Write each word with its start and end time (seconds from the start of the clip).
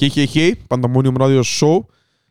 Хеј, 0.00 0.08
хеј, 0.08 0.28
хеј, 0.32 0.54
Пандамониум 0.64 1.18
радио 1.20 1.42
шоу, 1.44 1.84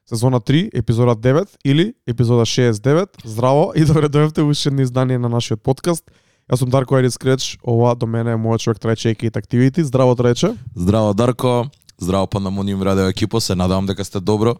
сезона 0.10 0.40
3, 0.42 0.72
епизода 0.74 1.14
9 1.14 1.46
или 1.64 1.94
епизода 2.08 2.42
69. 2.42 3.22
Здраво 3.24 3.74
и 3.76 3.86
добре 3.86 4.10
дојавте 4.10 4.42
во 4.42 4.58
едно 4.58 4.82
издание 4.82 5.20
на 5.20 5.30
нашиот 5.30 5.62
подкаст. 5.62 6.02
Јас 6.50 6.64
сум 6.64 6.72
Дарко 6.74 6.98
Ерис 6.98 7.18
Креч, 7.22 7.60
ова 7.62 7.94
до 7.94 8.08
мене 8.08 8.32
е 8.34 8.42
мојот 8.42 8.66
човек 8.66 8.80
Трече 8.80 9.10
Екейт 9.14 9.38
Activity. 9.38 9.82
Здраво 9.86 10.16
Трече. 10.16 10.56
Здраво 10.76 11.14
Дарко, 11.14 11.70
здраво 12.02 12.28
Пандамониум 12.28 12.82
радио 12.82 13.06
екипо, 13.06 13.40
се 13.40 13.56
надевам 13.56 13.86
дека 13.86 14.06
сте 14.06 14.20
добро. 14.20 14.56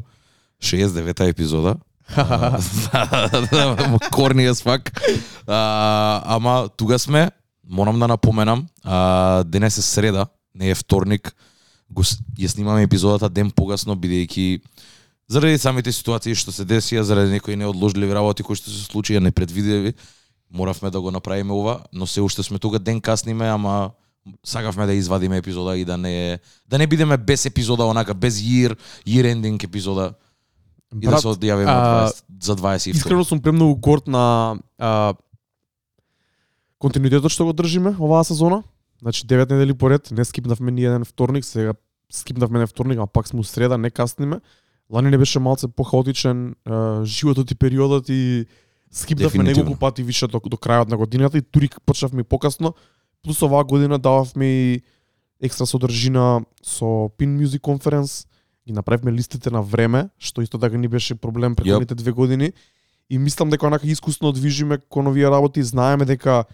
69-та 0.62 1.26
епизода. 1.26 1.78
Корни 4.14 4.46
е 4.46 4.54
свак. 4.54 5.02
А, 5.48 6.22
ама 6.26 6.70
тука 6.78 7.00
сме, 7.00 7.32
морам 7.70 8.00
да 8.00 8.08
напоменам, 8.08 8.68
а, 8.84 9.44
денес 9.44 9.78
е 9.78 9.82
среда, 9.82 10.28
не 10.56 10.70
е 10.70 10.76
вторник. 10.76 11.34
Го, 11.90 12.04
ја 12.38 12.48
снимаме 12.48 12.84
епизодата 12.86 13.30
ден 13.30 13.52
погасно, 13.52 13.96
бидејќи 13.96 14.62
заради 15.30 15.58
самите 15.58 15.92
ситуации 15.92 16.36
што 16.36 16.52
се 16.52 16.66
десија, 16.66 17.02
заради 17.02 17.32
некои 17.32 17.56
неодложливи 17.56 18.14
работи 18.14 18.44
кои 18.44 18.56
што 18.56 18.70
се 18.70 18.86
случија, 18.86 19.22
непредвидеви, 19.24 19.94
моравме 20.50 20.92
да 20.92 21.02
го 21.02 21.12
направиме 21.12 21.54
ова, 21.54 21.80
но 21.94 22.08
се 22.08 22.22
уште 22.22 22.44
сме 22.44 22.60
тука 22.60 22.80
ден 22.80 23.02
касниме, 23.02 23.50
ама 23.50 23.92
сакавме 24.46 24.86
да 24.86 24.94
извадиме 24.94 25.38
епизода 25.38 25.78
и 25.78 25.86
да 25.86 25.98
не 25.98 26.40
да 26.68 26.78
не 26.78 26.88
бидеме 26.88 27.18
без 27.18 27.46
епизода 27.46 27.86
онака 27.86 28.14
без 28.14 28.38
year 28.38 28.78
year 29.08 29.34
ending 29.34 29.64
епизода 29.64 30.14
и 30.96 31.06
да 31.06 31.12
Брат, 31.12 31.22
се 31.22 31.28
одјавиме 31.28 31.70
а, 31.70 32.10
20 32.10 32.24
за 32.42 32.56
22. 32.56 32.96
Искрено 32.96 33.24
сум 33.24 33.42
премногу 33.42 33.76
горд 33.76 34.08
на 34.08 34.58
а, 34.78 35.14
континуитетот 36.82 37.32
што 37.32 37.46
го 37.46 37.54
држиме 37.54 37.94
оваа 38.00 38.24
сезона. 38.26 38.64
Значи 39.02 39.28
9 39.28 39.52
недели 39.52 39.74
поред, 39.74 40.12
не 40.12 40.26
скипнавме 40.26 40.72
ни 40.72 40.84
еден 40.84 41.06
вторник, 41.06 41.46
сега 41.46 41.74
скипнавме 42.12 42.60
еден 42.60 42.68
вторник, 42.68 42.98
ама 42.98 43.08
пак 43.08 43.28
сме 43.28 43.40
у 43.40 43.44
среда, 43.44 43.78
не 43.78 43.90
касниме. 43.90 44.40
Лани 44.90 45.10
не 45.10 45.18
беше 45.18 45.40
малце 45.40 45.68
похаотичен 45.68 46.56
а, 46.66 47.06
животот 47.06 47.52
и 47.52 47.56
периодот 47.56 48.10
и 48.10 48.46
скипнавме 48.92 49.44
неколку 49.44 49.76
пати 49.76 50.04
више 50.04 50.28
до, 50.28 50.40
до 50.40 50.58
крајот 50.58 50.90
на 50.90 50.98
годината 50.98 51.38
и 51.38 51.42
тури 51.42 51.70
почнавме 51.86 52.22
и 52.22 52.24
покасно. 52.24 52.74
Плюс 53.24 53.42
оваа 53.42 53.64
година 53.64 54.00
дававме 54.00 54.46
и 54.46 54.82
екстра 55.42 55.66
содржина 55.66 56.42
со 56.64 56.86
Pin 57.18 57.38
Music 57.38 57.60
Conference, 57.60 58.28
ги 58.68 58.74
направивме 58.74 59.12
листите 59.12 59.52
на 59.52 59.62
време, 59.62 60.10
што 60.20 60.42
исто 60.42 60.60
така 60.60 60.78
ни 60.78 60.88
беше 60.88 61.16
проблем 61.16 61.56
претходните 61.56 61.96
две 61.96 62.12
години. 62.12 62.54
И 63.10 63.18
мислам 63.18 63.50
дека 63.50 63.68
онака 63.68 63.88
искусно 63.88 64.32
движиме 64.32 64.78
кон 64.90 65.08
овие 65.08 65.30
работи, 65.30 65.64
знаеме 65.64 66.06
дека 66.06 66.46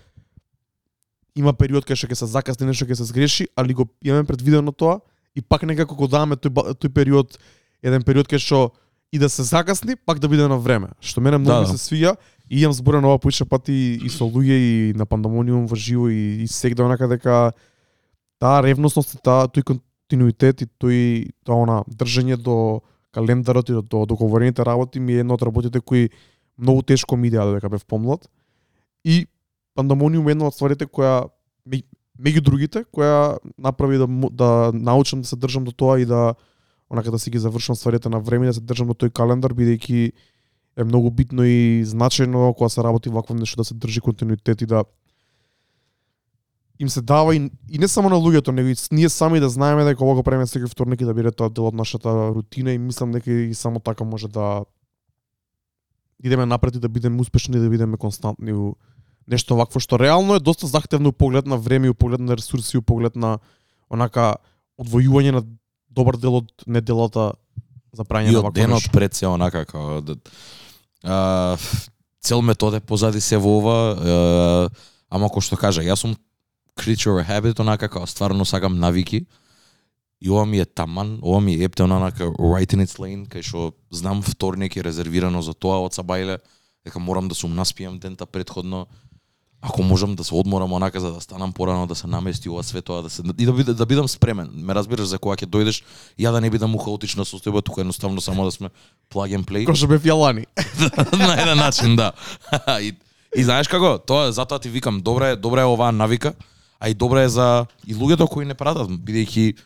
има 1.35 1.53
период 1.53 1.85
кај 1.85 1.99
што 1.99 2.07
ќе 2.07 2.15
се 2.23 2.31
закасни 2.31 2.67
нешто 2.67 2.87
ќе 2.87 2.95
се 2.95 3.07
сгреши, 3.09 3.47
али 3.55 3.73
го 3.73 3.89
имаме 4.03 4.23
предвидено 4.23 4.71
тоа 4.71 5.01
и 5.35 5.41
пак 5.41 5.63
некако 5.63 5.95
го 5.95 6.07
даваме 6.07 6.35
тој 6.35 6.75
тој 6.79 6.93
период 6.93 7.37
еден 7.83 8.03
период 8.03 8.27
кај 8.27 8.39
што 8.39 8.71
и 9.11 9.19
да 9.19 9.29
се 9.29 9.43
закасни, 9.43 9.95
пак 9.95 10.19
да 10.19 10.27
биде 10.27 10.47
на 10.47 10.57
време. 10.57 10.89
Што 10.99 11.21
мене 11.21 11.37
многу 11.37 11.65
Да, 11.65 11.71
да. 11.71 11.77
се 11.77 11.79
свија 11.79 12.15
и 12.49 12.61
имам 12.61 12.73
зборено 12.73 13.09
ова 13.09 13.19
поише 13.19 13.45
пати 13.45 13.99
и 14.03 14.09
со 14.09 14.25
луѓе 14.25 14.57
и 14.57 14.93
на 14.95 15.05
пандамониум 15.05 15.67
во 15.67 15.75
живо 15.75 16.09
и, 16.09 16.43
и 16.43 16.47
сегде 16.47 16.83
онака 16.83 17.07
дека 17.07 17.53
таа 18.39 18.61
ревностност 18.63 19.15
и 19.15 19.21
таа 19.23 19.47
тој 19.47 19.63
континуитет 19.63 20.61
и 20.61 20.67
тој 20.67 21.31
тоа 21.45 21.63
она 21.63 21.83
држење 21.87 22.37
до 22.37 22.81
календарот 23.11 23.69
и 23.69 23.73
до, 23.73 23.81
до 23.81 24.05
договорените 24.05 24.65
работи 24.65 24.99
ми 24.99 25.13
е 25.13 25.23
една 25.23 25.33
од 25.33 25.43
работите 25.43 25.79
кои 25.79 26.09
многу 26.57 26.81
тешко 26.81 27.15
ми 27.15 27.27
идеа 27.27 27.45
дека 27.53 27.69
бев 27.69 27.85
помлад. 27.85 28.27
И 29.03 29.27
пандамониум 29.75 30.27
е 30.27 30.31
една 30.31 30.49
од 30.49 30.55
стварите 30.55 30.87
која 30.87 31.27
меѓу 32.15 32.41
другите 32.41 32.85
која 32.95 33.37
направи 33.57 33.99
да 33.99 34.07
да 34.31 34.49
научам 34.73 35.21
да 35.21 35.27
се 35.27 35.35
држам 35.35 35.63
до 35.63 35.71
тоа 35.71 35.99
и 35.99 36.05
да 36.05 36.35
онака 36.89 37.11
да 37.11 37.19
си 37.19 37.29
ги 37.29 37.39
завршам 37.39 37.75
стварите 37.75 38.09
на 38.09 38.19
време 38.19 38.47
да 38.47 38.53
се 38.53 38.61
држам 38.61 38.87
до 38.87 38.95
тој 38.95 39.11
календар 39.11 39.53
бидејќи 39.53 40.11
е 40.75 40.83
многу 40.83 41.11
битно 41.11 41.43
и 41.43 41.83
значајно 41.85 42.53
кога 42.53 42.69
се 42.69 42.83
работи 42.83 43.09
вакво 43.09 43.35
нешто 43.35 43.61
да 43.61 43.65
се 43.65 43.75
држи 43.75 44.01
континуитет 44.01 44.61
и 44.61 44.65
да 44.65 44.83
им 46.79 46.89
се 46.89 47.01
дава 47.01 47.35
и, 47.35 47.51
и 47.71 47.79
не 47.79 47.87
само 47.87 48.09
на 48.09 48.15
луѓето, 48.15 48.51
него 48.51 48.67
и 48.67 48.75
ние 48.91 49.09
сами 49.09 49.39
да 49.39 49.49
знаеме 49.49 49.83
дека 49.83 50.03
ова 50.03 50.15
го 50.15 50.23
правиме 50.23 50.47
секој 50.47 50.67
вторник 50.67 51.01
и 51.01 51.07
да 51.07 51.13
биде 51.13 51.31
тоа 51.31 51.49
дел 51.49 51.71
од 51.71 51.75
нашата 51.75 52.11
рутина 52.35 52.71
и 52.71 52.77
мислам 52.77 53.11
дека 53.11 53.31
и 53.31 53.53
само 53.53 53.79
така 53.79 54.03
може 54.03 54.27
да 54.27 54.65
идеме 56.23 56.45
напред 56.45 56.75
и 56.75 56.79
да 56.79 56.89
бидеме 56.89 57.21
успешни 57.21 57.57
и 57.57 57.59
да 57.59 57.69
бидеме 57.69 57.97
константни 57.97 58.53
у 58.53 58.75
нешто 59.27 59.55
вакво 59.55 59.79
што 59.79 59.99
реално 59.99 60.35
е 60.35 60.39
доста 60.39 60.67
захтевно 60.67 61.11
поглед 61.11 61.45
на 61.45 61.57
време, 61.57 61.87
и 61.87 61.93
поглед 61.93 62.19
на 62.19 62.37
ресурси, 62.37 62.77
и 62.77 62.81
поглед 62.81 63.15
на 63.15 63.39
онака 63.89 64.35
одвојување 64.79 65.31
на 65.31 65.43
добар 65.89 66.17
дел 66.17 66.41
од 66.41 66.51
неделата 66.67 67.33
за 67.93 68.03
правење 68.03 68.29
и 68.29 68.35
на 68.35 68.39
од 68.39 68.49
вакво 68.49 68.59
денот 68.59 68.83
нешто. 68.83 68.91
пред 68.91 69.13
се 69.13 69.27
онака 69.27 69.65
како 69.65 70.01
да, 70.01 70.15
а, 71.03 71.57
цел 72.21 72.41
метод 72.41 72.77
е 72.77 72.83
позади 72.83 73.21
се 73.21 73.37
во 73.37 73.57
ова, 73.61 73.77
а, 73.95 74.69
ама 75.09 75.31
кој 75.31 75.45
што 75.45 75.57
кажа, 75.57 75.85
јас 75.85 76.03
сум 76.03 76.15
creature 76.75 77.15
of 77.15 77.25
habit 77.25 77.59
онака 77.59 77.87
како 77.87 78.05
стварно 78.07 78.45
сакам 78.45 78.79
навики. 78.79 79.25
И 80.21 80.29
ова 80.29 80.45
ми 80.45 80.59
е 80.59 80.65
таман, 80.65 81.19
ова 81.21 81.41
ми 81.41 81.53
е 81.53 81.63
ептен 81.63 81.91
онака 81.91 82.25
right 82.39 82.73
in 82.73 82.83
its 82.83 82.99
lane, 82.99 83.27
кај 83.27 83.43
што 83.43 83.73
знам 83.91 84.23
вторник 84.23 84.77
е 84.77 84.83
резервирано 84.83 85.41
за 85.41 85.53
тоа 85.53 85.83
од 85.83 85.93
Сабајле, 85.93 86.39
дека 86.85 86.99
морам 86.99 87.27
да 87.27 87.35
сум 87.35 87.55
наспијам 87.55 87.99
дента 87.99 88.25
предходно. 88.25 88.87
Ако 89.67 89.83
можам 89.83 90.15
да 90.15 90.23
се 90.23 90.35
одморам 90.35 90.73
онака 90.73 90.99
за 90.99 91.11
да 91.11 91.21
станам 91.21 91.53
порано, 91.53 91.87
да 91.87 91.95
се 91.95 92.07
намести 92.07 92.49
ова 92.49 92.63
све 92.63 92.81
тоа, 92.81 93.01
да 93.01 93.09
се 93.09 93.23
и 93.37 93.45
да, 93.45 93.53
биде, 93.53 93.73
да 93.73 93.85
бидам 93.85 94.07
спремен. 94.07 94.49
Ме 94.53 94.75
разбираш 94.75 95.09
за 95.09 95.17
кога 95.17 95.33
ќе 95.33 95.49
дојдеш, 95.49 95.81
ја 96.21 96.29
да 96.31 96.41
не 96.41 96.49
бидам 96.53 96.75
у 96.75 96.77
хаотична 96.77 97.25
состојба, 97.25 97.63
тука 97.65 97.81
едноставно 97.81 98.21
само 98.21 98.45
да 98.45 98.51
сме 98.53 98.69
plug 99.09 99.33
and 99.33 99.49
play. 99.49 99.65
Кој 99.65 99.73
што 99.73 99.89
бев 99.89 100.05
јалани. 100.05 100.45
на 101.17 101.33
еден 101.33 101.57
начин, 101.57 101.95
да. 101.97 102.11
и, 102.85 102.93
и 103.33 103.43
знаеш 103.43 103.67
како, 103.67 103.97
тоа 103.97 104.29
затоа 104.29 104.61
ти 104.61 104.69
викам, 104.69 105.01
добра 105.01 105.33
е, 105.33 105.35
добра 105.35 105.65
е 105.65 105.71
оваа 105.73 105.89
навика, 105.91 106.35
а 106.79 106.89
и 106.89 106.93
добра 106.93 107.25
е 107.25 107.29
за 107.29 107.65
и 107.87 107.95
луѓето 107.95 108.29
кои 108.29 108.45
не 108.45 108.53
пратат, 108.53 108.85
бидејќи 108.85 109.57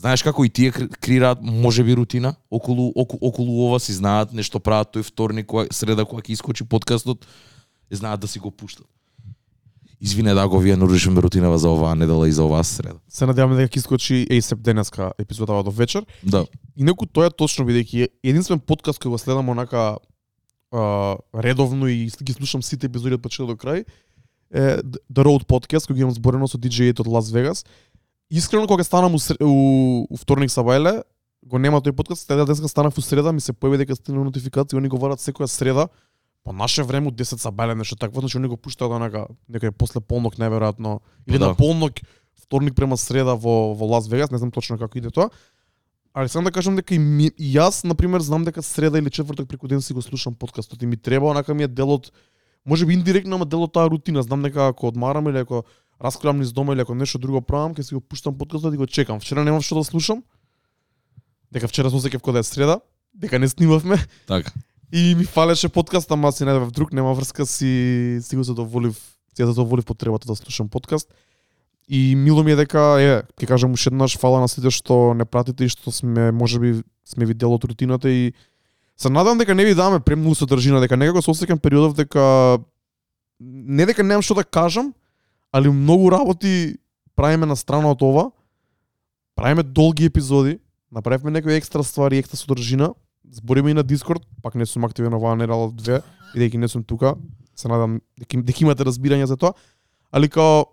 знаеш 0.00 0.24
како 0.24 0.44
и 0.44 0.48
тие 0.48 0.72
кр- 0.72 0.88
креираат 0.96 1.44
можеби 1.44 1.94
рутина 1.94 2.34
околу 2.50 2.88
околу, 2.96 3.20
околу 3.20 3.68
ова 3.68 3.80
си 3.80 3.92
знаат 3.92 4.32
нешто 4.32 4.60
прават 4.60 4.96
тој 4.96 5.04
вторник 5.04 5.46
кога 5.46 5.68
среда 5.70 6.08
кога 6.08 6.24
ќе 6.24 6.32
искочи 6.32 6.64
подкастот 6.64 7.28
знаат 7.92 8.20
да 8.20 8.28
си 8.28 8.40
го 8.40 8.50
пуштат. 8.50 8.88
Извине 10.02 10.34
да 10.34 10.48
го 10.48 10.58
вие 10.58 10.76
нарушиме 10.76 11.22
рутинава 11.22 11.58
за 11.58 11.70
оваа 11.70 11.94
недела 11.94 12.28
и 12.28 12.32
за 12.32 12.44
оваа 12.44 12.64
среда. 12.64 12.98
Се 13.08 13.26
надеваме 13.26 13.54
дека 13.54 13.70
ќе 13.70 13.78
искочи 13.78 14.26
ASAP 14.26 14.58
денеска 14.58 15.12
епизодава 15.18 15.62
до 15.62 15.70
вечер. 15.70 16.02
Да. 16.26 16.42
Инаку 16.76 17.06
тоа 17.06 17.30
е 17.30 17.30
точно 17.30 17.62
бидејќи 17.68 18.02
е 18.02 18.08
единствен 18.26 18.58
подкаст 18.58 18.98
кој 18.98 19.14
го 19.14 19.18
следам 19.22 19.48
онака 19.54 20.02
а, 20.74 21.16
редовно 21.30 21.86
и 21.86 22.10
ги 22.10 22.32
слушам 22.34 22.66
сите 22.66 22.90
епизоди 22.90 23.14
од 23.14 23.22
почеток 23.22 23.54
до 23.54 23.56
крај 23.56 23.86
е 24.52 24.82
The 25.06 25.22
Road 25.22 25.46
Podcast 25.46 25.86
кој 25.86 25.94
ги 25.94 26.02
имам 26.02 26.14
зборено 26.18 26.50
со 26.50 26.58
DJ 26.58 26.92
од 26.98 27.06
Лас 27.06 27.30
Вегас. 27.30 27.64
Искрено 28.26 28.66
кога 28.66 28.84
станам 28.84 29.14
у, 29.14 29.20
у, 29.40 30.06
у 30.10 30.16
вторник 30.16 30.50
сабајле, 30.50 31.02
го 31.46 31.58
нема 31.58 31.78
тој 31.78 31.94
подкаст, 31.94 32.26
следа 32.26 32.44
денеска 32.44 32.68
станав 32.68 32.98
у 32.98 33.02
среда, 33.02 33.32
ми 33.32 33.40
се 33.40 33.52
појави 33.52 33.84
дека 33.84 33.94
стигна 33.94 34.24
нотификација, 34.26 34.82
они 34.82 34.88
го 34.88 34.98
варат 34.98 35.20
секоја 35.22 35.46
среда 35.46 35.88
по 36.44 36.52
наше 36.52 36.82
време 36.82 37.08
од 37.08 37.14
10 37.14 37.38
сабајле 37.38 37.74
нешто 37.78 37.96
такво, 37.96 38.20
значи 38.20 38.38
они 38.38 38.48
го 38.48 38.56
пуштаат 38.56 38.90
онака 38.90 39.26
некај 39.50 39.70
после 39.70 40.00
полнок 40.00 40.34
најверојатно 40.36 41.00
или 41.26 41.38
Да. 41.38 41.48
на 41.48 41.54
полнок 41.54 42.00
вторник 42.42 42.74
према 42.74 42.96
среда 42.96 43.34
во 43.34 43.74
во 43.74 43.86
Лас 43.86 44.08
Вегас, 44.08 44.30
не 44.30 44.38
знам 44.38 44.50
точно 44.50 44.78
како 44.78 44.98
иде 44.98 45.10
тоа. 45.10 45.30
Али 46.14 46.28
сакам 46.28 46.44
да 46.44 46.50
кажам 46.52 46.76
дека 46.76 46.94
и, 46.94 46.98
ми, 46.98 47.30
и 47.38 47.54
јас, 47.56 47.84
на 47.84 47.94
пример, 47.94 48.20
знам 48.20 48.44
дека 48.44 48.62
среда 48.62 48.98
или 48.98 49.10
четврток 49.10 49.48
преку 49.48 49.68
ден 49.68 49.80
си 49.82 49.92
го 49.92 50.02
слушам 50.02 50.34
подкастот 50.34 50.82
и 50.82 50.86
ми 50.86 50.96
треба, 50.96 51.26
онака 51.26 51.54
ми 51.54 51.62
е 51.62 51.68
дел 51.68 51.90
од, 51.90 52.12
може 52.66 52.86
би 52.86 52.92
индиректно, 52.94 53.36
ама 53.36 53.46
дел 53.46 53.62
од 53.62 53.72
таа 53.72 53.88
рутина. 53.88 54.22
Знам 54.22 54.42
дека 54.42 54.68
ако 54.68 54.86
одмарам 54.88 55.28
или 55.28 55.38
ако 55.38 55.64
расколам 56.02 56.38
низ 56.38 56.52
дома 56.52 56.72
или 56.74 56.80
ако 56.80 56.94
нешто 56.94 57.18
друго 57.18 57.40
правам, 57.40 57.74
ќе 57.74 57.82
си 57.82 57.94
го 57.94 58.00
пуштам 58.00 58.36
подкастот 58.38 58.74
и 58.74 58.76
го 58.76 58.86
чекам. 58.86 59.20
Вчера 59.20 59.44
немав 59.44 59.62
што 59.64 59.74
да 59.80 59.84
слушам, 59.84 60.22
дека 61.52 61.68
вчера 61.68 61.88
се 61.90 61.96
осеќав 61.96 62.20
кога 62.20 62.38
е 62.38 62.42
среда, 62.42 62.80
дека 63.14 63.38
не 63.38 63.48
снимавме 63.48 63.96
Така 64.26 64.52
и 64.92 65.14
ми 65.14 65.24
фалеше 65.24 65.68
подкаст, 65.68 66.10
ама 66.10 66.28
аз 66.28 66.36
си 66.36 66.44
најдев 66.44 66.70
друг, 66.70 66.92
нема 66.92 67.14
врска 67.16 67.46
си, 67.46 68.18
си 68.20 68.36
го 68.36 68.44
задоволив, 68.44 68.98
си 69.32 69.40
ја 69.40 69.48
задоволив 69.48 69.88
потребата 69.88 70.28
да 70.28 70.36
слушам 70.36 70.68
подкаст. 70.68 71.08
И 71.88 72.14
мило 72.16 72.44
ми 72.44 72.52
е 72.52 72.56
дека, 72.60 72.80
е, 73.00 73.22
ќе 73.40 73.48
кажам 73.48 73.72
уште 73.72 73.88
еднаш, 73.88 74.18
фала 74.20 74.40
на 74.44 74.48
сите 74.52 74.68
што 74.70 75.16
не 75.16 75.24
пратите 75.24 75.64
и 75.64 75.72
што 75.72 75.90
сме, 75.90 76.28
можеби, 76.30 76.82
сме 77.08 77.24
ви 77.24 77.34
дел 77.34 77.56
од 77.56 77.64
рутината 77.64 78.10
и 78.12 78.36
се 78.96 79.08
надам 79.08 79.40
дека 79.40 79.54
не 79.54 79.64
ви 79.64 79.74
даваме 79.74 80.00
премногу 80.04 80.36
содржина, 80.36 80.80
дека 80.84 80.96
некако 81.00 81.24
се 81.24 81.32
осеќам 81.32 81.58
периодов 81.58 81.96
дека 81.96 82.60
не 83.40 83.88
дека 83.88 84.04
немам 84.04 84.22
што 84.22 84.36
да 84.36 84.44
кажам, 84.44 84.92
али 85.52 85.72
многу 85.72 86.12
работи 86.12 86.76
правиме 87.16 87.48
на 87.48 87.56
страна 87.56 87.90
од 87.96 88.02
ова. 88.04 88.30
Правиме 89.34 89.62
долги 89.62 90.04
епизоди, 90.04 90.60
направивме 90.92 91.32
некои 91.32 91.56
екстра 91.56 91.82
ствари, 91.82 92.20
екстра 92.20 92.36
содржина, 92.36 92.92
збориме 93.32 93.70
и 93.70 93.74
на 93.74 93.82
Дискорд, 93.82 94.22
пак 94.42 94.54
не 94.54 94.66
сум 94.66 94.84
активен 94.84 95.14
оваа 95.14 95.36
недела 95.36 95.70
две, 95.72 96.02
бидејќи 96.36 96.60
не 96.60 96.68
сум 96.68 96.84
тука. 96.84 97.16
Се 97.56 97.68
надам 97.68 98.00
дека, 98.20 98.42
дека 98.42 98.64
имате 98.64 98.84
разбирање 98.84 99.24
за 99.24 99.36
тоа. 99.36 99.56
Али 100.12 100.28
као 100.28 100.68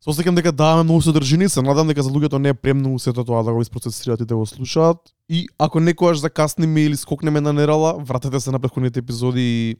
Со 0.00 0.14
сеќам 0.16 0.32
дека 0.32 0.48
даваме 0.56 0.86
многу 0.86 1.02
содржини, 1.04 1.44
се 1.52 1.60
надам 1.60 1.90
дека 1.90 2.00
за 2.00 2.08
луѓето 2.08 2.38
не 2.40 2.54
е 2.54 2.56
премногу 2.56 2.96
сето 2.98 3.20
тоа 3.20 3.42
да 3.44 3.52
го 3.52 3.60
испроцесираат 3.60 4.22
и 4.24 4.24
да 4.24 4.36
го 4.36 4.46
слушаат. 4.48 4.96
И 5.28 5.44
ако 5.60 5.76
некојаш 5.76 6.24
закасниме 6.24 6.86
или 6.88 6.96
скокнеме 6.96 7.40
на 7.40 7.52
нерала, 7.52 7.98
вратете 8.00 8.40
се 8.40 8.50
на 8.50 8.60
претходните 8.60 9.04
епизоди 9.04 9.44
и 9.44 9.76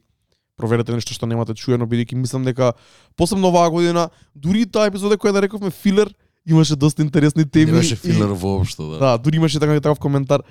проверете 0.61 0.93
нешто 0.93 1.17
што 1.17 1.25
немате 1.25 1.57
чуено, 1.57 1.89
бидејќи 1.89 2.21
мислам 2.21 2.45
дека 2.45 2.73
посебно 3.17 3.49
оваа 3.49 3.73
година, 3.73 4.09
дури 4.35 4.61
и 4.61 4.69
таа 4.69 4.93
епизода 4.93 5.17
која 5.17 5.33
да 5.33 5.41
рековме 5.41 5.73
филер, 5.73 6.13
имаше 6.47 6.75
доста 6.75 7.01
интересни 7.01 7.45
теми. 7.45 7.71
Не 7.71 7.77
беше 7.77 7.93
и- 7.93 7.97
филер 7.97 8.29
воопшто, 8.29 8.91
да. 8.91 8.97
Да, 8.97 9.17
дури 9.17 9.35
имаше 9.35 9.59
така 9.59 9.81
таков 9.81 9.99
коментар 9.99 10.41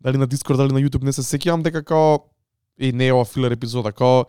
дали 0.00 0.16
на 0.16 0.26
Дискорд, 0.26 0.58
дали 0.58 0.72
на 0.72 0.80
YouTube, 0.80 1.02
не 1.02 1.12
се 1.12 1.22
сеќавам 1.22 1.62
дека 1.62 1.82
као 1.84 2.18
и 2.80 2.92
не 2.92 3.06
е 3.06 3.12
ова 3.12 3.24
филер 3.24 3.50
епизода, 3.50 3.92
као 3.92 4.24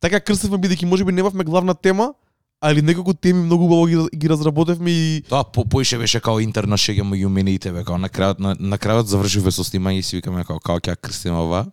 така 0.00 0.20
крстевме 0.20 0.58
бидејќи 0.58 0.84
можеби 0.84 1.12
немавме 1.12 1.44
главна 1.44 1.74
тема, 1.74 2.12
али 2.60 2.82
некако 2.82 3.14
теми 3.14 3.42
многу 3.42 3.64
убаво 3.64 3.86
ги, 3.86 4.16
ги 4.16 4.28
разработевме 4.28 4.90
и 4.90 5.22
Тоа 5.28 5.44
по 5.44 5.64
поише 5.64 5.98
беше 5.98 6.20
као 6.20 6.40
интерна 6.40 6.76
шега 6.76 7.02
меѓу 7.02 7.28
мене 7.28 7.50
и 7.54 7.58
тебе, 7.58 7.84
као 7.84 7.98
на 7.98 8.08
крајот 8.08 8.38
на, 8.40 8.56
на 8.60 8.78
крајот 8.78 9.10
завршивме 9.10 9.50
со 9.52 9.64
снимање 9.64 9.98
и 9.98 10.02
си 10.02 10.16
викаме 10.16 10.44
као 10.44 10.60
као 10.60 10.80
ќе 10.80 10.96
крстиме 10.96 11.36
ова. 11.36 11.66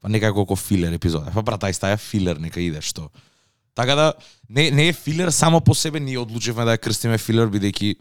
Па 0.00 0.08
некако 0.08 0.44
како 0.44 0.56
филер 0.56 0.92
епизода. 0.92 1.30
Па 1.34 1.42
брат, 1.42 1.62
ај 1.62 1.74
стаја 1.74 1.96
филер, 1.98 2.38
нека 2.38 2.60
иде 2.60 2.80
што. 2.80 3.10
Така 3.76 3.94
да 3.94 4.12
не 4.50 4.70
не 4.70 4.88
е 4.88 4.92
филер 4.92 5.30
само 5.30 5.60
по 5.60 5.74
себе, 5.74 6.00
ние 6.00 6.18
одлучивме 6.18 6.64
да 6.64 6.76
ја 6.76 6.80
крстиме 6.80 7.18
филер 7.20 7.50
бидејќи 7.52 7.96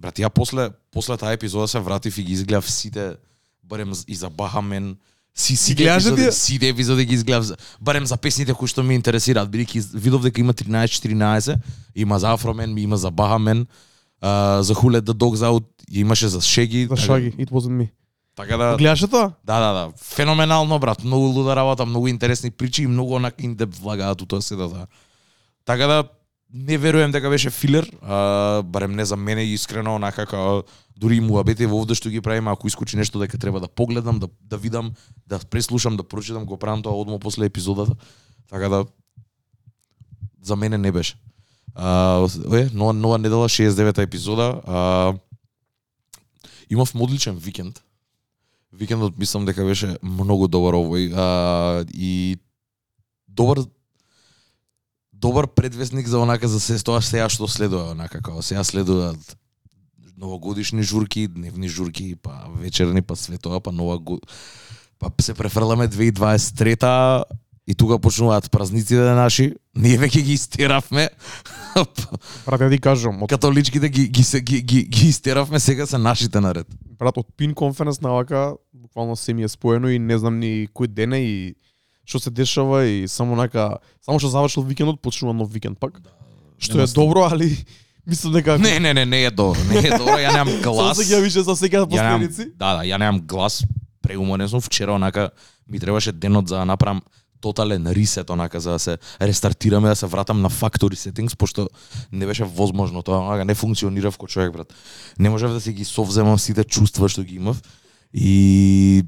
брат, 0.00 0.18
ја 0.18 0.28
после 0.28 0.70
после 0.90 1.16
таа 1.16 1.32
епизода 1.38 1.68
се 1.68 1.78
вратив 1.78 2.18
и 2.18 2.24
ги 2.26 2.32
изгледав 2.32 2.70
сите 2.70 3.14
барем 3.62 3.92
и 4.08 4.14
за 4.14 4.30
Бахамен, 4.30 4.96
си 5.34 5.56
сите 5.56 5.84
гледаш 5.84 6.34
сите 6.34 6.68
епизоди 6.68 7.06
ги 7.06 7.14
изгледав 7.14 7.54
барем 7.80 8.06
за 8.06 8.16
песните 8.16 8.54
кои 8.54 8.68
што 8.68 8.82
ме 8.82 8.98
интересираат, 8.98 9.46
бидејќи 9.46 9.94
видов 9.94 10.26
дека 10.26 10.42
има 10.42 10.52
13-14, 10.52 11.56
има 11.94 12.18
за 12.18 12.34
Афромен, 12.34 12.74
има 12.78 12.98
за 12.98 13.10
Бахамен, 13.10 13.66
а, 14.20 14.62
за 14.62 14.74
Let 14.74 15.06
the 15.06 15.14
Dogs 15.14 15.46
Out, 15.46 15.64
имаше 15.90 16.28
за 16.28 16.40
Шеги. 16.40 16.82
за 16.82 16.88
така- 16.88 17.00
шаги, 17.00 17.32
it 17.38 17.50
wasn't 17.50 17.78
me. 17.78 17.88
Така 18.34 18.56
да, 18.56 18.76
Гледаше 18.76 19.06
тоа? 19.06 19.32
да, 19.44 19.60
да, 19.60 19.72
да, 19.72 19.92
феноменално 19.96 20.78
брат, 20.78 21.04
многу 21.04 21.26
луда 21.26 21.56
работа, 21.56 21.86
многу 21.86 22.08
интересни 22.08 22.50
причи 22.50 22.82
и 22.82 22.86
многу 22.86 23.14
онак 23.14 23.34
индеп 23.38 23.74
влагаат 23.74 24.22
у 24.22 24.26
тоа 24.26 24.42
се 24.42 24.56
да, 24.56 24.68
да. 24.68 24.86
Така 25.64 25.86
да 25.86 26.04
не 26.52 26.78
верувам 26.78 27.10
дека 27.10 27.30
беше 27.30 27.50
филер, 27.50 27.96
а, 28.02 28.62
барем 28.62 28.92
не 28.92 29.04
за 29.04 29.16
мене 29.16 29.44
искрено 29.44 29.94
онака 29.94 30.26
како 30.26 30.62
дури 30.96 31.16
и 31.16 31.24
муабете 31.24 31.66
во 31.66 31.80
овде 31.80 31.96
што 31.96 32.12
ги 32.12 32.20
правиме, 32.20 32.52
ако 32.52 32.68
искучи 32.68 32.96
нешто 32.96 33.18
дека 33.18 33.38
треба 33.38 33.60
да 33.60 33.68
погледам, 33.68 34.18
да 34.18 34.28
да 34.40 34.58
видам, 34.58 34.92
да 35.26 35.38
преслушам, 35.38 35.96
да 35.96 36.04
прочитам, 36.04 36.44
го 36.44 36.58
правам 36.58 36.82
тоа 36.82 36.92
одмо 36.92 37.18
после 37.18 37.46
епизодата. 37.46 37.94
Така 38.50 38.68
да 38.68 38.84
за 40.42 40.56
мене 40.56 40.78
не 40.78 40.92
беше. 40.92 41.16
А, 41.74 42.28
е, 42.52 42.68
нова, 42.74 42.92
нова 42.92 43.18
недела, 43.18 43.48
69-та 43.48 44.02
епизода. 44.02 44.60
А, 44.66 45.14
имав 46.70 46.92
одличен 46.94 47.36
викенд. 47.36 47.82
Викендот 48.72 49.18
мислам 49.18 49.44
дека 49.44 49.64
беше 49.64 49.96
многу 50.02 50.48
добар 50.48 50.74
овој. 50.74 51.12
А, 51.16 51.84
и 51.94 52.36
добар 53.28 53.64
добар 55.22 55.46
предвестник 55.46 56.08
за 56.08 56.18
онака 56.18 56.48
за 56.48 56.60
се 56.60 56.80
тоа 56.82 57.02
сега 57.02 57.28
што 57.30 57.46
следува 57.46 57.92
онака 57.94 58.18
како 58.18 58.42
сега 58.42 58.64
следуваат 58.66 59.36
новогодишни 60.22 60.82
журки, 60.82 61.26
дневни 61.28 61.68
журки, 61.68 62.14
па 62.14 62.46
вечерни, 62.58 63.02
па 63.02 63.16
све 63.16 63.38
тоа, 63.38 63.60
па 63.60 63.72
нова 63.72 63.98
го... 63.98 64.18
па 64.98 65.10
се 65.20 65.34
префрламе 65.34 65.88
2023 65.88 67.24
и 67.66 67.74
тука 67.74 67.98
почнуваат 67.98 68.50
празниците 68.50 69.14
наши. 69.14 69.54
Ние 69.74 69.98
веќе 69.98 70.22
ги 70.22 70.34
истеравме. 70.34 71.08
Брат, 72.46 72.60
ја 72.60 72.70
ти 72.70 72.78
кажам, 72.82 73.22
од, 73.22 73.30
Католичките 73.30 73.88
ги 73.88 74.08
ги 74.08 74.22
ги 74.42 74.62
ги, 74.62 74.82
ги 74.84 75.08
истеравме, 75.08 75.60
сега 75.60 75.86
се 75.86 75.98
нашите 75.98 76.40
наред. 76.40 76.66
брат, 76.98 77.18
од 77.18 77.26
пин 77.36 77.54
конференс 77.54 78.00
на 78.00 78.12
вака, 78.12 78.54
буквално 78.74 79.16
се 79.16 79.34
ми 79.34 79.42
е 79.42 79.48
споено 79.48 79.88
и 79.88 79.98
не 79.98 80.18
знам 80.18 80.38
ни 80.38 80.68
кој 80.74 80.86
ден 80.86 81.12
е 81.12 81.22
и 81.22 81.54
што 82.04 82.18
се 82.18 82.30
дешава 82.30 82.84
и 82.84 83.08
само 83.08 83.36
нака, 83.36 83.78
само 84.04 84.18
што 84.18 84.28
завршил 84.28 84.62
викендот, 84.62 85.00
почнува 85.02 85.34
нов 85.34 85.52
викенд 85.52 85.78
пак. 85.78 86.00
Што 86.58 86.82
е 86.82 86.86
добро, 86.86 87.26
али 87.30 87.56
мислам 88.06 88.32
дека 88.32 88.58
Не, 88.58 88.80
не, 88.80 88.94
не, 88.94 89.04
не 89.06 89.24
е 89.24 89.30
добро. 89.30 89.60
Не 89.70 89.78
е 89.78 89.90
добро, 89.98 90.18
ја 90.18 90.32
немам 90.32 90.48
Само 90.62 90.74
глас. 90.76 90.98
се 90.98 91.04
ги 91.14 91.20
више 91.22 91.42
за 91.42 91.56
сега 91.56 91.86
последици. 91.86 92.50
да, 92.56 92.76
да, 92.76 92.82
ја 92.82 92.98
немам 92.98 93.20
глас. 93.26 93.64
Преуморен 94.02 94.48
сум 94.48 94.60
вчера 94.60 94.92
онака 94.92 95.30
ми 95.70 95.80
требаше 95.80 96.12
денот 96.12 96.48
за 96.48 96.56
да 96.56 96.64
направам 96.64 97.02
тотален 97.40 97.86
ресет 97.86 98.30
онака 98.30 98.60
за 98.60 98.70
да 98.70 98.78
се 98.78 98.98
рестартираме, 99.20 99.88
да 99.88 99.96
се 99.96 100.06
вратам 100.06 100.42
на 100.42 100.50
factory 100.50 100.94
settings 100.94 101.36
пошто 101.36 101.68
не 102.12 102.26
беше 102.26 102.44
возможно 102.44 103.02
тоа, 103.02 103.18
онака 103.18 103.44
не 103.44 103.54
функционирав 103.54 104.14
како 104.14 104.26
човек 104.26 104.52
брат. 104.52 104.74
Не 105.18 105.30
можев 105.30 105.52
да 105.52 105.60
си 105.60 105.72
ги 105.72 105.84
совземам 105.84 106.38
сите 106.38 106.64
чувства 106.64 107.08
што 107.08 107.22
ги 107.22 107.34
имав 107.36 107.62
и 108.14 109.04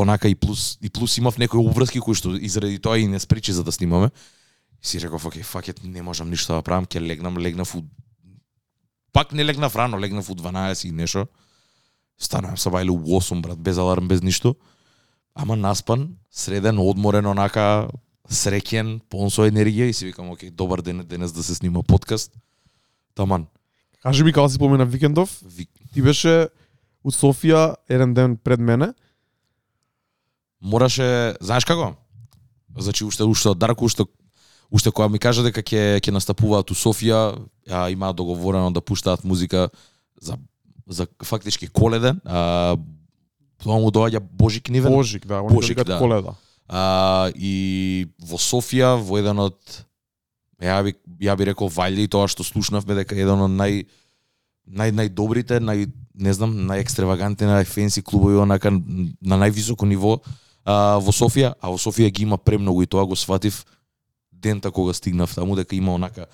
онака 0.00 0.28
и 0.28 0.34
плюс 0.34 0.78
и 0.82 0.90
плюс 0.90 1.18
имав 1.18 1.38
некои 1.38 1.60
обврски 1.60 2.00
кои 2.00 2.14
што 2.14 2.36
и 2.36 2.48
заради 2.48 2.78
тоа 2.78 2.98
и 2.98 3.06
не 3.06 3.20
спречи 3.20 3.52
за 3.52 3.64
да 3.64 3.72
снимаме. 3.72 4.10
И 4.82 4.86
си 4.86 5.00
реков, 5.00 5.26
окей, 5.26 5.42
факет, 5.42 5.84
не 5.84 6.02
можам 6.02 6.30
ништо 6.30 6.54
да 6.54 6.62
правам, 6.62 6.86
ќе 6.86 7.00
легнам, 7.00 7.38
легнав 7.38 7.74
у 7.74 7.84
пак 9.12 9.32
не 9.32 9.44
легнав 9.44 9.76
рано, 9.76 10.00
легнав 10.00 10.30
у 10.30 10.34
12 10.34 10.88
и 10.88 10.92
нешто. 10.92 11.26
Станав 12.18 12.60
се 12.60 12.68
бајле 12.68 12.90
у 12.90 13.20
8, 13.20 13.42
брат, 13.42 13.58
без 13.58 13.78
аларм, 13.78 14.08
без 14.08 14.22
ништо. 14.22 14.56
Ама 15.34 15.56
наспан, 15.56 16.16
среден, 16.30 16.78
одморен, 16.78 17.26
онака, 17.26 17.88
среќен, 18.28 19.00
полн 19.08 19.30
со 19.30 19.44
енергија 19.48 19.90
и 19.90 19.92
си 19.92 20.06
викам, 20.06 20.30
окей, 20.30 20.50
добар 20.50 20.82
ден 20.82 21.04
денес 21.06 21.32
да 21.32 21.42
се 21.42 21.54
снима 21.54 21.82
подкаст. 21.82 22.32
Таман, 23.14 23.46
Кажи 24.02 24.24
ми 24.24 24.32
кога 24.32 24.48
си 24.48 24.58
помина 24.58 24.84
викендов, 24.84 25.42
ви, 25.46 25.66
ти 25.94 26.02
беше 26.02 26.48
у 27.04 27.10
Софија 27.10 27.76
еден 27.88 28.14
ден 28.14 28.36
пред 28.36 28.60
мене. 28.60 28.94
Мораше, 30.62 31.36
знаеш 31.40 31.66
како? 31.66 31.92
Значи 32.78 33.04
уште 33.04 33.26
уште 33.28 33.50
од 33.52 33.58
Дарко 33.58 33.84
уште 33.84 34.06
уште 34.70 34.90
кога 34.90 35.08
ми 35.12 35.18
кажа 35.18 35.44
дека 35.44 35.60
ќе 35.60 36.00
ќе 36.00 36.14
настапуваат 36.14 36.70
у 36.70 36.74
Софија, 36.78 37.34
а, 37.68 37.90
имаат 37.90 38.16
договорено 38.16 38.70
да 38.72 38.80
пуштаат 38.80 39.24
музика 39.24 39.68
за 40.20 40.38
за 40.86 41.06
фактички 41.24 41.68
коледен, 41.68 42.20
а 42.24 42.76
тоа 43.62 43.78
му 43.78 43.90
доаѓа 43.90 44.20
Божик 44.20 44.68
Нивен. 44.68 44.92
Божик, 44.92 45.26
да, 45.26 45.40
они 45.40 45.54
Божик, 45.54 45.84
да. 45.84 45.98
коледа. 45.98 46.34
А, 46.68 47.30
и 47.34 48.08
во 48.18 48.38
Софија, 48.38 48.96
во 48.96 49.18
еден 49.18 49.38
од 49.38 49.58
ја 50.62 50.82
би 50.86 50.94
ја 51.20 51.36
би 51.36 51.44
рекол 51.50 51.68
вајде 51.68 52.06
и 52.06 52.08
тоа 52.08 52.28
што 52.30 52.46
слушнавме 52.46 52.96
дека 53.02 53.18
еден 53.18 53.44
од 53.48 53.52
нај 53.52 53.84
нај 54.72 54.94
најдобрите, 54.94 55.58
нај 55.60 55.90
не 56.14 56.32
знам, 56.32 56.54
најекстравагантни, 56.68 57.48
најфенси 57.48 58.02
клубови 58.04 58.38
онака 58.38 58.70
на 58.70 59.38
највисоко 59.42 59.88
ниво 59.88 60.20
а, 60.64 60.98
во 60.98 61.12
Софија, 61.12 61.54
а 61.60 61.70
во 61.70 61.78
Софија 61.78 62.10
ги 62.10 62.22
има 62.22 62.38
премногу 62.38 62.82
и 62.82 62.86
тоа 62.86 63.04
го 63.06 63.16
сватив 63.16 63.64
дента 64.32 64.70
кога 64.70 64.92
стигнав 64.92 65.34
таму 65.34 65.56
дека 65.56 65.76
има 65.76 65.94
онака 65.94 66.26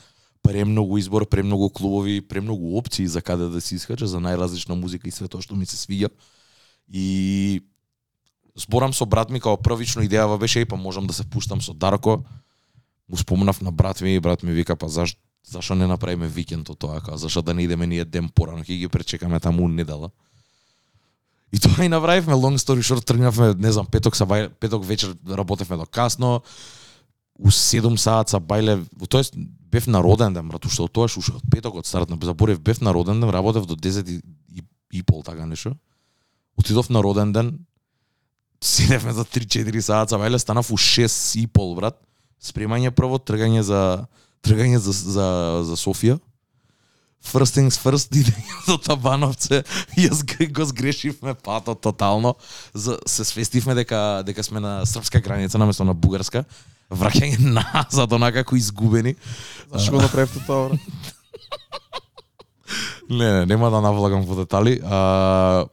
премногу 0.42 0.99
избор, 0.99 1.26
премногу 1.28 1.70
клубови, 1.70 2.20
премногу 2.20 2.76
опции 2.78 3.06
за 3.06 3.23
каде 3.23 3.49
да 3.49 3.61
се 3.61 3.75
искача 3.75 4.06
за 4.06 4.18
најразлична 4.18 4.75
музика 4.75 5.08
и 5.08 5.12
све 5.12 5.28
тоа 5.28 5.42
што 5.44 5.56
ми 5.56 5.66
се 5.66 5.76
свиѓа. 5.76 6.08
И 6.88 7.61
зборам 8.56 8.92
со 8.92 9.06
брат 9.06 9.30
ми 9.30 9.40
као 9.40 9.56
првично 9.56 10.02
идејава 10.06 10.38
беше 10.38 10.61
и 10.61 10.64
па 10.64 10.76
можам 10.76 11.06
да 11.06 11.12
се 11.12 11.25
пуштам 11.25 11.61
со 11.61 11.75
Дарко. 11.75 12.25
Му 13.08 13.16
спомнав 13.16 13.61
на 13.61 13.73
брат 13.73 14.00
ми 14.00 14.14
и 14.14 14.20
брат 14.20 14.42
ми 14.42 14.52
вика 14.52 14.76
па 14.76 14.88
заш 14.88 15.16
зашо 15.44 15.75
не 15.75 15.87
направиме 15.87 16.28
викенд 16.28 16.70
тоа, 16.78 17.00
као 17.00 17.16
зашо 17.16 17.42
да 17.42 17.54
не 17.54 17.62
идеме 17.62 17.87
ние 17.87 18.04
ден 18.04 18.28
порано, 18.28 18.64
ќе 18.64 18.78
ги 18.78 18.88
пречекаме 18.88 19.40
таму 19.40 19.68
недела. 19.68 20.11
И 21.52 21.59
тоа 21.59 21.85
и 21.85 21.88
направивме 21.88 22.35
long 22.35 22.59
story 22.61 22.85
short, 22.85 23.05
тргнавме, 23.05 23.55
не 23.57 23.73
знам, 23.73 23.87
петок 23.87 24.17
са 24.17 24.26
бајле, 24.28 24.50
петок 24.61 24.85
вечер 24.85 25.14
работевме 25.25 25.76
до 25.76 25.87
касно. 25.87 26.43
У 27.38 27.49
7 27.49 27.97
саат 27.97 28.28
са 28.28 28.40
бајле, 28.40 28.85
тоест 29.09 29.35
бев 29.71 29.87
на 29.87 30.02
роден 30.02 30.35
ден, 30.35 30.49
брат, 30.49 30.64
уште 30.64 30.83
од 30.83 30.93
тоа 30.93 31.09
уште 31.09 31.33
од 31.33 31.45
петок 31.50 31.81
од 31.81 31.87
старт, 31.87 32.11
заборев 32.11 32.61
бев 32.61 32.81
на 32.81 32.93
роден 32.93 33.21
ден, 33.21 33.31
работев 33.31 33.64
до 33.67 33.76
10 33.76 34.09
и, 34.09 34.21
и, 34.52 34.62
и 34.93 35.02
пол 35.02 35.23
така 35.23 35.47
нешто. 35.47 35.73
Отидов 36.59 36.90
на 36.90 37.02
роден 37.02 37.33
ден, 37.33 37.59
седевме 38.61 39.12
за 39.12 39.25
3-4 39.25 39.81
саат, 39.81 40.11
са 40.11 40.21
бајле 40.21 40.37
станав 40.37 40.71
у 40.71 40.76
6 40.76 41.40
и 41.40 41.47
пол, 41.47 41.75
брат. 41.75 41.97
Спремање 42.43 42.90
прво, 42.90 43.19
тргање 43.19 43.62
за 43.62 44.07
тргање 44.43 44.78
за, 44.78 44.93
за, 44.93 45.28
за 45.64 45.76
Софија. 45.78 46.19
First 47.25 47.59
things 47.59 47.77
first, 47.77 48.15
идење 48.21 48.57
до 48.67 48.79
Табановце, 48.79 49.63
јас 50.05 50.23
го 50.25 50.65
сгрешивме 50.65 51.35
патот 51.35 51.81
тотално, 51.81 52.35
за, 52.75 52.99
се 53.07 53.25
свестивме 53.25 53.75
дека 53.75 54.23
дека 54.27 54.43
сме 54.43 54.61
на 54.61 54.87
српска 54.87 55.21
граница 55.21 55.59
наместо 55.59 55.85
на 55.85 55.95
бугарска, 55.95 56.45
враќање 56.91 57.39
назад 57.61 58.13
онака 58.13 58.45
како 58.45 58.57
изгубени. 58.57 59.17
Зашто 59.73 59.97
го 59.99 60.03
направивте 60.03 60.45
тоа, 60.47 60.69
брат? 60.69 61.15
Не, 63.11 63.33
не, 63.33 63.47
нема 63.47 63.71
да 63.71 63.81
навлагам 63.81 64.23
во 64.23 64.37
детали. 64.37 64.81
А, 64.85 65.67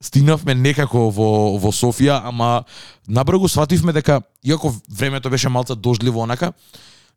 стигнавме 0.00 0.54
некако 0.54 1.08
во, 1.10 1.56
во 1.58 1.72
Софија, 1.72 2.20
ама 2.24 2.64
набрзо 3.08 3.48
свативме 3.48 3.92
дека, 3.92 4.20
иако 4.44 4.74
времето 4.88 5.30
беше 5.30 5.48
малце 5.48 5.74
дождливо 5.74 6.20
онака, 6.20 6.52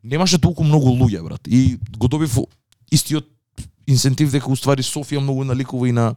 немаше 0.02 0.40
толку 0.40 0.64
многу 0.64 0.90
луѓе, 0.96 1.22
брат. 1.22 1.40
И 1.46 1.78
го 1.96 2.08
добив 2.08 2.38
истиот 2.92 3.28
инсентив 3.86 4.30
дека 4.32 4.50
уствари 4.52 4.84
Софија 4.86 5.20
многу 5.20 5.44
наликува 5.44 5.88
и 5.88 5.92
на 5.92 6.14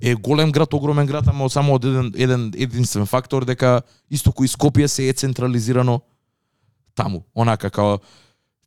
е 0.00 0.14
голем 0.14 0.52
град, 0.52 0.74
огромен 0.74 1.06
град, 1.06 1.28
ама 1.28 1.48
само 1.50 1.74
од 1.74 1.84
еден 1.84 2.10
еден 2.16 2.50
единствен 2.56 3.06
фактор 3.06 3.44
дека 3.44 3.82
исто 4.10 4.32
кој 4.32 4.50
Скопје 4.50 4.88
се 4.88 5.08
е 5.08 5.12
централизирано 5.12 6.00
таму. 6.94 7.24
Онака 7.34 7.70
како 7.70 8.00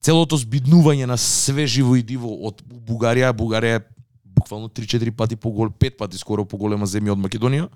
целото 0.02 0.38
збиднување 0.38 1.06
на 1.06 1.18
све 1.18 1.68
живо 1.68 1.96
и 1.96 2.04
диво 2.04 2.32
од 2.48 2.64
Бугарија, 2.64 3.34
Бугарија 3.34 3.82
е 3.82 3.86
буквално 4.24 4.70
3-4 4.70 5.12
пати 5.12 5.36
погол, 5.36 5.70
5 5.70 5.98
пати 5.98 6.18
скоро 6.18 6.46
поголема 6.46 6.86
земја 6.86 7.12
од 7.12 7.20
Македонија. 7.20 7.68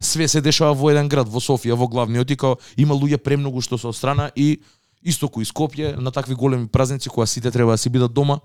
Све 0.00 0.28
се 0.28 0.40
дешава 0.40 0.74
во 0.74 0.90
еден 0.90 1.08
град, 1.08 1.28
во 1.28 1.40
Софија, 1.40 1.74
во 1.74 1.88
главниот 1.88 2.30
и 2.30 2.36
као 2.36 2.58
има 2.76 2.94
луѓе 2.94 3.18
премногу 3.18 3.60
што 3.60 3.78
се 3.78 3.88
од 3.88 3.96
страна 3.96 4.30
и 4.36 4.60
исто 5.02 5.26
кој 5.26 5.48
Скопје 5.48 5.96
на 5.96 6.12
такви 6.12 6.34
големи 6.34 6.68
празници 6.68 7.08
кога 7.08 7.26
сите 7.26 7.50
треба 7.50 7.72
да 7.72 7.78
си 7.78 7.90
бидат 7.90 8.12
дома, 8.12 8.40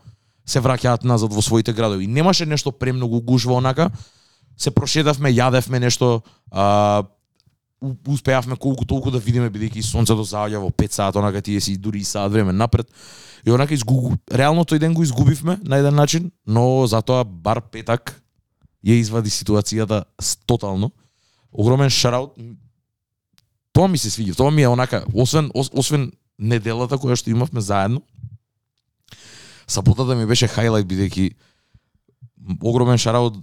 се 0.46 0.62
враќаат 0.62 1.04
назад 1.04 1.34
во 1.34 1.42
своите 1.42 1.74
градови. 1.74 2.08
Немаше 2.08 2.46
нешто 2.46 2.72
премногу 2.72 3.22
гужва 3.22 3.58
онака. 3.58 3.90
Се 4.58 4.72
прошедавме, 4.72 5.32
јадевме 5.32 5.80
нешто, 5.80 6.22
а, 6.52 7.04
успеавме 8.08 8.56
колку 8.56 8.86
толку 8.86 9.12
да 9.12 9.20
видиме 9.20 9.50
бидејќи 9.50 9.84
сонцето 9.86 10.26
заоѓа 10.26 10.60
во 10.60 10.70
5 10.70 10.92
саат, 10.92 11.16
онака 11.16 11.42
тие 11.42 11.62
си 11.62 11.78
дури 11.78 12.00
и 12.00 12.04
саат 12.04 12.32
време 12.32 12.54
напред. 12.54 12.88
И 13.46 13.52
онака 13.52 13.74
изгуб... 13.74 14.20
реално 14.32 14.66
тој 14.66 14.80
ден 14.80 14.94
го 14.94 15.04
изгубивме 15.04 15.60
на 15.64 15.78
еден 15.78 15.96
начин, 15.96 16.32
но 16.48 16.88
затоа 16.88 17.24
бар 17.24 17.62
петак 17.62 18.22
ја 18.84 19.00
извади 19.00 19.30
ситуацијата 19.30 20.04
тотално. 20.46 20.92
Огромен 21.52 21.90
шараут. 21.90 22.36
Тоа 23.74 23.88
ми 23.88 23.98
се 23.98 24.10
свиѓа. 24.10 24.36
Тоа 24.36 24.52
ми 24.52 24.62
е 24.62 24.68
онака, 24.68 25.06
освен 25.14 25.52
освен 25.54 26.12
неделата 26.40 26.98
која 26.98 27.16
што 27.16 27.32
имавме 27.32 27.62
заедно, 27.62 28.02
саботата 29.70 30.16
ми 30.16 30.26
беше 30.26 30.48
хайлайт 30.48 30.88
бидејќи 30.90 31.30
огромен 32.62 32.98
шараут 32.98 33.40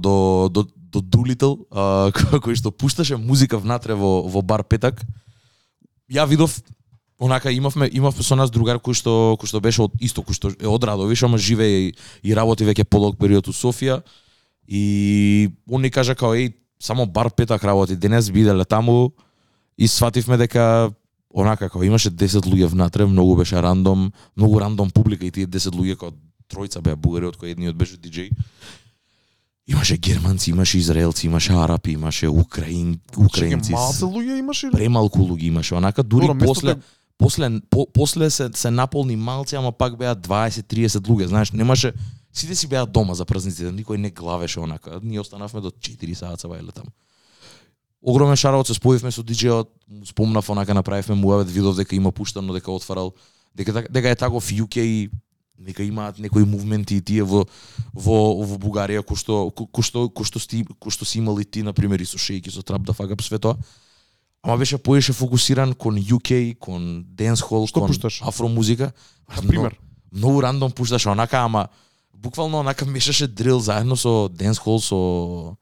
до 0.00 0.48
до 0.52 0.66
до 0.94 1.00
Дулител 1.00 1.58
кој 2.44 2.54
што 2.54 2.70
пушташе 2.70 3.18
музика 3.18 3.58
внатре 3.58 3.94
во 3.98 4.22
во 4.22 4.42
бар 4.42 4.64
петак. 4.64 5.02
Ја 6.08 6.26
видов 6.28 6.60
онака 7.18 7.50
имавме 7.50 7.88
имавме 7.92 8.22
со 8.22 8.36
нас 8.36 8.50
другар 8.50 8.78
кој 8.78 8.94
што 8.94 9.36
кој 9.40 9.50
што 9.50 9.60
беше 9.60 9.82
од 9.82 9.92
исто 10.00 10.22
кој 10.22 10.34
што 10.34 10.52
е 10.54 10.68
од 10.70 10.84
Радовиш, 10.84 11.24
ама 11.24 11.38
живее 11.38 11.88
и, 11.88 11.94
и 12.22 12.34
работи 12.34 12.64
веќе 12.64 12.84
подолг 12.84 13.18
период 13.18 13.48
у 13.48 13.52
Софија. 13.52 14.02
И 14.66 15.50
он 15.68 15.82
ни 15.82 15.90
кажа 15.90 16.14
као 16.14 16.34
еј 16.34 16.54
само 16.78 17.06
бар 17.06 17.30
петак 17.30 17.64
работи 17.64 17.96
денес 17.96 18.30
биделе 18.30 18.64
таму 18.64 19.14
и 19.76 19.88
свативме 19.88 20.36
дека 20.36 20.92
онака 21.34 21.68
како 21.68 21.84
имаше 21.84 22.10
10 22.10 22.46
луѓе 22.46 22.70
внатре, 22.70 23.06
многу 23.06 23.36
беше 23.36 23.60
рандом, 23.62 24.12
многу 24.36 24.58
рандом 24.62 24.90
публика 24.90 25.26
и 25.26 25.30
тие 25.30 25.46
10 25.46 25.74
луѓе 25.74 25.98
како 25.98 26.14
тројца 26.48 26.82
беа 26.84 26.96
бугари 26.96 27.26
од 27.26 27.36
кои 27.36 27.50
едниот 27.50 27.76
беше 27.76 27.98
диџеј. 27.98 28.30
Имаше 29.66 29.96
германци, 29.96 30.50
имаше 30.50 30.78
израелци, 30.78 31.26
имаше 31.26 31.52
арапи, 31.52 31.92
имаше 31.92 32.28
украин, 32.28 33.00
украинци. 33.16 33.72
Малце 33.72 34.04
луѓе 34.04 34.38
имаше? 34.38 34.70
Премалку 34.70 35.24
луѓе 35.24 35.48
имаше, 35.48 35.74
онака 35.74 36.02
дури 36.02 36.26
Добро, 36.26 36.46
после 36.46 36.76
после 37.18 37.60
по, 37.70 37.86
после 37.92 38.30
се 38.30 38.50
се 38.54 38.70
наполни 38.70 39.16
малци, 39.16 39.56
ама 39.56 39.72
пак 39.72 39.96
беа 39.96 40.14
20-30 40.14 41.08
луѓе, 41.08 41.26
знаеш, 41.26 41.52
немаше 41.52 41.94
сите 42.32 42.54
си 42.54 42.66
беа 42.68 42.86
дома 42.86 43.14
за 43.14 43.24
празниците, 43.24 43.72
никој 43.72 43.96
не 43.96 44.10
главеше 44.10 44.60
онака. 44.60 45.00
Ние 45.02 45.20
останавме 45.20 45.60
до 45.60 45.70
4 45.70 46.14
саат 46.14 46.42
вајле 46.42 46.74
таму. 46.74 46.90
Огромен 48.04 48.36
шараот 48.36 48.66
се 48.66 48.74
споивме 48.74 49.10
со 49.10 49.22
диџејот, 49.22 49.68
спомнав 50.04 50.50
онака 50.50 50.74
направивме 50.74 51.14
муавет, 51.14 51.48
видов 51.48 51.76
дека 51.76 51.96
има 51.96 52.12
пуштано, 52.12 52.52
дека 52.52 52.70
отварал, 52.70 53.14
дека 53.54 53.72
так- 53.72 53.90
дека 53.90 54.08
е 54.10 54.16
таков 54.16 54.44
UK 54.44 54.76
и 54.78 55.10
нека 55.58 55.82
имаат 55.82 56.18
некои 56.18 56.44
мувменти 56.44 56.96
и 56.96 57.00
тие 57.00 57.22
во 57.22 57.46
во 57.94 58.44
во 58.44 58.56
Бугарија 58.58 59.00
кој 59.00 59.16
што 59.16 59.50
ко- 59.50 59.66
кој 59.66 59.82
што 59.82 59.98
кој 60.08 60.24
што 60.24 60.38
сти 60.38 60.64
кој 60.64 60.90
што 60.90 61.04
си 61.04 61.18
имали 61.18 61.44
ти 61.44 61.62
на 61.62 61.72
пример 61.72 62.00
и 62.00 62.04
со 62.04 62.18
Шейки 62.18 62.50
со 62.50 62.62
Трап 62.62 62.82
да 62.82 62.92
фагап 62.92 63.22
све 63.22 63.38
тоа. 63.38 63.56
Ама 64.42 64.58
беше 64.58 64.76
поише 64.76 65.12
фокусиран 65.12 65.72
кон 65.74 65.96
UK, 65.96 66.58
кон 66.58 67.04
денсхол, 67.08 67.66
Што 67.66 67.80
кон 67.80 67.88
пушташ? 67.88 68.20
афро 68.22 68.48
музика. 68.48 68.92
На 69.36 69.42
пример? 69.42 69.78
Многу, 70.12 70.28
многу 70.28 70.40
рандом 70.42 70.72
пушташе 70.72 71.08
онака, 71.08 71.38
ама 71.38 71.68
буквално 72.12 72.58
онака 72.58 72.84
мешаше 72.86 73.26
дрил 73.28 73.60
заедно 73.60 73.96
со 73.96 74.28
денсхол, 74.28 74.80
со 74.80 75.56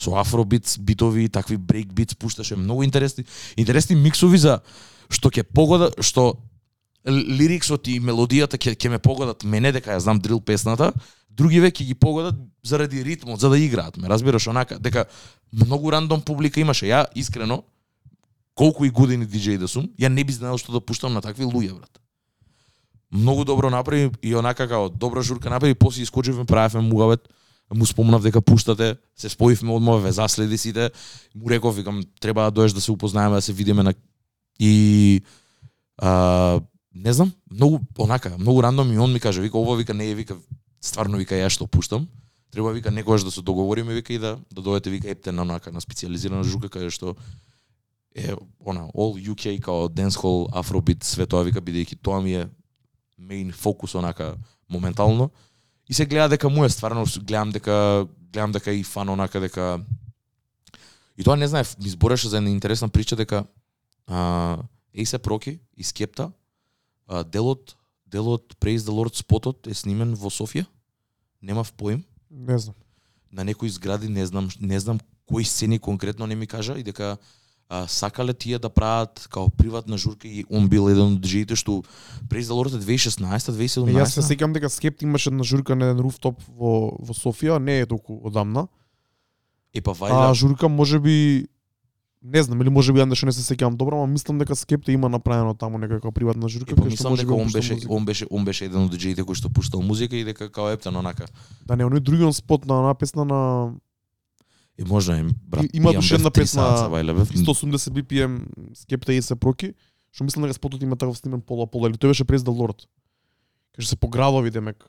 со 0.00 0.16
афробит, 0.20 0.76
битови, 0.78 1.28
такви 1.28 1.56
брейк 1.56 1.92
битс 1.92 2.14
пушташе 2.14 2.56
многу 2.56 2.82
интересни 2.82 3.24
интересни 3.56 3.96
миксови 3.96 4.38
за 4.38 4.60
што 5.10 5.30
ќе 5.30 5.44
погода 5.44 5.90
што 6.00 6.40
лириксот 7.06 7.88
и 7.88 8.00
мелодијата 8.00 8.58
ќе 8.60 8.76
ќе 8.76 8.90
ме 8.90 8.98
погодат 8.98 9.44
мене 9.44 9.72
дека 9.72 9.92
ја 9.92 10.00
знам 10.04 10.20
дрил 10.20 10.40
песната, 10.40 10.92
други 11.28 11.60
веќе 11.60 11.86
ги 11.86 11.94
погодат 11.94 12.36
заради 12.62 13.04
ритмот, 13.04 13.40
за 13.40 13.48
да 13.48 13.58
играат. 13.58 13.96
Ме 13.96 14.08
разбираш 14.08 14.46
онака 14.46 14.78
дека 14.78 15.06
многу 15.52 15.90
рандом 15.90 16.20
публика 16.20 16.60
имаше. 16.60 16.86
Ја 16.86 17.06
искрено 17.14 17.62
колку 18.54 18.84
и 18.84 18.90
години 18.90 19.26
диџеј 19.26 19.58
да 19.58 19.68
сум, 19.68 19.88
ја 19.98 20.08
не 20.08 20.24
би 20.24 20.32
знаел 20.32 20.58
што 20.58 20.72
да 20.72 20.80
пуштам 20.80 21.14
на 21.14 21.20
такви 21.20 21.44
луѓе, 21.44 21.76
брат. 21.78 22.00
Многу 23.10 23.44
добро 23.44 23.70
направи 23.70 24.10
и 24.22 24.34
онака 24.34 24.68
како 24.68 24.88
добра 24.88 25.22
журка 25.22 25.50
направи, 25.50 25.74
после 25.74 26.02
искочивме, 26.02 26.44
правевме 26.44 26.88
мугавет, 26.88 27.28
му 27.74 27.86
спомнав 27.86 28.22
дека 28.22 28.42
пуштате, 28.42 28.96
се 29.16 29.28
споивме 29.28 29.72
одма, 29.72 29.96
ве 29.96 30.12
заследи 30.12 30.58
сите, 30.58 30.90
му 31.34 31.50
реков, 31.50 31.76
викам, 31.76 32.02
треба 32.20 32.42
да 32.42 32.50
доеш 32.50 32.72
да 32.72 32.80
се 32.80 32.92
упознаеме, 32.92 33.34
да 33.34 33.42
се 33.42 33.52
видиме 33.52 33.82
на... 33.82 33.94
И... 34.58 35.22
А, 35.98 36.60
не 36.94 37.12
знам, 37.12 37.32
многу, 37.50 37.78
онака, 37.98 38.36
многу 38.38 38.62
рандом 38.62 38.92
и 38.92 38.98
он 38.98 39.12
ми 39.12 39.20
каже, 39.20 39.40
вика, 39.40 39.58
ова, 39.58 39.76
вика, 39.76 39.94
не 39.94 40.10
е, 40.10 40.14
вика, 40.14 40.36
стварно, 40.80 41.18
вика, 41.18 41.34
ја 41.34 41.48
што 41.48 41.66
пуштам. 41.70 42.08
Треба, 42.50 42.72
вика, 42.72 42.90
некогаш 42.90 43.22
да 43.22 43.30
се 43.30 43.42
договориме, 43.42 43.94
вика, 43.94 44.12
и 44.12 44.18
да, 44.18 44.38
да 44.50 44.62
дојдете, 44.62 44.90
вика, 44.90 45.10
епте 45.10 45.32
на 45.32 45.42
онака, 45.42 45.72
на 45.72 45.80
специализирана 45.80 46.42
жука, 46.42 46.68
каже 46.68 46.90
што 46.90 47.14
е, 48.14 48.34
она, 48.58 48.90
all 48.90 49.14
UK, 49.14 49.60
као 49.62 49.86
dancehall, 49.86 50.50
afrobeat, 50.50 51.04
све 51.06 51.26
тоа, 51.30 51.46
вика, 51.46 51.62
бидејќи 51.62 52.00
тоа 52.02 52.18
ми 52.20 52.34
е 52.34 52.48
main 53.20 53.52
фокус, 53.52 53.94
онака, 53.94 54.34
моментално. 54.68 55.30
И 55.90 55.94
се 55.94 56.06
гледа 56.06 56.28
дека 56.28 56.48
му 56.48 56.64
е 56.64 56.70
стварно 56.70 57.04
гледам 57.18 57.50
дека 57.50 58.06
гледам 58.32 58.52
дека 58.52 58.72
и 58.72 58.84
фан 58.84 59.08
онака 59.08 59.40
дека 59.40 59.80
И 61.18 61.24
тоа 61.24 61.36
не 61.36 61.48
знаев, 61.48 61.76
ми 61.82 61.88
збореше 61.88 62.28
за 62.28 62.36
една 62.36 62.50
интересна 62.50 62.88
прича 62.88 63.16
дека 63.16 63.44
а, 64.06 64.58
Ейсе 64.94 65.18
Проки 65.18 65.58
и 65.76 65.84
Скепта 65.84 66.32
а, 67.08 67.24
делот 67.24 67.76
делот 68.06 68.54
Praise 68.60 68.86
the 68.86 68.94
Lord 68.94 69.18
спотот 69.18 69.66
е 69.66 69.74
снимен 69.74 70.14
во 70.14 70.30
Софија. 70.30 70.66
Немав 71.42 71.72
поим. 71.72 72.04
Не 72.30 72.58
знам. 72.58 72.74
На 73.32 73.44
некои 73.44 73.70
згради 73.70 74.08
не 74.08 74.26
знам 74.26 74.48
не 74.60 74.80
знам 74.80 75.00
кои 75.26 75.44
сцени 75.44 75.78
конкретно 75.78 76.26
не 76.26 76.34
ми 76.34 76.46
кажа 76.46 76.78
и 76.78 76.82
дека 76.82 77.18
а, 77.70 77.86
сакале 77.88 78.34
тие 78.34 78.58
да 78.58 78.68
прават 78.68 79.28
као 79.30 79.48
приватна 79.50 79.98
журка 79.98 80.28
и 80.28 80.44
он 80.50 80.68
бил 80.68 80.88
еден 80.90 81.14
од 81.14 81.22
диџеите 81.22 81.54
што 81.54 81.82
Lord 82.28 82.74
е 82.74 82.82
2016 82.82 83.54
2017 83.54 83.88
Е, 83.88 84.02
Јас 84.02 84.18
се 84.18 84.26
сеќам 84.26 84.52
дека 84.52 84.68
Скепт 84.68 85.02
имаше 85.02 85.30
една 85.30 85.44
журка 85.44 85.76
на 85.78 85.90
еден 85.90 86.02
руфтоп 86.02 86.42
во 86.48 86.90
во 86.98 87.14
Софија, 87.14 87.58
не 87.62 87.80
е 87.80 87.86
толку 87.86 88.18
одамна. 88.26 88.66
Е 89.72 89.80
па 89.80 89.94
А 89.94 89.94
вајда 89.94 90.34
журка 90.34 90.68
можеби 90.68 91.46
не 92.22 92.42
знам 92.42 92.60
или 92.60 92.68
можеби 92.68 93.00
ја 93.00 93.14
што 93.14 93.26
не 93.26 93.32
се 93.32 93.40
сеќавам 93.46 93.76
добро, 93.78 94.02
ама 94.02 94.12
мислам 94.12 94.38
дека 94.38 94.56
Скепта 94.56 94.92
има 94.92 95.08
направено 95.08 95.54
таму 95.54 95.78
некака 95.78 96.10
приватна 96.12 96.48
журка 96.48 96.74
па 96.74 96.82
кај 96.82 96.90
што 96.90 97.06
мислам 97.06 97.12
можеби 97.12 97.30
дека 97.30 97.40
он 97.40 97.52
беше 97.52 97.74
музика. 97.74 97.92
он 97.92 98.04
беше 98.04 98.26
он 98.30 98.44
беше 98.44 98.64
еден 98.64 98.82
од 98.82 98.90
диџеите 98.90 99.22
кој 99.22 99.38
што 99.38 99.48
пуштал 99.48 99.80
музика 99.80 100.16
и 100.16 100.24
дека 100.24 100.50
као 100.50 100.74
ептен 100.74 100.96
онака. 100.96 101.30
Да 101.64 101.76
не, 101.76 101.86
оној 101.86 102.02
другиот 102.02 102.34
спот 102.34 102.66
на 102.66 102.82
на 102.82 102.94
песна 102.94 103.24
на 103.24 103.40
И 104.80 104.84
можда 104.84 105.18
им 105.18 105.30
брат. 105.48 105.64
И- 105.64 105.70
има 105.76 105.92
душе 105.92 106.14
една 106.14 106.30
песна, 106.30 106.62
саата, 106.62 106.90
вајле 106.90 107.14
бев. 107.14 107.28
180 107.28 107.92
BPM 107.92 108.40
Скепта 108.74 109.12
и 109.12 109.22
се 109.22 109.36
проки, 109.36 109.74
што 110.12 110.24
мислам 110.24 110.48
дека 110.48 110.56
спотот 110.56 110.82
има 110.82 110.96
таков 110.96 111.18
снимен 111.18 111.40
пола 111.40 111.66
пола 111.66 111.88
или 111.88 112.00
тој 112.00 112.14
беше 112.14 112.24
през 112.24 112.42
Lord. 112.42 112.86
Кај 113.76 113.84
што 113.84 113.88
се 113.92 113.96
по 113.96 114.08
градови 114.08 114.50
демек. 114.50 114.84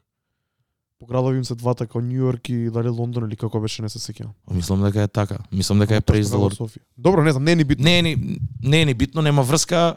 По 1.00 1.06
градови 1.06 1.38
им 1.38 1.46
се 1.46 1.56
двата 1.56 1.88
како 1.88 2.02
Нью 2.02 2.30
Йорк 2.30 2.50
и 2.50 2.70
дали 2.70 2.88
Лондон 2.90 3.26
или 3.28 3.36
како 3.36 3.60
беше 3.60 3.82
не 3.82 3.90
се 3.90 4.00
сеќавам. 4.00 4.32
Мислам 4.52 4.82
дека 4.82 5.02
е 5.02 5.08
така. 5.08 5.38
Мислам 5.52 5.80
дека 5.80 5.96
е 5.96 6.02
Praise 6.02 6.32
the 6.32 6.38
Lord. 6.38 6.56
Софија. 6.56 6.86
Добро, 6.98 7.24
не 7.24 7.32
знам, 7.32 7.44
не 7.44 7.52
е 7.52 7.56
ни 7.56 7.64
битно. 7.64 7.84
Не 7.84 8.00
е 8.00 8.02
ни 8.02 8.40
не 8.64 8.82
е 8.82 8.86
ни 8.86 8.94
битно, 8.94 9.22
нема 9.22 9.44
врска. 9.44 9.96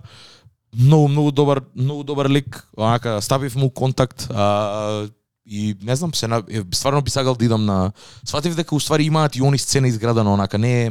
Многу 0.75 1.09
многу 1.09 1.31
добар 1.31 1.61
многу 1.77 2.05
добар 2.05 2.31
лик. 2.31 2.69
Онака 2.77 3.23
ставив 3.23 3.57
му 3.57 3.71
контакт 3.71 4.27
а, 4.31 5.09
и 5.47 5.77
не 5.83 5.97
знам 5.97 6.15
се 6.15 6.29
на, 6.29 6.43
стварно 6.73 7.03
би 7.03 7.11
сакал 7.11 7.35
да 7.35 7.45
идам 7.45 7.65
на 7.65 7.93
сватив 8.25 8.55
дека 8.57 8.75
уствари 8.75 9.05
имаат 9.05 9.37
и 9.37 9.43
они 9.43 9.59
сцена 9.59 9.89
изградена 9.89 10.35
онака 10.35 10.59
не 10.59 10.87
е 10.87 10.91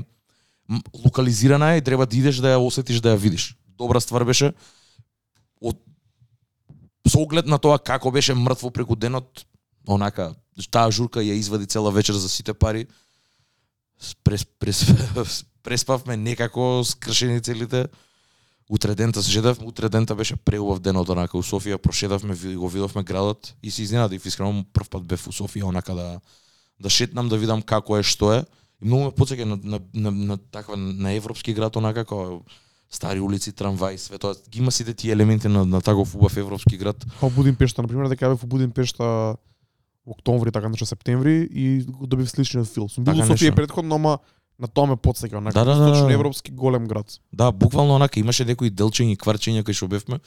локализирана 1.06 1.74
е, 1.74 1.82
треба 1.82 2.06
да 2.06 2.18
идеш 2.18 2.38
да 2.38 2.56
ја 2.56 2.62
осетиш 2.62 3.02
да 3.02 3.16
ја 3.16 3.20
видиш. 3.20 3.58
Добра 3.78 4.00
ствар 4.00 4.24
беше. 4.24 4.54
Од 5.62 5.80
со 7.08 7.20
оглед 7.20 7.48
на 7.48 7.60
тоа 7.60 7.80
како 7.80 8.12
беше 8.12 8.34
мртво 8.34 8.72
преку 8.72 8.96
денот, 8.96 9.46
онака 9.88 10.34
таа 10.72 10.92
журка 10.92 11.20
ја 11.20 11.36
извади 11.36 11.68
цела 11.68 11.92
вечер 11.92 12.14
за 12.14 12.30
сите 12.30 12.54
пари. 12.54 12.88
Прес, 14.24 14.46
прес, 14.60 14.86
преспавме 15.64 16.18
некако 16.18 16.84
скршени 16.86 17.42
целите. 17.42 17.88
Утре 18.70 18.96
дента 18.96 19.24
се 19.24 19.32
жедав, 19.32 19.60
утре 19.62 19.90
дента 19.90 20.16
беше 20.16 20.36
преубав 20.36 20.80
денот 20.80 21.10
онака 21.10 21.38
у 21.38 21.44
Софија, 21.44 21.78
прошедавме, 21.78 22.36
го 22.56 22.70
видовме 22.70 23.04
градот 23.04 23.56
и 23.64 23.72
се 23.72 23.84
изненадив, 23.84 24.26
искрено 24.26 24.66
прв 24.74 24.90
пат 24.90 25.04
бев 25.04 25.28
у 25.28 25.32
Софија 25.32 25.68
онака 25.68 25.96
да 25.96 26.20
да 26.80 26.90
шетнам 26.90 27.30
да 27.30 27.38
видам 27.38 27.62
како 27.62 27.98
е, 27.98 28.04
што 28.04 28.34
е. 28.34 28.44
И 28.82 28.88
многу 28.88 29.08
ме 29.08 29.16
потсеќа 29.16 29.46
на, 29.48 29.58
на, 29.64 29.80
на, 29.94 30.12
на 30.12 30.38
таква 30.38 30.78
на 30.78 31.14
европски 31.16 31.54
град 31.54 31.76
онака 31.76 32.04
како 32.04 32.44
стари 32.92 33.20
улици, 33.20 33.52
трамваи, 33.52 33.98
све 33.98 34.20
тоа. 34.20 34.36
Ги 34.50 34.60
има 34.60 34.72
сите 34.72 34.94
тие 34.94 35.14
елементи 35.14 35.48
на, 35.48 35.66
на 35.66 35.82
таков 35.82 36.16
убав 36.16 36.38
европски 36.38 36.78
град. 36.78 37.06
Као 37.20 37.30
Будимпешта, 37.30 37.82
на 37.82 37.88
пример, 37.88 38.10
дека 38.10 38.30
бев 38.30 38.42
во 38.42 38.48
Будимпешта 38.48 39.04
во 40.06 40.14
октомври, 40.18 40.52
така 40.52 40.70
нешто 40.70 40.86
септември 40.86 41.48
и 41.50 41.86
добив 42.02 42.30
сличниот 42.30 42.68
фил. 42.68 42.90
Сум 42.90 43.04
бил 43.04 43.16
Така 43.16 43.28
во 43.28 43.34
Софија 43.34 43.56
предходно, 43.56 43.96
ама 43.96 44.20
на 44.60 44.68
тоа 44.68 44.86
ме 44.86 44.96
потсеќа, 44.96 45.36
онака 45.36 45.54
Да, 45.56 45.66
да, 45.66 45.76
да, 45.76 46.06
да. 46.06 46.14
европски 46.14 46.52
голем 46.52 46.88
град. 46.88 47.20
Да, 47.34 47.52
буквално 47.52 47.96
онака 47.96 48.20
имаше 48.20 48.46
некои 48.46 48.72
делчиња 48.72 49.14
и 49.14 49.18
кварчиња 49.18 49.64
кај 49.64 49.74
што 49.74 49.88
бевме. 49.88 50.20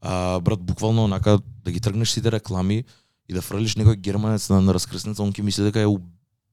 А, 0.00 0.40
брат, 0.40 0.60
буквално 0.60 1.04
онака 1.04 1.38
да 1.64 1.70
ги 1.70 1.80
тргнеш 1.80 2.10
сите 2.10 2.32
реклами 2.32 2.84
и 3.28 3.34
да 3.34 3.42
фрлиш 3.42 3.74
некој 3.74 3.96
германец 3.96 4.48
на, 4.48 4.60
на 4.60 4.74
раскрсница, 4.74 5.22
он 5.22 5.32
ќе 5.32 5.42
мисли 5.42 5.64
дека 5.64 5.80
е 5.80 5.86
у, 5.86 5.98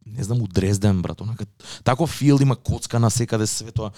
не 0.06 0.24
знам, 0.24 0.42
у 0.42 0.48
Дрезден, 0.48 1.02
брат, 1.02 1.22
онака. 1.22 1.46
Таков 1.84 2.10
фил 2.10 2.38
има 2.42 2.56
коцка 2.56 3.00
на 3.00 3.10
секаде 3.10 3.48
све 3.48 3.72
тоа. 3.72 3.92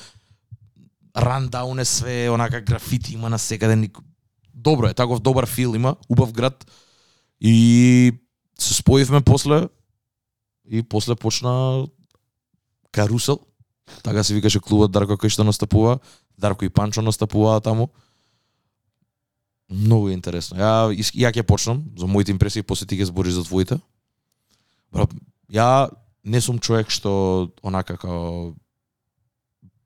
Рандаун 1.14 1.80
е 1.80 1.86
све, 1.86 2.30
онака 2.30 2.62
графити 2.62 3.14
има 3.14 3.30
на 3.30 3.40
секаде. 3.40 3.76
ник- 3.76 4.00
Добро 4.54 4.88
е, 4.88 4.94
таков 4.94 5.20
добар 5.20 5.46
фил 5.46 5.76
има, 5.76 5.96
убав 6.10 6.32
град. 6.32 6.72
И 7.42 8.12
се 8.60 8.74
споивме 8.74 9.22
после 9.22 9.68
и 10.66 10.84
после 10.84 11.16
почна 11.16 11.86
карусел. 12.92 13.40
Така 14.04 14.24
се 14.24 14.34
викаше 14.34 14.60
клубот 14.60 14.92
Дарко 14.92 15.18
кој 15.18 15.30
што 15.30 15.44
настапува. 15.44 16.00
Дарко 16.38 16.66
и 16.66 16.70
Панчо 16.70 17.02
настапуваа 17.02 17.62
таму. 17.62 17.90
Многу 19.72 20.10
е 20.10 20.14
интересно. 20.14 20.58
Ја 20.58 20.92
ја 20.96 21.32
ќе 21.32 21.44
почнам 21.44 21.84
за 21.98 22.08
моите 22.08 22.32
импресии, 22.32 22.64
после 22.64 22.88
ти 22.88 22.96
ќе 23.00 23.08
збориш 23.08 23.34
за 23.34 23.44
твоите. 23.44 23.80
Бра, 24.92 25.08
ја 25.52 25.90
не 26.24 26.42
сум 26.42 26.60
човек 26.60 26.90
што 26.92 27.52
онака 27.64 27.98
како 27.98 28.54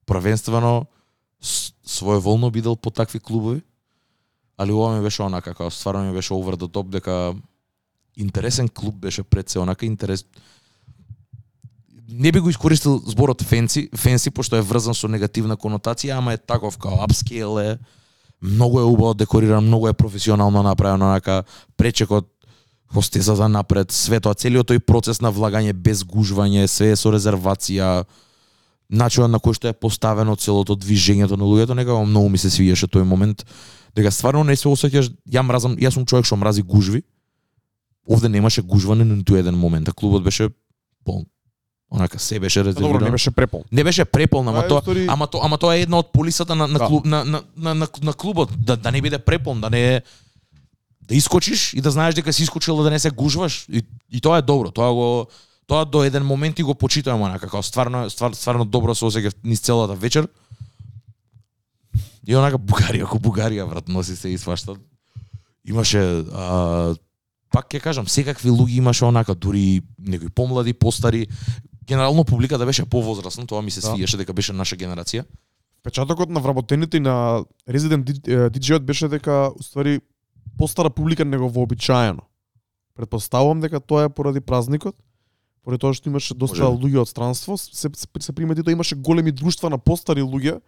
првенствено 0.06 0.86
с- 1.42 1.74
своеволно 1.86 2.52
бидел 2.52 2.76
по 2.76 2.90
такви 2.90 3.20
клубови, 3.20 3.62
али 4.58 4.72
ова 4.72 4.98
ми 4.98 5.04
беше 5.04 5.22
онака 5.22 5.54
како 5.54 5.70
стварно 5.72 6.04
ми 6.10 6.14
беше 6.14 6.34
over 6.34 6.56
the 6.56 6.68
top 6.68 6.90
дека 6.90 7.36
интересен 8.18 8.70
клуб 8.70 8.96
беше 8.96 9.24
пред 9.24 9.50
се 9.50 9.60
онака 9.60 9.86
интерес 9.86 10.26
не 12.10 12.32
би 12.32 12.40
го 12.40 12.50
искористил 12.50 13.02
зборот 13.06 13.42
фенси, 13.42 13.90
фенси 13.96 14.32
пошто 14.32 14.56
е 14.56 14.62
врзан 14.62 14.94
со 14.94 15.08
негативна 15.08 15.58
конотација, 15.58 16.18
ама 16.18 16.34
е 16.34 16.38
таков 16.38 16.78
као 16.78 17.02
апскейл 17.04 17.60
е, 17.60 17.78
многу 18.42 18.80
е 18.80 18.84
убаво 18.84 19.14
декориран, 19.14 19.66
многу 19.66 19.88
е 19.88 19.94
професионално 19.94 20.64
направено, 20.64 21.06
онака 21.06 21.44
пречекот 21.78 22.30
хостезата 22.94 23.50
напред, 23.50 23.92
све 23.92 24.20
тоа, 24.20 24.36
целиот 24.36 24.70
тој 24.70 24.80
процес 24.80 25.22
на 25.22 25.32
влагање 25.34 25.74
без 25.74 26.04
гужвање, 26.06 26.68
све 26.70 26.94
е 26.94 27.00
со 27.00 27.12
резервација, 27.12 28.06
начинот 28.90 29.32
на 29.34 29.42
кој 29.42 29.58
што 29.58 29.68
е 29.68 29.74
поставено 29.74 30.36
целото 30.36 30.78
движењето 30.78 31.38
на 31.38 31.44
луѓето, 31.44 31.74
некако 31.74 32.06
многу 32.06 32.30
ми 32.30 32.38
се 32.38 32.54
свиеше 32.54 32.88
тој 32.88 33.04
момент, 33.04 33.46
дека 33.96 34.12
стварно 34.12 34.44
не 34.44 34.56
се 34.56 34.70
осеќаш, 34.70 35.10
ја 35.26 35.42
мразам, 35.42 35.76
јас 35.82 35.98
сум 35.98 36.06
човек 36.06 36.26
што 36.26 36.38
мрази 36.38 36.62
гужви, 36.62 37.02
овде 38.08 38.30
немаше 38.30 38.62
гужване 38.62 39.04
на 39.04 39.16
ниту 39.16 39.36
еден 39.36 39.58
момент, 39.58 39.90
а 39.90 39.94
клубот 39.94 40.24
беше 40.24 40.50
полн. 41.04 41.26
Онака 41.92 42.20
се 42.20 42.40
беше 42.40 42.60
Добро, 42.60 42.70
резервирано. 42.70 43.00
не 43.00 43.12
беше 43.12 43.32
препол. 43.32 43.64
Не 43.72 43.84
беше 43.84 44.06
преполн, 44.06 44.48
ама 44.48 44.68
тоа, 44.68 44.82
истори- 44.82 45.06
ама 45.08 45.28
тоа, 45.28 45.42
ама 45.44 45.58
тоа 45.58 45.76
е 45.76 45.82
една 45.82 45.98
од 45.98 46.12
полисата 46.12 46.56
на 46.56 46.68
на, 46.68 46.80
Да. 46.80 46.88
клуб, 46.88 47.06
на, 47.06 47.26
на, 47.26 47.44
на, 47.58 47.76
на, 47.76 47.88
на 48.02 48.14
клубот, 48.14 48.50
да, 48.58 48.78
да 48.78 48.92
не 48.92 49.02
биде 49.02 49.20
преполн, 49.20 49.62
да 49.62 49.70
не 49.70 49.96
е 49.96 50.02
да 51.02 51.16
искочиш 51.16 51.74
и 51.74 51.82
да 51.82 51.92
знаеш 51.92 52.16
дека 52.16 52.34
си 52.34 52.44
искочил 52.44 52.76
да 52.78 52.90
не 52.90 53.00
се 53.00 53.10
гужваш 53.12 53.66
и, 53.70 53.84
и 54.12 54.22
тоа 54.22 54.38
е 54.38 54.42
добро. 54.42 54.72
Тоа 54.72 54.94
го 54.94 55.28
тоа 55.68 55.86
до 55.86 56.04
еден 56.04 56.26
момент 56.26 56.60
и 56.60 56.64
го 56.64 56.76
почитувам 56.76 57.22
онака 57.22 57.40
како 57.42 57.64
стварно 57.64 58.10
ствар, 58.10 58.34
стварно 58.34 58.66
добро 58.66 58.96
се 58.96 59.06
осеќав 59.06 59.34
низ 59.44 59.60
целата 59.60 59.94
вечер. 59.96 60.28
И 62.28 62.36
онака 62.36 62.58
Бугарија, 62.58 63.04
ако 63.04 63.20
Бугарија 63.20 63.70
брат 63.70 63.88
носи 63.88 64.16
се 64.16 64.30
и 64.30 64.38
свашта. 64.38 64.74
Имаше 65.66 66.02
а, 66.34 66.96
пак 67.52 67.70
ќе 67.70 67.80
кажам, 67.80 68.08
секакви 68.08 68.50
луѓе 68.50 68.78
имаше 68.78 69.06
онака, 69.06 69.36
дури 69.36 69.82
некои 70.00 70.30
помлади, 70.30 70.74
постари. 70.74 71.28
Генерално 71.88 72.24
публиката 72.24 72.66
беше 72.66 72.86
повозрасна, 72.86 73.48
тоа 73.48 73.62
ми 73.62 73.72
се 73.72 73.82
Да. 73.82 73.88
свиеше 73.88 74.18
дека 74.18 74.34
беше 74.34 74.54
наша 74.54 74.76
генерација. 74.76 75.26
Печатокот 75.84 76.30
на 76.30 76.40
вработените 76.40 76.98
и 76.98 77.00
на 77.00 77.46
резидент 77.70 78.10
диджејот 78.10 78.80
беше 78.80 79.08
дека 79.08 79.52
уствари 79.60 80.02
постара 80.58 80.90
публика 80.90 81.26
него 81.26 81.50
вообичаено. 81.50 82.22
Предпоставувам 82.96 83.62
дека 83.62 83.80
тоа 83.80 84.04
е 84.04 84.10
поради 84.10 84.42
празникот, 84.42 84.96
поради 85.64 85.80
тоа 85.80 85.94
што 85.94 86.10
имаше 86.10 86.34
доста 86.34 86.64
Може 86.64 86.82
луѓе 86.82 87.02
од 87.02 87.10
странство, 87.10 87.58
се, 87.58 87.90
се, 87.94 88.08
се 88.20 88.34
примети 88.34 88.64
да 88.64 88.72
имаше 88.72 88.96
големи 88.96 89.32
друштва 89.32 89.70
на 89.70 89.78
постари 89.78 90.22
луѓе, 90.22 90.62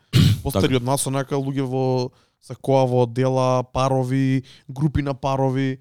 постари 0.43 0.73
Така. 0.73 0.75
од 0.75 0.83
нас, 0.83 1.07
онака 1.07 1.35
луѓе 1.35 1.65
во 1.65 2.11
сакоа 2.41 2.85
во 2.85 3.05
дела, 3.05 3.63
парови, 3.73 4.43
групи 4.69 5.01
на 5.01 5.13
парови, 5.13 5.77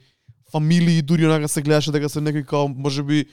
фамилии, 0.53 1.03
дури 1.03 1.27
онака 1.27 1.49
се 1.49 1.63
гледаше 1.63 1.93
дека 1.93 2.09
се 2.09 2.21
некои 2.21 2.45
као 2.45 2.69
можеби 2.69 3.27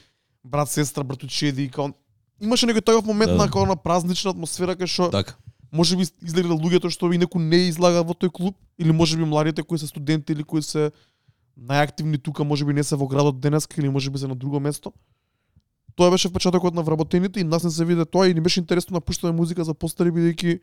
брат, 0.44 0.70
сестра, 0.70 1.04
братучеди, 1.04 1.70
као 1.70 1.94
имаше 2.42 2.68
некој 2.68 2.84
таков 2.84 3.06
момент 3.06 3.32
Да, 3.32 3.38
да. 3.38 3.46
на 3.46 3.52
као 3.52 3.66
на 3.66 3.76
празнична 3.76 4.32
атмосфера 4.32 4.76
кај 4.76 4.88
што 4.88 5.10
Така. 5.12 5.36
може 5.72 5.96
би 5.98 6.04
изгледа 6.04 6.54
луѓето 6.54 6.90
што 6.90 7.12
и 7.14 7.18
некој 7.18 7.40
не 7.40 7.68
излага 7.70 8.04
во 8.04 8.14
тој 8.14 8.32
клуб 8.32 8.56
или 8.78 8.92
може 8.92 9.18
би 9.18 9.26
младите 9.26 9.64
кои 9.64 9.80
се 9.80 9.88
студенти 9.88 10.34
или 10.34 10.44
кои 10.44 10.62
се 10.62 10.92
најактивни 11.60 12.18
тука, 12.22 12.44
може 12.44 12.66
би 12.66 12.74
не 12.74 12.84
се 12.84 12.96
во 12.96 13.08
градот 13.08 13.40
денеска 13.40 13.80
или 13.82 13.90
може 13.90 14.10
би 14.10 14.18
се 14.18 14.28
на 14.28 14.36
друго 14.36 14.60
место. 14.60 14.92
Тоа 15.96 16.10
беше 16.12 16.30
впечатокот 16.30 16.74
на 16.74 16.82
вработените 16.82 17.40
и 17.40 17.44
нас 17.44 17.64
не 17.64 17.70
се 17.70 17.86
виде 17.86 18.06
тоа 18.06 18.28
и 18.28 18.34
ни 18.34 18.42
беше 18.42 18.60
интересно 18.60 18.94
да 18.94 19.02
пуштаме 19.02 19.34
музика 19.34 19.64
за 19.64 19.74
постари 19.74 20.10
бидејќи 20.12 20.60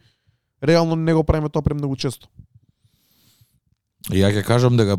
реално 0.63 0.97
не 0.97 1.15
го 1.15 1.25
правиме 1.25 1.49
тоа 1.49 1.63
премногу 1.63 1.97
често. 1.97 2.29
Ја 4.11 4.33
ќе 4.35 4.43
кажам 4.45 4.77
дека 4.77 4.99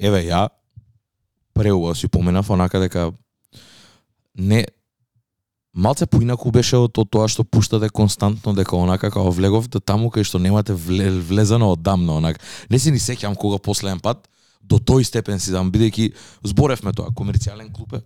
еве 0.00 0.24
ја 0.24 0.48
преубаво 1.54 1.94
си 1.94 2.08
поменав 2.08 2.50
онака 2.50 2.80
дека 2.80 3.12
не 4.34 4.64
малце 5.72 6.06
поинаку 6.06 6.50
беше 6.50 6.76
од 6.76 6.98
од 6.98 7.10
тоа 7.10 7.28
што 7.28 7.44
пуштате 7.44 7.88
константно 7.88 8.54
дека 8.54 8.76
онака 8.76 9.10
како 9.10 9.30
влеговте 9.30 9.78
да 9.78 9.80
таму 9.80 10.10
кај 10.10 10.24
што 10.24 10.38
немате 10.38 10.74
вле, 10.74 11.10
влезено 11.10 11.72
одамна 11.72 12.16
онака. 12.16 12.40
Не 12.70 12.78
се 12.78 12.90
ни 12.90 12.98
сеќам 12.98 13.36
кога 13.36 13.58
последен 13.58 14.00
пат 14.00 14.28
до 14.60 14.78
тој 14.78 15.04
степен 15.04 15.40
си 15.40 15.52
дам 15.52 15.72
бидејќи 15.72 16.12
зборевме 16.44 16.92
тоа 16.92 17.10
комерцијален 17.10 17.72
клуб 17.72 17.94
е 17.94 18.02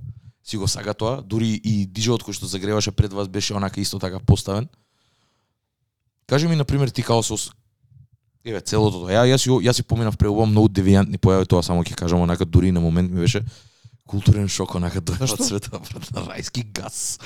си 0.47 0.57
го 0.57 0.69
сага 0.71 0.95
тоа, 0.95 1.23
дури 1.23 1.59
и 1.59 1.87
диџеот 1.91 2.23
кој 2.23 2.39
што 2.39 2.47
загреваше 2.47 2.93
пред 2.95 3.13
вас 3.13 3.29
беше 3.29 3.55
онака 3.55 3.81
исто 3.81 3.99
така 3.99 4.21
поставен. 4.21 4.69
Кажи 6.27 6.47
ми 6.47 6.57
на 6.57 6.65
пример 6.65 6.89
ти 6.89 7.03
као 7.03 7.23
со 7.23 7.35
Еве 8.47 8.61
целото 8.61 9.03
тоа. 9.03 9.11
Ја 9.11 9.27
јас 9.27 9.43
јас 9.43 9.75
си 9.75 9.83
поминав 9.83 10.17
преубаво 10.17 10.47
многу 10.47 10.69
девијантни 10.71 11.19
појави, 11.19 11.49
тоа 11.51 11.63
само 11.67 11.83
ќе 11.83 11.99
кажам 11.99 12.21
онака 12.23 12.45
дури 12.45 12.71
на 12.71 12.81
момент 12.81 13.11
ми 13.11 13.21
беше 13.21 13.43
културен 14.07 14.49
шок 14.49 14.75
онака 14.79 15.01
дојде 15.03 15.27
од 15.33 15.43
света 15.43 15.79
брат 15.79 16.11
на 16.15 16.23
рајски 16.29 16.63
газ. 16.73 17.19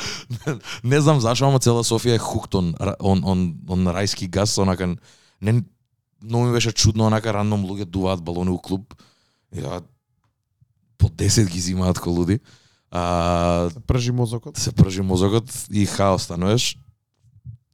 не 0.83 1.01
знам 1.01 1.21
зашо, 1.21 1.47
ама 1.49 1.61
цела 1.61 1.85
Софија 1.85 2.17
е 2.17 2.19
хукт 2.19 2.55
он 2.55 2.75
он 2.99 3.25
он, 3.25 3.61
он 3.69 3.89
рајски 3.89 4.29
газ 4.29 4.59
онака 4.59 4.97
не 5.41 5.63
многу 6.23 6.47
ми 6.47 6.53
беше 6.53 6.73
чудно 6.73 7.07
онака 7.07 7.33
рандом 7.33 7.65
луѓе 7.65 7.85
дуваат 7.85 8.23
балони 8.23 8.51
у 8.51 8.59
клуб. 8.59 8.95
Ја 9.55 9.83
по 10.99 11.09
10 11.09 11.49
ги 11.49 11.61
зимаат 11.61 11.99
ко 11.99 12.11
луди. 12.11 12.41
А, 12.91 13.71
Се 13.73 13.81
пржи 13.81 14.13
мозокот. 14.13 14.57
се 14.57 14.73
пржи 14.73 15.03
мозокот 15.03 15.49
и 15.71 15.87
хаос 15.87 16.23
стануваш. 16.23 16.77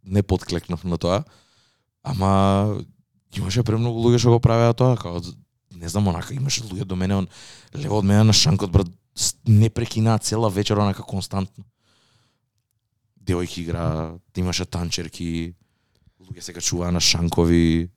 Не 0.04 0.22
подклекнав 0.22 0.84
на 0.84 0.98
тоа. 0.98 1.24
Ама 2.02 2.82
имаше 3.34 3.62
премногу 3.62 3.98
луѓе 3.98 4.18
што 4.18 4.30
го 4.30 4.40
правеа 4.40 4.74
тоа, 4.74 4.96
како 4.96 5.20
не 5.76 5.88
знам, 5.88 6.08
онака 6.08 6.34
имаше 6.34 6.64
луѓе 6.64 6.84
до 6.84 6.96
мене, 6.96 7.16
он 7.16 7.28
лево 7.74 7.98
од 7.98 8.04
мене 8.04 8.24
на 8.24 8.32
шанкот 8.32 8.70
брат 8.70 8.88
не 9.46 9.70
прекинаа 9.70 10.18
цела 10.18 10.48
вечер 10.48 10.78
онака 10.78 11.02
константно. 11.02 11.64
Девојки 13.20 13.62
игра, 13.62 14.14
имаше 14.36 14.64
танчерки, 14.64 15.54
луѓе 16.20 16.40
се 16.40 16.52
качуваа 16.52 16.92
на 16.92 17.00
шанкови. 17.00 17.90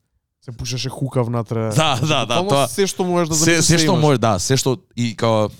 Се 0.44 0.52
пушеше 0.52 0.88
хука 0.88 1.22
внатре. 1.22 1.70
Да, 1.76 2.00
да, 2.00 2.24
да, 2.26 2.40
тоа 2.48 2.68
се 2.68 2.86
што 2.86 3.04
можеш 3.04 3.28
да 3.28 3.36
се, 3.36 3.62
се 3.62 3.78
што 3.78 3.92
имаш. 3.92 4.00
може, 4.02 4.18
да, 4.18 4.38
се 4.38 4.56
што 4.56 4.78
и 4.96 5.14
као 5.16 5.50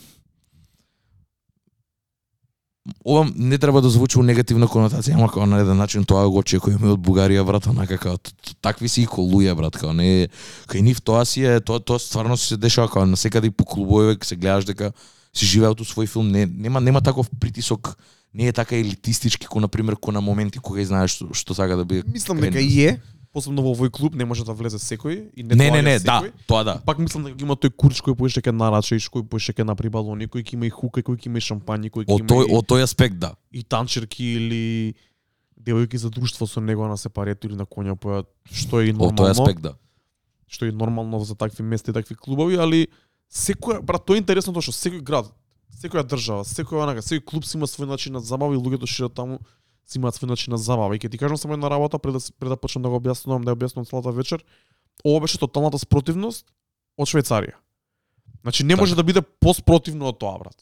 ова 3.05 3.31
не 3.37 3.59
треба 3.59 3.81
да 3.83 3.89
звучи 3.89 4.19
у 4.19 4.23
негативна 4.23 4.67
конотација, 4.69 5.15
ама 5.15 5.29
као 5.33 5.47
на 5.47 5.61
еден 5.61 5.77
начин 5.77 6.05
тоа 6.05 6.29
го 6.29 6.39
очекуваме 6.39 6.93
од 6.93 7.01
Бугарија, 7.01 7.45
брат, 7.45 7.67
онака 7.67 7.97
т- 7.97 8.55
такви 8.61 8.89
си 8.89 9.03
и 9.03 9.07
колуја, 9.07 9.55
брат, 9.57 9.77
као 9.77 9.93
не 9.93 10.29
кај 10.69 10.81
нив 10.81 11.01
тоа 11.01 11.25
си 11.25 11.45
е, 11.45 11.61
тоа 11.61 11.81
тоа 11.81 11.99
стварно 11.99 12.37
се 12.37 12.57
дешава 12.57 12.89
као 12.89 13.07
на 13.07 13.17
секаде 13.17 13.47
и 13.47 13.51
по 13.51 13.65
клубове 13.65 14.17
се 14.23 14.37
гледаш 14.37 14.65
дека 14.65 14.93
си 15.33 15.47
живеат 15.47 15.81
у 15.81 15.85
свој 15.85 16.09
филм, 16.09 16.29
не 16.29 16.47
нема 16.47 16.81
нема 16.81 17.01
таков 17.01 17.31
притисок, 17.41 17.97
не 18.35 18.47
е 18.49 18.53
така 18.53 18.77
елитистички 18.77 19.47
ко 19.47 19.61
на 19.61 19.69
пример 19.69 19.97
ко 19.97 20.13
на 20.13 20.21
моменти 20.21 20.59
кога 20.59 20.85
знаеш 20.85 21.17
што, 21.17 21.33
што 21.33 21.55
сака 21.55 21.77
да 21.77 21.85
биде 21.85 22.03
Мислам 22.07 22.41
дека 22.41 22.61
и 22.61 22.85
е, 22.85 23.01
посебно 23.33 23.63
во 23.63 23.73
овој 23.75 23.91
клуб 23.91 24.15
не 24.15 24.25
може 24.25 24.45
да 24.45 24.53
влезе 24.53 24.79
секој 24.83 25.31
и 25.37 25.43
не 25.43 25.55
Не, 25.55 25.71
не, 25.71 25.83
не, 25.83 25.99
да, 25.99 26.21
секој. 26.23 26.33
тоа 26.47 26.65
да. 26.65 26.75
Пак 26.87 26.99
мислам 26.99 27.25
дека 27.25 27.39
има 27.45 27.55
тој 27.55 27.71
курч 27.77 28.01
кој 28.03 28.17
поише 28.19 28.43
ке 28.43 28.53
нарачеш, 28.53 29.07
кој 29.09 29.23
поише 29.29 29.53
ке 29.53 29.65
напри 29.65 29.89
балони, 29.89 30.27
кој 30.27 30.43
ќе 30.43 30.55
има 30.55 30.67
и 30.67 30.71
хука, 30.71 31.03
кој 31.03 31.17
ќе 31.17 31.27
има 31.31 31.39
и 31.39 31.47
шампањи, 31.47 31.91
кој 31.95 32.07
ќе 32.09 32.15
Од 32.15 32.25
има 32.25 32.29
тој 32.29 32.49
и, 32.49 32.55
од 32.59 32.67
тој 32.67 32.83
аспект 32.83 33.19
да. 33.23 33.35
и 33.53 33.63
танчерки 33.63 34.25
или 34.35 34.95
девојки 35.61 35.97
за 35.97 36.11
друштво 36.11 36.47
со 36.47 36.61
него 36.61 36.89
на 36.89 36.97
сепарето 36.97 37.47
или 37.47 37.55
на 37.55 37.67
конја 37.67 37.95
поја, 37.95 38.25
што 38.51 38.81
е 38.81 38.91
и 38.91 38.93
Од 38.93 38.97
тој 38.97 39.07
нормално 39.07 39.31
аспект 39.31 39.63
да. 39.63 39.75
што 40.49 40.67
е 40.67 40.73
нормално 40.73 41.21
за 41.25 41.35
такви 41.35 41.63
места 41.63 41.91
и 41.91 41.95
такви 41.95 42.15
клубови, 42.15 42.57
али 42.59 42.89
секоја 43.31 43.83
брат, 43.83 44.05
тоа 44.07 44.17
е 44.17 44.25
интересно 44.25 44.53
тоа 44.53 44.63
што 44.63 44.73
секој 44.75 45.03
град, 45.03 45.31
секоја 45.79 46.03
држава, 46.03 46.43
секој 46.43 46.83
онака, 46.83 46.99
секој 46.99 47.23
клуб 47.25 47.45
си 47.45 47.57
има 47.57 47.67
свој 47.71 47.87
начин 47.87 48.13
на 48.13 48.21
забава 48.21 48.55
и 48.55 48.59
луѓето 48.59 48.91
шират 48.91 49.15
таму 49.15 49.39
си 49.91 49.99
имаат 49.99 50.15
свој 50.15 50.31
начин 50.31 50.55
на 50.55 50.59
забава. 50.59 50.95
И 50.97 50.99
ќе 51.03 51.11
ти 51.11 51.19
кажам 51.19 51.37
само 51.37 51.55
една 51.55 51.71
работа 51.71 51.99
пред 51.99 52.15
да 52.15 52.21
пред 52.39 52.49
да 52.55 52.57
почнам 52.57 52.83
да 52.83 52.89
го 52.91 53.01
објаснувам, 53.01 53.45
да 53.45 53.53
ја 53.53 53.59
објаснувам 53.59 53.89
целата 53.91 54.13
вечер. 54.13 54.45
Ова 55.05 55.21
беше 55.21 55.39
тоталната 55.39 55.79
спротивност 55.79 56.47
од 56.99 57.09
Швајцарија. 57.09 57.55
Значи 58.43 58.65
не 58.65 58.77
може 58.77 58.93
Така. 58.93 59.03
да 59.03 59.05
биде 59.05 59.23
поспротивно 59.41 60.09
од 60.09 60.19
тоа, 60.19 60.39
брат. 60.39 60.57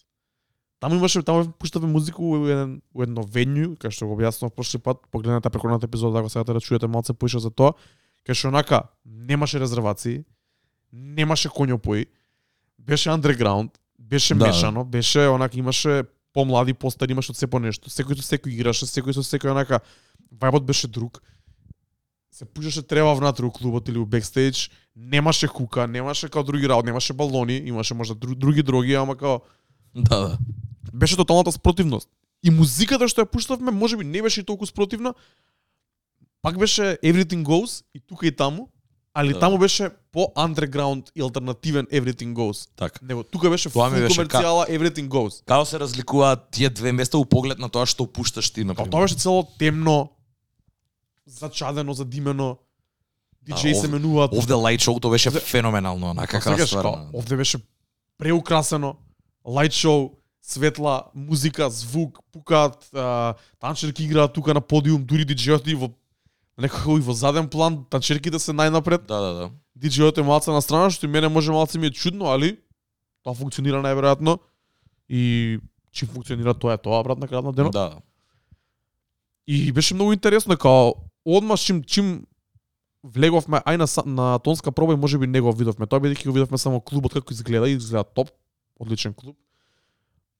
Таму 0.81 0.95
имаше 0.95 1.23
таму 1.23 1.45
пуштаве 1.59 1.87
музика 1.87 2.23
у 2.23 2.47
еден 2.47 2.81
у 2.95 3.03
едно 3.03 3.23
венју, 3.23 3.77
кај 3.77 3.91
што 3.91 4.07
го 4.07 4.15
објаснував 4.17 4.55
прошли 4.55 4.79
пат, 4.79 4.99
погледнете 5.11 5.51
преходната 5.51 5.87
епизода 5.87 6.19
ако 6.21 6.29
сакате 6.31 6.53
да 6.53 6.61
чуете 6.61 6.87
малце 6.87 7.13
поише 7.13 7.39
за 7.39 7.51
тоа, 7.51 7.75
кај 8.27 8.35
што 8.35 8.49
онака 8.49 8.83
немаше 9.05 9.59
резервации, 9.61 10.25
немаше 10.93 11.49
конјопои, 11.51 12.07
беше 12.79 13.11
андерграунд, 13.11 13.79
беше 13.99 14.35
Да. 14.35 14.47
мешано, 14.47 14.85
беше 14.85 15.29
онака 15.29 15.59
имаше 15.59 16.05
помлади, 16.39 16.75
постари, 16.75 17.13
имаше 17.13 17.33
од 17.35 17.39
се 17.41 17.49
по 17.51 17.59
нешто. 17.59 17.91
Секој 17.91 18.21
со 18.21 18.23
секој 18.23 18.55
играше, 18.55 18.87
секој 18.87 19.17
со 19.17 19.25
секој 19.27 19.51
онака 19.51 19.81
вајбот 20.31 20.63
беше 20.69 20.87
друг. 20.87 21.19
Се 22.31 22.47
пушеше 22.47 22.85
трева 22.87 23.17
внатре 23.19 23.49
у 23.49 23.51
клубот 23.51 23.89
или 23.91 23.99
у 23.99 24.07
бекстејдж, 24.07 24.69
немаше 24.95 25.49
хука, 25.51 25.89
немаше 25.91 26.29
као 26.31 26.45
други 26.47 26.69
работи, 26.71 26.87
немаше 26.87 27.13
балони, 27.13 27.57
имаше 27.67 27.95
можда 27.99 28.15
дру, 28.15 28.37
други 28.39 28.63
дроги, 28.63 28.95
ама 28.95 29.17
као 29.17 29.41
Да, 29.95 30.19
да. 30.19 30.39
беше 30.93 31.17
тоталната 31.17 31.53
спротивност. 31.53 32.09
И 32.43 32.51
музиката 32.55 33.09
што 33.11 33.25
ја 33.25 33.31
пуштавме, 33.33 33.75
можеби 33.75 34.07
не 34.07 34.23
беше 34.23 34.41
и 34.41 34.47
толку 34.47 34.67
спротивна. 34.67 35.15
Пак 36.43 36.59
беше 36.59 36.99
Everything 37.03 37.43
Goes 37.43 37.83
и 37.95 38.01
тука 38.01 38.27
и 38.27 38.31
таму, 38.31 38.71
али 39.15 39.33
Да. 39.33 39.41
таму 39.41 39.59
беше 39.59 39.91
по 40.13 40.33
underground 40.37 41.11
и 41.15 41.21
алтернативен 41.21 41.87
Everything 41.87 42.33
Goes. 42.33 42.69
Така. 42.77 42.99
Него 43.03 43.23
тука 43.25 43.51
беше 43.51 43.71
Тоа 43.71 43.91
ми 43.91 43.97
фул 43.97 44.03
беше 44.03 44.21
комерцијала 44.21 44.69
Everything 44.69 45.09
Goes. 45.09 45.45
Како 45.45 45.65
се 45.65 45.79
разликуваат 45.79 46.51
тие 46.51 46.71
две 46.71 46.93
места 46.93 47.19
у 47.19 47.25
поглед 47.25 47.59
на 47.59 47.69
тоа 47.69 47.87
што 47.87 48.07
пушташ 48.07 48.51
ти, 48.51 48.61
Па 48.61 48.67
например? 48.67 48.91
тоа 48.91 49.01
беше 49.01 49.15
цело 49.17 49.49
темно, 49.59 50.11
зачадено, 51.27 51.93
задимено. 51.93 52.59
Диджеи 53.43 53.73
Да, 53.73 53.81
се 53.81 53.89
менуваат. 53.89 54.33
Овде 54.33 54.53
лајт 54.55 54.81
шоуто 54.81 55.11
беше 55.11 55.31
феноменално, 55.33 56.15
Како 56.17 56.27
како 56.29 56.45
сакаш, 56.51 56.69
ствар. 56.69 56.83
као, 56.83 56.97
овде 57.15 57.37
беше 57.37 57.59
преукрасено, 58.19 58.97
лајт 59.47 59.73
шоу, 59.73 60.11
светла, 60.43 61.05
музика, 61.15 61.71
звук, 61.71 62.19
пукаат, 62.33 62.91
танчерки 63.59 64.05
играат 64.05 64.33
тука 64.33 64.55
на 64.55 64.61
подиум, 64.61 65.05
дури 65.05 65.25
диджејот 65.25 65.67
и 65.67 65.75
во 65.75 65.89
некако 66.59 66.99
и 66.99 67.01
во 67.01 67.15
заден 67.15 67.49
план, 67.49 67.85
танчерките 67.91 68.39
се 68.39 68.53
најнапред, 68.53 69.07
Да, 69.07 69.21
да, 69.21 69.33
да. 69.33 69.51
диджејот 69.79 70.19
е 70.19 70.27
малце 70.27 70.51
на 70.51 70.63
страна, 70.63 70.91
што 70.91 71.07
и 71.07 71.09
мене 71.09 71.29
може 71.29 71.53
малце 71.53 71.79
ми 71.79 71.87
е 71.87 71.91
чудно, 71.91 72.27
али 72.33 72.59
тоа 73.23 73.35
функционира 73.35 73.83
најверојатно 73.83 74.39
и 75.09 75.59
чим 75.93 76.09
функционира 76.09 76.55
тоа 76.55 76.75
е 76.75 76.79
тоа, 76.79 77.03
брат, 77.03 77.19
на 77.19 77.29
крајот 77.29 77.45
на 77.45 77.53
денот. 77.53 77.73
Да. 77.73 78.03
И 79.47 79.73
беше 79.73 79.95
многу 79.95 80.13
интересно 80.13 80.57
као 80.57 80.95
одмаш 81.25 81.61
чим 81.61 81.85
чим 81.85 82.27
влеговме 83.03 83.63
ај 83.65 83.77
на 83.79 83.87
на 84.05 84.39
тонска 84.39 84.73
проба 84.73 84.93
и 84.93 84.97
можеби 84.97 85.27
не 85.27 85.41
го 85.41 85.53
видовме. 85.53 85.87
Тоа 85.87 86.01
бидејќи 86.01 86.27
го 86.27 86.33
видовме 86.33 86.59
само 86.59 86.81
клубот 86.81 87.13
како 87.13 87.33
изгледа 87.33 87.69
и 87.69 87.77
изгледа 87.77 88.05
топ, 88.05 88.31
одличен 88.79 89.15
клуб. 89.15 89.37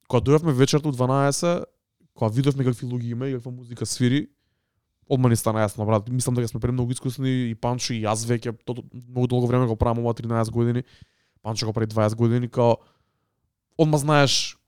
Кога 0.09 0.25
дојавме 0.25 0.53
вечерта 0.53 0.89
у 0.89 0.93
12, 0.93 1.65
кога 2.15 2.31
видовме 2.33 2.65
какви 2.65 2.87
луѓе 2.87 3.13
има 3.13 3.29
и 3.29 3.35
каква 3.35 3.53
музика 3.53 3.87
свири, 3.87 4.29
одма 5.09 5.29
ни 5.29 5.37
стана 5.37 5.65
јасно, 5.65 5.87
брат. 5.87 6.09
Мислам 6.09 6.35
дека 6.35 6.49
сме 6.49 6.61
премногу 6.61 6.93
искусни 6.93 7.51
и 7.51 7.55
Панчо 7.55 7.95
и 7.95 8.03
јас 8.05 8.27
веќе 8.29 8.55
многу 8.93 9.27
долго 9.27 9.47
време 9.47 9.67
го 9.67 9.77
правам 9.77 10.05
ова 10.05 10.15
13 10.15 10.51
години. 10.51 10.83
Панчо 11.43 11.67
го 11.67 11.73
прави 11.73 11.87
20 11.87 12.15
години, 12.15 12.49
као 12.49 12.77
одма 13.79 13.99
знаеш 13.99 14.59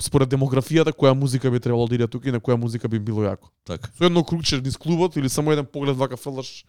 според 0.00 0.30
демографијата 0.32 0.92
која 0.92 1.14
музика 1.14 1.50
би 1.50 1.60
требало 1.60 1.88
да 1.88 1.94
иде 1.94 2.08
тука 2.08 2.28
и 2.28 2.32
на 2.32 2.40
која 2.40 2.56
музика 2.56 2.88
би 2.88 2.98
било 2.98 3.22
јако 3.22 3.50
Така. 3.64 3.90
со 3.98 4.04
едно 4.04 4.24
кругче 4.24 4.60
низ 4.60 4.76
клубот 4.76 5.16
или 5.16 5.28
само 5.28 5.52
еден 5.52 5.66
поглед 5.66 5.96
вака 5.96 6.16
фрлаш 6.16 6.64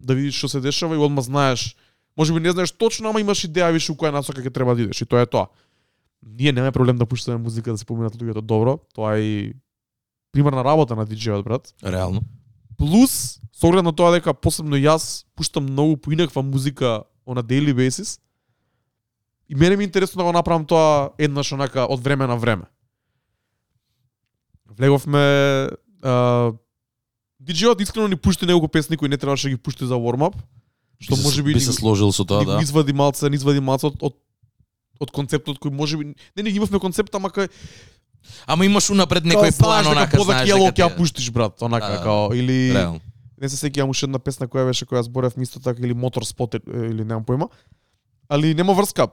да 0.00 0.14
видиш 0.14 0.38
што 0.38 0.48
се 0.48 0.60
дешава 0.60 0.94
и 0.94 0.98
одма 0.98 1.22
знаеш 1.22 1.76
може 2.16 2.32
би 2.32 2.40
не 2.40 2.50
знаеш 2.50 2.72
точно, 2.72 3.10
ама 3.10 3.20
имаш 3.20 3.44
идеја 3.46 3.72
више 3.72 3.92
у 3.92 3.94
која 3.94 4.12
насока 4.12 4.42
ќе 4.42 4.52
треба 4.52 4.74
да 4.74 4.82
идеш 4.82 5.02
и 5.02 5.06
тоа 5.06 5.22
е 5.22 5.26
тоа. 5.26 5.46
Ние 6.22 6.52
немаме 6.52 6.72
проблем 6.72 6.96
да 6.96 7.06
пуштаме 7.06 7.38
музика 7.38 7.70
да 7.70 7.78
се 7.78 7.84
поминат 7.84 8.14
луѓето 8.16 8.40
добро, 8.40 8.78
тоа 8.94 9.16
е 9.18 9.22
и 9.22 9.54
примерна 10.34 10.64
работа 10.66 10.98
на 10.98 11.06
диџејот 11.06 11.46
брат. 11.46 11.70
Реално. 11.82 12.24
Плюс 12.76 13.38
со 13.54 13.70
оглед 13.70 13.86
на 13.86 13.94
тоа 13.94 14.10
дека 14.16 14.34
посебно 14.34 14.74
јас 14.74 15.24
пуштам 15.38 15.70
многу 15.70 15.96
поинаква 15.96 16.42
музика 16.42 17.04
a 17.26 17.42
daily 17.42 17.72
basis. 17.72 18.18
И 19.48 19.54
мене 19.54 19.76
ми 19.76 19.84
е 19.84 19.86
интересно 19.86 20.18
да 20.18 20.24
го 20.24 20.32
направам 20.32 20.66
тоа 20.66 21.10
еднаш 21.18 21.52
онака 21.52 21.86
од 21.86 22.00
време 22.00 22.26
на 22.26 22.36
време. 22.36 22.64
Влеговме 24.66 25.70
а, 26.02 26.52
диџејот 27.40 27.80
искрено 27.82 28.08
ни 28.08 28.16
пушти 28.16 28.46
неколку 28.46 28.68
песни 28.68 28.96
кои 28.96 29.08
не 29.08 29.16
требаше 29.16 29.48
да 29.48 29.50
ги 29.54 29.56
пушти 29.56 29.86
за 29.86 29.94
warm-up. 29.94 30.34
Што 30.98 31.16
може 31.16 31.42
би 31.42 31.54
би 31.54 31.60
се 31.60 31.72
сложил 31.72 32.12
со 32.12 32.24
тоа, 32.24 32.44
да. 32.44 32.58
извади 32.62 32.92
малце, 32.92 33.28
извади 33.28 33.60
малце 33.60 33.86
од, 33.86 34.02
од 34.02 34.14
од 35.02 35.10
концептот 35.10 35.58
кој 35.58 35.74
може 35.74 35.98
би 35.98 36.14
не 36.36 36.42
не 36.42 36.50
имавме 36.54 36.78
концепт 36.80 37.14
ама 37.14 37.30
кај 37.34 37.50
Ама 38.46 38.64
имаш 38.64 38.90
унапред 38.90 39.24
као 39.24 39.32
некој 39.32 39.58
план, 39.58 39.86
онака 39.86 40.16
знаеш 40.18 40.48
дека 40.48 40.72
ќе 40.72 40.82
ја 40.82 40.96
пуштиш 40.96 41.30
брат, 41.30 41.62
онака 41.62 41.86
Да, 41.86 41.98
да. 41.98 42.02
као 42.02 42.34
или 42.34 42.72
Реално. 42.72 43.00
не 43.40 43.48
се 43.48 43.56
сеќавам 43.58 43.90
уште 43.90 44.06
една 44.06 44.18
песна 44.18 44.46
која 44.46 44.66
беше 44.66 44.86
која 44.86 45.00
зборев 45.00 45.36
мисто 45.36 45.60
така 45.60 45.82
или 45.82 45.94
мотор 45.94 46.24
спот 46.24 46.54
или 46.56 47.04
немам 47.04 47.24
појма. 47.24 47.48
Али 48.28 48.54
нема 48.54 48.72
врска. 48.72 49.08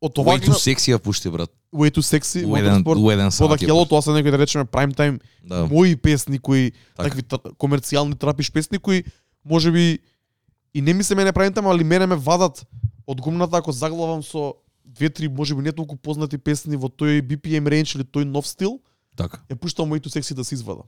Од 0.00 0.14
това 0.14 0.32
Way 0.32 0.44
too 0.44 0.52
sexy 0.54 0.92
ја 0.92 0.98
пушти, 0.98 1.30
брат. 1.30 1.50
way 1.72 1.90
too 1.90 2.02
sexy, 2.02 2.44
У 2.44 2.56
еден, 2.56 2.72
Motorsport, 2.74 2.98
у 2.98 3.10
еден 3.10 3.30
сат. 3.30 3.40
Позак 3.40 3.60
ја 3.60 3.68
јело, 3.68 3.80
пушти. 3.80 3.88
тоа 3.88 4.02
се 4.02 4.10
некои 4.12 4.30
да 4.30 4.38
речеме 4.38 4.64
prime 4.64 4.92
time 4.92 5.20
Да. 5.42 5.66
мои 5.66 5.96
песни 5.96 6.38
кои 6.38 6.72
Така. 6.96 7.08
такви 7.08 7.22
комерцијални 7.54 8.14
трапиш 8.14 8.52
песни 8.52 8.78
кои 8.78 9.04
можеби 9.44 9.98
и 10.74 10.80
не 10.82 10.92
ми 10.92 11.02
се 11.02 11.14
мене 11.14 11.32
prime 11.32 11.50
time, 11.50 11.66
али 11.66 11.84
мене 11.84 12.06
ме 12.06 12.16
вадат 12.16 12.66
од 13.06 13.20
гумната 13.20 13.56
ако 13.56 13.72
заглавам 13.72 14.22
со 14.22 14.54
две-три 14.84 15.28
можеби 15.28 15.62
не 15.62 15.72
толку 15.72 15.96
познати 15.96 16.38
песни 16.38 16.76
во 16.76 16.88
тој 16.88 17.22
BPM 17.22 17.68
range 17.68 17.96
или 17.96 18.04
тој 18.04 18.24
нов 18.24 18.46
стил, 18.46 18.80
Така. 19.16 19.40
ја 19.48 19.56
пуштам 19.56 19.90
Too 19.90 20.10
Sexy 20.10 20.34
да 20.34 20.44
се 20.44 20.54
извадам. 20.54 20.86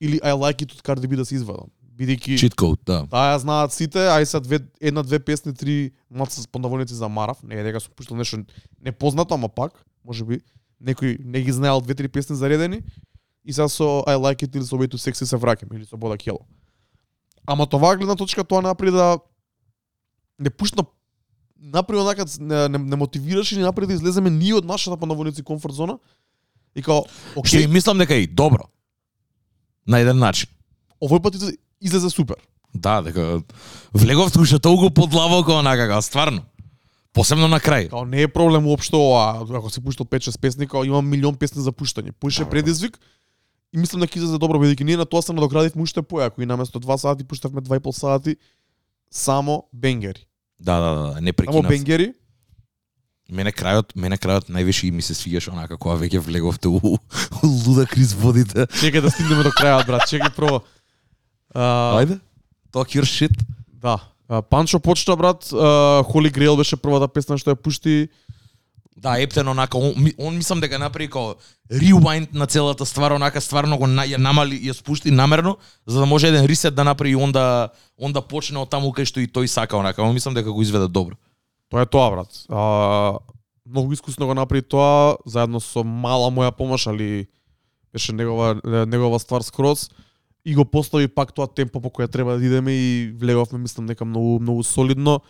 Или 0.00 0.20
I 0.20 0.32
Like 0.32 0.62
It 0.62 0.72
од 0.72 0.82
Cardi 0.82 1.06
B 1.06 1.16
да 1.16 1.24
се 1.24 1.34
извадам. 1.34 1.70
Бидејќи 1.98 2.38
Cheat 2.38 2.54
code, 2.54 2.78
да. 2.86 3.06
Таа 3.10 3.34
ја 3.34 3.38
знаат 3.42 3.72
сите, 3.72 3.98
ај 3.98 4.24
се 4.24 4.40
две 4.40 4.60
една 4.80 5.02
две 5.02 5.18
песни, 5.18 5.54
три 5.54 5.92
малце 6.10 6.42
спондавоници 6.42 6.94
за 6.94 7.08
Марав, 7.08 7.42
не 7.42 7.54
е 7.54 7.62
дека 7.62 7.80
сум 7.80 7.92
пуштал 7.96 8.16
нешто 8.16 8.44
непознато, 8.80 9.34
ама 9.34 9.48
пак, 9.48 9.84
можеби 10.04 10.40
некој 10.80 11.18
не 11.24 11.42
ги 11.42 11.52
знаел 11.52 11.80
две 11.80 11.94
три 11.94 12.08
песни 12.08 12.36
заредени 12.36 12.82
и 13.44 13.52
сега 13.52 13.68
со 13.68 14.04
I 14.06 14.14
Like 14.14 14.46
It 14.46 14.56
или 14.56 14.64
со 14.64 14.76
Way 14.76 14.94
Sexy 14.94 15.24
се 15.24 15.36
враќам 15.36 15.74
или 15.74 15.84
со 15.84 15.96
Бода 15.96 16.16
Кело. 16.16 16.46
Ама 17.46 17.66
тоа 17.66 17.96
гледна 17.96 18.14
точка 18.14 18.44
тоа 18.44 18.62
направи 18.62 18.92
да 18.92 19.18
не 20.38 20.50
пушна 20.50 20.84
направи 21.60 22.00
онака 22.00 22.24
не, 22.40 22.68
не, 22.68 22.78
не 22.78 22.96
мотивираше 22.96 23.56
ни 23.56 23.62
направи 23.62 23.86
да 23.86 23.94
излеземе 23.94 24.30
ние 24.30 24.54
од 24.54 24.64
нашата 24.64 24.96
по 24.96 25.06
наводници 25.06 25.42
комфорт 25.42 25.74
зона 25.74 25.98
и 26.76 26.82
као 26.82 27.04
Што 27.32 27.40
окей, 27.40 27.64
и 27.64 27.66
мислам 27.66 27.98
дека 27.98 28.14
и 28.14 28.26
добро. 28.26 28.68
На 29.86 29.98
еден 29.98 30.18
начин. 30.18 30.48
овој 31.00 31.22
пат 31.22 31.34
излезе- 31.34 32.10
супер. 32.10 32.36
Да, 32.74 33.02
дека 33.02 33.42
влегов 33.94 34.36
уште 34.36 34.58
толку 34.58 34.90
подлабоко 34.90 35.52
онака, 35.52 35.88
како 35.88 36.02
стварно. 36.02 36.42
Посебно 37.12 37.48
на 37.48 37.60
крај. 37.60 37.88
Као 37.90 38.04
не 38.04 38.22
е 38.22 38.28
проблем 38.28 38.66
уопшто 38.66 39.00
ова, 39.00 39.46
ако 39.54 39.70
си 39.70 39.80
пуштал 39.80 40.06
5-6 40.06 40.38
песни, 40.38 40.66
као 40.66 40.84
имам 40.84 41.08
милион 41.08 41.36
песни 41.36 41.62
за 41.62 41.72
пуштање. 41.72 42.12
Пуше 42.12 42.44
Да, 42.44 42.50
предизвик 42.50 42.98
и 43.72 43.78
мислам 43.78 44.00
дека 44.00 44.18
излезе 44.18 44.38
добро 44.38 44.58
бидејќи 44.58 44.84
ние 44.84 44.96
на 44.96 45.04
тоа 45.06 45.22
се 45.22 45.32
надоградивме 45.32 45.82
уште 45.82 46.02
појако 46.02 46.42
и 46.42 46.46
наместо 46.46 46.80
2 46.80 46.96
сати 46.96 47.24
пуштавме 47.24 47.60
2,5 47.60 47.92
сати 47.92 48.36
само 49.10 49.64
бенгери. 49.72 50.26
Да, 50.60 50.80
да, 50.80 50.94
да, 50.94 51.20
не 51.20 51.32
Само 51.32 51.62
прекинав. 51.62 51.68
бенгери. 51.68 52.12
Мене 53.30 53.52
крајот, 53.52 53.92
мене 53.94 54.16
крајот 54.16 54.48
највише 54.48 54.88
и 54.88 54.90
ми 54.90 55.02
се 55.02 55.14
свигаше 55.14 55.50
онака 55.52 55.76
кога 55.76 55.98
веќе 56.00 56.18
влеговте 56.18 56.68
у, 56.68 56.76
у 56.78 57.46
луда 57.46 57.84
криз 57.86 58.14
водите. 58.16 58.64
Чекај 58.80 59.00
да 59.04 59.10
стигнеме 59.10 59.42
до 59.44 59.52
крајот, 59.52 59.86
брат. 59.86 60.08
Чекај 60.08 60.32
прво. 60.32 60.62
Ајде. 61.54 62.18
Talk 62.72 62.96
your 62.96 63.04
shit. 63.04 63.36
Да. 63.68 64.00
А, 64.28 64.42
Панчо 64.42 64.80
почна, 64.80 65.16
брат. 65.16 65.44
А, 65.52 66.02
Holy 66.08 66.32
Grail 66.32 66.56
беше 66.56 66.76
првата 66.76 67.08
песна 67.08 67.36
што 67.38 67.52
ја 67.52 67.56
пушти. 67.60 68.08
Да, 68.98 69.16
Ептен 69.18 69.48
онака, 69.48 69.78
он, 69.78 69.94
он 70.18 70.36
мислам 70.36 70.60
дека 70.60 70.78
направи 70.78 71.06
као 71.08 71.36
rewind 71.70 72.34
на 72.34 72.46
целата 72.46 72.86
ствар, 72.86 73.12
онака 73.14 73.40
стварно 73.40 73.78
го 73.78 73.86
на, 73.86 74.02
ја 74.02 74.18
намали, 74.18 74.58
ја 74.58 74.74
спушти 74.74 75.10
намерно, 75.14 75.56
за 75.86 76.00
да 76.00 76.06
може 76.06 76.28
еден 76.28 76.46
рисет 76.46 76.74
да 76.74 76.84
направи 76.84 77.12
и 77.14 77.16
онда, 77.16 77.70
онда 77.94 78.22
почне 78.22 78.58
од 78.58 78.70
таму 78.70 78.90
кај 78.90 79.06
што 79.06 79.22
и 79.22 79.30
тој 79.30 79.46
сака 79.46 79.78
онака. 79.78 80.02
Он 80.02 80.14
мислам 80.14 80.34
дека 80.34 80.50
го 80.50 80.62
изведе 80.66 80.88
добро. 80.88 81.14
Тоа 81.70 81.86
е 81.86 81.86
тоа, 81.86 82.10
брат. 82.10 82.42
А, 82.50 83.18
многу 83.66 83.92
искусно 83.92 84.26
го 84.26 84.34
направи 84.34 84.62
тоа, 84.66 85.16
заедно 85.26 85.60
со 85.60 85.84
мала 85.84 86.30
моја 86.34 86.50
помош, 86.50 86.88
али 86.90 87.28
беше 87.92 88.12
негова, 88.12 88.58
негова 88.64 89.18
ствар 89.22 89.46
скроз. 89.46 89.90
И 90.44 90.54
го 90.54 90.64
постави 90.64 91.06
пак 91.08 91.30
тоа 91.32 91.46
темпо 91.46 91.80
по 91.80 91.88
која 91.88 92.10
треба 92.10 92.34
да 92.34 92.44
идеме 92.44 92.72
и 92.72 93.14
влеговме, 93.14 93.62
мислам, 93.62 93.86
дека 93.86 94.04
многу, 94.04 94.40
многу 94.40 94.62
солидно. 94.66 95.20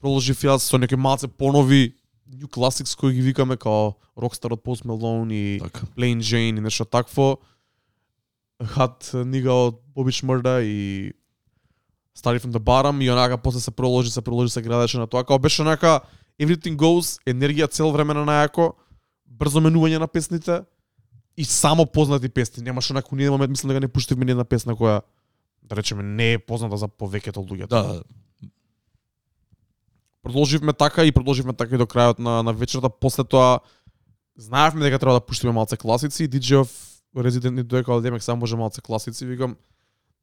Продолжив 0.00 0.42
јас 0.42 0.66
со 0.66 0.78
некои 0.78 0.98
малце 0.98 1.28
понови 1.28 2.01
New 2.32 2.48
Classics 2.48 2.96
кои 2.98 3.12
ги 3.12 3.22
викаме 3.22 3.56
као 3.56 3.92
Rockstar 4.16 4.52
од 4.52 4.62
Post 4.64 4.84
Malone 4.84 5.32
и 5.32 5.60
Така. 5.60 5.86
Plain 5.96 6.20
Jane 6.20 6.58
и 6.58 6.60
нешто 6.60 6.84
такво. 6.84 7.38
Хат 8.62 9.10
Нига 9.14 9.52
од 9.52 9.80
Bobby 9.96 10.12
Shmurda 10.12 10.62
и 10.64 11.12
Started 12.16 12.40
from 12.40 12.52
the 12.52 12.60
bottom 12.60 13.04
и 13.04 13.10
онака 13.10 13.38
после 13.38 13.60
се 13.60 13.70
проложи, 13.70 14.10
се 14.10 14.22
проложи, 14.22 14.50
се 14.50 14.62
градеше 14.62 14.98
на 14.98 15.06
тоа. 15.06 15.24
Као 15.24 15.38
беше 15.38 15.62
онака 15.62 16.00
Everything 16.40 16.76
Goes, 16.76 17.20
енергија 17.26 17.70
цел 17.70 17.92
време 17.92 18.14
на 18.14 18.24
најако, 18.24 18.72
брзо 19.26 19.60
менување 19.60 19.98
на 19.98 20.08
песните 20.08 20.62
и 21.36 21.44
само 21.44 21.86
познати 21.86 22.28
песни. 22.28 22.62
Немаше 22.62 22.92
онака 22.92 23.16
ни 23.16 23.28
момент, 23.30 23.50
мислам 23.50 23.68
дека 23.68 23.80
не 23.80 23.88
пуштивме 23.88 24.24
ни 24.24 24.30
една 24.30 24.44
песна 24.44 24.76
која 24.76 25.02
да 25.62 25.76
речеме 25.76 26.02
не 26.02 26.32
е 26.32 26.38
позната 26.38 26.76
за 26.76 26.88
повеќето 26.88 27.44
луѓето. 27.44 27.68
Да, 27.68 28.02
Продолживме 30.22 30.72
така 30.72 31.04
и 31.04 31.12
продолживме 31.12 31.52
така 31.52 31.74
и 31.74 31.78
до 31.78 31.86
крајот 31.86 32.18
на, 32.18 32.42
на 32.42 32.52
вечерта. 32.52 32.88
После 32.88 33.24
тоа 33.24 33.60
знаевме 34.36 34.80
дека 34.80 34.98
треба 34.98 35.14
да 35.14 35.20
пуштиме 35.20 35.52
малце 35.52 35.76
класици. 35.76 36.28
DJ-ов 36.28 36.68
резидент 37.16 37.56
ни 37.56 37.62
доека 37.62 38.00
демек 38.00 38.22
само 38.22 38.40
може 38.40 38.56
малце 38.56 38.80
класици. 38.80 39.26
Викам, 39.26 39.56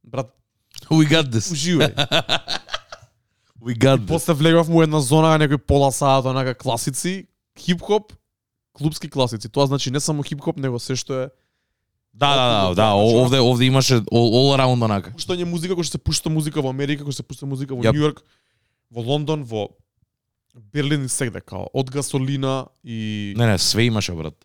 брат, 0.03 0.31
we 0.89 1.05
got 1.05 1.29
this. 1.29 1.51
уживај. 1.51 1.91
We 3.62 3.75
got 3.75 3.97
this. 3.99 4.07
После 4.07 4.33
влегов 4.33 4.69
му 4.69 4.81
една 4.83 4.99
зона 4.99 5.38
некои 5.38 5.57
пола 5.57 5.91
саат 5.91 6.25
онака 6.25 6.55
класици, 6.55 7.27
хип-хоп, 7.59 8.13
клубски 8.73 9.09
класици. 9.09 9.49
Тоа 9.49 9.67
значи 9.67 9.91
не 9.91 9.99
само 9.99 10.23
хип-хоп, 10.23 10.57
него 10.57 10.79
се 10.79 10.95
што 10.95 11.13
е 11.13 11.29
Да, 12.13 12.35
да, 12.35 12.67
да, 12.69 12.75
да, 12.75 12.93
о- 12.95 13.21
овде 13.21 13.39
овде 13.39 13.65
имаше 13.65 13.99
all, 13.99 14.31
all 14.31 14.55
around 14.55 14.83
онака. 14.83 15.12
пуштање 15.12 15.43
музика, 15.43 15.75
кој 15.75 15.83
што 15.83 15.91
се 15.91 16.03
пушта 16.03 16.29
музика 16.29 16.62
во 16.62 16.69
Америка, 16.71 17.03
кој 17.03 17.12
што 17.12 17.19
се 17.19 17.27
пушта 17.27 17.45
музика 17.45 17.75
во 17.75 17.83
Јап. 17.83 17.91
Нью 17.93 18.01
Йорк, 18.01 18.23
во 18.91 19.01
Лондон, 19.03 19.43
во 19.43 19.69
Берлин 20.55 21.05
и 21.05 21.09
сегде 21.09 21.41
као 21.41 21.67
од 21.73 21.89
гасолина 21.89 22.67
и 22.83 23.33
Не, 23.38 23.47
не, 23.47 23.57
све 23.57 23.88
имаше 23.88 24.13
брат. 24.13 24.35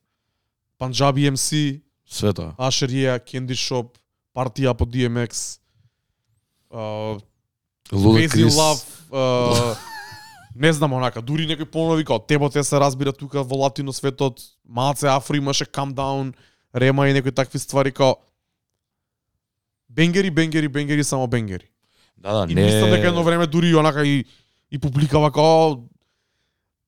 Панджаби 0.78 1.30
MC, 1.30 1.80
Све 2.06 2.32
тоа. 2.32 2.54
Ашерија, 2.58 3.18
Candy 3.24 3.56
Shop, 3.56 3.96
партија 4.36 4.74
по 4.76 4.84
DMX, 4.84 5.58
uh, 6.70 7.20
Ludacris. 7.92 8.52
Love, 8.54 8.84
uh, 9.10 9.76
не 10.54 10.72
знам 10.72 10.92
онака, 10.92 11.22
дури 11.22 11.46
некои 11.46 11.64
понови 11.64 12.04
као 12.04 12.18
Тебо 12.18 12.48
те 12.50 12.64
се 12.64 12.80
разбира 12.80 13.12
тука 13.12 13.42
во 13.42 13.56
латино 13.56 13.92
светот, 13.92 14.40
малце 14.68 15.06
Афро 15.08 15.36
имаше 15.36 15.64
Calm 15.64 15.92
Down, 15.94 16.34
Рема 16.74 17.08
и 17.08 17.12
некои 17.12 17.32
такви 17.32 17.58
ствари 17.58 17.92
као 17.92 18.16
бенгери, 19.88 20.30
бенгери, 20.30 20.68
бенгери, 20.68 21.04
само 21.04 21.26
бенгери. 21.26 21.70
Да, 22.18 22.32
да, 22.32 22.52
И 22.52 22.54
не. 22.54 22.64
мислам 22.64 22.90
дека 22.90 23.06
едно 23.06 23.22
време 23.22 23.46
дури 23.46 23.68
и 23.68 23.74
онака 23.74 24.06
и 24.06 24.24
и 24.70 24.78
публикава 24.78 25.32
као 25.32 25.76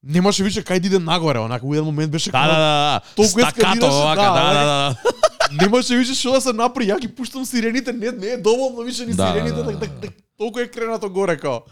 немаше 0.06 0.44
више 0.44 0.62
кај 0.62 0.80
да 0.80 0.86
иде 0.86 0.98
нагоре, 0.98 1.40
онака 1.42 1.66
у 1.66 1.74
еден 1.74 1.84
момент 1.84 2.12
беше 2.12 2.30
Да, 2.30 2.46
да, 2.46 2.54
да, 2.54 2.58
да. 2.58 3.00
Толку 3.16 3.40
ескалираше, 3.40 3.86
овака, 3.86 4.22
да, 4.22 4.32
да, 4.32 4.54
да, 4.54 4.64
да, 4.64 4.96
да. 5.50 5.64
немаше 5.64 5.96
више 5.96 6.14
што 6.14 6.38
да 6.38 6.40
се 6.40 6.52
направи, 6.52 6.90
ја 6.90 7.00
ги 7.00 7.08
пуштам 7.08 7.44
сирените, 7.44 7.92
не, 7.92 8.12
не 8.12 8.26
е 8.26 8.38
доволно 8.38 8.86
више 8.86 9.06
ни 9.06 9.14
Да, 9.14 9.32
сирените, 9.32 9.62
да, 9.62 9.64
да, 9.64 9.86
да. 9.86 10.08
толку 10.38 10.60
е 10.60 10.70
кренато 10.70 11.10
горе 11.10 11.36
као. 11.36 11.66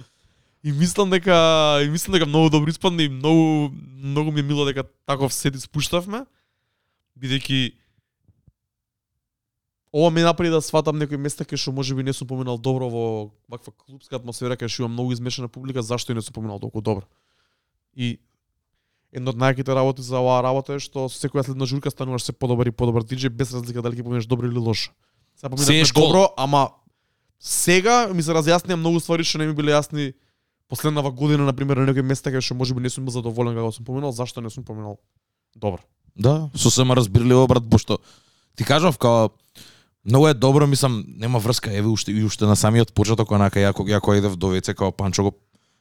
И 0.64 0.72
мислам 0.72 1.10
дека 1.10 1.80
и 1.84 1.88
мислам 1.88 2.12
дека 2.18 2.26
многу 2.26 2.50
добро 2.50 2.70
испадна 2.70 3.02
и 3.02 3.08
многу 3.08 3.70
многу 4.02 4.32
ми 4.32 4.40
е 4.40 4.42
мило 4.42 4.64
дека 4.64 4.84
таков 5.06 5.34
сет 5.34 5.54
испуштавме, 5.54 6.24
бидејќи 7.18 7.72
ова 9.94 10.10
ме 10.10 10.22
направи 10.22 10.50
да 10.50 10.60
сватам 10.60 10.98
некои 10.98 11.16
места 11.16 11.44
кај 11.44 11.60
што 11.60 11.72
можеби 11.72 12.02
не 12.02 12.12
сум 12.12 12.28
поминал 12.28 12.58
добро 12.58 12.88
во 12.90 13.30
ваква 13.48 13.70
клубска 13.70 14.16
атмосфера 14.16 14.56
кај 14.58 14.68
што 14.68 14.82
има 14.82 14.88
многу 14.88 15.12
измешана 15.12 15.48
публика, 15.48 15.82
зашто 15.82 16.12
и 16.12 16.14
не 16.14 16.22
сум 16.22 16.34
поминал 16.34 16.58
толку 16.58 16.80
добро. 16.80 17.06
И 17.96 18.18
една 19.12 19.30
од 19.30 19.38
најаките 19.38 19.74
работи 19.74 20.02
за 20.02 20.18
оваа 20.18 20.42
работа 20.42 20.74
е 20.74 20.82
што 20.82 21.08
со 21.08 21.20
секоја 21.22 21.46
следна 21.46 21.66
журка 21.70 21.90
стануваш 21.90 22.26
се 22.26 22.32
подобар 22.32 22.66
и 22.66 22.74
подобар 22.74 23.06
диџеј 23.06 23.30
без 23.30 23.54
разлика 23.54 23.82
дали 23.82 23.96
ќе 23.96 24.02
поминеш 24.02 24.26
добро 24.26 24.50
или 24.50 24.58
лошо. 24.58 24.90
Сега 25.36 25.54
поминавме 25.54 25.92
добро, 25.94 26.28
ама 26.36 26.68
сега 27.38 28.08
ми 28.12 28.22
се 28.22 28.34
разјаснија 28.34 28.80
многу 28.80 29.00
ствари 29.00 29.24
што 29.24 29.38
не 29.38 29.46
ми 29.46 29.54
биле 29.54 29.72
јасни 29.72 30.12
последнава 30.68 31.10
година 31.10 31.44
на 31.44 31.52
пример 31.52 31.76
на 31.76 31.86
некои 31.86 32.02
места 32.02 32.30
кај 32.34 32.42
што 32.42 32.58
можеби 32.58 32.82
не 32.82 32.90
сум 32.90 33.04
бил 33.04 33.14
задоволен 33.14 33.54
кога 33.54 33.72
сум 33.72 33.84
поминал, 33.84 34.12
зашто 34.12 34.40
не 34.40 34.50
сум 34.50 34.64
поминал 34.64 34.98
добро. 35.54 35.78
Да, 36.16 36.50
сосема 36.54 36.96
разбирливо 36.96 37.46
брат, 37.46 37.70
пошто 37.70 37.98
ти 38.56 38.64
кажав 38.64 38.98
као 38.98 39.30
многу 40.04 40.28
е 40.28 40.34
добро, 40.34 40.66
мислам, 40.66 41.04
нема 41.06 41.38
врска, 41.38 41.70
еве 41.72 41.88
уште 41.88 42.12
и 42.12 42.24
уште 42.24 42.44
на 42.44 42.56
самиот 42.56 42.92
почеток 42.94 43.30
онака 43.30 43.58
ја 43.58 43.72
кога 43.72 43.92
ја 43.92 44.00
кога 44.00 44.18
идев 44.18 44.36
до 44.36 44.48
веце 44.48 44.74
као 44.74 44.92
Панчо 44.92 45.22
го 45.22 45.32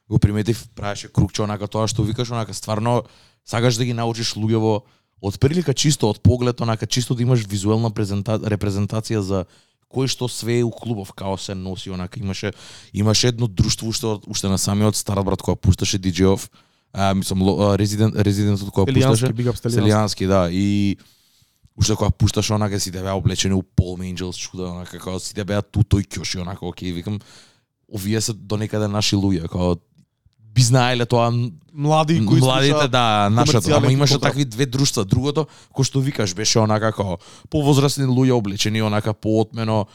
го 0.08 0.18
приметив, 0.18 0.68
правеше 0.74 1.08
кругче 1.08 1.42
онака 1.42 1.68
тоа 1.68 1.88
што 1.88 2.04
викаш 2.04 2.30
онака 2.30 2.54
стварно 2.54 3.04
сакаш 3.44 3.76
да 3.76 3.84
ги 3.84 3.92
научиш 3.96 4.34
луѓево 4.34 4.82
од 5.24 5.38
прилика 5.40 5.74
чисто 5.74 6.10
од 6.12 6.20
поглед 6.20 6.60
онака 6.60 6.86
чисто 6.86 7.14
да 7.14 7.22
имаш 7.22 7.46
визуелна 7.48 7.90
презента, 7.90 8.36
репрезентација 8.38 9.20
за 9.20 9.46
кој 9.88 10.10
што 10.10 10.28
све 10.28 10.62
у 10.64 10.70
клубов 10.70 11.12
као 11.12 11.38
се 11.38 11.54
носи 11.54 11.90
онака 11.90 12.20
имаше 12.20 12.52
имаше 12.92 13.28
едно 13.28 13.46
друштво 13.46 13.88
уште 13.88 14.06
од- 14.06 14.26
уште 14.26 14.48
на 14.48 14.58
самиот 14.58 14.96
стар 14.96 15.22
брат 15.22 15.42
кога 15.42 15.56
пушташе 15.56 15.98
диџеов 15.98 16.50
а 16.92 17.14
мислам 17.14 17.74
резидент 17.74 18.14
резидентот 18.16 18.70
кога 18.70 18.92
пушташе. 19.10 19.26
Селијански, 19.80 20.26
да, 20.26 20.48
и 20.50 20.98
уште 21.76 21.96
кога 21.96 22.10
пушташ 22.10 22.50
онака 22.50 22.80
сите 22.80 23.02
беа 23.02 23.16
облечени 23.16 23.54
у 23.54 23.62
Palm 23.62 24.04
Angels 24.04 24.38
чуда, 24.38 24.70
онака 24.70 24.98
како 24.98 25.18
сите 25.18 25.44
беа 25.44 25.62
ту 25.62 25.80
тој 25.82 26.06
кјоши, 26.06 26.40
онака, 26.42 26.66
окей, 26.66 26.92
викам, 26.92 27.20
овие 27.90 28.20
се 28.20 28.32
до 28.32 28.56
некаде 28.56 28.88
наши 28.88 29.16
луѓе, 29.16 29.48
како 29.48 29.76
би 30.54 30.62
знаеле 30.62 31.06
тоа 31.06 31.32
Млади 31.74 32.20
кои 32.26 32.38
младите, 32.38 32.86
да, 32.86 33.26
комерцијален 33.34 33.76
ама 33.82 33.92
имаше 33.92 34.18
такви 34.22 34.44
две 34.46 34.66
друштва. 34.70 35.02
Другото, 35.02 35.48
кој 35.74 35.82
што 35.82 35.98
викаш, 35.98 36.30
беше 36.38 36.60
онака 36.62 36.92
како 36.94 37.18
повозрасни 37.50 38.06
луѓе 38.06 38.36
облечени 38.36 38.78
онака 38.78 39.10
поотмено, 39.10 39.88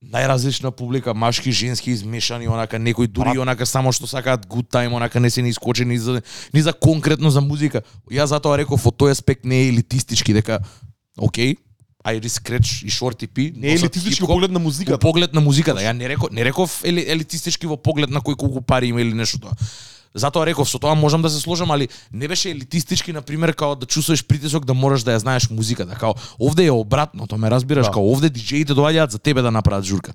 најразлична 0.00 0.72
публика, 0.72 1.12
машки, 1.12 1.52
женски, 1.52 1.90
измешани, 1.90 2.48
онака 2.48 2.78
некои 2.78 3.06
дури 3.06 3.36
Брат. 3.36 3.42
онака 3.44 3.66
само 3.66 3.92
што 3.92 4.08
сакаат 4.08 4.46
good 4.46 4.72
time, 4.72 4.96
онака 4.96 5.20
не 5.20 5.30
се 5.30 5.42
ни 5.42 5.52
искочени 5.52 5.92
ни 5.92 5.98
за 5.98 6.22
ни 6.54 6.62
за 6.62 6.72
конкретно 6.72 7.30
за 7.30 7.40
музика. 7.44 7.82
Ја 8.08 8.24
затоа 8.24 8.56
реков 8.56 8.80
во 8.80 8.90
тој 8.90 9.12
аспект 9.12 9.44
не 9.44 9.60
е 9.60 9.68
елитистички 9.68 10.32
дека 10.32 10.64
окей, 11.18 11.56
Айри 12.04 12.28
Скреч 12.28 12.82
и 12.82 12.90
Шорти 12.90 13.26
Пи 13.26 13.52
Не 13.56 13.68
елитистички 13.68 14.22
во 14.22 14.26
поглед 14.26 14.50
на 14.50 14.58
Во 14.58 14.62
музиката. 14.62 14.98
поглед 14.98 15.34
на 15.34 15.40
музиката. 15.40 15.80
Ја 15.80 15.92
не 15.92 16.08
реков, 16.08 16.30
не 16.32 16.44
реков 16.44 16.80
ели, 16.84 17.00
елитистички 17.08 17.66
во 17.66 17.76
поглед 17.76 18.10
на 18.10 18.20
кој 18.20 18.36
колку 18.36 18.60
пари 18.60 18.86
има 18.88 19.00
или 19.00 19.14
нешто 19.14 19.38
тоа. 19.38 19.52
Затоа 20.14 20.46
реков, 20.46 20.68
со 20.70 20.78
тоа 20.78 20.94
можам 20.94 21.22
да 21.22 21.30
се 21.30 21.40
сложам, 21.40 21.70
али 21.70 21.88
не 22.12 22.28
беше 22.28 22.50
елитистички, 22.50 23.12
на 23.12 23.22
пример, 23.22 23.54
као 23.54 23.74
да 23.74 23.86
чувствуваш 23.86 24.24
притисок 24.24 24.64
да 24.64 24.74
можеш 24.74 25.02
да 25.02 25.10
ја 25.10 25.16
знаеш 25.16 25.50
музиката. 25.50 25.94
Као, 25.94 26.14
овде 26.38 26.64
е 26.64 26.70
обратното, 26.70 27.36
ме 27.36 27.50
разбираш, 27.50 27.86
Да. 27.86 27.92
као 27.92 28.12
овде 28.12 28.30
диџеите 28.30 28.68
доаѓаат 28.68 29.10
за 29.10 29.18
тебе 29.18 29.42
да 29.42 29.50
направат 29.50 29.84
журка. 29.84 30.12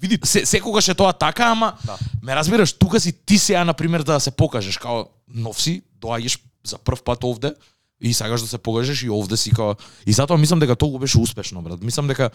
Види, 0.00 0.18
Се, 0.24 0.46
секогаш 0.46 0.88
е 0.88 0.94
тоа 0.94 1.12
така, 1.12 1.44
ама 1.44 1.72
Да. 1.84 1.98
ме 2.22 2.36
разбираш, 2.36 2.72
тука 2.72 3.00
си 3.00 3.12
ти 3.26 3.38
сега, 3.38 3.64
на 3.64 3.74
пример, 3.74 4.02
да 4.02 4.20
се 4.20 4.30
покажеш, 4.30 4.78
као 4.78 5.04
нов 5.28 5.62
си, 5.62 5.82
доаѓаш 6.00 6.38
за 6.64 6.78
прв 6.78 7.02
пат 7.02 7.24
овде, 7.24 7.54
и 8.02 8.14
сакаш 8.14 8.40
да 8.40 8.48
се 8.48 8.58
покажеш 8.58 9.02
и 9.02 9.10
овде 9.10 9.36
си 9.36 9.50
као. 9.50 9.74
И 10.06 10.12
затоа 10.12 10.38
мислам 10.38 10.60
дека 10.60 10.76
толку 10.76 10.98
беше 10.98 11.18
успешно 11.18 11.62
брат. 11.62 11.82
Мислам 11.82 12.06
дека 12.06 12.30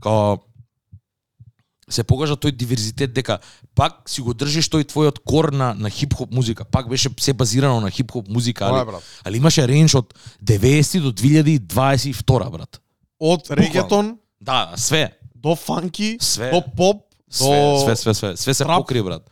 као 0.00 0.38
се 1.90 2.04
покажа 2.04 2.36
тој 2.36 2.52
диверзитет 2.56 3.12
дека 3.12 3.38
пак 3.74 4.08
си 4.08 4.22
го 4.22 4.34
држиш 4.34 4.68
тој 4.72 4.86
твојот 4.88 5.22
кор 5.24 5.52
на 5.52 5.74
на 5.74 5.90
хип-хоп 5.90 6.32
музика. 6.32 6.64
Пак 6.64 6.88
беше 6.88 7.10
се 7.20 7.32
базирано 7.32 7.80
на 7.80 7.90
хип-хоп 7.90 8.28
музика 8.28 8.68
Тоа 8.68 8.78
е, 8.78 8.82
али, 8.82 9.02
али 9.24 9.36
имаше 9.36 9.68
рейндж 9.68 9.94
од 9.94 10.14
90 10.44 11.00
до 11.00 11.12
2022 11.12 12.50
брат. 12.50 12.80
Од 13.20 13.50
регетон 13.50 14.18
да 14.40 14.72
све. 14.76 15.12
до 15.34 15.56
фанки, 15.56 16.16
Све. 16.20 16.50
до 16.50 16.62
поп, 16.76 17.02
Све, 17.30 17.48
до 17.48 17.78
све, 17.78 17.96
све, 17.96 18.14
све, 18.14 18.36
све 18.36 18.54
се 18.54 18.64
покри, 18.64 19.02
брат. 19.02 19.22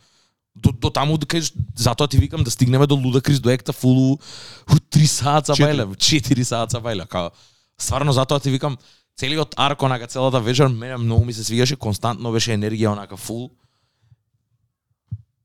До, 0.55 0.71
до 0.71 0.89
таму 0.89 1.17
да 1.17 1.25
кажеш, 1.25 1.53
затоа 1.75 2.07
ти 2.07 2.17
викам 2.17 2.43
да 2.43 2.51
стигнеме 2.51 2.87
до 2.87 2.95
Лудакрис, 2.95 3.39
до 3.39 3.49
Екта 3.49 3.73
Фулу, 3.73 4.19
у 4.67 4.75
3 4.75 5.05
саат 5.05 5.45
Четири. 5.45 5.67
бајле, 5.67 5.85
4 5.95 6.43
саат 6.43 6.71
бајле, 6.71 7.07
као, 7.07 7.31
стварно 7.79 8.13
затоа 8.13 8.39
ти 8.39 8.49
викам, 8.51 8.77
целиот 9.15 9.55
арк, 9.57 9.83
онака, 9.83 10.07
целата 10.07 10.39
вечер, 10.39 10.67
мене 10.67 10.97
многу 10.97 11.25
ми 11.25 11.33
се 11.33 11.43
свигаше, 11.43 11.75
константно 11.75 12.31
беше 12.31 12.51
енергија, 12.51 12.91
онака, 12.91 13.17
фул. 13.17 13.51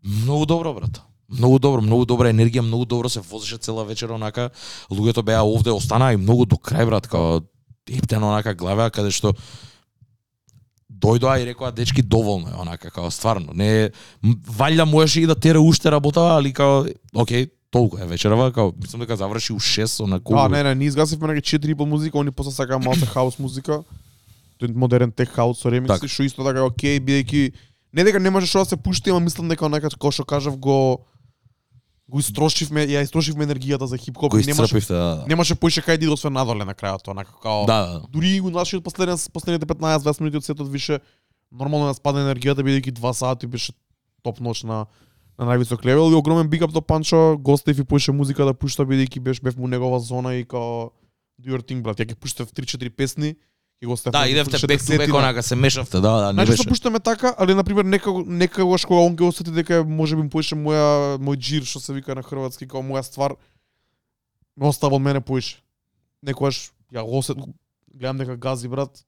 Многу 0.02 0.46
добро, 0.46 0.74
брат. 0.74 1.02
Многу 1.28 1.58
добро, 1.58 1.80
многу 1.82 2.06
добра 2.06 2.30
енергија, 2.30 2.60
многу 2.60 2.84
добро 2.84 3.08
се 3.08 3.20
возеше 3.20 3.58
цела 3.58 3.84
вечер 3.84 4.10
онака. 4.10 4.50
Луѓето 4.90 5.22
беа 5.22 5.42
овде, 5.42 5.70
останаа 5.70 6.14
и 6.14 6.16
многу 6.16 6.46
до 6.46 6.56
крај 6.56 6.86
брат, 6.86 7.06
као 7.06 7.42
ептено 7.88 8.28
онака 8.28 8.54
глава 8.54 8.90
каде 8.90 9.10
што 9.10 9.34
дојдоа 11.00 11.42
и 11.42 11.46
рекоа 11.46 11.72
дечки 11.72 12.02
доволно 12.02 12.48
е 12.48 12.60
онака 12.60 12.90
као 12.90 13.10
стварно 13.10 13.52
не 13.54 13.90
валја 14.24 14.84
можеше 14.84 15.20
и 15.20 15.26
да 15.26 15.34
тера 15.34 15.60
уште 15.60 15.90
работава 15.90 16.38
али 16.38 16.52
као 16.52 16.86
окей 17.14 17.48
толку 17.70 17.98
е 17.98 18.06
вечерава 18.06 18.52
као 18.52 18.72
мислам 18.80 19.00
дека 19.00 19.16
заврши 19.16 19.52
у 19.52 19.60
6 19.60 20.04
онака 20.04 20.34
А, 20.36 20.48
не, 20.48 20.62
не, 20.62 20.74
ние 20.74 20.88
изгасивме 20.88 21.34
неки 21.34 21.58
4 21.58 21.74
по 21.74 21.86
музика, 21.86 22.18
они 22.18 22.30
после 22.30 22.52
сакаа 22.52 22.78
малце 22.78 23.06
хаус 23.06 23.38
музика. 23.38 23.84
Тој 24.60 24.72
модерен 24.72 25.12
тех 25.12 25.28
хаус 25.28 25.60
со 25.60 25.70
ремикси, 25.70 26.00
Така. 26.00 26.08
што 26.08 26.22
исто 26.24 26.44
така 26.44 26.64
окей, 26.64 26.98
бидејќи 27.00 27.52
не 27.92 28.04
дека 28.04 28.18
не 28.20 28.30
што 28.46 28.58
да 28.58 28.64
се 28.64 28.76
пушти, 28.76 29.10
ама 29.10 29.20
мислам 29.20 29.48
дека 29.48 29.66
онака 29.66 29.90
како 29.90 30.10
што 30.10 30.24
кажав 30.24 30.56
го 30.56 31.04
го 32.08 32.20
истрошивме, 32.22 32.84
ја 32.86 33.02
истрошивме 33.02 33.46
енергијата 33.46 33.88
за 33.90 33.98
хип-хоп, 33.98 34.30
го 34.30 34.38
и 34.38 34.46
немаше 34.46 34.78
да, 34.86 34.94
да. 34.94 35.24
немаше 35.26 35.54
поише 35.54 35.82
кај 35.82 35.98
да 35.98 36.06
иде 36.06 36.12
освен 36.14 36.32
надоле 36.32 36.64
на 36.64 36.74
крајот, 36.74 37.08
онака 37.10 37.34
као 37.42 37.66
Да, 37.66 37.80
да, 37.86 37.92
да. 38.00 38.06
дури 38.08 38.36
и 38.36 38.40
нашиот 38.40 38.84
последен 38.84 39.18
последните 39.32 39.66
15-20 39.66 40.20
минути 40.20 40.36
од 40.36 40.44
сетот 40.44 40.70
више 40.70 41.00
нормално 41.50 41.90
да 41.90 41.94
спадне 41.94 42.22
енергијата 42.22 42.62
бидејќи 42.62 42.94
2 42.94 43.12
сати 43.12 43.46
беше 43.46 43.72
топ 44.22 44.38
ноќ 44.38 44.64
на 44.64 44.86
на 45.38 45.44
највисок 45.44 45.84
левел 45.84 46.12
и 46.12 46.16
огромен 46.16 46.48
биг 46.48 46.62
ап 46.62 46.72
до 46.72 46.80
Панчо, 46.80 47.36
гостев 47.38 47.78
и 47.78 47.84
поише 47.84 48.12
музика 48.12 48.44
да 48.44 48.54
пушта 48.54 48.86
бидејќи 48.86 49.20
беше 49.20 49.42
бев 49.42 49.56
му 49.56 49.68
негова 49.68 50.00
зона 50.00 50.34
и 50.34 50.44
као 50.44 50.92
do 51.36 51.52
your 51.52 51.60
thing 51.60 51.82
брат, 51.82 51.98
ја 52.00 52.06
ќе 52.08 52.16
пуштев 52.16 52.52
3-4 52.52 52.90
песни 52.90 53.34
ќе 53.82 53.86
го 53.86 53.96
стефам. 53.96 54.12
Да, 54.12 54.28
идевте 54.28 54.66
бек 54.66 54.80
ту 54.86 54.96
бек 54.98 55.14
онака 55.14 55.42
се 55.42 55.56
мешавте, 55.56 56.00
да, 56.00 56.12
да, 56.20 56.26
не 56.32 56.32
Значи 56.32 56.50
беше. 56.50 56.62
се 56.62 56.68
пуштаме 56.68 57.00
така, 57.00 57.34
али 57.38 57.54
на 57.54 57.64
пример 57.64 57.84
некако 57.84 58.24
некогаш 58.26 58.84
кога 58.84 59.00
он 59.00 59.16
ќе 59.16 59.28
осети 59.28 59.50
дека 59.50 59.84
може 59.84 60.16
би 60.16 60.28
поише 60.28 60.56
моја 60.56 61.18
мој 61.20 61.36
джир 61.36 61.64
што 61.64 61.80
се 61.80 61.92
вика 61.92 62.14
на 62.14 62.22
хрватски 62.22 62.66
како 62.66 62.82
моја 62.82 63.04
ствар 63.04 63.36
ме 64.56 64.66
остава 64.66 64.96
од 64.96 65.02
мене 65.02 65.20
поише. 65.20 65.60
Некогаш 66.22 66.72
ја 66.92 67.04
го 67.04 67.18
осет 67.18 67.36
гледам 67.92 68.18
дека 68.18 68.36
гази 68.36 68.68
брат, 68.68 69.04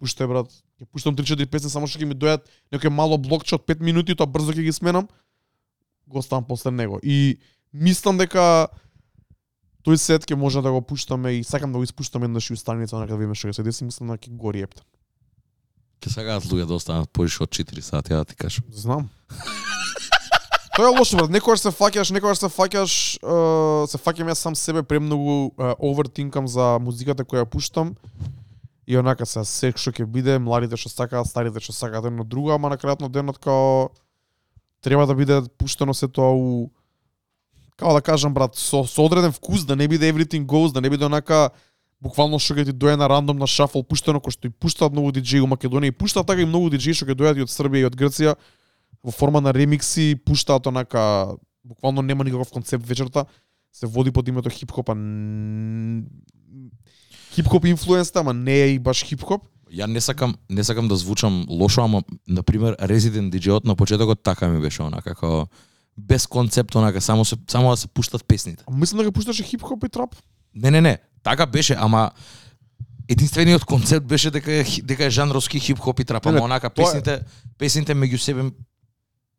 пуште 0.00 0.26
брат. 0.26 0.48
Ќе 0.80 0.88
пуштам 0.92 1.16
3-4 1.16 1.46
песни 1.46 1.70
само 1.70 1.86
што 1.86 2.00
ќе 2.00 2.08
ми 2.08 2.16
дојат 2.16 2.48
некој 2.72 2.92
мало 2.92 3.18
блокче 3.18 3.56
од 3.56 3.64
5 3.68 3.80
минути, 3.80 4.16
тоа 4.16 4.28
брзо 4.28 4.52
ќе 4.52 4.64
ги 4.64 4.72
сменам. 4.72 5.08
Го 6.06 6.18
оставам 6.18 6.44
после 6.44 6.70
него. 6.70 7.00
И 7.02 7.38
мислам 7.72 8.18
дека 8.18 8.68
тој 9.86 9.98
сет 10.02 10.26
ќе 10.26 10.34
може 10.34 10.62
да 10.62 10.72
го 10.74 10.82
пуштаме 10.82 11.36
и 11.38 11.44
сакам 11.46 11.72
да 11.72 11.78
го 11.78 11.86
испуштаме 11.86 12.26
еднаш 12.26 12.50
и 12.50 12.54
у 12.54 12.58
станица 12.58 12.96
онака 12.96 13.14
да 13.14 13.20
видиме 13.20 13.38
што 13.38 13.48
ќе 13.48 13.60
се 13.60 13.66
деси, 13.66 13.86
мислам 13.86 14.10
дека 14.10 14.26
ќе 14.26 14.36
гори 14.36 14.66
епта. 14.66 14.82
Ке 16.02 16.10
сакаат 16.10 16.44
луѓе 16.44 16.66
да 16.66 16.74
останат 16.74 17.10
поише 17.14 17.44
од 17.46 17.54
4 17.54 17.80
сати, 17.80 18.12
ја 18.12 18.24
да 18.24 18.24
ти 18.24 18.36
кажам. 18.36 18.66
Знам. 18.74 19.08
Тоа 20.76 20.90
е 20.90 20.98
лошо 20.98 21.16
брат, 21.16 21.30
некогаш 21.32 21.62
се 21.62 21.70
фаќаш, 21.72 22.10
некогаш 22.12 22.42
се 22.42 22.50
фаќаш, 22.52 22.92
е, 23.22 23.36
се 23.88 23.98
фаќам 24.02 24.28
јас 24.28 24.42
сам 24.44 24.56
себе 24.58 24.82
премногу 24.82 25.54
овертинкам 25.80 26.50
за 26.50 26.76
музиката 26.82 27.24
која 27.24 27.46
ја 27.46 27.48
пуштам. 27.48 27.94
И 28.86 28.98
онака 28.98 29.24
се 29.26 29.44
се 29.48 29.72
што 29.72 29.94
ќе 29.94 30.04
биде, 30.04 30.36
младите 30.38 30.76
што 30.76 30.92
сакаат, 30.92 31.30
старите 31.30 31.62
што 31.64 31.72
сакаат 31.72 32.10
едно 32.10 32.26
друго, 32.28 32.52
ама 32.52 32.68
на 32.68 32.76
крајот 32.76 33.00
на 33.00 33.08
денот 33.08 33.38
као 33.38 33.88
треба 34.84 35.06
да 35.06 35.14
биде 35.14 35.40
пуштено 35.58 35.94
се 35.94 36.08
тоа 36.08 36.36
у 36.36 36.70
како 37.76 37.92
да 37.92 38.00
кажам 38.00 38.34
брат, 38.34 38.56
со, 38.56 38.84
со 38.84 39.04
одреден 39.04 39.32
вкус, 39.32 39.64
да 39.64 39.76
не 39.76 39.88
биде 39.88 40.12
everything 40.12 40.46
goes, 40.46 40.72
да 40.72 40.80
не 40.80 40.90
биде 40.90 41.04
онака 41.04 41.50
буквално 42.00 42.38
што 42.38 42.54
ќе 42.56 42.68
ти 42.68 42.72
дое 42.72 42.96
на 42.96 43.08
рандом 43.08 43.38
на 43.40 43.46
шафл 43.46 43.84
пуштено 43.84 44.20
кој 44.20 44.36
што 44.36 44.48
и 44.48 44.52
пуштаат 44.52 44.92
многу 44.92 45.12
диџеи 45.16 45.40
во 45.44 45.48
Македонија 45.54 45.92
и 45.92 45.96
пуштаат 45.96 46.28
така 46.28 46.44
и 46.44 46.48
многу 46.48 46.70
диџеи 46.72 46.96
што 46.96 47.08
ќе 47.08 47.16
дојдат 47.16 47.40
и 47.40 47.46
од 47.46 47.52
Србија 47.52 47.86
и 47.86 47.88
од 47.88 47.96
Грција 47.96 48.36
во 49.04 49.12
форма 49.12 49.40
на 49.40 49.52
ремикси, 49.52 50.16
пуштаат 50.24 50.66
онака 50.66 51.36
буквално 51.64 52.02
нема 52.02 52.24
никаков 52.24 52.50
концепт 52.50 52.86
вечерта, 52.86 53.26
се 53.72 53.86
води 53.86 54.10
под 54.10 54.28
името 54.28 54.50
хип-хоп, 54.50 54.88
а 54.88 54.96
хип-хоп 57.34 57.64
инфлуенста, 57.64 58.20
ама 58.20 58.32
не 58.34 58.54
е 58.62 58.68
и 58.74 58.78
баш 58.78 59.04
хип-хоп. 59.04 59.44
Ја 59.72 59.86
не 59.86 60.00
сакам, 60.00 60.36
не 60.48 60.64
сакам 60.64 60.88
да 60.88 60.96
звучам 60.96 61.46
лошо, 61.50 61.82
ама 61.84 62.02
на 62.28 62.42
пример 62.42 62.76
Resident 62.76 63.30
DJ-от 63.30 63.64
на 63.64 63.76
почетокот 63.76 64.22
така 64.22 64.48
ми 64.48 64.60
беше 64.60 64.82
онака 64.82 65.14
како 65.14 65.48
без 65.98 66.26
концепт 66.26 66.74
онака 66.74 67.00
само 67.00 67.24
се 67.24 67.36
само 67.48 67.70
да 67.70 67.76
се 67.76 67.88
пуштат 67.88 68.24
песните. 68.24 68.64
А 68.66 68.72
мислам 68.72 68.98
дека 68.98 69.12
пушташе 69.12 69.42
хип-хоп 69.44 69.84
и 69.84 69.88
трап. 69.88 70.16
Не, 70.54 70.70
не, 70.70 70.80
не, 70.80 70.98
така 71.22 71.46
беше, 71.46 71.74
ама 71.74 72.10
единствениот 73.08 73.64
концепт 73.64 74.06
беше 74.06 74.30
дека 74.30 74.52
е 74.52 74.64
дека 74.82 75.04
е 75.04 75.10
жанровски 75.10 75.60
хип-хоп 75.60 76.00
и 76.00 76.04
трап, 76.04 76.26
ама 76.26 76.40
онака 76.40 76.70
тоа 76.70 76.82
е- 76.82 76.86
песните 76.86 77.20
песните 77.58 77.94
меѓу 77.94 78.16
себе 78.18 78.50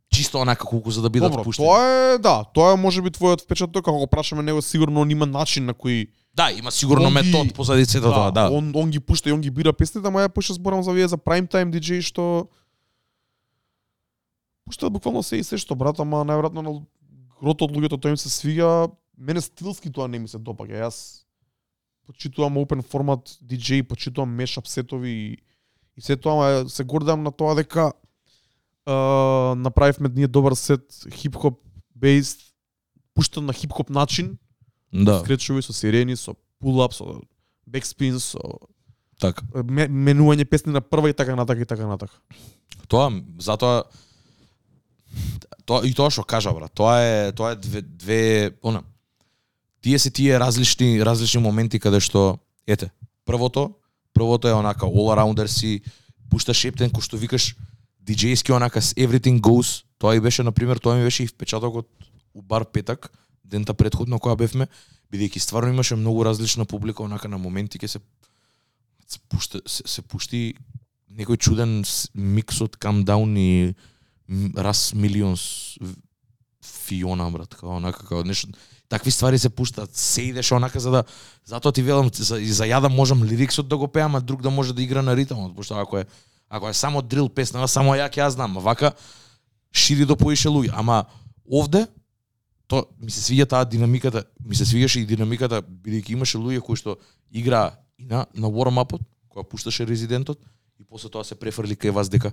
чисто 0.10 0.38
онака 0.38 0.65
колку 0.65 0.91
за 0.91 1.02
да 1.02 1.10
бидат 1.10 1.32
Добро, 1.32 1.43
пуштени. 1.43 1.67
тоа 1.67 1.84
е, 2.13 2.17
да, 2.17 2.43
тоа 2.46 2.74
е 2.74 2.78
може 2.78 3.02
би 3.02 3.10
твојот 3.10 3.43
впечаток, 3.43 3.86
како 3.86 3.98
го 3.98 4.08
прашаме 4.08 4.43
него, 4.43 4.62
сигурно 4.62 5.02
он 5.02 5.12
има 5.12 5.26
начин 5.26 5.65
на 5.65 5.74
кој 5.74 6.08
Да, 6.34 6.52
има 6.52 6.72
сигурно 6.72 7.04
Он 7.04 7.13
ги- 7.13 7.22
метод 7.24 7.54
позади 7.54 7.86
сето 7.86 8.08
тоа, 8.08 8.32
да. 8.32 8.50
Он, 8.50 8.72
он 8.76 8.89
ги 8.89 9.00
пушта 9.00 9.30
и 9.30 9.34
он 9.34 9.41
ги 9.41 9.50
бира 9.52 9.74
песните, 9.74 10.08
ама 10.08 10.20
ја 10.20 10.30
поише 10.30 10.54
зборам 10.54 10.84
за 10.84 10.91
вие 10.91 11.08
за 11.08 11.17
prime 11.17 11.48
time 11.48 11.70
DJ 11.70 12.02
што 12.02 12.48
пуштаат 14.67 14.93
буквално 14.93 15.23
се 15.23 15.39
и 15.39 15.43
се 15.43 15.58
што 15.58 15.75
брат, 15.80 15.99
ама 16.03 16.25
најверојатно 16.27 16.62
на 16.62 16.73
грото 17.41 17.65
од 17.67 17.75
луѓето 17.75 17.99
тоа 18.01 18.13
им 18.13 18.19
се 18.19 18.30
свига. 18.30 18.89
Мене 19.17 19.41
стилски 19.41 19.89
тоа 19.91 20.08
не 20.08 20.19
ми 20.19 20.27
се 20.27 20.38
допаѓа. 20.38 20.84
Јас 20.86 21.23
почитувам 22.08 22.56
open 22.62 22.84
формат 22.84 23.27
DJ, 23.43 23.84
почитувам 23.84 24.30
мешап 24.36 24.67
сетови 24.67 25.10
и, 25.12 25.38
и 25.97 26.01
се 26.01 26.15
тоа, 26.15 26.36
ама 26.38 26.69
се 26.69 26.84
гордам 26.84 27.23
на 27.23 27.32
тоа 27.32 27.56
дека 27.56 27.91
uh, 28.88 29.53
направивме 29.56 30.10
ние 30.15 30.27
добар 30.27 30.53
сет 30.53 30.86
хип-хоп 31.12 31.60
based 31.97 32.39
пуштан 33.13 33.45
на 33.45 33.53
хип-хоп 33.53 33.89
начин, 33.89 34.38
Да, 34.93 35.19
скречови 35.19 35.62
со 35.62 35.73
сирени, 35.73 36.15
со 36.15 36.36
pull-up, 36.63 36.93
со 36.95 37.19
backspin, 37.67 38.19
со 38.19 38.39
така. 39.19 39.43
ме- 39.67 39.89
менување 39.89 40.45
песни 40.45 40.71
на 40.71 40.82
прва 40.82 41.10
и 41.10 41.13
така 41.13 41.36
натака 41.36 41.62
и 41.62 41.65
така 41.65 41.88
натака. 41.88 42.13
Тоа 42.88 43.12
затоа 43.39 43.84
тоа 45.65 45.86
и 45.88 45.93
тоа 45.93 46.12
што 46.12 46.23
кажа 46.23 46.53
брат, 46.53 46.73
тоа 46.73 46.99
е 47.01 47.32
тоа 47.32 47.51
е 47.51 47.56
две 47.56 47.82
две 47.82 48.51
она 48.62 48.84
тие 49.82 49.99
се 49.99 50.12
тие 50.12 50.39
различни 50.39 51.03
различни 51.06 51.41
моменти 51.41 51.80
каде 51.80 51.99
што 51.99 52.39
ете, 52.67 52.91
првото 53.25 53.75
првото 54.13 54.47
е 54.47 54.53
онака 54.53 54.86
all 54.86 55.13
arounder 55.13 55.47
си 55.47 55.82
пушташ 56.30 56.58
шептен 56.58 56.89
кој 56.89 57.03
што 57.06 57.17
викаш 57.17 57.56
диџејски 58.08 58.56
онака 58.56 58.82
с 58.82 58.95
everything 58.95 59.39
goes, 59.43 59.84
тоа 59.99 60.15
и 60.15 60.19
беше 60.19 60.43
на 60.43 60.51
пример, 60.51 60.80
тоа 60.80 60.95
ми 60.95 61.03
беше 61.03 61.23
и 61.23 61.27
впечатокот 61.27 61.88
у 62.34 62.41
бар 62.41 62.65
петак, 62.65 63.12
дента 63.43 63.73
предходно 63.73 64.19
која 64.19 64.38
бевме, 64.38 64.67
бидејќи 65.12 65.39
стварно 65.39 65.73
имаше 65.73 65.95
многу 65.95 66.23
различна 66.23 66.65
публика 66.65 67.03
онака 67.03 67.27
на 67.27 67.38
моменти 67.38 67.80
ке 67.80 67.88
се 67.88 67.99
се 69.08 69.19
пушта 69.30 69.62
се, 69.65 69.84
се 69.86 70.01
пушти 70.01 70.56
некој 71.12 71.38
чуден 71.38 71.84
микс 72.13 72.62
од 72.62 72.75
Calm 72.77 73.03
Down 73.08 73.38
и 73.39 73.75
Раз 74.58 74.94
милион 74.94 75.36
Фиона 76.63 77.32
брат, 77.32 77.56
као 77.56 77.78
онака 77.78 78.06
као 78.06 78.24
нешто. 78.24 78.48
Такви 78.90 79.12
ствари 79.12 79.40
се 79.40 79.50
пуштаат, 79.50 79.96
се 79.96 80.22
идеш 80.22 80.52
онака 80.52 80.80
за 80.80 80.92
да 80.92 81.04
затоа 81.46 81.72
ти 81.72 81.82
велам 81.82 82.10
за, 82.13 82.40
и 82.40 82.48
за 82.48 82.63
ја 82.63 82.82
да 82.82 82.90
можам 82.90 83.24
лириксот 83.24 83.68
да 83.68 83.78
го 83.78 83.88
пеам, 83.88 84.16
а 84.16 84.22
друг 84.22 84.42
да 84.42 84.50
може 84.50 84.74
да 84.74 84.84
игра 84.84 85.02
на 85.02 85.16
ритмот, 85.16 85.56
пошто 85.56 85.76
ако 85.76 85.98
е 85.98 86.06
ако 86.50 86.70
е 86.70 86.74
само 86.74 87.02
дрил 87.02 87.30
песна, 87.30 87.68
само 87.68 87.96
ја 87.96 88.08
ќе 88.08 88.24
ја 88.24 88.28
знам, 88.28 88.56
вака 88.63 88.92
шири 89.72 90.06
до 90.06 90.16
поише 90.16 90.48
луѓе, 90.48 90.72
ама 90.74 91.06
овде 91.52 91.88
то 92.68 92.86
ми 93.00 93.12
се 93.12 93.22
свиѓа 93.22 93.48
таа 93.48 93.66
динамиката, 93.66 94.24
ми 94.44 94.56
се 94.56 94.66
свиѓаше 94.66 95.04
и 95.04 95.06
динамиката 95.06 95.62
бидејќи 95.62 96.12
имаше 96.12 96.38
луѓе 96.38 96.60
кои 96.60 96.76
што 96.76 96.98
играа 97.32 97.80
и 98.00 98.06
на 98.06 98.26
на 98.34 98.48
warm 98.48 98.80
upот, 98.80 99.02
која 99.32 99.48
пушташе 99.48 99.88
резидентот 99.88 100.40
и 100.80 100.84
после 100.84 101.10
тоа 101.10 101.24
се 101.24 101.36
префрли 101.36 101.76
кај 101.76 101.92
вас 101.92 102.10
дека 102.10 102.32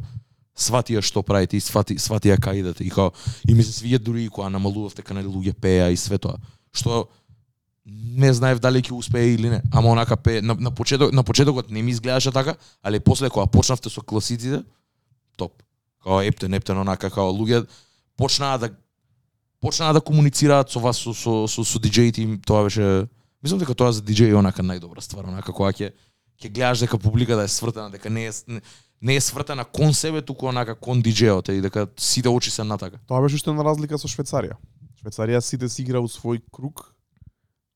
сватија 0.55 1.03
што 1.03 1.23
правите 1.23 1.59
и 1.59 1.61
свати 1.61 1.97
сватија 1.99 2.39
кај 2.39 2.63
идете. 2.63 2.85
И 2.85 2.91
као 2.91 3.11
и 3.49 3.55
ми 3.55 3.65
се 3.65 3.75
свиѓа 3.75 3.99
дури 3.99 4.25
и 4.25 4.29
кога 4.31 4.49
намалувавте 4.51 5.03
канали 5.03 5.27
луѓе 5.27 5.53
пеа 5.53 5.91
и 5.91 5.97
све 5.97 6.19
тоа. 6.19 6.39
Што 6.73 7.09
не 7.85 8.33
знаев 8.33 8.61
дали 8.61 8.81
ќе 8.81 8.95
успее 8.97 9.35
или 9.35 9.51
не, 9.51 9.63
ама 9.73 9.91
онака 9.93 10.17
пее 10.17 10.43
на, 10.43 10.55
на 10.55 10.71
почеток 10.71 11.13
на 11.13 11.23
почетокот 11.23 11.71
не 11.71 11.83
ми 11.83 11.91
изгледаше 11.91 12.33
така, 12.33 12.57
але 12.83 13.01
после 13.01 13.31
кога 13.31 13.47
почнавте 13.47 13.91
со 13.91 14.01
класиците, 14.01 14.65
топ. 15.37 15.63
Као 16.03 16.23
ептен 16.23 16.55
ептен 16.55 16.79
онака 16.79 17.11
као 17.11 17.35
луѓе 17.35 17.67
почнаа 18.17 18.59
да 18.59 18.71
почнаа 19.61 19.93
да 19.93 20.01
комуницираат 20.01 20.71
со 20.71 20.81
вас 20.81 20.99
со 20.99 21.13
со 21.15 21.47
со, 21.49 21.65
со 21.65 21.79
диџеите 21.79 22.23
им, 22.23 22.41
тоа 22.41 22.65
беше 22.65 23.09
мислам 23.43 23.59
дека 23.59 23.75
тоа 23.75 23.93
за 23.93 24.03
диџеј 24.03 24.31
е 24.31 24.37
онака 24.37 24.63
најдобра 24.63 25.01
ствар, 25.01 25.27
онака 25.29 25.53
кога 25.53 25.73
ќе 25.73 25.93
ќе 26.41 26.49
гледаш 26.49 26.85
дека 26.87 26.99
публиката 26.99 27.45
е 27.45 27.49
свртена, 27.49 27.91
дека 27.91 28.11
не 28.11 28.27
е 28.29 28.33
не, 28.47 28.61
не 29.03 29.15
е 29.15 29.21
свртена 29.21 29.65
кон 29.67 29.95
себе, 29.95 30.23
туку 30.23 30.47
онака 30.47 30.75
кон 30.77 31.03
диџејот 31.03 31.49
и 31.51 31.61
дека 31.61 31.87
сите 31.99 32.29
очи 32.29 32.51
се 32.51 32.65
на 32.65 32.79
така. 32.79 32.97
Тоа 33.07 33.21
беше 33.21 33.35
уште 33.35 33.51
една 33.51 33.65
разлика 33.65 33.99
со 33.99 34.09
Швецарија. 34.09 34.57
Швецарија 34.97 35.41
сите 35.41 35.69
си 35.69 35.83
игра 35.83 36.01
у 36.01 36.09
свој 36.09 36.41
круг, 36.51 36.95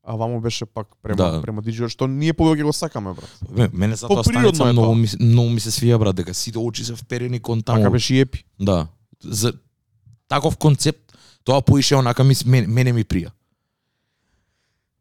а 0.02 0.14
вамо 0.14 0.40
беше 0.40 0.64
пак 0.66 0.86
према 1.02 1.16
Да. 1.16 1.42
према 1.42 1.62
диџејот 1.62 1.88
што 1.88 2.06
ние 2.06 2.32
повеќе 2.32 2.62
го 2.62 2.72
сакаме 2.72 3.12
брат. 3.12 3.30
Ме- 3.50 3.70
Мене 3.74 3.96
затоа 3.96 4.16
Поприродно 4.16 4.54
станица 4.54 4.72
многу 4.72 4.86
тоа. 4.86 4.94
ми, 4.96 5.08
многу 5.22 5.50
ми 5.50 5.60
се 5.60 5.70
свија 5.70 5.98
брат 5.98 6.16
дека 6.16 6.34
сите 6.34 6.58
очи 6.58 6.84
се 6.84 6.94
вперени 6.94 7.40
кон 7.40 7.62
таму. 7.62 7.78
Така 7.78 7.90
беше 7.90 8.14
и 8.14 8.20
епи. 8.20 8.44
Да. 8.58 8.86
За 9.20 9.52
таков 10.28 10.56
концепт, 10.56 11.04
Тоа 11.44 11.62
поише 11.62 11.96
онака 11.96 12.24
ми, 12.24 12.34
мене, 12.46 12.66
мене 12.66 12.92
ми 12.92 13.04
прија. 13.04 13.30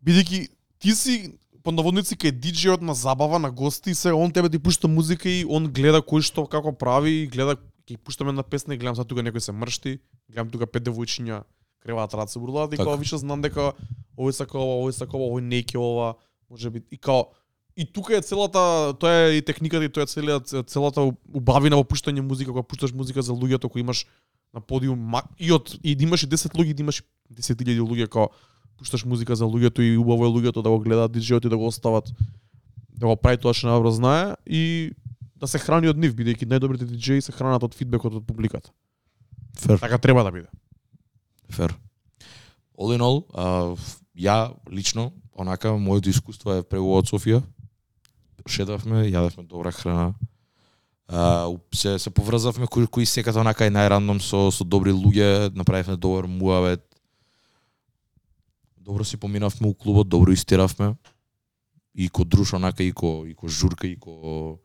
Бидејќи 0.02 0.48
ти 0.80 0.92
си 0.92 1.32
по 1.68 1.74
наводници 1.76 2.16
кај 2.16 2.32
диџејот 2.32 2.84
на 2.88 2.94
забава 2.96 3.42
на 3.44 3.50
гости, 3.52 3.92
се 3.92 4.14
он 4.16 4.32
тебе 4.32 4.48
ти 4.48 4.60
пушта 4.60 4.88
музика 4.88 5.28
и 5.28 5.44
он 5.44 5.68
гледа 5.68 6.00
кој 6.00 6.24
што 6.24 6.46
како 6.48 6.72
прави, 6.72 7.26
и 7.26 7.28
гледа 7.28 7.58
ќе 7.84 7.98
пуштаме 8.00 8.32
една 8.32 8.44
песна 8.44 8.72
и 8.72 8.80
гледам 8.80 8.96
сега 8.96 9.04
тука 9.10 9.26
некој 9.26 9.44
се 9.44 9.52
мршти, 9.52 9.98
гледам 10.32 10.48
тука 10.54 10.64
пет 10.64 10.86
девојчиња 10.88 11.42
креваат 11.84 12.16
рад 12.16 12.32
се 12.32 12.40
бурлаат 12.40 12.72
и 12.72 12.80
Така. 12.80 12.88
као 12.88 13.02
више 13.02 13.20
знам 13.20 13.44
дека 13.44 13.74
овој 14.16 14.32
сака 14.32 14.56
ова, 14.56 14.80
овој 14.80 14.96
сака 14.96 15.20
ова, 15.20 15.28
овој 15.28 15.44
не 15.44 15.60
ќе 15.60 15.76
ова, 15.76 16.16
може 16.48 16.72
би 16.72 16.86
и 16.88 16.98
као 16.98 17.28
и 17.76 17.84
тука 17.84 18.16
е 18.16 18.24
целата, 18.24 18.96
тоа 18.96 19.28
е 19.28 19.38
и 19.38 19.42
техниката 19.44 19.84
и 19.84 19.92
тоа 19.92 20.08
е 20.08 20.14
целиот 20.16 20.72
целата 20.72 21.04
убавина 21.36 21.76
во 21.76 21.84
пуштање 21.84 22.24
музика, 22.24 22.56
кога 22.56 22.64
пушташ 22.64 22.96
музика 22.96 23.20
за 23.20 23.36
луѓето 23.36 23.68
кои 23.68 23.84
имаш 23.84 24.08
на 24.56 24.64
подиум 24.64 25.20
и 25.36 25.52
од 25.52 25.76
и 25.84 26.00
имаш 26.00 26.24
и 26.24 26.32
10 26.32 26.56
луѓе, 26.56 26.72
и 26.72 26.80
имаш 26.80 27.04
10.000 27.28 27.84
луѓе 27.84 28.08
као 28.08 28.32
пушташ 28.78 29.06
музика 29.06 29.36
за 29.36 29.46
луѓето 29.46 29.82
и 29.82 29.98
убаво 29.98 30.26
е 30.26 30.34
луѓето 30.36 30.64
да 30.64 30.70
го 30.70 30.80
гледаат 30.80 31.12
диџејот 31.12 31.46
и 31.46 31.50
да 31.50 31.58
го 31.58 31.68
остават 31.68 32.14
да 32.98 33.08
го 33.08 33.16
прави 33.16 33.38
тоа 33.42 33.54
што 33.54 33.70
најдобро 33.70 33.94
знае 33.94 34.36
и 34.46 34.94
да 35.38 35.48
се 35.48 35.62
храни 35.62 35.90
од 35.92 36.00
нив 36.02 36.16
бидејќи 36.18 36.50
најдобрите 36.50 36.88
диџеи 36.90 37.22
се 37.22 37.36
хранат 37.36 37.64
од 37.64 37.76
фидбекот 37.78 38.22
од 38.22 38.26
публиката. 38.26 38.74
Фер. 39.58 39.80
Така 39.80 39.98
треба 39.98 40.24
да 40.24 40.32
биде. 40.32 40.50
Фер. 41.52 41.76
All 42.78 42.94
in 42.94 43.02
all, 43.02 43.24
а, 43.34 43.76
ја 44.18 44.54
лично, 44.70 45.12
онака, 45.34 45.74
моето 45.78 46.10
искуство 46.10 46.54
е 46.58 46.64
прего 46.64 46.98
од 46.98 47.10
Софија. 47.10 47.42
Шетавме, 48.48 49.08
јадевме 49.10 49.48
добра 49.48 49.72
храна. 49.72 50.14
А, 51.08 51.50
се, 51.74 51.98
се 52.00 52.10
поврзавме 52.10 52.68
кои, 52.68 52.88
кои 52.88 53.06
секата 53.06 53.42
онака 53.42 53.66
е 53.66 53.74
најрандом 53.74 54.22
со, 54.22 54.50
со 54.52 54.66
добри 54.66 54.94
луѓе, 54.94 55.56
направивме 55.56 55.98
добар 55.98 56.28
муавет. 56.30 56.87
Добро 58.88 59.04
си 59.04 59.18
поминавме 59.18 59.68
у 59.68 59.74
клубот, 59.74 60.08
добро 60.08 60.32
истеравме. 60.32 60.96
И 61.96 62.10
ко 62.10 62.24
друш 62.24 62.54
онака, 62.54 62.84
и 62.84 62.92
ко, 62.92 63.26
и 63.28 63.34
ко 63.34 63.48
журка, 63.48 63.88
и 63.88 64.00
ко 64.00 64.60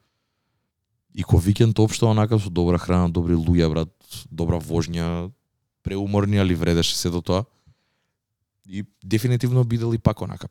и 1.15 1.23
ко 1.23 1.39
викенд 1.39 1.79
општо 1.79 2.07
онака 2.07 2.39
со 2.39 2.51
добра 2.51 2.79
храна, 2.79 3.11
добри 3.11 3.35
луѓе 3.35 3.69
брат, 3.69 3.91
добра 4.31 4.61
вожња, 4.61 5.31
преуморни, 5.83 6.39
али 6.39 6.55
вредеше 6.55 6.97
се 6.97 7.11
до 7.11 7.21
тоа. 7.21 7.45
И 8.67 8.85
дефинитивно 9.05 9.65
бидел 9.65 9.93
и 9.95 9.99
пак 9.99 10.23
онака. 10.23 10.49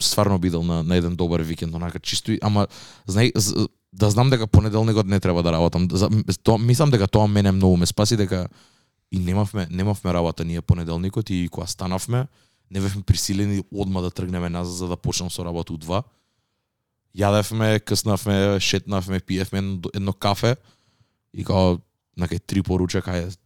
Стварно 0.00 0.38
бидел 0.38 0.62
на, 0.62 0.82
на 0.82 0.96
еден 0.96 1.16
добар 1.16 1.40
викенд, 1.40 1.74
онака 1.74 1.98
чисто, 1.98 2.38
ама 2.40 2.68
знај, 3.08 3.34
да 3.92 4.10
знам 4.10 4.30
дека 4.30 4.46
понеделникот 4.46 5.06
не 5.06 5.20
треба 5.20 5.42
да 5.42 5.52
работам. 5.52 5.88
За- 5.90 6.10
мислам 6.58 6.90
дека 6.90 7.08
тоа 7.08 7.26
мене 7.26 7.52
многу 7.52 7.76
ме 7.76 7.86
спаси, 7.86 8.16
дека 8.16 8.48
и 9.12 9.18
немавме, 9.18 9.66
немавме 9.70 10.14
работа 10.14 10.44
ние 10.44 10.62
понеделникот 10.62 11.30
и 11.30 11.48
кога 11.48 11.66
станавме, 11.66 12.26
не 12.70 12.80
бевме 12.80 13.02
присилени 13.02 13.64
одма 13.74 14.00
да 14.00 14.10
тргнеме 14.10 14.48
назад 14.48 14.76
за 14.76 14.88
да 14.88 14.96
почнеме 14.96 15.30
со 15.30 15.44
работа 15.44 15.72
у 15.72 15.76
два. 15.76 16.02
Јадевме, 17.16 17.80
кснавме, 17.80 18.60
шетнавме, 18.60 19.20
пиевме 19.20 19.58
едно, 19.58 19.80
едно 19.94 20.12
кафе 20.12 20.56
и 21.32 21.44
као 21.44 21.78
на 22.16 22.28
три 22.28 22.62
поручек, 22.62 23.06
ајде 23.08 23.36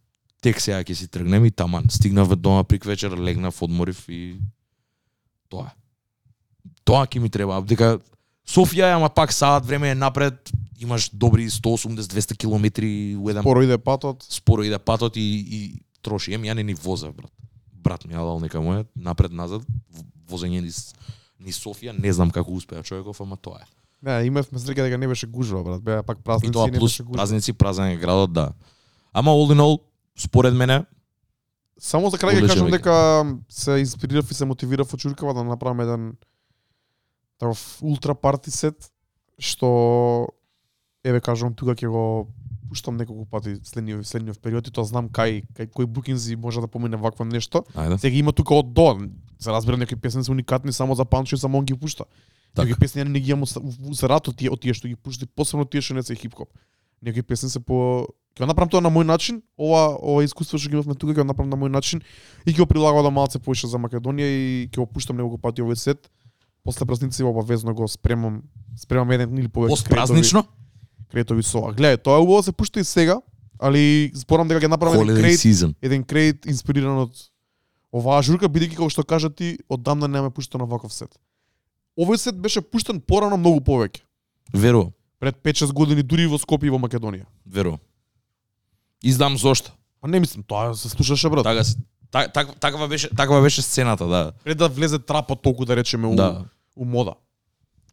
тек 0.42 0.58
сега 0.60 0.82
ќе 0.82 0.94
си 0.94 1.06
тргнем 1.08 1.44
и 1.44 1.50
таман. 1.50 1.86
Стигнав 1.90 2.34
дома 2.36 2.64
прик 2.64 2.84
вечер, 2.84 3.14
легнав, 3.14 3.62
одморив 3.62 4.08
и 4.08 4.40
тоа 5.48 5.70
е. 5.70 5.74
Тоа 6.84 7.06
ќе 7.06 7.22
ми 7.22 7.30
треба, 7.30 7.62
дека 7.62 8.00
Софија 8.42 8.96
ама 8.96 9.08
пак 9.08 9.32
саат 9.32 9.66
време 9.66 9.92
е 9.92 9.94
напред, 9.94 10.50
имаш 10.83 11.11
добри 11.14 11.51
180-200 11.51 12.37
километри 12.37 13.16
у 13.16 13.30
еден 13.30 13.43
Споро 13.43 13.62
иде 13.62 13.78
патот. 13.78 14.22
споро 14.22 14.64
иде 14.64 14.78
патот 14.78 15.16
и, 15.16 15.20
и 15.20 15.83
троши. 16.03 16.35
Ем, 16.35 16.43
ја 16.43 16.55
не 16.55 16.62
ни 16.62 16.74
возев, 16.74 17.14
брат. 17.14 17.30
Брат 17.72 18.05
ми 18.05 18.14
ја 18.14 18.22
дал 18.26 18.41
нека 18.41 18.59
моја, 18.59 18.87
напред 18.97 19.33
назад, 19.33 19.62
возење 20.28 20.62
низ, 20.62 20.95
низ 21.41 21.59
Софија, 21.59 21.95
не 21.99 22.12
знам 22.12 22.30
како 22.30 22.53
успеа 22.53 22.83
човеков, 22.83 23.20
ама 23.20 23.37
тоа 23.37 23.62
е. 23.62 23.66
Не, 24.03 24.26
имавме 24.26 24.59
среќа 24.59 24.83
дека 24.89 24.99
не 24.99 25.09
беше 25.09 25.26
гужва, 25.26 25.62
брат. 25.62 25.83
Беа 25.83 26.03
пак 26.03 26.18
И 26.18 26.22
празници 26.22 26.53
тоа 26.53 26.68
и 26.68 26.70
не 26.70 26.78
плюс 26.78 26.93
беше 26.93 27.03
гужва. 27.03 27.18
празници, 27.18 27.53
празен 27.53 27.87
е 27.87 27.97
градот, 27.97 28.33
да. 28.33 28.53
Ама 29.12 29.30
all 29.30 29.55
in 29.55 29.61
all, 29.61 29.80
според 30.16 30.55
мене, 30.55 30.85
Само 31.83 32.11
за 32.11 32.18
крај 32.18 32.39
ќе 32.39 32.47
кажам 32.47 32.70
дека 32.70 32.95
се 33.51 33.80
инспирирав 33.83 34.30
и 34.30 34.35
се 34.35 34.45
мотивирав 34.47 34.95
од 34.95 35.01
Чуркава 35.01 35.35
да 35.35 35.43
направам 35.43 35.80
еден 35.80 36.14
таков 37.39 37.78
ултра 37.83 38.14
парти 38.14 38.51
сет 38.51 38.91
што 39.39 40.28
еве 41.05 41.20
кажам 41.20 41.55
тука 41.55 41.74
ќе 41.74 41.90
го 41.90 42.03
пуштам 42.70 42.96
неколку 42.96 43.26
пати 43.26 43.57
следниот 43.66 44.07
следниот 44.07 44.38
период 44.40 44.68
и 44.68 44.72
тоа 44.72 44.86
знам 44.88 45.11
кај 45.11 45.42
кај 45.57 45.70
кои 45.74 45.86
букинзи 45.86 46.36
може 46.36 46.61
да 46.61 46.68
помине 46.68 46.96
вакво 46.96 47.24
нешто. 47.24 47.64
ајде. 47.74 47.98
Сега 47.98 48.16
има 48.16 48.32
тука 48.32 48.55
од 48.55 48.72
до. 48.72 49.09
За 49.38 49.53
разбира 49.53 49.76
некои 49.76 49.96
песни 49.96 50.24
се 50.24 50.30
уникатни 50.30 50.72
само 50.72 50.94
за 50.94 51.05
Панчо 51.05 51.34
и 51.34 51.38
само 51.38 51.59
он 51.59 51.64
ги 51.64 51.74
пушта. 51.74 52.05
Така. 52.55 52.68
Некои 52.68 52.80
песни 52.80 53.05
не 53.05 53.20
ги 53.20 53.30
имам 53.30 53.46
за 53.92 54.09
рад 54.09 54.28
од 54.28 54.36
тие 54.36 54.50
од 54.50 54.61
тие 54.61 54.74
што 54.74 54.88
ги 54.88 54.96
пушти, 54.96 55.26
посебно 55.26 55.64
тие 55.64 55.82
што 55.82 55.94
не 55.94 56.03
се 56.03 56.14
хип-хоп. 56.14 56.48
Некои 57.03 57.22
песни 57.22 57.50
се 57.50 57.61
по 57.61 58.07
ќе 58.38 58.46
направам 58.46 58.70
тоа 58.70 58.80
на 58.80 58.88
мој 58.88 59.05
начин, 59.05 59.42
ова 59.59 59.98
ова 59.98 60.22
искуство 60.24 60.59
што 60.59 60.70
ги 60.70 60.78
имавме 60.78 60.94
тука 60.94 61.12
ќе 61.12 61.26
го 61.26 61.28
направам 61.34 61.50
на 61.50 61.59
мој 61.59 61.68
начин 61.68 62.00
и 62.46 62.55
ќе 62.55 62.62
го 62.62 62.66
прилагодам 62.66 63.18
малце 63.18 63.42
поише 63.42 63.66
за 63.66 63.76
Македонија 63.76 64.30
и 64.30 64.68
ќе 64.70 64.78
го 64.78 64.86
пуштам 64.86 65.18
неколку 65.18 65.42
пати 65.42 65.66
овој 65.66 65.74
сет. 65.74 66.09
После 66.62 66.86
празници 66.86 67.24
обавезно 67.26 67.74
го 67.74 67.88
спремам, 67.88 68.42
спремам 68.78 69.11
еден 69.11 69.34
или 69.36 69.48
повеќе 69.50 69.74
Пост 69.74 69.88
празнично, 69.90 70.46
кредитови 71.12 71.42
со. 71.42 71.58
А 71.60 71.72
гледај, 71.72 71.98
тоа 71.98 72.16
е 72.16 72.20
убаво 72.20 72.42
се 72.42 72.52
пушта 72.52 72.80
и 72.80 72.84
сега, 72.84 73.20
али 73.58 74.10
зборам 74.14 74.48
дека 74.48 74.58
ќе 74.58 74.68
направам 74.68 75.00
еден 75.00 75.16
кредит 75.16 75.38
season. 75.38 75.74
еден 75.80 76.02
кредит 76.02 76.46
инспириран 76.46 76.98
од 76.98 77.12
оваа 77.92 78.22
журка, 78.22 78.48
бидејќи 78.48 78.74
како 78.74 78.88
што 78.88 79.04
кажа 79.04 79.28
ти, 79.28 79.58
одамна 79.68 80.08
немаме 80.08 80.30
пуштено 80.30 80.66
ваков 80.66 80.92
сет. 80.92 81.12
Овој 81.94 82.16
сет 82.16 82.34
беше 82.36 82.60
пуштен 82.62 82.98
порано 82.98 83.36
многу 83.36 83.60
повеќе. 83.60 84.00
Верувам, 84.52 84.92
Пред 85.20 85.36
5-6 85.38 85.72
години 85.72 86.02
дури 86.02 86.26
во 86.26 86.34
Скопје 86.36 86.66
и 86.66 86.70
во 86.70 86.78
Македонија. 86.78 87.26
верувам. 87.46 87.78
И 89.02 89.12
знам 89.12 89.36
зошто. 89.36 89.72
А 90.02 90.08
не 90.08 90.20
мислам, 90.20 90.42
тоа 90.42 90.74
се 90.74 90.88
слушаше 90.88 91.28
брат. 91.28 91.44
Така, 91.44 91.64
се- 91.64 91.76
так, 92.10 92.32
так, 92.32 92.60
таква 92.60 92.88
беше, 92.88 93.08
таква 93.10 93.40
беше 93.40 93.62
сцената, 93.62 94.06
да. 94.06 94.32
Пред 94.44 94.58
да 94.58 94.68
влезе 94.68 94.98
трапот 94.98 95.42
толку 95.42 95.64
да 95.64 95.76
речеме 95.76 96.06
у, 96.06 96.14
Да, 96.14 96.44
у 96.76 96.84
мода. 96.84 97.14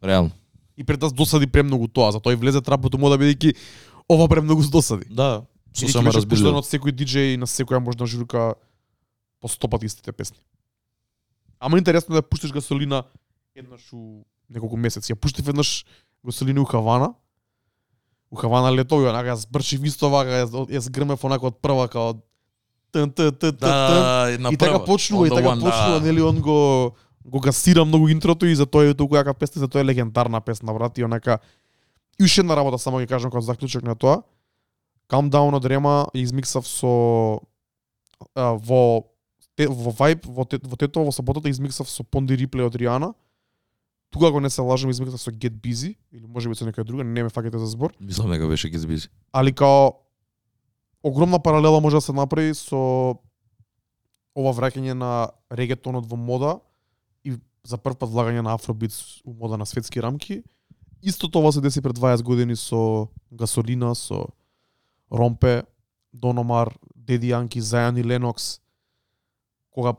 реално. 0.04 0.30
И 0.80 0.84
пред 0.84 1.00
да 1.00 1.10
досади 1.12 1.46
премногу 1.46 1.88
тоа, 1.92 2.08
затоа 2.08 2.32
и 2.32 2.40
влезе 2.40 2.62
трапот 2.64 2.94
у 2.96 2.98
мода 2.98 3.18
бидејќи 3.20 3.52
ова 4.08 4.28
премногу 4.32 4.64
досади. 4.72 5.04
Да, 5.12 5.44
беше 5.68 5.92
пуштено 5.92 6.12
разбирливо. 6.16 6.62
од 6.64 6.64
секој 6.64 6.96
диџеј 6.96 7.36
на 7.36 7.44
секоја 7.44 7.82
можна 7.84 8.08
журка 8.08 8.54
по 9.40 9.48
сто 9.48 9.68
пати 9.68 9.86
истите 9.86 10.12
песни. 10.12 10.40
Ама 11.60 11.78
интересно 11.78 12.14
да 12.14 12.22
пуштиш 12.22 12.52
гасолина 12.52 13.04
еднаш 13.54 13.92
у 13.92 14.24
неколку 14.48 14.80
месеци. 14.80 15.12
Ја 15.12 15.20
пуштив 15.20 15.52
еднаш 15.52 15.84
гасолина 16.24 16.62
у 16.62 16.64
Хавана. 16.64 17.12
У 18.30 18.36
Хавана 18.36 18.72
летови, 18.72 19.04
онака 19.04 19.36
јас 19.36 19.44
брчив 19.50 19.84
исто 19.84 20.08
вака, 20.08 20.48
јас, 20.48 20.88
грмев 20.88 21.24
онака 21.24 21.52
од 21.52 21.60
прва 21.60 21.88
као 21.92 22.14
тн 22.90 23.12
т 23.12 23.32
т 23.32 23.52
т 23.52 23.52
т 23.52 23.66
Да, 23.68 24.30
и 24.52 24.56
така 24.56 24.80
почнува, 24.80 25.26
и 25.26 25.30
така 25.30 25.48
one, 25.48 25.60
почнува, 25.60 26.00
да. 26.00 26.06
нели 26.06 26.22
он 26.22 26.40
го 26.40 26.96
го 27.24 27.40
гасира 27.40 27.84
многу 27.84 28.08
интрото 28.08 28.46
и 28.46 28.54
за 28.54 28.66
тоа 28.66 28.90
е 28.90 28.94
толку 28.94 29.16
јака 29.16 29.34
песна, 29.34 29.60
за 29.60 29.68
тоа 29.68 29.82
е 29.82 29.84
легендарна 29.84 30.40
песна, 30.40 30.74
брат, 30.74 30.98
и 30.98 31.04
онака 31.04 31.38
и 32.20 32.24
уште 32.24 32.40
една 32.40 32.56
работа 32.56 32.78
само 32.78 33.00
ќе 33.00 33.08
кажам 33.08 33.30
како 33.30 33.44
заклучок 33.44 33.82
на 33.82 33.94
тоа. 33.96 34.22
Calm 35.10 35.30
Down 35.30 35.56
од 35.56 35.64
Рема 35.64 36.06
измиксав 36.14 36.66
со 36.68 37.40
а, 38.36 38.54
во 38.54 39.08
те, 39.56 39.66
во 39.66 39.90
Vibe, 39.90 40.28
во, 40.28 40.44
те, 40.44 40.60
во 40.62 40.76
Тетово, 40.76 41.10
во 41.10 41.12
саботата 41.12 41.50
измиксав 41.50 41.88
со 41.90 42.04
Понди 42.04 42.36
Риплей 42.36 42.64
од 42.64 42.76
Риана. 42.76 43.14
Тука 44.10 44.28
ако 44.28 44.40
не 44.40 44.50
се 44.50 44.62
лажам 44.62 44.90
измиксав 44.90 45.20
со 45.20 45.30
Get 45.30 45.60
Busy 45.60 45.96
или 46.12 46.26
можеби 46.26 46.54
со 46.54 46.64
некоја 46.64 46.84
друга, 46.84 47.04
не 47.04 47.22
ме 47.22 47.30
фаќате 47.30 47.58
за 47.58 47.66
збор, 47.66 47.92
Мислам 48.00 48.30
дека 48.30 48.48
беше 48.48 48.70
Kids 48.70 48.86
Busy. 48.86 49.08
али 49.32 49.52
као 49.52 49.92
огромна 51.02 51.38
паралела 51.38 51.80
може 51.80 51.96
да 51.96 52.00
се 52.00 52.12
направи 52.12 52.54
со 52.54 53.18
ова 54.36 54.52
враќање 54.54 54.94
на 54.94 55.30
регетонот 55.50 56.06
во 56.06 56.16
мода 56.16 56.60
за 57.64 57.76
прв 57.76 57.96
пат 57.96 58.10
влагање 58.10 58.40
на 58.40 58.54
афробитс 58.54 59.20
у 59.24 59.32
мода 59.32 59.56
на 59.56 59.66
светски 59.66 60.02
рамки. 60.02 60.42
Исто 61.02 61.28
тоа 61.28 61.52
се 61.52 61.60
деси 61.60 61.80
пред 61.80 61.98
20 61.98 62.22
години 62.22 62.56
со 62.56 63.08
Гасолина, 63.32 63.94
со 63.94 64.26
Ромпе, 65.10 65.62
Дономар, 66.12 66.74
Деди 66.96 67.30
Јанки, 67.30 67.60
Зајан 67.60 67.98
и 67.98 68.04
Ленокс, 68.04 68.60
кога 69.70 69.94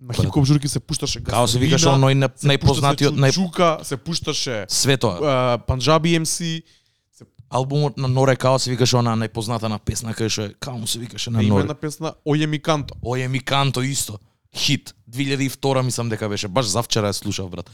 на 0.00 0.14
хип-хоп 0.14 0.44
журки 0.44 0.68
се 0.68 0.80
пушташе 0.80 1.20
Као 1.20 1.46
се 1.46 1.58
оној 1.58 2.14
на- 2.14 2.30
се 2.36 2.48
најпознатиот, 2.48 3.10
пушташе 3.10 3.20
нај... 3.20 3.32
Чучука, 3.32 3.78
се 3.82 3.96
пушташе 3.96 4.64
све 4.68 4.96
тоа. 4.96 5.58
МС, 6.20 6.40
Албумот 7.50 7.98
на 7.98 8.08
Норе 8.08 8.36
Као 8.36 8.58
се 8.58 8.70
викаше 8.70 8.96
она 8.96 9.16
најпозната 9.16 9.68
на 9.68 9.78
песна 9.78 10.14
кај 10.14 10.28
што 10.28 10.42
е 10.42 10.54
Као 10.54 10.78
му 10.78 10.86
се 10.86 10.98
викаше 10.98 11.30
на 11.30 11.42
Норе. 11.42 11.60
една 11.60 11.74
песна 11.74 12.14
Оје 12.24 12.46
ми 12.46 12.58
канто. 12.58 12.94
Ој 13.02 13.24
е 13.24 13.28
ми 13.28 13.40
канто 13.40 13.82
исто. 13.82 14.18
Хит. 14.56 14.94
2002 15.10 15.82
мислам 15.82 16.08
дека 16.08 16.28
беше. 16.28 16.48
Баш 16.48 16.66
завчера 16.66 17.08
ја 17.08 17.12
слушав, 17.12 17.50
брат. 17.50 17.70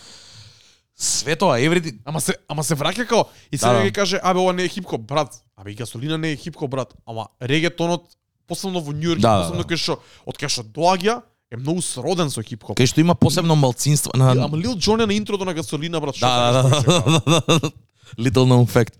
Све 0.96 1.36
тоа, 1.36 1.58
everything. 1.58 1.98
Ама 2.04 2.20
се 2.20 2.34
ама 2.48 2.64
се 2.64 2.74
враќа 2.74 3.06
као 3.06 3.24
и 3.52 3.58
сега 3.58 3.72
Да, 3.72 3.78
да. 3.78 3.84
ќе 3.84 3.92
каже 3.92 4.20
абе 4.22 4.40
ова 4.40 4.52
не 4.52 4.64
е 4.64 4.68
хип-хоп 4.68 5.00
брат. 5.00 5.44
Абе 5.56 5.70
и 5.70 5.74
гасолина 5.74 6.18
не 6.18 6.32
е 6.32 6.36
хип-хоп 6.36 6.70
брат. 6.70 6.94
Ама 7.06 7.26
регетонот 7.42 8.04
посебно 8.48 8.80
во 8.80 8.92
Њујорк, 8.92 9.20
Да, 9.20 9.36
да, 9.36 9.42
посебно 9.42 9.62
да. 9.62 9.68
кај 9.68 9.76
што 9.76 10.00
од 10.26 10.36
кај 10.36 10.48
што 10.48 10.62
доаѓа 10.64 11.20
е 11.52 11.56
многу 11.56 11.82
сроден 11.82 12.30
со 12.30 12.40
хип-хоп. 12.40 12.76
Кај 12.76 12.86
што 12.86 13.00
има 13.00 13.14
посебно 13.14 13.56
малцинство 13.56 14.10
на 14.14 14.32
Ама 14.32 14.56
Лил 14.56 14.72
Џон 14.74 15.02
е 15.02 15.06
на 15.06 15.14
интрото 15.14 15.44
на 15.44 15.52
Гасолина, 15.54 16.00
брат, 16.00 16.16
Да, 16.20 16.52
да, 16.52 16.62
да, 16.62 16.80
се 16.80 16.86
да, 16.86 17.00
да, 17.20 17.20
да. 17.60 17.70
Little 18.16 18.48
known 18.48 18.64
fact. 18.66 18.94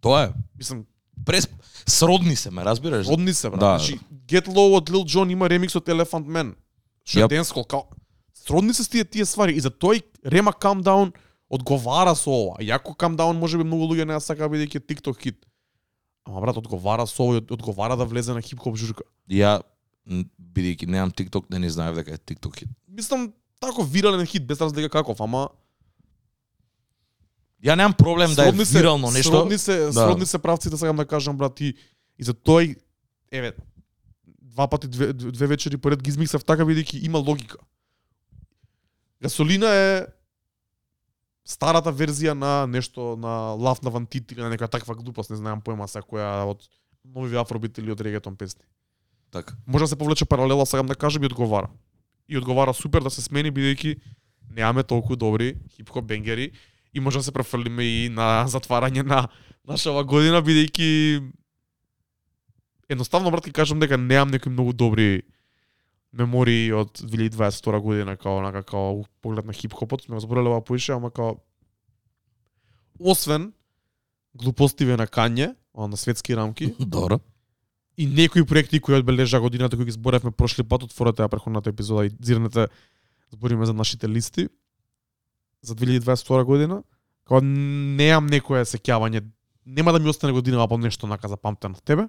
Тоа 0.00 0.22
е. 0.24 0.28
Мислам, 0.58 0.84
Прес 1.26 1.48
сродни 1.86 2.36
се, 2.36 2.50
ме 2.50 2.64
разбираш? 2.64 3.06
родни 3.08 3.34
се, 3.34 3.50
брат. 3.50 3.60
Да. 3.60 3.78
Значи, 3.78 3.98
Get 4.26 4.46
Low 4.46 4.76
од 4.76 4.90
Lil 4.90 5.04
Jon 5.04 5.30
има 5.30 5.48
ремикс 5.48 5.74
од 5.74 5.84
Elephant 5.86 6.26
Man. 6.26 6.54
Што 7.04 7.20
Јап. 7.20 7.28
денскол, 7.28 7.64
као... 7.64 7.82
Сродни 8.34 8.74
се 8.74 8.88
тие 8.88 9.04
тие 9.04 9.24
ствари. 9.24 9.52
И 9.52 9.60
за 9.60 9.70
тој 9.70 10.02
Рема 10.24 10.52
Calm 10.52 10.82
Down 10.82 11.12
одговара 11.50 12.14
со 12.14 12.30
ова. 12.30 12.56
Јако 12.58 12.94
Calm 12.94 13.16
Down 13.16 13.32
може 13.34 13.58
би 13.58 13.64
многу 13.64 13.84
луѓе 13.84 14.04
не 14.04 14.14
ја 14.14 14.20
сакаа 14.20 14.48
бидејќи 14.48 14.80
TikTok 14.80 15.18
хит. 15.18 15.36
Ама 16.24 16.40
брат, 16.40 16.56
одговара 16.56 17.06
со 17.06 17.22
од- 17.22 17.50
одговара 17.50 17.96
да 17.96 18.04
влезе 18.04 18.32
на 18.32 18.40
хип-хоп 18.40 18.76
журка. 18.76 19.02
Ја 19.28 19.60
бидејќи 20.08 20.86
немам 20.86 21.10
TikTok, 21.10 21.50
не 21.50 21.58
ни 21.58 21.70
знаев 21.70 21.94
дека 21.96 22.14
е 22.14 22.18
TikTok 22.18 22.56
хит. 22.56 22.68
Мислам, 22.88 23.32
тако 23.60 23.82
вирален 23.82 24.26
хит, 24.26 24.46
без 24.46 24.60
разлика 24.60 24.88
каков, 24.90 25.20
ама 25.20 25.48
Ја 27.60 27.74
немам 27.74 27.92
проблем 27.94 28.28
да 28.28 28.42
е 28.42 28.46
сродни 28.46 28.64
се- 28.64 28.78
вирално 28.78 29.10
нешто. 29.10 29.30
Сродни 29.30 29.58
се, 29.58 29.76
Да. 29.78 29.92
сродни 29.92 30.26
се 30.26 30.38
правците, 30.38 30.76
сакам 30.76 30.96
да 30.96 31.06
кажам, 31.06 31.36
брат, 31.36 31.60
и, 31.60 31.74
и 32.18 32.24
за 32.24 32.34
тој, 32.34 32.76
еве, 33.30 33.52
два 34.42 34.68
пати, 34.68 34.88
две, 34.88 35.12
две 35.12 35.46
вечери 35.46 35.76
поред 35.76 36.02
ги 36.02 36.10
измиксав 36.10 36.44
така, 36.44 36.62
бидејќи 36.62 37.04
има 37.04 37.18
логика. 37.18 37.56
Гасолина 39.20 39.68
е 39.68 40.06
старата 41.44 41.92
верзија 41.92 42.32
на 42.32 42.66
нешто, 42.66 43.16
на 43.16 43.28
Лав 43.54 43.82
на 43.82 43.90
Вантит 43.90 44.32
или 44.32 44.40
на 44.40 44.48
некоја 44.48 44.70
таква 44.70 44.94
глупост, 44.94 45.30
не 45.30 45.36
знаам 45.36 45.60
поема 45.60 45.88
се 45.88 46.00
која 46.00 46.46
од 46.46 46.64
нови 47.04 47.36
афробит 47.36 47.78
или 47.78 47.90
од 47.90 48.00
регетон 48.00 48.36
песни. 48.36 48.62
Така. 49.30 49.54
Може 49.66 49.84
да 49.84 49.88
се 49.88 49.96
повлече 49.96 50.24
паралела, 50.24 50.66
сакам 50.66 50.86
да 50.86 50.94
кажам 50.94 51.22
и 51.22 51.26
одговара. 51.26 51.68
И 52.28 52.38
одговара 52.38 52.74
супер 52.74 53.02
да 53.02 53.10
се 53.10 53.22
смени 53.22 53.50
бидејќи 53.50 54.00
немаме 54.50 54.82
толку 54.82 55.16
добри 55.16 55.56
хип-хоп 55.70 56.04
бенгери 56.04 56.50
и 56.94 57.00
може 57.00 57.18
да 57.18 57.24
се 57.24 57.32
префрлиме 57.32 57.84
и 57.84 58.08
на 58.08 58.46
затварање 58.48 59.02
на 59.06 59.28
нашава 59.66 60.04
година 60.04 60.42
бидејќи 60.42 61.20
едноставно 62.90 63.30
брат 63.30 63.46
ќе 63.46 63.54
кажам 63.54 63.80
дека 63.80 63.98
немам 63.98 64.34
некои 64.34 64.52
многу 64.52 64.72
добри 64.72 65.22
мемории 66.12 66.72
од 66.74 66.98
2022 66.98 67.80
година 67.80 68.16
као 68.16 68.40
онака 68.40 68.62
као 68.62 69.04
поглед 69.22 69.46
на 69.46 69.52
хип-хопот, 69.52 70.02
сме 70.02 70.20
збореле 70.20 70.50
ова 70.50 70.64
поише, 70.64 70.92
ама 70.92 71.10
као 71.10 71.38
освен 72.98 73.52
глупостиве 74.34 74.96
на 74.96 75.06
Кање, 75.06 75.54
на 75.74 75.96
светски 75.96 76.36
рамки, 76.36 76.74
Добро. 76.80 77.20
и 77.96 78.06
некои 78.06 78.44
проекти 78.44 78.80
кои 78.80 78.94
одбележа 78.94 79.40
годината 79.40 79.76
кои 79.76 79.84
ги 79.84 79.90
зборевме 79.90 80.30
прошли 80.30 80.64
пат, 80.64 80.82
отворете 80.82 81.22
ја 81.22 81.28
преходната 81.28 81.70
епизода 81.70 82.06
и 82.06 82.10
зирнете 82.20 82.66
збориме 83.30 83.66
за 83.66 83.74
нашите 83.74 84.08
листи 84.08 84.48
за 85.62 85.74
2022 85.74 86.44
година. 86.44 86.82
Кога 87.28 87.40
неам 87.46 88.26
некое 88.26 88.64
сеќавање, 88.64 89.22
нема 89.66 89.92
да 89.92 89.98
ми 89.98 90.10
остане 90.10 90.32
годинава 90.32 90.68
по 90.68 90.78
нешто 90.78 91.06
нака 91.06 91.28
запамтено 91.28 91.78
од 91.78 91.84
тебе. 91.84 92.08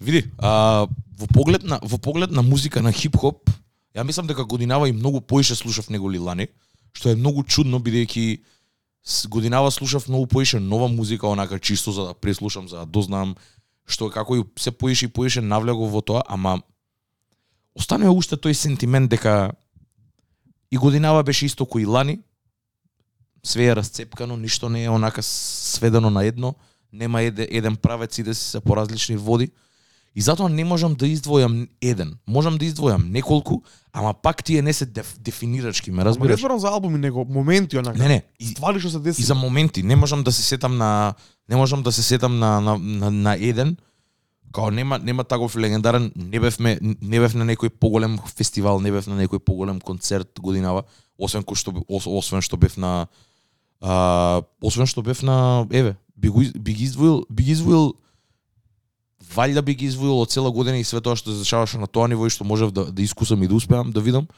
Види, 0.00 0.24
а, 0.38 0.86
во 1.18 1.26
поглед 1.32 1.62
на 1.62 1.80
во 1.82 1.98
поглед 1.98 2.30
на 2.30 2.42
музика 2.42 2.82
на 2.82 2.92
хип-хоп, 2.92 3.50
ја 3.96 4.04
мислам 4.04 4.26
дека 4.26 4.44
годинава 4.44 4.88
и 4.88 4.92
многу 4.92 5.20
поише 5.20 5.54
слушав 5.54 5.90
него 5.90 6.10
Лилани, 6.10 6.48
што 6.92 7.10
е 7.10 7.16
многу 7.16 7.44
чудно 7.44 7.80
бидејќи 7.80 8.40
годинава 9.28 9.70
слушав 9.70 10.08
многу 10.08 10.26
поише 10.26 10.60
нова 10.60 10.88
музика, 10.88 11.28
онака 11.28 11.58
чисто 11.58 11.92
за 11.92 12.02
да 12.02 12.14
преслушам, 12.14 12.68
за 12.68 12.76
да 12.76 12.86
дознам 12.86 13.36
што 13.86 14.10
како 14.10 14.36
и 14.36 14.44
се 14.58 14.72
поише 14.72 15.06
и 15.06 15.08
поише 15.08 15.40
навлегов 15.40 15.92
во 15.92 16.02
тоа, 16.02 16.24
ама 16.26 16.58
останува 17.74 18.12
уште 18.18 18.36
тој 18.36 18.52
сентимент 18.52 19.10
дека 19.10 19.54
и 20.70 20.76
годинава 20.76 21.22
беше 21.22 21.46
исто 21.46 21.64
кој 21.64 21.86
и 21.86 21.86
Лани, 21.86 22.18
све 23.44 23.66
е 23.66 23.76
расцепкано, 23.76 24.36
ништо 24.36 24.68
не 24.68 24.84
е 24.84 24.90
онака 24.90 25.22
сведено 25.22 26.10
на 26.10 26.24
едно, 26.24 26.54
нема 26.92 27.22
еде, 27.22 27.48
еден 27.50 27.76
правец, 27.76 28.14
сите 28.14 28.34
си 28.34 28.50
се 28.50 28.60
по 28.60 28.76
различни 28.76 29.16
води. 29.16 29.50
И 30.16 30.22
затоа 30.22 30.48
не 30.48 30.64
можам 30.64 30.94
да 30.94 31.06
издвојам 31.06 31.68
еден. 31.82 32.14
Можам 32.26 32.56
да 32.58 32.64
издвојам 32.64 33.10
неколку, 33.12 33.60
ама 33.92 34.14
пак 34.14 34.44
тие 34.44 34.62
не 34.62 34.72
се 34.72 34.86
деф, 34.86 35.16
дефинирачки, 35.20 35.90
ме 35.90 36.02
Ама 36.02 36.04
не 36.04 36.10
разбираш? 36.10 36.60
за 36.60 36.68
албуми, 36.68 36.98
него 36.98 37.26
моменти 37.28 37.76
онака. 37.78 37.98
Не, 37.98 38.08
не. 38.08 38.22
И, 38.40 38.46
Ствари 38.46 38.80
што 38.80 38.90
се 38.90 38.98
деси. 38.98 39.20
и 39.20 39.24
за 39.24 39.34
моменти 39.34 39.82
не 39.82 39.96
можам 39.96 40.24
да 40.24 40.32
се 40.32 40.42
сетам 40.42 40.76
на 40.76 41.14
не 41.48 41.56
можам 41.56 41.82
да 41.82 41.92
се 41.92 42.02
сетам 42.02 42.38
на 42.38 42.60
на 42.60 42.78
на, 42.78 43.10
на 43.10 43.34
еден 43.34 43.76
као 44.52 44.70
нема 44.70 44.98
нема 44.98 45.24
таков 45.24 45.56
легендарен 45.56 46.12
не 46.16 46.40
бевме 46.40 46.78
не 46.80 47.20
бев 47.20 47.34
на 47.34 47.44
некој 47.44 47.70
поголем 47.70 48.18
фестивал, 48.26 48.80
не 48.80 48.90
бев 48.90 49.06
на 49.06 49.18
некој 49.18 49.38
поголем 49.38 49.80
концерт 49.80 50.40
годинава, 50.40 50.84
освен 51.18 51.42
кој 51.42 51.56
што 51.56 51.74
ос- 51.88 52.06
освен 52.06 52.42
што 52.42 52.56
бев 52.56 52.76
на 52.76 53.08
а, 53.80 54.42
освен 54.62 54.86
што 54.86 55.02
бев 55.02 55.22
на 55.22 55.66
еве 55.70 55.96
би 56.16 56.28
го 56.28 56.42
би 56.54 56.72
ги 56.72 56.84
издвоил 56.84 57.26
би 57.30 57.44
ги 57.44 57.52
издвоил 57.52 57.94
валјда 59.34 59.62
би 59.62 59.74
ги 59.74 59.86
издвоил 59.86 60.20
од 60.20 60.30
цела 60.30 60.50
година 60.50 60.78
и 60.78 60.84
све 60.84 61.00
тоа 61.00 61.16
што 61.16 61.32
се 61.32 61.44
дешаваше 61.44 61.78
на 61.78 61.86
тоа 61.86 62.08
ниво 62.08 62.26
и 62.26 62.30
што 62.30 62.44
можев 62.44 62.72
да, 62.72 62.90
да 62.92 63.02
искусам 63.02 63.42
и 63.42 63.48
да 63.48 63.54
успеам 63.54 63.92
да 63.92 64.00
видам 64.00 64.28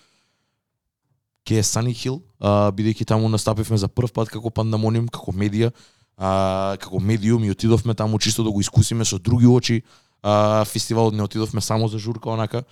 ке 1.48 1.58
е 1.58 1.64
Sunny 1.64 1.96
Hill, 1.96 2.20
а, 2.40 2.68
бидејќи 2.76 3.06
таму 3.08 3.28
настапивме 3.32 3.78
за 3.80 3.88
прв 3.88 4.12
пат 4.12 4.28
како 4.28 4.50
пандамоним, 4.52 5.06
како 5.08 5.32
медија, 5.32 5.70
а, 6.18 6.76
како 6.80 7.00
медиум 7.00 7.44
и 7.44 7.50
отидовме 7.50 7.94
таму 7.94 8.18
чисто 8.18 8.44
да 8.44 8.50
го 8.50 8.60
искусиме 8.60 9.04
со 9.04 9.18
други 9.18 9.46
очи. 9.46 9.82
А, 10.22 10.64
фестивалот 10.64 11.14
не 11.14 11.22
отидовме 11.22 11.60
само 11.60 11.88
за 11.88 11.98
журка 11.98 12.30
онака, 12.30 12.64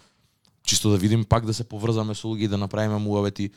чисто 0.62 0.90
да 0.90 0.98
видим 0.98 1.24
пак 1.24 1.46
да 1.46 1.54
се 1.54 1.64
поврзаме 1.64 2.14
со 2.14 2.26
луѓе 2.26 2.44
и 2.44 2.48
да 2.48 2.58
направиме 2.58 2.98
муавети. 2.98 3.50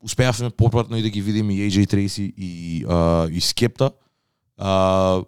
Успеавме 0.00 0.50
попратно 0.50 0.96
и 0.96 1.02
да 1.02 1.10
ги 1.10 1.20
видиме 1.20 1.54
и 1.54 1.70
AJ 1.70 1.94
Tracy 1.94 2.34
и 2.36 2.84
а, 2.88 3.28
и 3.32 3.40
Скепта. 3.40 3.90
А, 4.58 5.24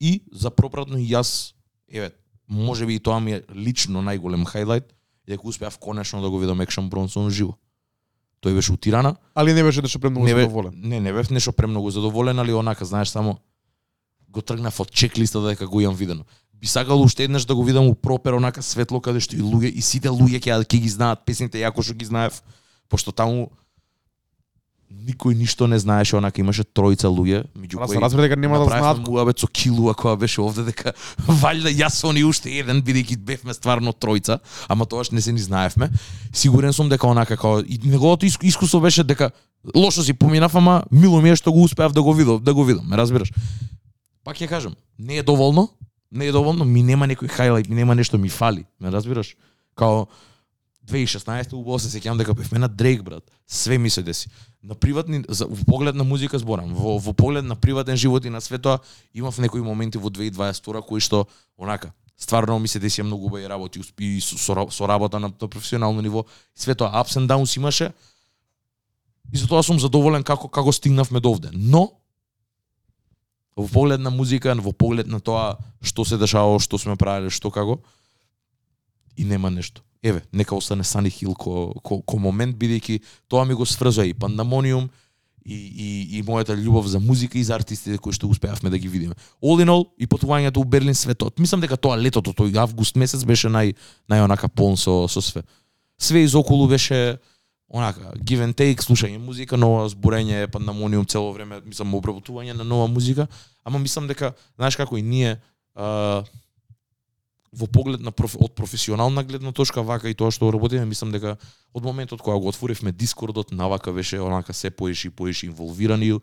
и 0.00 0.22
за 0.32 0.50
пропратно 0.50 0.98
и 0.98 1.06
јас, 1.06 1.54
еве, 1.86 2.10
може 2.48 2.86
би 2.86 2.94
и 2.94 3.00
тоа 3.00 3.20
ми 3.20 3.38
е 3.38 3.42
лично 3.54 4.02
најголем 4.02 4.42
хайлайт, 4.44 4.90
дека 5.26 5.46
успеав 5.46 5.78
конечно 5.78 6.22
да 6.22 6.30
го 6.30 6.38
видам 6.38 6.60
Екшн 6.60 6.90
Бронсон 6.90 7.30
живо. 7.30 7.54
Тој 8.42 8.54
беше 8.54 8.72
утирана. 8.72 9.16
Али 9.34 9.52
не 9.54 9.62
беше 9.62 9.82
нешто 9.82 10.00
премногу 10.00 10.26
Не, 10.26 10.34
бе, 10.34 10.42
задоволен. 10.42 10.72
не, 10.76 11.00
не 11.00 11.12
бев 11.12 11.30
нешто 11.30 11.52
премногу 11.52 11.90
задоволен, 11.90 12.38
али 12.38 12.52
онака, 12.52 12.84
знаеш, 12.84 13.08
само 13.08 13.38
го 14.28 14.42
тргнав 14.42 14.80
од 14.80 14.90
чеклиста 14.90 15.40
дека 15.40 15.66
го 15.66 15.80
имам 15.80 15.94
видено. 15.94 16.24
Би 16.54 16.66
сакал 16.66 17.02
уште 17.02 17.24
еднаш 17.24 17.44
да 17.44 17.54
го 17.54 17.64
видам 17.64 17.86
у 17.86 17.94
пропер 17.94 18.32
онака 18.32 18.62
светло 18.62 19.00
каде 19.00 19.20
што 19.20 19.36
и 19.36 19.42
луѓе 19.42 19.70
и 19.70 19.82
сите 19.82 20.08
луѓе 20.08 20.40
ќе 20.40 20.64
ќе 20.64 20.78
ги 20.80 20.88
знаат 20.88 21.24
песните 21.26 21.58
јако 21.58 21.82
што 21.82 21.94
ги 21.94 22.04
знаев, 22.04 22.42
пошто 22.88 23.12
таму 23.12 23.50
никој 25.02 25.34
ништо 25.34 25.66
не 25.66 25.78
знаеше, 25.78 26.16
онака 26.16 26.40
имаше 26.40 26.62
тројца 26.64 27.08
луѓе, 27.10 27.44
меѓу 27.58 27.86
кои 27.86 27.98
разбере 27.98 28.28
дека 28.28 28.36
нема 28.40 28.58
да 28.58 28.64
знаат 28.70 29.00
муабет 29.06 29.38
со 29.38 29.46
Килуа 29.46 29.94
која 29.94 30.16
беше 30.18 30.40
овде 30.40 30.62
дека 30.68 30.92
валјда 31.42 31.72
јас 31.72 32.02
они 32.08 32.24
уште 32.24 32.50
еден 32.50 32.82
бидејќи 32.82 33.16
бевме 33.18 33.54
стварно 33.54 33.92
тројца, 33.92 34.38
ама 34.68 34.86
тоаш 34.86 35.10
не 35.10 35.20
се 35.20 35.32
ни 35.32 35.40
знаевме. 35.42 35.90
Сигурен 36.32 36.72
сум 36.72 36.88
дека 36.88 37.06
онака 37.06 37.36
како 37.36 37.60
и 37.60 37.78
неговото 37.84 38.26
иску- 38.26 38.46
искуство 38.46 38.80
беше 38.80 39.04
дека 39.04 39.30
лошо 39.74 40.02
си 40.02 40.12
поминав, 40.12 40.54
ама 40.54 40.82
мило 40.90 41.20
ми 41.20 41.30
е 41.30 41.36
што 41.36 41.52
го 41.52 41.62
успеав 41.62 41.92
да 41.92 42.02
го 42.02 42.14
видов, 42.14 42.42
да 42.42 42.54
го 42.54 42.64
видам, 42.64 42.86
ме 42.88 42.96
разбираш. 42.96 43.32
Пак 44.24 44.36
ќе 44.38 44.48
кажам, 44.48 44.74
не 44.98 45.16
е 45.18 45.22
доволно, 45.22 45.68
не 46.12 46.26
е 46.26 46.32
доволно, 46.32 46.64
ми 46.64 46.82
нема 46.82 47.06
некој 47.06 47.30
хајлайт, 47.30 47.68
ми 47.68 47.74
нема 47.74 47.94
нешто 47.94 48.18
ми 48.18 48.28
фали, 48.28 48.64
ме 48.80 48.92
разбираш? 48.92 49.34
Као 49.74 50.06
2016 50.86 51.52
убаво 51.54 51.78
се 51.78 51.88
сеќавам 51.92 52.18
дека 52.18 52.34
бевме 52.34 52.58
на 52.58 52.68
Дрейк 52.68 53.02
брат. 53.02 53.22
Све 53.46 53.78
ми 53.78 53.90
се 53.90 54.02
деси. 54.02 54.28
На 54.62 54.74
приватни 54.74 55.22
за 55.28 55.46
во 55.46 55.64
поглед 55.64 55.94
на 55.94 56.04
музика 56.04 56.38
зборам, 56.38 56.74
во 56.74 56.98
во 56.98 57.12
поглед 57.12 57.44
на 57.44 57.56
приватен 57.56 57.96
живот 57.96 58.24
и 58.24 58.30
на 58.30 58.40
све 58.40 58.58
тоа 58.58 58.80
имав 59.14 59.38
некои 59.38 59.62
моменти 59.62 59.98
во 59.98 60.10
2022 60.10 60.82
кои 60.82 61.00
што 61.00 61.26
онака 61.58 61.92
стварно 62.18 62.58
ми 62.58 62.68
се 62.68 62.80
десија 62.80 63.06
многу 63.06 63.26
убави 63.26 63.48
работи 63.48 63.80
и 63.98 64.20
со, 64.20 64.38
со, 64.38 64.66
со 64.70 64.86
работа 64.86 65.18
на, 65.18 65.28
на 65.28 65.48
професионално 65.48 66.02
ниво. 66.02 66.24
Све 66.54 66.74
тоа 66.74 66.90
ups 67.02 67.18
and 67.18 67.26
downs 67.26 67.56
имаше. 67.56 67.92
И 69.32 69.36
за 69.36 69.48
тоа 69.48 69.62
сум 69.62 69.80
задоволен 69.80 70.22
како 70.22 70.48
како 70.48 70.72
стигнавме 70.72 71.20
до 71.20 71.30
овде. 71.30 71.50
Но 71.52 71.92
во 73.56 73.68
поглед 73.68 74.00
на 74.00 74.10
музика, 74.10 74.54
во 74.54 74.72
поглед 74.72 75.06
на 75.06 75.20
тоа 75.20 75.58
што 75.82 76.04
се 76.04 76.18
дешавало, 76.18 76.58
што 76.58 76.78
сме 76.78 76.96
правеле, 76.96 77.30
што 77.30 77.50
како 77.50 77.80
и 79.16 79.24
нема 79.24 79.50
нешто. 79.50 79.82
Еве, 80.02 80.22
нека 80.32 80.54
остане 80.54 80.84
Сани 80.84 81.10
Хил 81.10 81.34
ко, 81.34 81.74
ко, 81.82 82.02
ко 82.02 82.18
момент, 82.18 82.56
бидејќи 82.56 83.00
тоа 83.28 83.44
ми 83.44 83.54
го 83.54 83.66
сврзува 83.66 84.06
и 84.06 84.14
Пандамониум, 84.14 84.90
и, 85.44 85.54
и, 85.54 86.18
и 86.18 86.22
мојата 86.22 86.54
љубов 86.54 86.86
за 86.86 87.00
музика 87.00 87.38
и 87.38 87.44
за 87.44 87.56
артистите 87.56 87.98
кои 87.98 88.14
што 88.14 88.28
успеавме 88.30 88.70
да 88.70 88.78
ги 88.78 88.88
видиме. 88.88 89.14
All 89.42 89.62
in 89.62 89.70
all, 89.70 89.88
и 89.98 90.06
патувањето 90.06 90.62
у 90.62 90.64
Берлин 90.64 90.94
светот. 90.94 91.38
Мислам 91.38 91.60
дека 91.60 91.76
тоа 91.76 91.98
летото, 91.98 92.30
тој 92.30 92.54
август 92.62 92.96
месец 92.96 93.24
беше 93.24 93.50
нај 93.50 93.74
најонака 94.10 94.48
полн 94.48 94.76
со 94.76 95.08
со 95.08 95.20
све. 95.20 95.42
Све 95.98 96.24
изоколу 96.24 96.68
беше 96.68 97.18
онака 97.68 98.12
give 98.22 98.44
and 98.44 98.54
take, 98.54 98.82
слушање 98.84 99.18
музика, 99.18 99.56
ново 99.56 99.88
зборење, 99.88 100.46
пандамониум 100.52 101.06
цело 101.06 101.32
време, 101.32 101.60
мислам 101.64 101.94
обработување 101.94 102.54
на 102.54 102.64
нова 102.64 102.86
музика, 102.86 103.26
ама 103.64 103.78
мислам 103.78 104.06
дека 104.06 104.34
знаеш 104.56 104.76
како 104.76 104.98
и 104.98 105.02
ние 105.02 105.40
а, 105.74 106.22
во 107.52 107.66
поглед 107.66 108.00
на 108.00 108.10
проф, 108.10 108.36
од 108.40 108.54
професионална 108.56 109.22
гледна 109.24 109.52
точка 109.52 109.82
вака 109.82 110.08
и 110.08 110.14
тоа 110.14 110.32
што 110.32 110.50
работиме, 110.50 110.86
мислам 110.88 111.12
дека 111.12 111.36
од 111.74 111.84
моментот 111.84 112.22
кога 112.24 112.38
го 112.40 112.48
отворивме 112.48 112.92
Дискордот, 112.92 113.52
навака 113.52 113.92
беше 113.92 114.20
онака 114.20 114.52
се 114.52 114.70
поише 114.70 115.08
и 115.08 115.10
поише 115.10 115.46
инволвирани. 115.46 116.18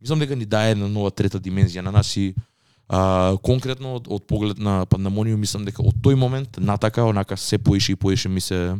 Мислам 0.00 0.18
дека 0.18 0.36
ни 0.36 0.46
дае 0.46 0.72
една 0.72 0.88
нова 0.88 1.10
трета 1.10 1.40
димензија 1.40 1.82
на 1.82 1.90
нас 1.90 2.16
и 2.16 2.34
а, 2.88 3.36
конкретно 3.42 3.96
од, 3.98 4.06
од 4.08 4.26
поглед 4.26 4.58
на 4.58 4.86
пандемониум 4.86 5.40
мислам 5.40 5.64
дека 5.66 5.82
од 5.82 5.98
тој 5.98 6.14
момент 6.14 6.58
натака 6.62 7.04
онака 7.04 7.36
се 7.36 7.58
поише 7.58 7.92
и 7.92 7.96
поише 7.96 8.28
ми 8.28 8.40
се 8.40 8.78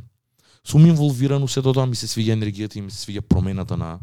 сум 0.65 0.87
инволвиран 0.87 1.43
у 1.43 1.49
сето 1.49 1.73
тоа, 1.75 1.87
ми 1.87 1.97
се 1.97 2.07
свиѓа 2.07 2.39
енергијата 2.39 2.79
и 2.79 2.81
ми 2.81 2.91
се 2.91 3.03
свиѓа 3.07 3.27
промената 3.27 3.77
на 3.77 3.99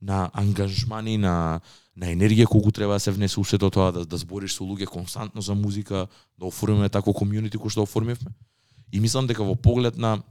на 0.00 0.30
ангажмани, 0.32 1.18
на 1.18 1.60
на 1.98 2.12
енергија 2.14 2.46
колку 2.46 2.70
треба 2.70 2.94
да 2.94 3.00
се 3.00 3.10
внесе 3.10 3.40
у 3.40 3.44
сето 3.44 3.70
тоа, 3.70 3.90
да, 3.92 4.04
да 4.06 4.16
збориш 4.16 4.54
со 4.54 4.62
луѓе 4.62 4.86
константно 4.86 5.42
за 5.42 5.54
музика, 5.54 6.06
да 6.38 6.46
оформиме 6.46 6.88
тако 6.88 7.10
комјунити 7.10 7.58
кој 7.58 7.74
што 7.74 7.82
оформивме. 7.82 8.30
И 8.92 9.00
мислам 9.00 9.26
дека 9.26 9.42
во 9.42 9.56
поглед 9.56 9.98
на 9.98 10.22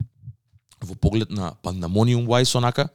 во 0.79 0.95
поглед 0.95 1.29
на 1.29 1.55
Pandemonium 1.63 2.25
Wise 2.27 2.55
онака, 2.57 2.89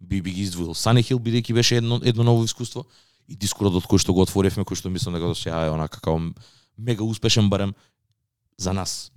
би 0.00 0.20
би 0.22 0.32
ги 0.32 0.42
издвоил 0.42 0.74
Sunny 0.74 1.02
Hill 1.02 1.22
бидејќи 1.22 1.54
беше 1.54 1.76
едно 1.76 2.00
едно 2.04 2.24
ново 2.24 2.44
искуство 2.44 2.84
и 3.28 3.36
Дискордот 3.36 3.86
кој 3.86 3.98
што 3.98 4.12
го 4.12 4.22
отворивме, 4.22 4.64
кој 4.64 4.76
што 4.76 4.90
мислам 4.90 5.14
дека 5.14 5.32
тоа 5.32 5.38
сега 5.38 5.64
е 5.66 5.70
онака 5.70 6.00
како 6.00 6.20
мега 6.76 7.04
успешен 7.04 7.48
барем 7.48 7.74
за 8.58 8.72
нас. 8.72 9.10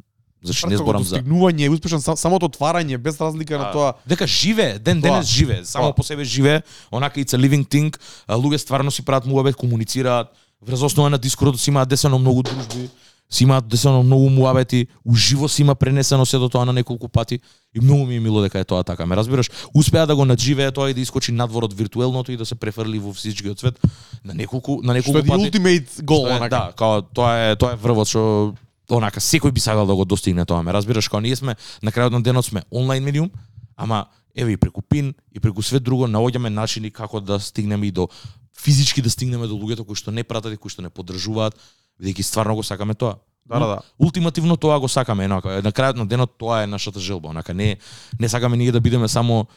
Зашто 0.44 0.68
не 0.68 0.78
зборам 0.78 1.04
за 1.04 1.16
достигнување, 1.16 1.70
успешен 1.70 2.02
сам, 2.02 2.18
самото 2.18 2.46
отварање 2.46 2.98
без 2.98 3.22
разлика 3.22 3.58
на 3.58 3.64
А, 3.64 3.72
тоа. 3.72 3.94
дека 4.08 4.28
живе, 4.28 4.80
ден 4.80 5.02
Тоа. 5.02 5.12
денес 5.12 5.28
живе, 5.28 5.62
само 5.64 5.86
Тоа. 5.86 5.94
по 5.94 6.04
себе 6.04 6.24
живе, 6.24 6.62
онака 6.92 7.20
it's 7.20 7.32
a 7.32 7.40
living 7.40 7.64
thing, 7.64 7.94
луѓе 8.28 8.58
стварно 8.58 8.92
си 8.92 9.02
прават 9.02 9.26
муабет, 9.26 9.56
комуницираат, 9.56 10.28
врз 10.62 10.82
основа 10.82 11.10
на 11.10 11.18
Дискордот 11.18 11.60
си 11.60 11.70
имаат 11.70 11.90
десено 11.90 12.20
многу 12.20 12.44
дружби, 12.44 12.90
си 13.30 13.44
имаат 13.44 13.68
десено 13.68 14.04
многу 14.04 14.30
муабети, 14.30 14.88
уживо 15.06 15.50
си 15.50 15.62
има 15.62 15.76
пренесено 15.76 16.26
сето 16.26 16.50
тоа 16.50 16.66
на 16.66 16.74
неколку 16.74 17.08
пати 17.08 17.40
и 17.76 17.80
многу 17.80 18.06
ми 18.06 18.16
е 18.16 18.20
мило 18.20 18.42
дека 18.42 18.60
е 18.60 18.64
тоа 18.64 18.84
така. 18.84 19.06
Ме 19.06 19.16
разбираш? 19.16 19.50
Успеа 19.74 20.08
да 20.08 20.16
го 20.16 20.26
надживее 20.26 20.72
тоа 20.72 20.90
и 20.90 20.94
да 20.94 21.02
искочи 21.02 21.32
надвор 21.32 21.64
од 21.64 21.74
виртуелното 21.74 22.32
и 22.32 22.38
да 22.38 22.46
се 22.46 22.56
префрли 22.56 23.00
во 23.00 23.14
физичкиот 23.14 23.60
свет 23.60 23.80
на 24.26 24.34
неколку 24.34 24.82
на 24.82 24.92
Што 24.92 24.94
неколку 24.94 25.18
е 25.18 25.22
the 25.22 25.28
пати. 25.28 25.52
ultimate 25.52 25.90
goal, 26.02 26.20
Што 26.20 26.28
е, 26.28 26.36
онака. 26.36 26.50
Да, 26.50 26.74
као 26.76 27.02
тоа 27.04 27.32
е 27.46 27.56
тоа 27.56 27.72
е 27.72 27.76
врвот 27.78 28.08
што 28.08 28.54
онака 28.98 29.20
секој 29.20 29.52
би 29.52 29.60
сакал 29.60 29.88
да 29.88 29.96
го 29.96 30.06
достигне 30.06 30.46
тоа, 30.46 30.64
ме 30.64 30.74
разбираш, 30.74 31.10
као 31.10 31.22
ние 31.22 31.36
сме 31.36 31.56
на 31.82 31.92
крајот 31.92 32.12
на 32.12 32.22
денот 32.22 32.46
сме 32.46 32.64
онлайн 32.72 33.04
медиум, 33.04 33.32
ама 33.76 34.08
еве 34.36 34.54
и 34.54 34.58
преку 34.58 34.82
пин 34.82 35.14
и 35.32 35.40
преку 35.40 35.62
све 35.62 35.80
друго 35.80 36.08
наоѓаме 36.08 36.50
начини 36.50 36.92
како 36.92 37.20
да 37.20 37.40
стигнеме 37.40 37.88
и 37.88 37.92
до 37.92 38.10
физички 38.58 39.02
да 39.02 39.10
стигнеме 39.10 39.48
до 39.48 39.56
луѓето 39.56 39.86
кои 39.86 39.96
што 39.96 40.12
не 40.12 40.24
пратат 40.24 40.54
и 40.54 40.58
кои 40.58 40.70
што 40.70 40.82
не 40.82 40.90
поддржуваат, 40.90 41.58
бидејќи 42.00 42.24
стварно 42.24 42.56
го 42.56 42.64
сакаме 42.64 42.94
тоа. 42.94 43.20
Да, 43.46 43.60
да, 43.60 43.68
да. 43.68 43.80
Ултимативно 44.00 44.58
тоа 44.58 44.80
го 44.80 44.88
сакаме, 44.88 45.26
енака, 45.26 45.62
на 45.64 45.72
крајот 45.72 45.98
на 45.98 46.06
денот 46.06 46.38
тоа 46.38 46.64
е 46.64 46.68
нашата 46.68 47.00
желба, 47.00 47.30
онака 47.30 47.54
не 47.54 47.78
не 48.20 48.30
сакаме 48.30 48.58
ние 48.58 48.72
да 48.72 48.82
бидеме 48.82 49.08
само 49.08 49.48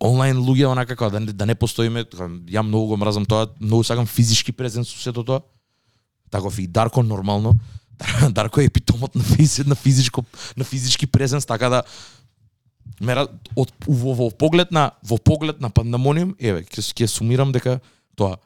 онлайн 0.00 0.36
луѓе 0.36 0.66
онака 0.72 0.96
како 0.96 1.10
да 1.10 1.20
не, 1.20 1.32
да 1.32 1.46
не 1.46 1.54
постоиме, 1.54 2.04
ја 2.48 2.62
многу 2.62 2.86
го 2.88 2.96
мразам 2.96 3.26
тоа, 3.26 3.48
многу 3.60 3.84
сакам 3.84 4.06
физички 4.06 4.52
презенц 4.52 4.88
со 4.88 4.98
сето 4.98 5.24
тоа. 5.24 5.42
Таков 6.30 6.58
и 6.58 6.66
Дарко 6.66 7.02
нормално. 7.02 7.54
Дарко 8.30 8.60
е 8.60 8.64
епитомот 8.64 9.14
на 9.14 9.22
физи, 9.22 9.64
на 9.66 9.74
физичко 9.74 10.24
на 10.56 10.64
физички 10.64 11.06
презенс, 11.06 11.46
така 11.46 11.68
да 11.68 11.82
мера 13.00 13.26
од 13.56 13.72
во, 13.86 14.14
во 14.14 14.30
поглед 14.30 14.70
на 14.70 14.90
во 15.02 15.18
поглед 15.18 15.60
на 15.60 15.70
пандемониум, 15.70 16.34
еве, 16.38 16.64
ќе 16.64 16.84
ќе 16.94 17.08
сумирам 17.08 17.52
дека 17.52 17.80
тоа 18.16 18.38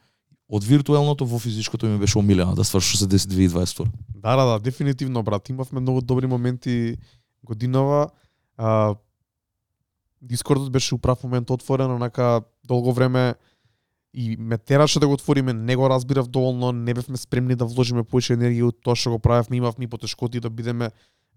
од 0.49 0.65
виртуелното 0.65 1.27
во 1.27 1.39
физичкото 1.39 1.87
ми 1.87 1.99
беше 1.99 2.19
омилено 2.19 2.55
да 2.55 2.65
сврши 2.65 2.95
што 2.95 3.05
се 3.05 3.11
деси 3.11 3.29
2022. 3.29 3.89
Да, 4.15 4.37
да, 4.37 4.45
да, 4.45 4.59
дефинитивно, 4.59 5.23
брат. 5.23 5.49
Имавме 5.49 5.81
многу 5.81 6.01
добри 6.01 6.27
моменти 6.27 6.97
годинава. 7.43 8.09
А, 8.57 8.95
Дискордот 10.23 10.73
беше 10.73 10.95
у 10.95 10.99
прав 10.99 11.25
момент 11.25 11.51
отворен, 11.51 11.91
онака 11.91 12.41
долго 12.65 12.93
време 12.93 13.35
и 14.15 14.37
ме 14.39 14.59
тераше 14.59 15.01
да 15.01 15.07
го 15.07 15.13
отвориме, 15.13 15.53
не 15.53 15.77
го 15.77 15.91
разбирав 15.91 16.27
доволно, 16.27 16.73
не 16.73 16.95
бевме 16.95 17.17
спремни 17.17 17.57
да 17.59 17.67
вложиме 17.67 18.05
повеќе 18.07 18.37
енергија 18.39 18.71
од 18.71 18.77
тоа 18.87 18.95
што 18.95 19.17
го 19.17 19.19
правевме, 19.19 19.59
имавме 19.59 19.89
и 19.89 19.91
потешкоти 19.91 20.41
да 20.41 20.51
бидеме 20.51 20.91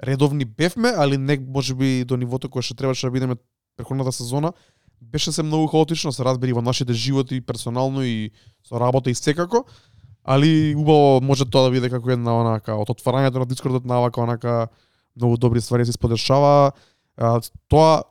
редовни 0.03 0.45
бевме, 0.45 0.93
али 0.93 1.17
не 1.17 1.39
можеби 1.41 2.05
до 2.05 2.17
нивото 2.17 2.49
кое 2.49 2.61
што 2.61 2.77
требаше 2.77 3.09
да 3.09 3.11
бидеме 3.11 3.35
преходната 3.77 4.11
сезона. 4.11 4.53
Беше 5.01 5.31
се 5.31 5.43
многу 5.43 5.67
хаотично, 5.67 6.11
се 6.11 6.23
разбери 6.23 6.53
во 6.53 6.61
нашите 6.61 6.93
животи 6.93 7.41
персонално 7.41 8.03
и 8.05 8.29
со 8.61 8.79
работа 8.79 9.09
и 9.09 9.15
секако, 9.15 9.65
али 10.23 10.75
убаво 10.77 11.21
може 11.21 11.49
тоа 11.49 11.65
да 11.65 11.73
биде 11.73 11.89
како 11.89 12.13
една 12.13 12.37
онака 12.37 12.77
од 12.77 12.93
отварањето 12.93 13.41
на 13.41 13.49
Дискордот 13.49 13.85
на 13.85 13.97
овака, 14.03 14.21
онака 14.21 14.67
многу 15.17 15.37
добри 15.37 15.61
ствари 15.61 15.81
да 15.81 15.89
се 15.89 15.97
сподешава. 15.97 16.71
Тоа 17.69 18.03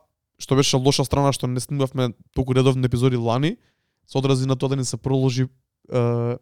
што 0.43 0.59
беше 0.59 0.75
лоша 0.75 1.07
страна 1.07 1.31
што 1.31 1.47
не 1.47 1.63
снимавме 1.63 2.11
толку 2.35 2.51
редовни 2.51 2.83
епизоди 2.85 3.15
лани, 3.15 3.55
се 4.07 4.17
одрази 4.17 4.45
на 4.45 4.55
тоа 4.55 4.69
да 4.69 4.75
ни 4.75 4.85
се 4.85 4.97
проложи 4.97 5.43
е, 5.93 6.37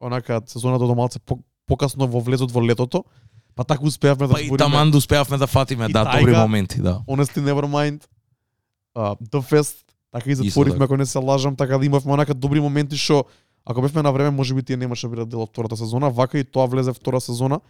онака 0.00 0.40
сезоната 0.46 0.86
до 0.86 0.94
малце 0.94 1.18
по, 1.18 1.38
покасно 1.66 2.06
во 2.06 2.20
влезот 2.20 2.50
во 2.50 2.62
летото. 2.64 3.04
Па 3.54 3.64
така 3.64 3.84
успеавме 3.84 4.26
да 4.26 4.34
Па 4.34 4.40
и 4.40 4.50
таман 4.56 4.90
да 4.90 4.98
успеавме 4.98 5.36
да 5.36 5.46
фатиме, 5.46 5.86
И 5.88 5.92
да, 5.92 6.04
тајга. 6.04 6.20
добри 6.20 6.36
моменти, 6.36 6.80
да. 6.80 7.02
Honestly 7.08 7.42
Nevermind, 7.42 8.06
uh, 8.96 9.18
The 9.20 9.42
Fest, 9.42 9.76
така 10.12 10.30
и 10.30 10.34
затворивме, 10.34 10.78
така. 10.78 10.84
ако 10.84 10.96
не 10.96 11.06
се 11.06 11.18
лажам, 11.18 11.56
така 11.56 11.78
да 11.78 11.86
имавме 11.86 12.12
онака 12.12 12.34
добри 12.34 12.60
моменти 12.60 12.96
што 12.96 13.24
ако 13.68 13.82
бевме 13.82 14.02
на 14.02 14.12
време, 14.12 14.30
можеби 14.30 14.62
тие 14.62 14.76
немаше 14.76 15.06
да 15.06 15.10
бидат 15.10 15.28
дел 15.28 15.42
од 15.42 15.50
втората 15.50 15.76
сезона, 15.76 16.10
вака 16.10 16.38
и 16.38 16.44
тоа 16.44 16.66
влезе 16.66 16.92
втора 16.92 17.20
сезона 17.20 17.60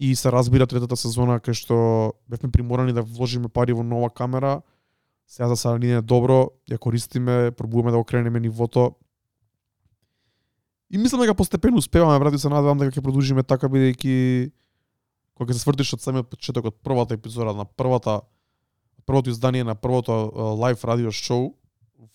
и 0.00 0.14
се 0.16 0.32
разбира 0.32 0.66
третата 0.66 0.96
сезона 0.96 1.40
кај 1.40 1.52
што 1.52 2.14
бевме 2.30 2.50
приморани 2.50 2.92
да 2.92 3.02
вложиме 3.02 3.48
пари 3.48 3.72
во 3.72 3.82
нова 3.82 4.10
камера. 4.10 4.62
Сега 5.30 5.48
за 5.48 5.56
сега 5.56 5.78
ни 5.78 5.92
е 5.94 6.02
добро, 6.02 6.50
ја 6.66 6.78
користиме, 6.82 7.52
пробуваме 7.54 7.92
да 7.94 7.98
го 8.02 8.04
кренеме 8.04 8.40
нивото. 8.40 8.96
И 10.90 10.98
мислам 10.98 11.20
дека 11.20 11.34
постепено 11.38 11.78
успеваме, 11.78 12.18
брат, 12.18 12.34
и 12.34 12.38
се 12.38 12.50
надевам 12.50 12.82
дека 12.82 12.98
ќе 12.98 13.04
продолжиме 13.04 13.46
така 13.46 13.70
бидејќи 13.70 14.50
кога 15.38 15.54
ќе 15.54 15.54
се 15.54 15.62
свртиш 15.62 15.94
од 15.94 16.02
самиот 16.02 16.32
почеток 16.34 16.66
од 16.72 16.80
првата 16.82 17.14
епизода 17.14 17.54
на 17.54 17.64
првата 17.64 18.20
првото 19.06 19.30
издание 19.30 19.62
на 19.64 19.74
првото 19.78 20.12
лайв 20.58 20.82
радио 20.84 21.14
шоу 21.14 21.54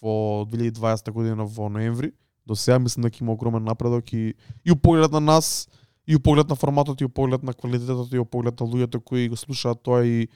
во 0.01 0.43
2020 0.51 1.11
година 1.15 1.45
во 1.47 1.69
ноември 1.69 2.11
до 2.45 2.55
сега 2.55 2.79
мислам 2.79 3.07
дека 3.07 3.23
има 3.23 3.31
огромен 3.31 3.63
напредок 3.63 4.11
и 4.13 4.35
и 4.65 4.71
у 4.71 4.75
поглед 4.75 5.11
на 5.11 5.19
нас 5.19 5.69
и 6.07 6.15
у 6.15 6.19
поглед 6.19 6.49
на 6.49 6.55
форматот 6.55 7.01
и 7.01 7.05
у 7.05 7.09
поглед 7.09 7.43
на 7.43 7.53
квалитетот 7.53 8.13
и 8.13 8.19
у 8.19 8.25
поглед 8.25 8.59
на 8.59 8.67
луѓето 8.67 8.99
кои 8.99 9.29
го 9.29 9.35
слушаат 9.35 9.81
тоа 9.83 10.03
и 10.05 10.27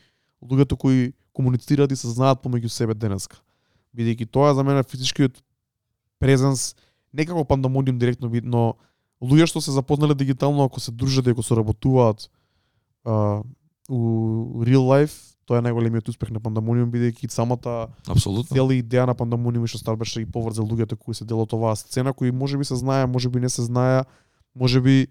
луѓето 0.43 0.77
кои 0.77 1.13
комуницираат 1.33 1.91
и 1.91 1.95
се 1.95 2.07
знаат 2.09 2.43
помеѓу 2.43 2.67
себе 2.67 2.93
денеска. 2.93 3.37
Бидејќи 3.95 4.29
тоа 4.31 4.53
за 4.53 4.63
мене 4.63 4.83
физичкиот 4.83 5.41
презенс 6.19 6.75
не 7.13 7.25
како 7.25 7.45
пандемониум 7.45 7.99
директно 7.99 8.29
би- 8.29 8.41
но 8.43 8.75
луѓе 9.21 9.47
што 9.47 9.61
се 9.61 9.71
запознале 9.71 10.15
дигитално 10.15 10.63
ако 10.63 10.79
се 10.79 10.91
дружат 10.91 11.27
и 11.27 11.29
ако 11.29 11.43
се 11.43 11.55
работуваат 11.55 12.29
а, 13.05 13.41
у 13.89 14.63
real 14.63 14.85
life, 14.85 15.35
тоа 15.45 15.57
е 15.57 15.65
најголемиот 15.65 16.09
успех 16.09 16.29
на 16.29 16.39
пандемониум 16.39 16.91
бидејќи 16.91 17.31
самата 17.33 17.89
Апсолутно. 18.07 18.53
цела 18.53 18.73
идеја 18.77 19.07
на 19.09 19.15
пандемониум 19.15 19.65
што 19.67 19.79
стар 19.81 19.95
беше 19.97 20.21
и 20.21 20.25
поврзе 20.25 20.61
луѓето 20.61 20.95
кои 20.95 21.15
се 21.17 21.25
дел 21.25 21.41
од 21.41 21.53
оваа 21.53 21.75
сцена, 21.75 22.13
кои 22.13 22.31
можеби 22.31 22.65
се 22.65 22.75
знае, 22.75 23.07
можеби 23.07 23.39
не 23.39 23.49
се 23.49 23.63
знае, 23.65 24.03
можеби 24.55 25.07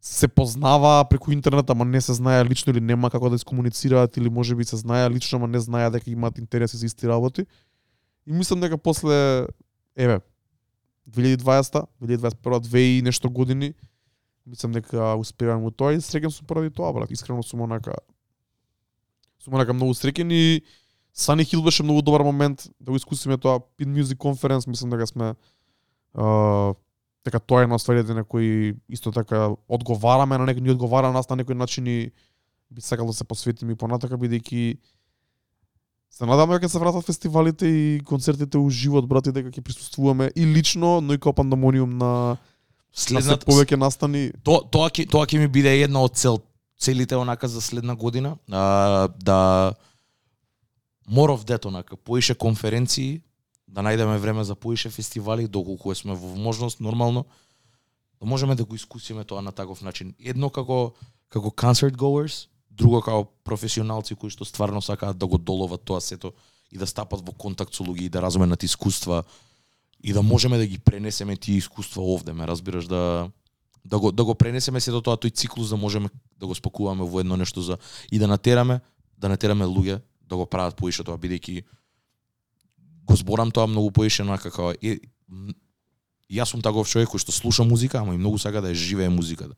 се 0.00 0.28
познава 0.28 1.04
преку 1.04 1.32
интернет, 1.32 1.70
ама 1.70 1.84
не 1.84 2.00
се 2.00 2.12
знае 2.12 2.44
лично 2.44 2.70
или 2.70 2.80
нема 2.80 3.10
како 3.10 3.30
да 3.30 3.36
искомуницираат 3.36 4.16
или 4.16 4.30
може 4.30 4.54
би 4.54 4.64
се 4.64 4.76
знае 4.76 5.10
лично, 5.10 5.36
ама 5.36 5.48
не 5.48 5.60
знае 5.60 5.90
дека 5.90 6.10
имаат 6.10 6.38
интереси 6.38 6.76
за 6.76 6.86
исти 6.86 7.08
работи. 7.08 7.46
И 8.26 8.32
мислам 8.32 8.60
дека 8.60 8.78
после 8.78 9.46
еве 9.96 10.20
2020, 11.10 11.86
2021, 12.02 12.60
2 12.60 12.78
и 12.78 13.02
нешто 13.02 13.30
години, 13.30 13.74
мислам 14.46 14.72
дека 14.72 15.14
успевам 15.16 15.62
во 15.62 15.70
тоа 15.70 15.92
и 15.92 16.00
среќен 16.00 16.32
сум 16.32 16.46
поради 16.46 16.70
тоа, 16.70 16.92
брат. 16.92 17.10
Искрено 17.10 17.42
сум 17.42 17.60
онака 17.68 17.94
сум 19.40 19.54
онака 19.54 19.76
многу 19.76 19.92
среќен 19.92 20.32
и 20.32 20.62
Sunny 21.16 21.44
Hill 21.44 21.64
беше 21.64 21.82
многу 21.82 22.02
добар 22.02 22.22
момент 22.24 22.70
да 22.80 22.92
го 22.92 22.96
искусиме 22.96 23.36
тоа 23.36 23.60
Pin 23.76 23.92
Music 23.92 24.16
Conference, 24.16 24.68
мислам 24.68 24.90
дека 24.90 25.06
сме 25.06 25.34
uh, 26.14 26.74
дека 27.24 27.40
тоа 27.40 27.62
е 27.62 27.68
од 27.68 27.80
стварите 27.80 28.14
на 28.14 28.24
кои 28.24 28.74
исто 28.88 29.12
така 29.12 29.50
одговараме 29.68 30.38
на 30.38 30.46
некој 30.48 30.60
ни 30.60 30.70
одговара 30.70 31.08
на 31.08 31.20
нас 31.20 31.28
на 31.28 31.36
некој 31.36 31.54
начин 31.54 31.86
и 31.86 32.12
би 32.70 32.80
сакал 32.80 33.06
да 33.06 33.12
се 33.12 33.24
посветиме 33.24 33.72
и 33.72 33.76
понатака 33.76 34.16
бидејќи 34.16 34.78
се 36.10 36.26
надаме 36.26 36.58
дека 36.58 36.68
се 36.68 36.78
вратат 36.78 37.06
фестивалите 37.06 37.66
и 37.66 38.00
концертите 38.04 38.58
у 38.58 38.70
живот 38.70 39.06
брат 39.08 39.26
и 39.26 39.32
дека 39.32 39.50
ќе 39.50 39.62
присуствуваме 39.62 40.30
и 40.34 40.46
лично, 40.46 41.00
но 41.00 41.14
и 41.14 41.18
како 41.18 41.32
пандемониум 41.32 41.98
на 41.98 42.14
на 42.30 42.36
Следната 42.92 43.46
повеќе 43.46 43.76
настани. 43.78 44.32
Тоа 44.42 44.64
тоа 44.66 44.90
ќе 44.90 45.06
тоа 45.10 45.26
ќе 45.26 45.38
ми 45.38 45.46
биде 45.46 45.82
една 45.82 46.02
од 46.02 46.16
цел 46.18 46.40
целите 46.80 47.16
онака 47.16 47.48
за 47.48 47.60
следна 47.60 47.94
година, 47.94 48.36
а, 48.50 49.08
да 49.22 49.74
more 51.06 51.30
of 51.30 51.44
that 51.46 51.66
онака, 51.66 51.96
поише 51.96 52.34
конференции, 52.34 53.22
да 53.70 53.84
најдеме 53.86 54.18
време 54.18 54.44
за 54.44 54.54
поише 54.54 54.90
фестивали 54.90 55.46
доколку 55.48 55.94
сме 55.94 56.14
во 56.14 56.34
можност 56.36 56.80
нормално 56.80 57.24
да 58.20 58.26
можеме 58.26 58.54
да 58.54 58.64
го 58.64 58.74
искусиме 58.74 59.24
тоа 59.24 59.42
на 59.42 59.52
таков 59.52 59.82
начин. 59.82 60.14
Едно 60.18 60.50
како 60.50 60.92
како 61.28 61.48
concert 61.48 61.94
goers, 61.94 62.48
друго 62.70 63.00
како 63.00 63.24
професионалци 63.44 64.14
кои 64.14 64.30
што 64.30 64.44
стварно 64.44 64.82
сакаат 64.82 65.18
да 65.18 65.26
го 65.26 65.38
доловат 65.38 65.84
тоа 65.86 66.00
сето 66.00 66.32
и 66.70 66.78
да 66.78 66.86
стапат 66.86 67.22
во 67.22 67.32
контакт 67.32 67.74
со 67.74 67.84
луѓе 67.86 68.10
и 68.10 68.12
да 68.12 68.22
разуменат 68.22 68.62
искуства 68.62 69.22
и 70.02 70.12
да 70.12 70.22
можеме 70.22 70.58
да 70.58 70.66
ги 70.66 70.78
пренесеме 70.78 71.36
тие 71.36 71.56
искуства 71.56 72.02
овде, 72.02 72.32
ме 72.32 72.46
разбираш 72.46 72.86
да 72.86 73.30
да 73.84 73.98
го 73.98 74.12
да 74.12 74.24
го 74.24 74.34
пренесеме 74.34 74.80
сето 74.80 75.00
тоа 75.00 75.16
тој 75.16 75.34
циклус 75.34 75.70
да 75.70 75.76
можеме 75.76 76.10
да 76.36 76.46
го 76.46 76.54
спакуваме 76.54 77.06
во 77.06 77.20
едно 77.20 77.36
нешто 77.36 77.62
за 77.62 77.78
и 78.10 78.18
да 78.18 78.26
натераме 78.26 78.80
да 79.18 79.28
натераме 79.28 79.64
луѓе 79.64 80.00
да 80.26 80.36
го 80.36 80.46
прават 80.46 80.76
поише 80.76 81.04
тоа 81.04 81.16
бидејќи 81.16 81.62
го 83.10 83.16
зборам 83.16 83.50
тоа 83.50 83.66
многу 83.66 83.90
поише 83.90 84.24
на 84.24 84.38
како 84.38 84.72
е, 84.78 84.98
јас 86.30 86.54
сум 86.54 86.62
таков 86.62 86.88
човек 86.88 87.10
кој 87.10 87.22
што 87.22 87.34
слуша 87.34 87.66
музика, 87.66 88.00
ама 88.00 88.14
и 88.14 88.20
многу 88.20 88.38
сака 88.38 88.62
да 88.62 88.70
ја 88.70 88.78
живее 88.78 89.10
музиката. 89.10 89.54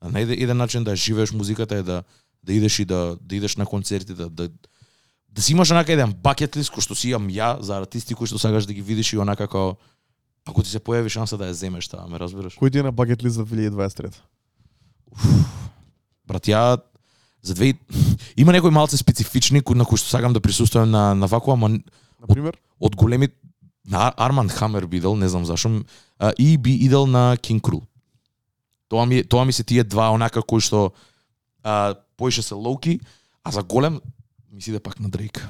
А 0.00 0.10
на 0.10 0.20
еден, 0.20 0.38
еден 0.38 0.56
начин 0.56 0.84
да 0.84 0.96
живееш 0.96 1.32
музиката 1.32 1.76
е 1.76 1.82
да 1.82 2.02
да 2.42 2.52
идеш 2.52 2.78
и 2.78 2.84
да 2.84 3.16
да 3.20 3.36
идеш 3.36 3.56
на 3.56 3.66
концерти, 3.66 4.14
да 4.14 4.30
да 4.30 4.48
да 5.28 5.42
си 5.42 5.52
имаш 5.52 5.70
онака 5.70 5.92
еден 5.92 6.12
бакет 6.12 6.56
лист 6.56 6.70
кој 6.70 6.84
што 6.86 6.94
си 6.94 7.10
имам 7.10 7.30
ја 7.30 7.60
за 7.60 7.80
артисти 7.82 8.14
кои 8.14 8.26
што 8.26 8.38
сакаш 8.38 8.66
да 8.66 8.74
ги 8.74 8.82
видиш 8.82 9.12
и 9.12 9.18
онака 9.18 9.46
како 9.46 9.76
ако 10.46 10.62
ти 10.62 10.70
се 10.70 10.82
појави 10.82 11.08
шанса 11.08 11.38
да 11.38 11.50
ја 11.50 11.58
земеш 11.58 11.88
таа, 11.88 12.06
ме 12.10 12.18
разбираш? 12.18 12.58
Кој 12.58 12.72
ти 12.72 12.78
е 12.78 12.86
на 12.86 12.92
бакет 12.92 13.22
лист 13.22 13.38
за 13.38 13.46
2023? 13.46 14.10
Брат, 16.26 16.46
ја 16.46 16.82
за 17.42 17.54
две 17.54 17.74
има 18.36 18.52
некои 18.52 18.70
малце 18.70 18.96
специфични 18.96 19.62
кои 19.62 19.78
на 19.78 19.84
кои 19.84 19.98
што 19.98 20.10
сакам 20.10 20.32
да 20.32 20.40
присуствувам 20.40 20.90
на 20.90 21.14
на 21.14 21.26
вакво, 21.26 21.52
ама 21.52 21.78
На 22.22 22.30
пример? 22.30 22.56
од 22.78 22.94
големи 22.96 23.28
на 23.84 23.98
Ар- 23.98 24.14
Арман 24.16 24.48
Хамер 24.48 24.86
бидел, 24.86 25.16
не 25.16 25.28
знам 25.28 25.44
зашо, 25.44 25.82
и 26.38 26.58
би 26.58 26.72
идел 26.72 27.06
на 27.06 27.36
Кинг 27.36 27.62
Крул. 27.62 27.82
Тоа 28.88 29.06
ми 29.06 29.24
тоа 29.24 29.44
ми 29.44 29.52
се 29.52 29.64
тие 29.64 29.84
два 29.84 30.10
онака 30.14 30.42
кои 30.42 30.60
што 30.60 30.92
а, 31.62 31.94
поише 32.16 32.42
се 32.42 32.54
лоуки, 32.54 33.00
а 33.44 33.50
за 33.50 33.62
голем 33.62 34.00
ми 34.52 34.62
си 34.62 34.70
иде 34.70 34.80
пак 34.80 35.00
на 35.00 35.08
Дрейк. 35.08 35.48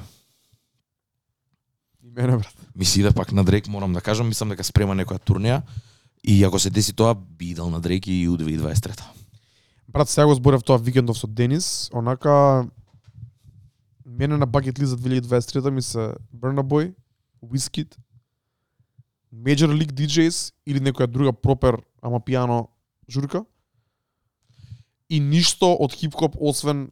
И 2.03 2.09
мене 2.09 2.37
брат. 2.37 2.55
Ми 2.75 2.85
си 2.85 2.99
иде 2.99 3.11
пак 3.11 3.31
на 3.31 3.43
Дрейк, 3.43 3.67
морам 3.67 3.93
да 3.93 4.01
кажам, 4.01 4.27
мислам 4.27 4.49
дека 4.49 4.63
спрема 4.63 4.95
некоја 4.95 5.21
турнеја 5.21 5.61
и 6.23 6.43
ако 6.43 6.59
се 6.59 6.69
деси 6.69 6.93
тоа 6.93 7.13
би 7.15 7.49
идел 7.51 7.69
на 7.69 7.81
Дрейк 7.81 8.07
и 8.07 8.27
у 8.27 8.37
2023. 8.37 9.03
Брат, 9.87 10.09
сега 10.09 10.25
го 10.25 10.35
зборев 10.35 10.63
тоа 10.63 10.77
викендов 10.77 11.17
со 11.17 11.27
Денис, 11.27 11.89
онака 11.93 12.65
мене 14.05 14.37
на 14.37 14.45
бакет 14.45 14.79
лист 14.79 14.89
за 14.89 14.97
2023 14.97 15.69
ми 15.69 15.81
се 15.81 16.13
Burna 16.35 16.61
Boy, 16.61 16.93
Wizkid, 17.43 17.95
Major 19.33 19.67
League 19.67 19.93
DJs 19.93 20.53
или 20.65 20.79
некоја 20.79 21.07
друга 21.07 21.33
пропер, 21.33 21.77
ама 22.01 22.19
пијано 22.19 22.67
журка. 23.09 23.43
И 25.09 25.19
ништо 25.19 25.73
од 25.79 25.93
хип-хоп 25.93 26.37
освен 26.39 26.89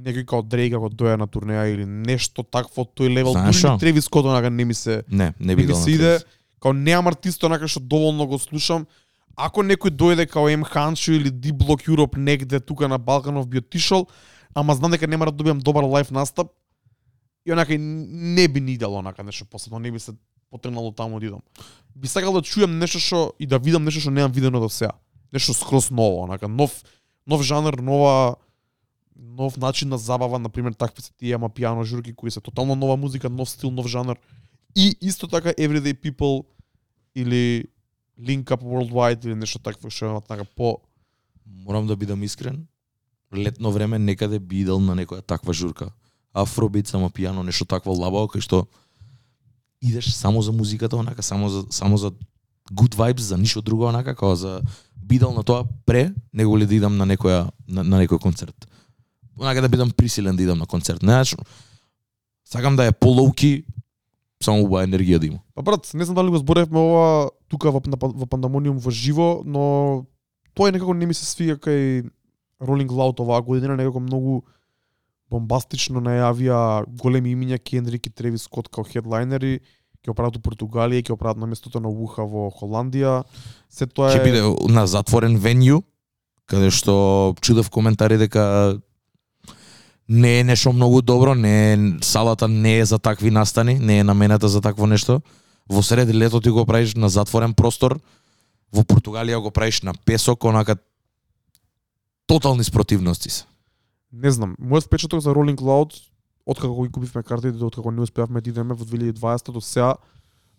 некој 0.00 0.26
као 0.26 0.42
Дрейк 0.42 0.74
ако 0.76 0.90
доја 0.90 1.16
на 1.20 1.28
турнеја 1.30 1.68
или 1.72 1.86
нешто 1.86 2.42
такво 2.42 2.84
од 2.84 2.94
тој 2.98 3.12
левел. 3.12 3.32
Знаеш 3.36 3.62
Дури? 3.62 3.78
Тревис 3.80 4.08
Скот 4.10 4.26
онака 4.26 4.50
не 4.50 4.64
ми 4.64 4.74
се 4.74 5.02
Не, 5.08 5.32
не 5.40 5.46
не 5.46 5.56
би 5.56 5.62
ми 5.62 5.64
идел 5.64 5.76
на 5.76 5.82
се 5.82 5.90
иде, 5.90 6.18
као 6.60 6.72
неам 6.72 7.06
артист 7.06 7.44
онака 7.44 7.68
што 7.68 7.80
доволно 7.80 8.26
го 8.26 8.38
слушам. 8.38 8.86
Ако 9.36 9.62
некој 9.62 9.94
дојде 9.94 10.26
као 10.26 10.48
М 10.48 10.64
Ханчо 10.64 11.12
или 11.12 11.30
D 11.30 11.52
Block 11.52 11.88
Europe 11.88 12.16
негде 12.16 12.60
тука 12.60 12.88
на 12.88 12.98
Балканов 12.98 13.48
би 13.48 13.58
отишол, 13.58 14.06
ама 14.54 14.74
знам 14.74 14.90
дека 14.90 15.06
нема 15.06 15.26
да 15.26 15.32
добиам 15.32 15.58
добар 15.58 15.84
лайф 15.84 16.10
настап, 16.10 16.52
и 17.46 17.52
онака 17.52 17.76
не 17.78 18.48
би 18.48 18.60
ни 18.60 18.76
дало, 18.76 18.98
онака 18.98 19.22
нешто 19.22 19.44
посебно, 19.44 19.78
не 19.78 19.90
би 19.90 19.98
се 20.00 20.12
потренало 20.50 20.92
таму 20.92 21.16
од 21.16 21.24
идам. 21.24 21.42
Би 21.94 22.08
сакал 22.08 22.34
да 22.34 22.42
чујам 22.42 22.78
нешто 22.78 22.98
што 22.98 23.32
и 23.38 23.46
да 23.46 23.58
видам 23.58 23.84
нешто 23.84 24.00
што 24.00 24.10
немам 24.10 24.32
видено 24.32 24.60
до 24.60 24.68
сега. 24.68 24.92
Нешто 25.32 25.54
скрос 25.54 25.90
ново, 25.90 26.24
онака 26.24 26.48
нов 26.48 26.82
нов 27.26 27.42
жанр, 27.42 27.80
нова 27.80 28.36
нов 29.16 29.56
начин 29.56 29.88
на 29.88 29.98
забава, 29.98 30.38
на 30.38 30.48
пример 30.48 30.72
такви 30.72 31.02
се 31.02 31.12
тие 31.18 31.34
ама 31.34 31.48
пијано 31.48 31.84
журки 31.84 32.14
кои 32.14 32.30
се 32.30 32.40
тотално 32.40 32.74
нова 32.74 32.96
музика, 32.96 33.30
нов 33.30 33.50
стил, 33.50 33.70
нов 33.70 33.86
жанр. 33.86 34.18
И 34.74 34.96
исто 35.00 35.28
така 35.28 35.52
Everyday 35.52 35.94
People 35.94 36.44
или 37.14 37.64
Link 38.18 38.44
Up 38.44 38.62
Worldwide 38.62 39.26
или 39.26 39.34
нешто 39.34 39.58
такво 39.58 39.90
што 39.90 40.16
е 40.16 40.20
така 40.28 40.44
по 40.44 40.80
Морам 41.46 41.86
да 41.86 41.96
бидам 41.96 42.22
искрен. 42.22 42.66
Летно 43.36 43.70
време 43.70 43.98
некаде 43.98 44.38
би 44.38 44.60
идел 44.60 44.80
на 44.80 44.96
некоја 44.96 45.22
таква 45.22 45.52
журка. 45.52 45.92
Афробит, 46.34 46.88
само 46.88 47.10
пијано, 47.10 47.42
нешто 47.46 47.64
такво 47.64 47.94
лабао, 47.94 48.26
кај 48.26 48.42
што 48.42 48.66
идеш 49.82 50.14
само 50.14 50.42
за 50.42 50.52
музиката, 50.52 50.96
онака, 50.96 51.22
само 51.22 51.48
за, 51.48 51.64
само 51.70 51.96
за 51.96 52.10
good 52.72 52.94
vibes, 52.94 53.20
за 53.20 53.38
ништо 53.38 53.62
друго, 53.62 53.86
онака, 53.86 54.14
како 54.14 54.34
за 54.34 54.60
бидел 54.96 55.32
на 55.32 55.42
тоа 55.42 55.64
пре, 55.86 56.12
него 56.32 56.58
ли 56.58 56.66
да 56.66 56.74
идам 56.74 56.96
на 56.96 57.06
некоја, 57.06 57.50
на, 57.68 57.82
на 57.82 58.02
некој 58.02 58.18
концерт. 58.18 58.66
Онака 59.38 59.62
да 59.62 59.68
бидам 59.68 59.90
присилен 59.90 60.36
да 60.36 60.42
идам 60.42 60.58
на 60.58 60.66
концерт. 60.66 61.02
Не, 61.02 61.12
значи, 61.12 61.36
сакам 62.44 62.76
да 62.76 62.86
е 62.86 62.92
полоуки, 62.92 63.64
само 64.42 64.64
убава 64.64 64.84
енергија 64.86 65.18
да 65.18 65.26
има. 65.26 65.40
Па 65.54 65.62
брат, 65.62 65.90
не 65.94 66.04
знам 66.04 66.14
дали 66.14 66.30
го 66.30 66.38
зборевме 66.38 66.78
ова 66.78 67.30
тука 67.48 67.70
во, 67.70 67.82
на, 67.86 67.96
во 67.96 68.26
Пандамониум 68.26 68.78
во 68.78 68.90
живо, 68.90 69.42
но 69.44 70.04
тоа 70.54 70.68
е 70.68 70.72
некако 70.72 70.94
не 70.94 71.06
ми 71.06 71.14
се 71.14 71.26
свија 71.26 71.58
кај 71.60 72.10
Rolling 72.60 72.90
Loud 72.90 73.20
оваа 73.20 73.42
година, 73.42 73.76
некако 73.76 74.00
многу 74.00 74.42
бомбастично 75.30 76.02
најавија 76.02 76.84
големи 77.00 77.32
имиња 77.34 77.60
Кендрик 77.62 78.06
и 78.06 78.10
Тревис 78.10 78.48
Скот 78.48 78.68
као 78.68 78.84
хедлайнери, 78.84 79.60
ќе 80.02 80.12
оправат 80.12 80.36
у 80.36 80.42
Португалија, 80.42 81.04
ќе 81.04 81.14
оправат 81.14 81.38
на 81.38 81.46
местото 81.46 81.80
на 81.80 81.88
Уха 81.88 82.26
во 82.26 82.48
Холандија. 82.50 83.22
Се 83.70 83.86
тоа 83.86 84.10
е 84.10 84.18
Ќе 84.18 84.24
биде 84.26 84.42
на 84.72 84.86
затворен 84.90 85.38
венју, 85.38 85.82
каде 86.50 86.70
што 86.74 87.36
чудев 87.40 87.70
коментари 87.70 88.18
дека 88.18 88.80
не 90.10 90.40
е 90.40 90.44
нешто 90.44 90.72
многу 90.72 91.02
добро, 91.02 91.34
не 91.34 91.72
е, 91.72 91.76
салата 92.02 92.48
не 92.48 92.78
е 92.78 92.84
за 92.84 92.98
такви 92.98 93.30
настани, 93.30 93.78
не 93.78 93.98
е 93.98 94.04
намената 94.04 94.48
за 94.48 94.60
такво 94.60 94.86
нешто. 94.86 95.20
Во 95.70 95.82
сред 95.82 96.10
лето 96.14 96.40
ти 96.40 96.50
го 96.50 96.66
правиш 96.66 96.96
на 96.98 97.08
затворен 97.08 97.54
простор, 97.54 98.00
во 98.74 98.82
Португалија 98.82 99.38
го 99.38 99.54
правиш 99.54 99.82
на 99.86 99.94
песок, 99.94 100.44
онака 100.44 100.76
тотални 102.30 102.64
спротивности 102.64 103.30
се. 103.30 103.44
Не 104.12 104.30
знам, 104.30 104.54
мојот 104.62 104.86
впечаток 104.86 105.18
за 105.22 105.34
Rolling 105.34 105.58
Loud, 105.58 105.98
откако 106.46 106.82
ги 106.82 106.92
купивме 106.92 107.22
картите, 107.22 107.58
до 107.58 107.66
откако 107.66 107.90
не 107.90 108.06
успеавме 108.06 108.40
да 108.40 108.50
идеме 108.50 108.74
во 108.74 108.84
2020 108.84 109.50
до 109.50 109.60
сега, 109.60 109.94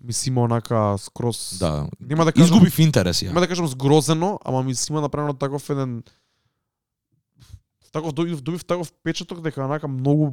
ми 0.04 0.14
си 0.14 0.30
има 0.30 0.42
онака 0.42 0.98
скроз... 1.00 1.60
Да. 1.60 1.88
Нема 2.00 2.26
да 2.26 2.34
кажам, 2.34 2.46
Изгубив 2.46 2.80
интерес 2.80 3.24
ја. 3.24 3.28
нема 3.32 3.40
да 3.40 3.48
кажам 3.48 3.68
сгрозено, 3.68 4.40
ама 4.44 4.64
ми 4.64 4.76
си 4.76 4.92
има 4.92 5.02
направено 5.02 5.34
таков 5.34 5.70
еден 5.70 6.04
таков 7.92 8.12
добив, 8.12 8.42
добив 8.42 8.66
таков 8.66 8.88
впечаток 8.88 9.42
дека 9.42 9.64
онака 9.64 9.88
многу 9.88 10.32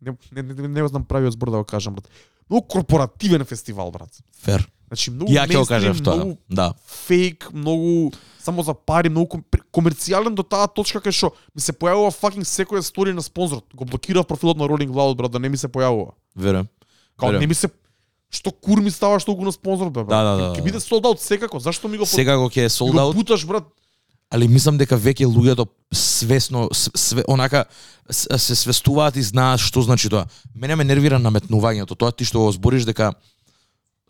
не, 0.00 0.16
не, 0.32 0.42
не, 0.42 0.68
не 0.68 0.82
го 0.82 0.88
знам 0.88 1.04
правиот 1.04 1.32
збор 1.32 1.50
да 1.50 1.58
го 1.58 1.64
кажам, 1.64 1.94
брат. 1.94 2.08
Многу 2.50 2.66
корпоративен 2.68 3.44
фестивал, 3.44 3.90
брат. 3.90 4.22
Фер. 4.32 4.70
Значи 4.92 5.10
многу 5.10 5.32
Ја 5.32 5.48
ќе 5.48 5.56
го 5.56 5.64
кажеш 5.64 6.00
тоа. 6.04 6.16
многу 6.16 6.36
Да. 6.50 6.74
фейк, 6.86 7.48
многу 7.52 8.12
само 8.38 8.62
за 8.62 8.74
пари, 8.74 9.08
многу 9.08 9.26
ком- 9.26 9.44
комерцијален 9.72 10.34
до 10.34 10.42
таа 10.42 10.68
точка 10.68 11.00
кај 11.00 11.10
што 11.10 11.32
ми 11.56 11.60
се 11.60 11.72
појавува 11.72 12.12
fucking 12.12 12.44
секоја 12.44 12.82
стори 12.82 13.12
на 13.12 13.22
спонзор. 13.22 13.62
Го 13.72 13.84
блокирав 13.84 14.26
профилот 14.26 14.56
на 14.56 14.64
Rolling 14.64 14.90
Loud, 14.90 15.16
брат, 15.16 15.32
да 15.32 15.38
не 15.38 15.48
ми 15.48 15.56
се 15.56 15.68
појавува. 15.68 16.12
Верувам. 16.36 16.68
Као 17.16 17.32
не 17.32 17.46
ми 17.46 17.54
се 17.54 17.68
што 18.28 18.52
кур 18.52 18.80
ми 18.80 18.90
става 18.90 19.20
што 19.20 19.34
го 19.34 19.44
на 19.44 19.52
спонзор, 19.52 19.88
бе, 19.88 20.04
брат. 20.04 20.08
Да, 20.08 20.22
да, 20.22 20.36
да, 20.36 20.52
Ќе 20.52 20.56
да. 20.56 20.62
биде 20.62 20.80
sold 20.80 21.02
out 21.02 21.16
секако. 21.16 21.58
Зашто 21.58 21.88
ми 21.88 21.96
го 21.96 22.04
го 22.36 22.48
ќе 22.50 22.64
е 22.64 22.68
sold 22.68 22.92
out. 22.92 23.12
путаш, 23.14 23.46
брат? 23.46 23.64
али 24.32 24.48
мислам 24.48 24.78
дека 24.78 24.96
веќе 24.96 25.26
луѓето 25.26 25.66
свесно 25.92 26.68
све, 26.72 27.24
онака 27.28 27.64
се 28.10 28.56
свестуваат 28.56 29.16
и 29.16 29.22
знаат 29.22 29.60
што 29.60 29.82
значи 29.82 30.08
тоа. 30.08 30.24
Мене 30.54 30.76
ме 30.76 30.84
нервира 30.84 31.20
наметнувањето, 31.20 31.92
тоа 31.92 32.12
ти 32.12 32.24
што 32.24 32.40
го 32.40 32.52
збориш 32.52 32.84
дека 32.84 33.12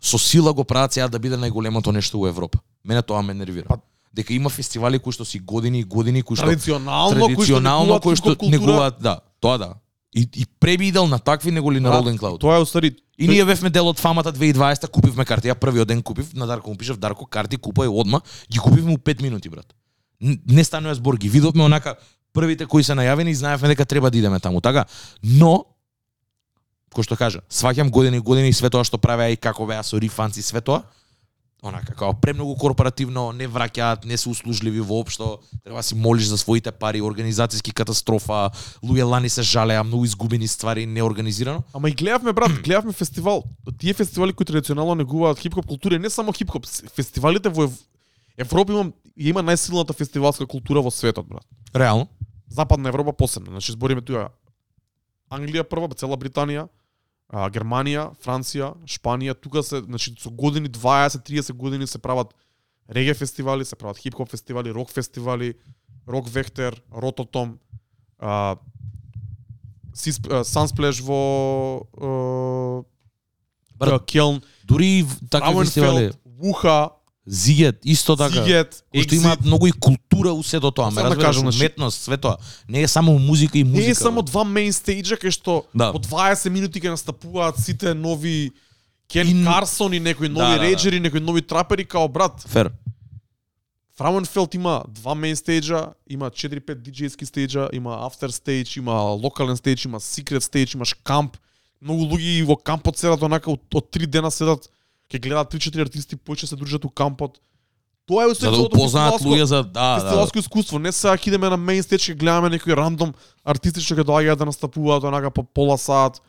со 0.03 0.17
сила 0.19 0.53
го 0.53 0.63
прават 0.63 0.93
сега 0.93 1.07
да 1.07 1.19
биде 1.19 1.37
најголемото 1.39 1.91
нешто 1.91 2.19
во 2.19 2.27
Европа. 2.27 2.59
Мене 2.85 3.01
тоа 3.01 3.21
ме 3.21 3.33
нервира. 3.33 3.65
Па- 3.67 3.79
дека 4.13 4.33
има 4.33 4.49
фестивали 4.49 4.99
кои 4.99 5.13
што 5.13 5.25
си 5.25 5.39
години 5.39 5.79
и 5.79 5.83
години 5.83 6.21
кои 6.21 6.37
што 6.37 6.45
Традиционално, 6.45 7.27
традиционално 7.27 7.99
кои 7.99 8.15
што 8.15 8.35
негуваат, 8.41 9.01
да, 9.01 9.19
тоа 9.41 9.57
да. 9.57 9.73
И, 10.15 10.29
и 10.35 10.45
преби 10.59 10.87
идел 10.87 11.07
на 11.07 11.19
такви 11.19 11.51
него 11.51 11.73
ли 11.73 11.79
на 11.79 11.89
Rolling 11.89 12.19
Cloud. 12.19 12.39
Тоа 12.39 12.57
е 12.57 12.61
устави 12.61 12.93
И 13.17 13.27
ние 13.27 13.45
бевме 13.45 13.69
дел 13.69 13.87
од 13.87 13.99
фамата 13.99 14.33
2020, 14.33 14.89
купивме 14.89 15.25
карти. 15.25 15.49
Ја 15.49 15.55
првиот 15.55 15.87
ден 15.87 16.01
купив, 16.01 16.33
на 16.33 16.47
Дарко 16.47 16.69
му 16.69 16.77
пишав, 16.77 16.97
Дарко 16.97 17.25
карти 17.25 17.57
купај 17.57 17.89
одма, 17.89 18.21
ги 18.49 18.57
купивме 18.57 18.93
у 18.93 18.97
5 18.97 19.21
минути, 19.21 19.49
брат. 19.49 19.73
Не 20.21 20.63
станува 20.63 20.95
збор, 20.95 21.17
ги 21.17 21.29
видовме 21.29 21.63
онака 21.63 21.95
првите 22.33 22.65
кои 22.65 22.83
се 22.83 22.97
најавени 22.97 23.29
и 23.29 23.37
знаевме 23.37 23.67
дека 23.67 23.85
треба 23.85 24.09
да 24.11 24.17
идеме 24.17 24.39
таму, 24.39 24.61
така? 24.61 24.85
Но 25.23 25.65
кој 26.93 27.03
што 27.07 27.17
кажа, 27.17 27.41
сваќам 27.49 27.89
години 27.89 28.17
и 28.17 28.23
години 28.23 28.53
све 28.53 28.69
тоа 28.69 28.83
што 28.87 28.97
правеа 28.97 29.33
и 29.33 29.37
како 29.37 29.65
беа 29.65 29.83
со 29.83 29.99
рифанци 29.99 30.41
све 30.41 30.61
тоа. 30.61 30.83
Онака, 31.63 31.93
као 31.95 32.13
премногу 32.13 32.57
корпоративно, 32.59 33.31
не 33.31 33.47
враќаат, 33.47 34.03
не 34.05 34.17
се 34.17 34.27
услужливи 34.29 34.81
воопшто, 34.83 35.39
треба 35.63 35.79
да 35.79 35.83
си 35.83 35.95
молиш 35.95 36.27
за 36.27 36.37
своите 36.37 36.71
пари, 36.71 36.99
организацијски 36.99 37.71
катастрофа, 37.71 38.49
луѓе 38.83 39.07
лани 39.07 39.29
се 39.29 39.41
жалеа, 39.47 39.83
многу 39.83 40.03
изгубени 40.03 40.47
ствари, 40.47 40.85
неорганизирано. 40.85 41.63
Ама 41.73 41.89
и 41.89 41.93
гледавме, 41.95 42.33
брат, 42.33 42.51
гледавме 42.63 42.91
фестивал. 42.91 43.43
Тие 43.79 43.93
фестивали 43.93 44.33
кои 44.33 44.45
традиционално 44.45 44.95
негуваат 44.95 45.39
хип-хоп 45.39 45.65
култура, 45.65 45.99
не 45.99 46.09
само 46.09 46.33
хип-хоп, 46.33 46.67
фестивалите 46.95 47.49
во 47.49 47.63
Ев- 47.63 47.79
Европа 48.37 48.73
има 48.73 48.91
има 49.17 49.43
најсилната 49.43 49.93
фестивалска 49.93 50.45
култура 50.45 50.81
во 50.81 50.91
светот, 50.91 51.27
брат. 51.29 51.45
Реално. 51.75 52.07
Западна 52.49 52.89
Европа 52.89 53.13
посебно. 53.13 53.51
Значи 53.51 53.71
збориме 53.71 54.01
тука 54.01 54.29
Англија 55.31 55.63
прва, 55.63 55.87
цела 55.95 56.17
Британија, 56.17 56.67
а, 57.29 57.49
Германија, 57.49 58.11
Франција, 58.23 58.73
Шпанија, 58.85 59.33
тука 59.35 59.63
се, 59.63 59.81
значи 59.81 60.15
со 60.19 60.29
години 60.31 60.69
20-30 60.69 61.53
години 61.53 61.87
се 61.87 61.97
прават 61.97 62.33
реге 62.89 63.13
фестивали, 63.13 63.65
се 63.65 63.75
прават 63.75 63.97
хип-хоп 63.97 64.29
фестивали, 64.29 64.73
рок 64.73 64.91
фестивали, 64.91 65.53
рок 66.07 66.27
вектер, 66.29 66.81
рототом, 66.91 67.59
а, 68.19 68.55
Сис- 69.95 70.25
а, 70.31 70.43
Sunsplash 70.43 71.01
во 71.01 71.83
а, 72.01 72.83
Брат, 73.77 74.05
Келн, 74.05 74.41
Дури 74.65 74.85
и 74.85 75.05
фестивали. 75.65 76.11
Вуха, 76.25 76.89
Зигет, 77.27 77.79
исто 77.85 78.15
така. 78.15 78.43
Зигет, 78.43 78.83
Уште 78.97 79.15
имаат 79.15 79.45
многу 79.45 79.67
и 79.67 79.71
култура 79.71 80.33
у 80.33 80.43
сето 80.43 80.71
тоа, 80.71 80.91
ме 80.91 81.01
да 81.03 81.17
кажам, 81.17 81.47
уметност, 81.47 82.01
све 82.01 82.17
тоа. 82.17 82.37
Не 82.69 82.81
е 82.81 82.87
само 82.87 83.19
музика 83.19 83.57
и 83.57 83.63
музика. 83.63 83.81
Не 83.81 83.89
е 83.89 83.95
само 83.95 84.21
два 84.21 84.43
мейн 84.43 84.73
стейджа 84.73 85.15
кај 85.15 85.31
што 85.31 85.63
Да. 85.75 85.91
по 85.91 85.99
20 85.99 86.49
минути 86.49 86.81
ќе 86.81 86.89
настапуваат 86.89 87.55
сите 87.57 87.93
нови 87.93 88.51
Кен 89.07 89.27
И- 89.29 89.43
Карсон 89.45 89.93
и 89.93 89.99
некои 89.99 90.29
нови 90.29 90.45
Да, 90.45 90.51
да, 90.51 90.57
да. 90.57 90.63
рейджери, 90.63 90.99
некои 90.99 91.19
нови 91.19 91.41
трапери 91.41 91.85
као 91.85 92.07
брат. 92.09 92.43
Фер. 92.47 92.71
Фрауенфелд 93.97 94.53
има 94.53 94.83
два 94.89 95.15
мейн 95.15 95.35
стейджа, 95.35 95.93
има 96.09 96.31
4-5 96.31 96.81
диджејски 96.81 97.23
стейджа, 97.25 97.69
има 97.73 98.05
афтер 98.05 98.29
стейдж, 98.29 98.77
има 98.77 98.93
локален 99.01 99.57
стейдж, 99.57 99.85
има 99.85 99.99
секрет 99.99 100.43
стейдж, 100.43 100.73
имаш 100.75 100.93
камп. 101.03 101.37
Многу 101.81 102.03
луѓе 102.05 102.39
и 102.39 102.43
во 102.43 102.55
кампот 102.55 102.97
седат 102.97 103.21
онака 103.21 103.51
од, 103.51 103.59
од 103.75 103.85
3 103.91 104.05
дена 104.07 104.31
седат 104.31 104.67
ќе 105.11 105.21
гледаат 105.21 105.53
3-4 105.53 105.87
артисти, 105.87 106.15
поќе 106.15 106.49
се 106.49 106.55
дружат 106.55 106.85
у 106.85 106.89
кампот. 106.89 107.39
Тоа 108.05 108.25
е 108.27 108.33
За 108.35 108.51
да 108.51 108.59
упознаат 108.65 109.21
луѓе 109.21 109.43
за 109.43 109.63
да, 109.63 109.69
да. 109.71 109.99
фестивалско 109.99 110.39
искуство. 110.39 110.79
Не 110.79 110.91
сега 110.91 111.15
ќе 111.15 111.27
идеме 111.31 111.49
на 111.49 111.57
мейн 111.57 111.83
стеж 111.83 112.09
ќе 112.09 112.17
гледаме 112.19 112.49
некои 112.51 112.75
рандом 112.75 113.13
артисти 113.43 113.79
што 113.79 113.95
ќе 113.95 114.07
доаѓаат 114.07 114.43
да 114.43 114.49
настапуваат 114.51 115.07
онака 115.07 115.31
по 115.31 115.43
пола 115.43 115.77
сат 115.77 116.19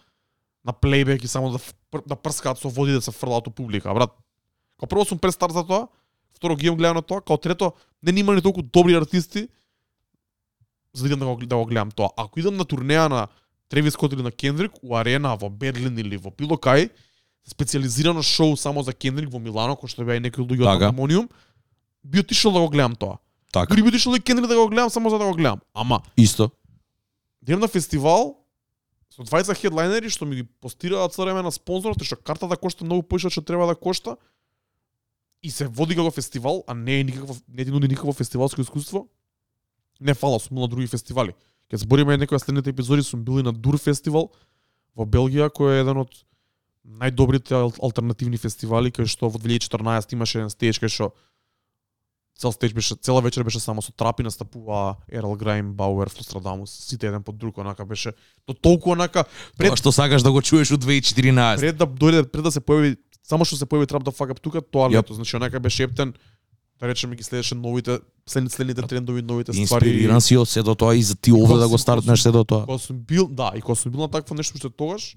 на 0.65 0.73
плейбек 0.73 1.25
и 1.25 1.29
само 1.29 1.51
да 1.51 1.59
да 2.07 2.17
прскаат 2.17 2.59
со 2.59 2.69
води 2.69 2.93
да 2.93 3.03
се 3.03 3.11
фрлаат 3.11 3.47
у 3.47 3.51
публика, 3.51 3.95
брат. 3.95 4.11
Као 4.79 4.89
прво 4.89 5.05
сум 5.05 5.19
престар 5.19 5.51
за 5.51 5.67
тоа, 5.67 5.87
второ 6.35 6.57
ги 6.57 6.67
имам 6.67 6.79
гледано 6.79 7.03
тоа, 7.03 7.21
као 7.21 7.39
трето 7.39 7.73
не 8.03 8.13
ни 8.13 8.21
има 8.21 8.35
ни 8.35 8.43
толку 8.43 8.63
добри 8.63 8.95
артисти 8.95 9.49
за 10.95 11.03
да 11.03 11.09
идам 11.09 11.19
да 11.19 11.27
го, 11.27 11.47
да 11.47 11.57
го 11.57 11.67
гледам 11.67 11.91
тоа. 11.91 12.11
Ако 12.17 12.41
идам 12.41 12.57
на 12.57 12.65
турнеја 12.65 13.09
на 13.09 13.27
Тревис 13.69 13.95
Скот 13.95 14.13
или 14.13 14.23
на 14.23 14.31
Кендрик 14.31 14.73
у 14.83 14.97
арена 14.97 15.37
во 15.37 15.51
Берлин 15.51 15.99
или 15.99 16.17
во 16.17 16.31
било 16.31 16.57
кај, 16.57 16.91
специализирано 17.45 18.23
шоу 18.23 18.57
само 18.57 18.83
за 18.83 18.93
Кендрик 18.93 19.31
во 19.31 19.39
Милано, 19.39 19.77
кој 19.77 19.89
што 19.93 20.05
беа 20.05 20.17
и 20.17 20.25
некои 20.25 20.45
луѓе 20.45 20.65
од 20.65 20.81
Така. 20.81 20.93
Harmonium, 20.93 21.29
би 22.05 22.21
отишол 22.21 22.53
да 22.53 22.61
го 22.61 22.69
гледам 22.69 22.97
тоа. 22.97 23.19
Така. 23.53 23.69
Дури 23.71 23.83
би 23.83 23.89
отишол 23.89 24.17
и 24.17 24.21
Кендрик 24.21 24.49
да 24.49 24.57
го 24.57 24.69
гледам 24.69 24.91
само 24.91 25.11
за 25.11 25.19
да 25.19 25.25
го 25.25 25.35
гледам. 25.35 25.61
Ама, 25.75 26.01
Исто. 26.17 26.51
идам 27.47 27.61
на 27.61 27.69
фестивал 27.69 28.45
со 29.11 29.23
20 29.23 29.55
хедлайнери 29.55 30.11
што 30.11 30.27
ми 30.27 30.37
ги 30.37 30.45
постираат 30.61 31.15
со 31.15 31.23
време 31.23 31.43
на 31.43 31.53
спонзорот, 31.53 32.03
што 32.03 32.17
картата 32.17 32.57
кошта 32.57 32.85
многу 32.85 33.03
поише 33.03 33.31
што 33.31 33.43
треба 33.43 33.67
да 33.67 33.75
кошта. 33.75 34.17
И 35.43 35.51
се 35.51 35.69
води 35.69 35.95
како 35.95 36.11
фестивал, 36.11 36.65
а 36.67 36.75
не 36.75 37.01
е 37.01 37.05
никакво 37.05 37.37
не 37.49 37.65
ти 37.65 37.71
нуди 37.71 37.89
никакво 37.89 38.13
фестивалско 38.13 38.61
искуство. 38.61 39.07
Не 40.01 40.15
фала, 40.15 40.41
сум 40.41 40.59
на 40.59 40.69
други 40.69 40.87
фестивали. 40.87 41.35
Ке 41.71 41.77
збориме 41.77 42.17
некои 42.17 42.39
следните 42.39 42.71
епизоди, 42.71 43.03
сум 43.03 43.25
бил 43.25 43.39
и 43.39 43.43
на 43.43 43.53
Дур 43.53 43.79
фестивал 43.79 44.33
во 44.97 45.05
Белгија, 45.05 45.51
кој 45.51 45.79
е 45.79 45.81
еден 45.85 46.01
од 46.03 46.11
најдобрите 46.85 47.53
ал- 47.57 47.73
алтернативни 47.83 48.37
фестивали, 48.37 48.93
кај 48.93 49.09
што 49.09 49.29
во 49.29 49.39
2014 49.39 50.13
имаше 50.13 50.39
еден 50.39 50.51
стеж 50.51 50.81
кај 50.81 50.89
што 50.93 51.13
цел 52.39 52.53
стеж 52.53 52.75
беше, 52.75 52.97
цела 52.97 53.21
вечер 53.23 53.45
беше 53.45 53.61
само 53.61 53.83
со 53.83 53.93
трапи 53.93 54.23
настапува 54.23 54.97
Ерл 55.09 55.37
Грайм, 55.37 55.73
Бауер, 55.73 56.11
Флострадамус, 56.11 56.71
сите 56.71 57.07
еден 57.07 57.23
под 57.23 57.39
друг, 57.39 57.59
онака 57.59 57.85
беше 57.87 58.13
до 58.47 58.55
толку 58.55 58.91
онака 58.93 59.25
пред 59.57 59.71
Тоа 59.71 59.77
што 59.77 59.93
сакаш 59.93 60.23
да 60.23 60.33
го 60.33 60.43
чуеш 60.43 60.73
од 60.75 60.85
2014. 60.85 61.61
пред 61.61 61.77
да 61.77 61.87
дојде 61.87 62.25
пред 62.27 62.45
да 62.45 62.51
се 62.51 62.61
појави 62.61 62.97
само 63.23 63.45
што 63.45 63.57
се 63.57 63.67
појави 63.67 63.87
трап 63.87 64.03
да 64.05 64.11
факап 64.11 64.41
тука, 64.41 64.61
тоа 64.61 64.91
лето, 64.91 65.15
значи 65.15 65.37
онака 65.37 65.61
беше 65.61 65.83
ептен 65.83 66.15
да 66.81 66.89
речеме 66.89 67.17
ги 67.17 67.23
следеше 67.23 67.55
новите 67.55 67.99
след, 68.27 68.53
следните 68.53 68.83
трендови, 68.83 69.23
новите 69.23 69.53
ствари. 69.53 69.89
Инспириран 69.89 70.21
си 70.21 70.37
од 70.37 70.49
сето 70.49 70.75
тоа 70.75 70.97
и 70.97 71.03
за 71.03 71.15
ти 71.15 71.33
овде 71.33 71.55
да 71.55 71.69
го 71.69 71.79
стартнеш 71.79 72.21
сето 72.21 72.45
тоа. 72.45 72.67
Кога 72.67 72.79
сум 72.79 72.99
бил, 72.99 73.29
да, 73.31 73.53
и 73.57 73.61
кога 73.61 73.75
сум 73.75 73.93
бил 73.93 74.01
на 74.01 74.09
такво 74.09 74.35
нешто 74.35 74.59
што 74.59 74.71
тогаш, 74.71 75.15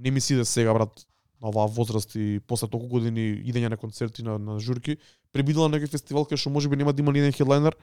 не 0.00 0.10
ми 0.10 0.20
си 0.20 0.34
иде 0.34 0.44
сега 0.44 0.72
брат 0.74 1.06
на 1.42 1.48
оваа 1.48 1.68
возраст 1.68 2.14
и 2.14 2.40
после 2.46 2.68
толку 2.68 2.88
години 2.88 3.40
идење 3.44 3.70
на 3.72 3.76
концерти 3.76 4.22
на, 4.22 4.38
на 4.38 4.58
журки, 4.60 4.96
пребидела 5.32 5.68
на 5.68 5.78
некој 5.78 5.92
фестивал 5.92 6.26
кај 6.28 6.40
што 6.40 6.52
можеби 6.52 6.76
нема 6.76 6.92
да 6.92 7.02
има 7.02 7.12
ни 7.12 7.22
еден 7.22 7.32
хедлайнер, 7.32 7.76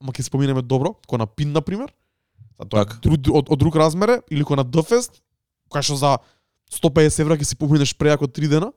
ама 0.00 0.12
ќе 0.12 0.24
споминеме 0.28 0.62
добро, 0.62 0.94
кој 1.08 1.20
на 1.20 1.26
Пин 1.26 1.52
на 1.52 1.60
пример. 1.60 1.92
А 2.58 2.64
тоа 2.64 2.84
Така. 2.84 3.00
друг, 3.02 3.18
од, 3.28 3.50
од 3.50 3.58
друг 3.58 3.76
размер 3.76 4.16
е, 4.16 4.20
или 4.30 4.44
кој 4.44 4.62
на 4.62 4.64
Дфест, 4.64 5.20
кај 5.72 5.84
што 5.84 5.96
за 6.00 6.16
150 6.72 7.20
евра 7.20 7.36
ќе 7.36 7.52
си 7.52 7.56
поминеш 7.60 7.94
преако 7.96 8.28
3 8.28 8.48
дена, 8.48 8.72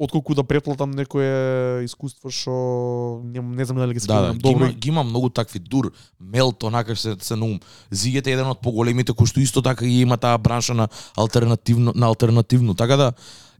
отколку 0.00 0.34
да 0.34 0.42
преплатам 0.44 0.90
некое 0.96 1.84
искуство 1.84 2.30
што 2.32 3.20
не, 3.24 3.40
не 3.40 3.64
знам 3.68 3.76
дали 3.82 3.92
ќе 3.94 4.00
се 4.00 4.08
Да, 4.08 4.20
да, 4.20 4.32
споминам 4.32 4.38
ги 4.38 4.42
добро. 4.42 4.64
има, 4.64 4.72
ги 4.72 4.88
има 4.88 5.04
многу 5.04 5.28
такви 5.28 5.58
дур, 5.60 5.92
мелт, 6.20 6.62
онака 6.62 6.96
се 6.96 7.16
се 7.20 7.36
на 7.36 7.44
ум. 7.44 7.60
Зигет 7.90 8.26
е 8.26 8.32
еден 8.32 8.48
од 8.48 8.60
поголемите 8.64 9.12
кој 9.12 9.28
што 9.28 9.40
исто 9.44 9.62
така 9.62 9.84
ги 9.84 10.00
има 10.00 10.16
таа 10.16 10.38
бранша 10.38 10.74
на 10.74 10.88
алтернативно 11.16 11.92
на 11.94 12.06
алтернативно. 12.06 12.74
Така 12.74 12.96
да 12.96 13.12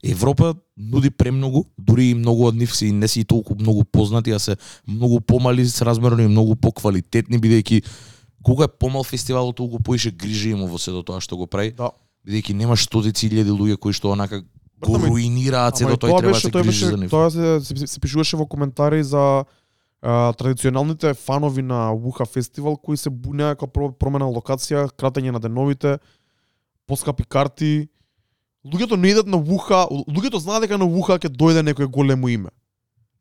Европа 0.03 0.55
нуди 0.79 1.11
премногу, 1.11 1.65
дури 1.79 2.11
и 2.11 2.15
многу 2.15 2.47
од 2.49 2.55
нив 2.57 2.73
си 2.77 2.89
не 2.93 3.09
си 3.09 3.25
толку 3.25 3.55
многу 3.55 3.85
познати, 3.85 4.31
а 4.33 4.39
се 4.39 4.57
многу 4.89 5.21
помали 5.21 5.69
се 5.69 5.85
размерно 5.85 6.23
и 6.23 6.29
многу 6.29 6.57
поквалитетни 6.57 7.37
бидејќи 7.39 7.85
кога 8.43 8.65
е 8.65 8.69
помал 8.69 9.05
фестивалот 9.05 9.57
толку 9.57 9.79
поише 9.79 10.11
грижи 10.11 10.51
има 10.57 10.65
во 10.67 10.79
сето 10.79 11.03
тоа 11.05 11.21
што 11.21 11.37
го 11.37 11.47
прави, 11.47 11.75
Да. 11.77 11.91
бидејќи 12.27 12.55
немаш 12.57 12.89
стотици 12.89 13.29
илјади 13.29 13.53
луѓе 13.53 13.77
кои 13.77 13.93
што 13.93 14.09
онака 14.17 14.41
го 14.81 14.99
руинираат 14.99 15.81
и 15.81 15.85
тоа 15.85 15.93
и 15.93 15.99
треба 15.99 16.23
да 16.29 16.35
се 16.35 16.49
тој 16.49 16.63
грижи 16.63 16.87
за 16.87 16.97
нив. 16.97 17.11
Тоа 17.11 17.31
се, 17.31 17.61
се, 17.63 17.87
се 17.87 18.01
пишуваше 18.01 18.37
во 18.37 18.47
коментари 18.47 19.03
за 19.05 19.45
а, 20.03 20.33
традиционалните 20.33 21.15
фанови 21.15 21.63
на 21.63 21.93
Вуха 21.93 22.27
фестивал 22.27 22.77
кои 22.77 22.97
се 22.97 23.11
бунеа 23.11 23.49
како 23.51 23.67
про- 23.67 23.93
промена 23.93 24.25
на 24.25 24.33
локација, 24.33 24.89
кратење 24.91 25.31
на 25.31 25.41
деновите, 25.41 25.99
поскапи 26.87 27.25
карти. 27.25 27.89
Луѓето 28.65 28.97
не 28.97 29.09
идат 29.09 29.27
на 29.27 29.37
Вуха, 29.39 29.87
луѓето 29.91 30.37
знаат 30.37 30.63
дека 30.63 30.79
на 30.79 30.85
Вуха 30.87 31.13
ќе 31.15 31.29
дојде 31.29 31.63
некој 31.63 31.87
големо 31.87 32.29
име. 32.29 32.51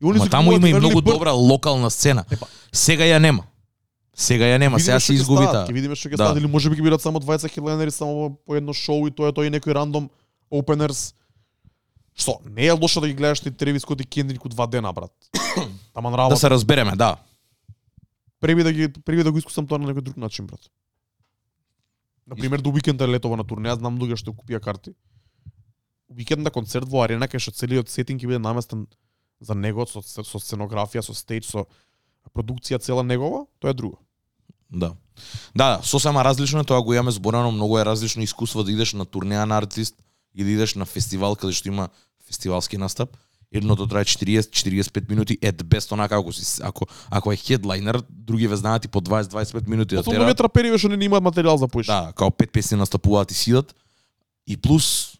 И 0.00 0.06
Ма 0.06 0.18
се 0.18 0.28
таму 0.28 0.52
има 0.52 0.68
и 0.68 0.74
многу 0.74 0.94
bird. 0.94 1.12
добра 1.12 1.32
локална 1.32 1.90
сцена. 1.90 2.24
Епа. 2.30 2.46
Сега 2.72 3.04
ја 3.04 3.18
нема. 3.18 3.44
Сега 4.14 4.44
ја 4.44 4.58
нема, 4.58 4.80
сега 4.80 5.00
се 5.00 5.14
изгуби 5.14 5.44
таа. 5.44 5.66
Ќе 5.68 5.72
видиме 5.72 5.94
што 5.94 6.08
ќе 6.08 6.10
Да. 6.10 6.24
стават 6.24 6.36
или 6.36 6.46
можеби 6.46 6.76
ќе 6.76 6.82
бидат 6.82 7.00
само 7.00 7.20
20 7.20 7.48
хедлайнери 7.48 7.90
само 7.90 8.36
по 8.46 8.56
едно 8.56 8.72
шоу 8.72 9.06
и 9.06 9.10
тоа 9.10 9.28
е 9.28 9.32
тој 9.32 9.46
и 9.46 9.50
некој 9.50 9.72
рандом 9.72 10.08
openers. 10.50 11.12
Што, 12.20 12.36
не 12.44 12.68
е 12.68 12.76
лошо 12.76 13.00
да 13.00 13.08
ги 13.08 13.14
гледаш 13.16 13.40
ти 13.40 13.50
Тревис 13.50 13.82
Скот 13.82 14.00
и 14.00 14.04
Кендрик 14.04 14.44
у 14.44 14.48
два 14.48 14.66
дена, 14.66 14.92
брат. 14.92 15.12
Таман 15.94 16.14
работа. 16.14 16.34
Да 16.34 16.40
се 16.40 16.50
разбереме, 16.50 16.96
да. 16.96 17.16
преби 18.40 18.62
да 18.62 18.72
ги 18.72 18.92
преби 18.92 19.24
да 19.24 19.32
го 19.32 19.38
искусам 19.38 19.66
тоа 19.66 19.78
на 19.78 19.88
некој 19.88 20.04
друг 20.04 20.16
начин, 20.16 20.46
брат. 20.46 20.60
На 22.26 22.36
пример, 22.36 22.60
до 22.60 22.70
уикенда 22.70 23.08
летова 23.08 23.36
на 23.36 23.44
турнеја, 23.44 23.78
знам 23.80 23.98
луѓе 23.98 24.20
што 24.20 24.32
купија 24.32 24.60
карти. 24.60 24.94
Уикенд 26.08 26.44
на 26.44 26.50
концерт 26.50 26.88
во 26.88 27.02
арена 27.04 27.26
кај 27.26 27.40
што 27.40 27.56
целиот 27.56 27.88
сетинг 27.88 28.20
ќе 28.22 28.28
биде 28.28 28.38
наместен 28.38 28.86
за 29.40 29.54
него 29.54 29.86
со 29.86 30.02
со 30.02 30.38
сценографија, 30.38 31.02
со 31.02 31.16
стејдж, 31.16 31.48
со 31.48 31.66
продукција 32.36 32.78
цела 32.78 33.02
негова, 33.02 33.46
тоа 33.58 33.72
е 33.72 33.74
друго. 33.74 33.98
Да. 34.70 34.94
Да, 35.54 35.76
да, 35.76 35.82
сосема 35.82 36.24
различно 36.24 36.60
е, 36.60 36.64
тоа 36.64 36.82
го 36.82 36.94
имаме 36.94 37.10
зборено, 37.10 37.50
многу 37.50 37.78
е 37.78 37.84
различно 37.84 38.22
искуство 38.22 38.64
да 38.64 38.72
идеш 38.72 38.92
на 38.94 39.04
турнеја 39.04 39.44
на 39.44 39.58
артист 39.58 39.96
и 40.34 40.44
да 40.44 40.50
идеш 40.50 40.74
на 40.74 40.86
фестивал 40.86 41.36
каде 41.36 41.52
што 41.52 41.68
има 41.68 41.88
фестивалски 42.30 42.78
настап. 42.78 43.16
Едното 43.52 43.86
трае 43.86 44.04
40-45 44.04 45.10
минути, 45.10 45.38
ед 45.42 45.66
без 45.66 45.92
онака 45.92 46.14
ако 46.16 46.32
си 46.32 46.62
ако 46.62 46.86
ако 47.10 47.32
е 47.32 47.36
хедлайнер, 47.36 48.02
други 48.10 48.46
ве 48.46 48.56
знаат 48.56 48.84
и 48.84 48.88
по 48.88 49.00
20-25 49.00 49.68
минути 49.68 49.94
да 49.94 50.02
тераат. 50.02 50.36
трапери 50.36 50.78
што 50.78 50.88
не 50.88 51.04
имаат 51.04 51.24
материјал 51.24 51.58
за 51.58 51.68
поиш. 51.68 51.86
Да, 51.86 52.12
као 52.14 52.30
пет 52.30 52.52
песни 52.52 52.78
настапуваат 52.78 53.30
и 53.30 53.34
сидат. 53.34 53.74
И 54.46 54.56
плюс 54.56 55.18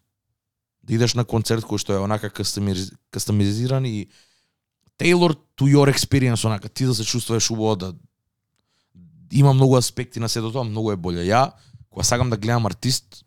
да 0.83 0.93
идеш 0.93 1.13
на 1.13 1.25
концерт 1.25 1.67
кој 1.67 1.77
што 1.77 1.93
е 1.93 1.99
онака 1.99 2.29
кастомиз- 2.31 2.95
кастомизиран 3.11 3.85
и 3.85 4.07
tailored 4.99 5.39
to 5.59 5.67
your 5.67 5.91
experience, 5.91 6.45
онака 6.45 6.69
ти 6.69 6.85
да 6.85 6.95
се 6.95 7.03
чувствуваш 7.03 7.51
убаво 7.51 7.75
да 7.75 7.93
има 9.31 9.53
многу 9.53 9.75
аспекти 9.75 10.19
на 10.19 10.29
сето 10.29 10.51
тоа, 10.51 10.63
многу 10.63 10.91
е 10.91 10.95
боле. 10.95 11.27
Ја 11.27 11.51
кога 11.89 12.03
сакам 12.03 12.29
да 12.29 12.37
гледам 12.37 12.65
артист, 12.65 13.25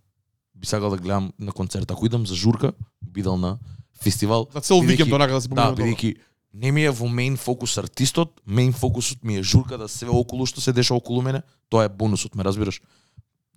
би 0.65 0.69
сакал 0.69 0.91
да 0.91 0.97
гледам 0.97 1.33
на 1.39 1.53
концерт. 1.53 1.91
Ако 1.91 2.07
идам 2.07 2.27
за 2.27 2.35
журка, 2.35 2.73
бидал 3.03 3.37
на 3.37 3.59
фестивал, 4.03 4.49
За 4.55 4.61
цел 4.61 4.81
викенд 4.81 5.13
онака 5.13 5.35
да 5.35 5.41
се 5.41 5.49
Да, 5.49 5.75
бидејќи 5.77 6.17
не 6.55 6.73
ми 6.73 6.85
е 6.85 6.91
во 6.91 7.09
мейн 7.09 7.37
фокус 7.37 7.77
артистот, 7.79 8.41
мейн 8.47 8.73
фокусот 8.73 9.25
ми 9.25 9.37
е 9.37 9.43
журка 9.43 9.79
да 9.79 9.89
све 9.89 10.09
околу 10.09 10.47
што 10.47 10.61
се 10.61 10.73
деша 10.73 10.95
околу 10.95 11.23
мене, 11.23 11.43
тоа 11.69 11.85
е 11.85 11.89
бонусот, 11.89 12.35
ме 12.35 12.45
разбираш? 12.45 12.81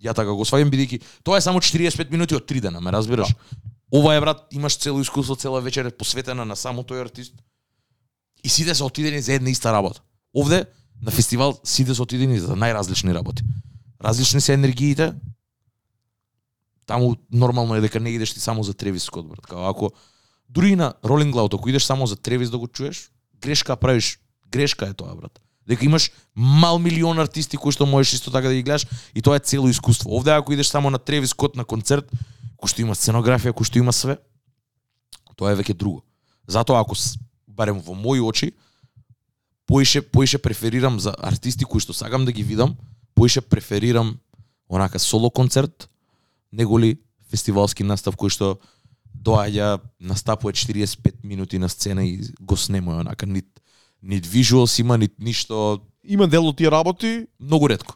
Ја 0.02 0.14
така 0.14 0.34
го 0.34 0.44
сваѓам 0.44 0.70
бидејќи 0.70 1.00
тоа 1.24 1.38
е 1.38 1.40
само 1.40 1.60
45 1.60 2.10
минути 2.10 2.34
од 2.34 2.44
3 2.44 2.60
дена, 2.60 2.80
ме 2.80 2.92
разбираш? 2.92 3.32
Ова 3.94 4.14
е 4.14 4.20
брат, 4.20 4.44
имаш 4.52 4.76
цело 4.76 5.00
искуство, 5.00 5.36
цела 5.36 5.60
вечер 5.60 5.84
е 5.84 5.90
посветена 5.90 6.44
на 6.44 6.56
само 6.56 6.82
тој 6.82 7.00
артист. 7.06 7.34
И 8.44 8.48
сите 8.48 8.74
се 8.74 8.84
отидени 8.84 9.22
за 9.22 9.32
една 9.32 9.50
иста 9.50 9.72
работа. 9.72 10.02
Овде 10.36 10.66
на 11.02 11.10
фестивал 11.10 11.56
сите 11.64 11.94
се 11.94 12.02
отидени 12.02 12.38
за 12.38 12.52
најразлични 12.52 13.14
работи. 13.14 13.42
Различни 14.02 14.40
се 14.40 14.54
енергиите. 14.54 15.14
Таму 16.88 17.16
нормално 17.32 17.76
е 17.76 17.80
дека 17.84 18.00
не 18.00 18.10
идеш 18.10 18.32
ти 18.32 18.40
само 18.40 18.62
за 18.62 18.74
Тревис 18.74 19.04
Скот, 19.04 19.28
брат. 19.28 19.46
Као 19.46 19.68
ако 19.68 19.90
дури 20.48 20.70
и 20.70 20.76
на 20.76 20.94
Rolling 21.04 21.32
Loud, 21.32 21.54
ако 21.54 21.68
идеш 21.68 21.84
само 21.84 22.06
за 22.06 22.16
Тревис 22.16 22.50
да 22.50 22.58
го 22.58 22.68
чуеш, 22.68 23.10
грешка 23.40 23.76
правиш. 23.76 24.18
Грешка 24.50 24.88
е 24.88 24.94
тоа, 24.94 25.14
брат. 25.14 25.40
Дека 25.68 25.84
имаш 25.84 26.12
мал 26.34 26.78
милион 26.78 27.18
артисти 27.18 27.60
кои 27.60 27.72
што 27.76 27.86
можеш 27.86 28.12
исто 28.16 28.32
така 28.32 28.48
да 28.48 28.54
ги 28.54 28.62
гледаш 28.62 28.86
и 29.14 29.20
тоа 29.20 29.36
е 29.36 29.44
цело 29.44 29.68
искуство. 29.68 30.16
Овде 30.16 30.32
ако 30.32 30.52
идеш 30.52 30.66
само 30.72 30.90
на 30.90 30.98
Тревис 30.98 31.36
Скот 31.36 31.60
на 31.60 31.68
концерт, 31.68 32.08
кој 32.56 32.72
што 32.72 32.80
има 32.80 32.96
сценографија, 32.96 33.52
кој 33.52 33.68
што 33.68 33.76
има 33.84 33.92
све, 33.92 34.16
тоа 35.36 35.52
е 35.52 35.60
веќе 35.60 35.76
друго. 35.76 36.00
Затоа 36.48 36.80
ако 36.80 36.96
барем 37.44 37.84
во 37.84 37.92
мои 37.92 38.20
очи 38.20 38.56
поише 39.68 40.00
поише 40.00 40.40
преферирам 40.40 40.96
за 41.00 41.12
артисти 41.20 41.68
кои 41.68 41.84
што 41.84 41.92
сакам 41.92 42.24
да 42.24 42.32
ги 42.32 42.42
видам, 42.42 42.80
поише 43.12 43.44
преферирам 43.44 44.16
онака 44.72 44.98
соло 44.98 45.28
концерт 45.30 45.90
неголи 46.52 46.98
фестивалски 47.30 47.84
настав 47.84 48.16
кој 48.16 48.28
што 48.30 48.58
доаѓа, 49.14 49.80
настапува 50.00 50.52
45 50.52 51.24
минути 51.24 51.58
на 51.58 51.68
сцена 51.68 52.04
и 52.04 52.20
го 52.40 52.56
снемува 52.56 53.00
онака 53.00 53.26
нит 53.26 53.60
нит 54.02 54.26
вижуалс 54.26 54.78
има, 54.78 54.98
нит 54.98 55.14
ништо, 55.18 55.80
Има 56.04 56.26
дел 56.26 56.46
од 56.46 56.56
тие 56.56 56.70
работи, 56.70 57.26
многу 57.40 57.68
ретко. 57.68 57.94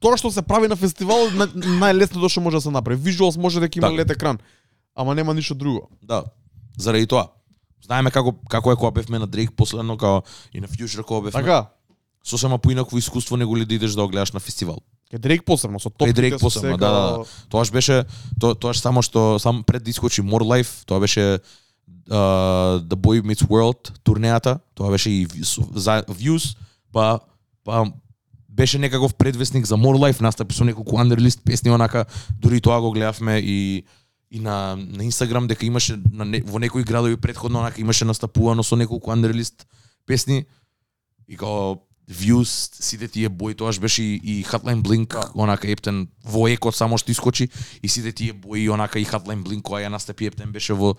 тоа 0.00 0.16
што 0.16 0.30
се 0.30 0.42
прави 0.42 0.68
на 0.68 0.76
фестивал 0.76 1.30
на- 1.30 1.48
најлесно 1.48 2.28
што 2.28 2.40
може 2.40 2.56
да 2.56 2.60
се 2.60 2.70
направи. 2.70 3.00
Вижуалс 3.00 3.36
може 3.36 3.60
дека 3.60 3.78
има 3.78 3.88
Така. 3.88 3.96
лед 3.96 4.10
екран, 4.10 4.38
ама 4.94 5.14
нема 5.14 5.34
ништо 5.34 5.54
друго. 5.54 5.88
Да. 6.02 6.24
Заради 6.76 7.06
тоа. 7.06 7.28
Знаеме 7.82 8.10
како 8.10 8.32
како 8.48 8.72
е 8.72 8.76
кога 8.76 8.90
бевме 8.92 9.18
на 9.18 9.26
Дрейк 9.26 9.52
последно, 9.52 9.96
као 9.96 10.22
и 10.52 10.60
на 10.60 10.68
Future 10.68 11.02
кога 11.02 11.20
бевме. 11.20 11.40
Така, 11.40 11.70
Сосема 12.24 12.58
поинаково 12.58 12.98
искуство 12.98 13.36
него 13.36 13.56
ли 13.56 13.64
да 13.64 13.74
идеш 13.74 13.92
да 13.92 14.02
го 14.02 14.08
гледаш 14.08 14.32
на 14.32 14.40
фестивал. 14.40 14.78
Ке 15.10 15.18
Дрейк 15.18 15.44
посебно 15.44 15.80
со 15.80 15.90
топките 15.90 16.12
Дрейк 16.12 16.34
со 16.34 16.38
посебно, 16.38 16.76
сега- 16.76 16.88
да, 16.88 17.00
да, 17.00 17.18
да. 17.18 17.24
Тоаш 17.48 17.70
беше 17.70 18.04
то, 18.40 18.54
тоаш 18.54 18.78
само 18.78 19.02
што 19.02 19.38
сам 19.38 19.64
пред 19.64 19.82
да 19.82 19.90
искочи 19.90 20.22
More 20.22 20.46
Life, 20.46 20.84
тоа 20.86 21.00
беше 21.00 21.40
uh, 22.10 22.78
The 22.80 22.94
Boy 22.94 23.22
Meets 23.22 23.42
World 23.46 23.98
турнеата, 24.02 24.60
тоа 24.74 24.90
беше 24.90 25.10
и 25.10 25.26
за 25.74 26.02
Views, 26.08 26.56
па 26.92 27.20
па 27.64 27.92
беше 28.48 28.78
некаков 28.78 29.14
предвестник 29.14 29.66
за 29.66 29.74
More 29.74 29.98
Life, 29.98 30.20
настапи 30.20 30.54
со 30.54 30.64
неколку 30.64 30.96
underlist 30.96 31.42
песни 31.44 31.70
онака, 31.70 32.04
дури 32.38 32.60
тоа 32.60 32.80
го 32.80 32.90
гледавме 32.90 33.38
и 33.38 33.84
и 34.30 34.38
на 34.40 34.76
на 34.76 35.04
Инстаграм 35.04 35.46
дека 35.46 35.66
имаше 35.66 35.98
на 36.12 36.24
не, 36.24 36.40
во 36.40 36.58
некои 36.58 36.84
градови 36.84 37.16
предходно 37.16 37.58
онака 37.58 37.80
имаше 37.80 38.04
настапувано 38.04 38.62
со 38.62 38.76
неколку 38.76 39.10
underlist 39.10 39.66
песни 40.06 40.46
и 41.28 41.36
као 41.36 41.89
Views, 42.10 42.82
сите 42.82 43.08
тие 43.08 43.28
бои, 43.28 43.54
тоаш 43.54 43.78
беше 43.78 44.02
и, 44.02 44.20
и 44.24 44.44
Hotline 44.44 44.82
Blink, 44.82 45.14
Да. 45.14 45.30
онака 45.34 45.70
Ептен 45.70 46.08
во 46.24 46.48
еко 46.48 46.72
само 46.72 46.98
што 46.98 47.10
искочи 47.10 47.48
и 47.82 47.88
сите 47.88 48.12
тие 48.12 48.32
бои 48.32 48.68
онака 48.68 48.98
и 48.98 49.06
Hotline 49.06 49.44
Blink 49.44 49.62
која 49.62 49.86
ја 49.86 49.90
настапи 49.94 50.26
Ептен 50.26 50.52
беше 50.52 50.74
во 50.74 50.96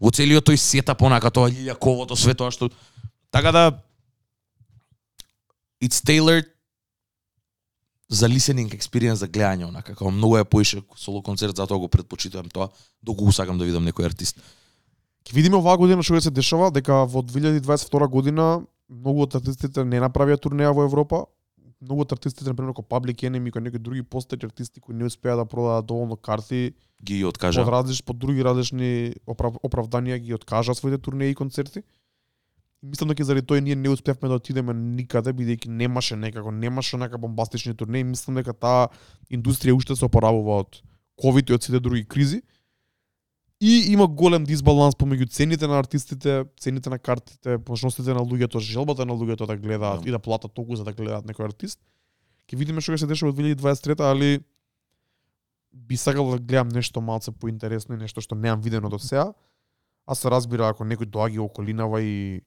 во 0.00 0.10
целиот 0.10 0.46
тој 0.46 0.56
сетап 0.56 1.02
онака 1.02 1.30
тоа 1.30 1.50
лилјаковото 1.50 2.14
све 2.14 2.34
тоа 2.34 2.50
што 2.50 2.70
така 3.30 3.52
да 3.52 3.82
it's 5.82 5.98
tailored 5.98 6.46
за 8.08 8.28
listening 8.28 8.70
experience 8.70 9.24
за 9.24 9.26
гледање 9.26 9.66
онака 9.66 9.94
како 9.96 10.10
многу 10.10 10.36
е 10.36 10.44
поише 10.44 10.82
соло 10.96 11.22
концерт 11.22 11.56
затоа 11.56 11.78
го 11.78 11.88
предпочитувам 11.88 12.50
тоа 12.50 12.68
доколку 13.02 13.24
го 13.24 13.32
сакам 13.32 13.58
да 13.58 13.64
видам 13.64 13.82
некој 13.82 14.06
артист. 14.06 14.38
Ќе 15.26 15.34
видиме 15.34 15.56
оваа 15.56 15.78
година 15.78 16.02
што 16.02 16.14
ќе 16.14 16.28
се 16.28 16.30
дешава, 16.30 16.70
дека 16.70 17.02
во 17.06 17.22
2022 17.22 18.08
година 18.10 18.62
многу 18.92 19.24
од 19.26 19.36
артистите 19.40 19.84
не 19.88 20.00
направија 20.02 20.40
турнеја 20.40 20.74
во 20.76 20.84
Европа. 20.86 21.24
Многу 21.82 22.04
од 22.04 22.12
артистите, 22.14 22.46
например, 22.50 22.76
како 22.76 22.84
Public 22.86 23.24
Enemy, 23.26 23.50
кои 23.50 23.62
некои 23.64 23.80
други 23.82 24.04
постојќи 24.06 24.46
артисти 24.46 24.80
кои 24.80 24.94
не 24.94 25.08
успеа 25.08 25.34
да 25.36 25.44
продадат 25.48 25.86
доволно 25.86 26.16
карти, 26.16 26.74
Ги 27.02 27.22
под 27.24 27.34
откажа. 27.34 27.64
различ, 27.66 28.02
под 28.02 28.18
други 28.18 28.44
различни 28.44 29.14
оправ, 29.26 29.56
оправданија 29.66 30.20
ги 30.22 30.34
откажа 30.34 30.74
своите 30.74 30.98
турнеи 31.02 31.30
и 31.30 31.34
концерти. 31.34 31.82
Мислам 32.82 33.08
дека 33.08 33.24
заради 33.24 33.46
тоа 33.46 33.60
ние 33.60 33.74
не 33.74 33.88
успевме 33.88 34.28
да 34.28 34.34
отидеме 34.34 34.74
никаде 34.74 35.32
бидејќи 35.32 35.68
немаше 35.68 36.16
некако 36.16 36.50
немаше 36.50 36.96
онака 36.96 37.18
бомбастични 37.18 37.74
турнеи. 37.74 38.04
Мислам 38.04 38.36
дека 38.36 38.52
таа 38.52 38.88
индустрија 39.30 39.74
уште 39.74 39.96
се 39.96 40.04
опоравува 40.06 40.62
од 40.62 40.82
ковид 41.18 41.50
и 41.50 41.54
од 41.54 41.62
сите 41.62 41.80
други 41.80 42.04
кризи. 42.04 42.42
И 43.62 43.92
има 43.92 44.08
голем 44.08 44.42
дисбаланс 44.44 44.96
помеѓу 44.98 45.28
цените 45.30 45.68
на 45.70 45.78
артистите, 45.78 46.44
цените 46.58 46.90
на 46.90 46.98
картите, 46.98 47.58
можностите 47.68 48.10
на 48.10 48.20
луѓето, 48.20 48.58
желбата 48.58 49.06
на 49.06 49.14
луѓето 49.14 49.46
да 49.46 49.56
гледаат 49.56 50.02
Да. 50.02 50.08
и 50.08 50.10
да 50.10 50.18
платат 50.18 50.52
толку 50.52 50.74
за 50.74 50.84
да 50.84 50.92
гледаат 50.92 51.24
некој 51.24 51.46
артист. 51.46 51.78
Ќе 52.50 52.56
видиме 52.58 52.80
што 52.80 52.92
ќе 52.92 52.96
се 52.96 53.06
дешава 53.06 53.30
во 53.30 53.38
2023, 53.38 54.02
али 54.02 54.40
би 55.72 55.96
сакал 55.96 56.30
да 56.30 56.38
гледам 56.38 56.68
нешто 56.68 57.00
малце 57.00 57.30
поинтересно 57.30 57.94
и 57.94 57.98
нешто 57.98 58.20
што 58.20 58.34
неам 58.34 58.60
видено 58.60 58.90
до 58.90 58.98
сега. 58.98 59.30
А 60.06 60.14
се 60.14 60.26
разбира 60.28 60.66
ако 60.68 60.82
некој 60.84 61.06
доаѓа 61.06 61.38
околинава 61.40 62.02
и 62.02 62.42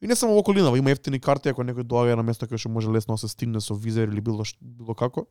и 0.00 0.06
не 0.06 0.16
само 0.16 0.36
околинава, 0.36 0.78
има 0.78 0.90
ефтини 0.90 1.20
карти 1.20 1.48
ако 1.48 1.60
некој 1.62 1.84
доаѓа 1.84 2.16
на 2.16 2.22
место 2.22 2.46
кај 2.46 2.56
што 2.56 2.68
може 2.68 2.88
лесно 2.88 3.14
да 3.14 3.18
се 3.18 3.28
стигне 3.28 3.60
со 3.60 3.74
визер 3.74 4.08
или 4.08 4.20
било 4.20 4.44
ш- 4.44 4.56
било 4.60 4.94
како. 4.94 5.26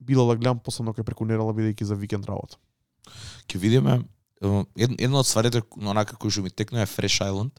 Било 0.00 0.24
да 0.28 0.36
гледам 0.36 0.58
посебно 0.58 0.92
кај 0.92 1.04
преку 1.04 1.24
недела 1.28 1.52
бидејќи 1.52 1.84
за 1.84 1.94
викенд 1.94 2.24
работа. 2.24 2.56
Ќе 3.48 3.58
видиме 3.58 4.00
една 4.98 5.18
од 5.18 5.26
стварите 5.26 5.62
онака 5.80 6.16
кои 6.16 6.30
што 6.30 6.42
ми 6.42 6.50
текна 6.50 6.82
е 6.82 6.86
Fresh 6.86 7.22
Island 7.24 7.50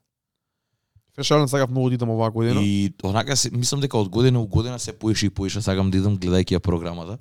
Фешален 1.16 1.48
сакав 1.48 1.70
многу 1.70 1.90
да 1.90 1.96
идам 1.96 2.10
оваа 2.10 2.32
година. 2.32 2.62
и 2.64 2.94
онака 3.04 3.36
се, 3.38 3.52
мислам 3.52 3.82
дека 3.82 3.98
од 3.98 4.10
година 4.10 4.40
у 4.42 4.48
година 4.48 4.80
се 4.80 4.94
поише 4.94 5.26
и 5.26 5.30
поише 5.30 5.62
сакам 5.62 5.92
да 5.92 5.98
идам 5.98 6.18
гледајќи 6.18 6.56
ја 6.56 6.60
програмата. 6.60 7.18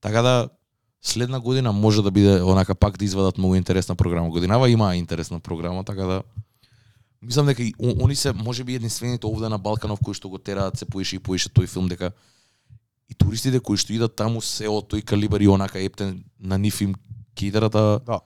Така 0.00 0.22
да 0.22 0.48
следна 1.02 1.40
година 1.40 1.72
може 1.72 2.02
да 2.02 2.10
биде 2.10 2.42
онака 2.42 2.74
пак 2.74 2.98
да 2.98 3.04
извадат 3.04 3.38
многу 3.38 3.54
интересна 3.54 3.94
програма. 3.94 4.28
Годинава 4.30 4.68
има 4.70 4.96
интересна 4.96 5.40
програма, 5.40 5.84
така 5.84 6.04
да 6.04 6.22
мислам 7.22 7.46
дека 7.46 7.62
и 7.62 7.74
о- 7.78 8.04
они 8.04 8.16
се 8.16 8.32
можеби 8.32 8.74
единствените 8.74 9.26
овде 9.26 9.48
на 9.48 9.58
Балканов 9.58 10.00
кои 10.04 10.14
што 10.14 10.28
го 10.28 10.38
тераат 10.38 10.78
се 10.78 10.84
поише 10.84 11.16
и 11.16 11.18
поише 11.18 11.48
тој 11.48 11.66
филм 11.66 11.88
дека 11.88 12.12
и 13.08 13.14
туристите 13.14 13.60
кои 13.60 13.76
што 13.76 13.92
идат 13.92 14.16
таму 14.16 14.40
се 14.40 14.68
од 14.68 14.88
тој 14.88 15.04
калибар 15.04 15.40
и 15.40 15.48
онака 15.48 15.80
ептен 15.80 16.24
на 16.40 16.58
нив 16.58 16.80
им 16.80 16.94
кидерата 17.34 18.00
Да. 18.06 18.20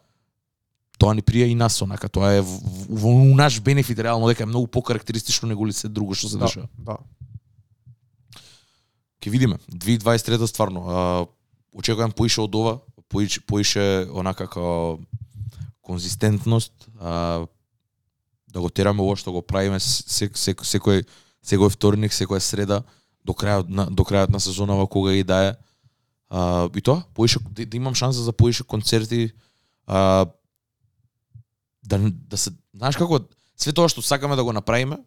тоа 0.98 1.14
ни 1.14 1.22
прија 1.22 1.46
и 1.50 1.54
нас 1.54 1.82
онака 1.82 2.08
тоа 2.08 2.32
е 2.38 2.40
во, 2.40 3.10
наш 3.34 3.60
бенефит 3.60 3.98
реално 3.98 4.26
дека 4.28 4.42
е 4.42 4.46
многу 4.46 4.66
покарактеристично 4.66 5.48
него 5.48 5.66
ли 5.66 5.72
се 5.72 5.88
друго 5.88 6.14
што 6.14 6.28
се 6.28 6.38
Да, 6.38 6.46
дешава. 6.46 6.68
да. 6.78 6.96
Ќе 9.20 9.30
видиме. 9.30 9.56
2023 9.72 10.46
стварно. 10.46 10.80
А, 10.84 11.26
очекувам 11.72 12.12
поише 12.12 12.40
од 12.40 12.54
ова, 12.54 12.78
поише, 13.08 13.40
поише 13.40 14.06
онака 14.12 14.46
како 14.46 14.98
конзистентност, 15.82 16.72
а, 17.00 17.46
да 18.52 18.60
го 18.60 18.68
тераме 18.70 19.02
ова 19.02 19.16
што 19.16 19.32
го 19.32 19.42
правиме 19.42 19.80
се, 19.80 20.28
се, 20.34 20.54
секој 20.54 21.04
секој 21.44 21.70
вторник, 21.72 22.12
секоја 22.12 22.40
среда 22.40 22.82
до 23.24 23.32
крајот 23.32 23.68
на 23.68 23.88
до 23.90 24.04
крајот 24.04 24.30
на 24.30 24.40
сезонава 24.40 24.86
кога 24.86 25.12
и 25.12 25.24
да 25.24 25.40
е. 25.48 25.54
А, 26.30 26.68
и 26.76 26.80
тоа, 26.80 27.02
поише 27.14 27.38
да, 27.50 27.66
да 27.66 27.76
имам 27.76 27.94
шанса 27.94 28.20
за 28.20 28.32
поише 28.32 28.64
концерти, 28.64 29.30
а, 29.86 30.26
да 31.84 31.98
да 32.10 32.36
се 32.36 32.50
знаеш 32.74 32.96
како 32.96 33.20
све 33.56 33.72
тоа 33.72 33.88
што 33.88 34.02
сакаме 34.02 34.36
да 34.36 34.44
го 34.44 34.52
направиме, 34.52 34.98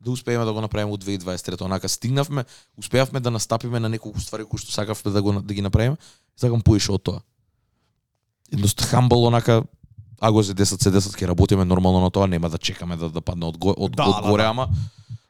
да 0.00 0.10
успееме 0.10 0.44
да 0.44 0.52
го 0.52 0.60
направиме 0.60 0.90
во 0.90 0.96
2023 0.96 1.60
онака 1.60 1.88
стигнавме 1.88 2.44
успеавме 2.76 3.20
да 3.20 3.30
настапиме 3.30 3.80
на 3.80 3.88
неколку 3.88 4.20
ствари 4.20 4.44
кои 4.44 4.58
што 4.58 4.70
сакавме 4.70 5.10
да 5.10 5.22
го 5.22 5.32
да 5.32 5.54
ги 5.54 5.62
направиме 5.62 5.96
сакам 6.36 6.60
поише 6.60 6.92
од 6.92 7.02
тоа 7.02 7.20
едноставно 8.52 8.90
хамбл 8.90 9.26
онака 9.26 9.64
ако 10.20 10.42
се 10.42 10.54
10 10.54 10.64
се 10.78 10.90
10 10.90 11.18
ќе 11.18 11.26
работиме 11.26 11.64
нормално 11.64 12.00
на 12.00 12.10
тоа 12.10 12.26
нема 12.26 12.48
да 12.48 12.58
чекаме 12.58 12.96
да 12.96 13.10
да 13.10 13.20
падне 13.20 13.46
од 13.46 13.56
од, 13.56 13.92
Да, 13.92 14.04
од 14.04 14.22
да, 14.22 14.28
горе 14.30 14.42
да. 14.42 14.48
ама 14.48 14.68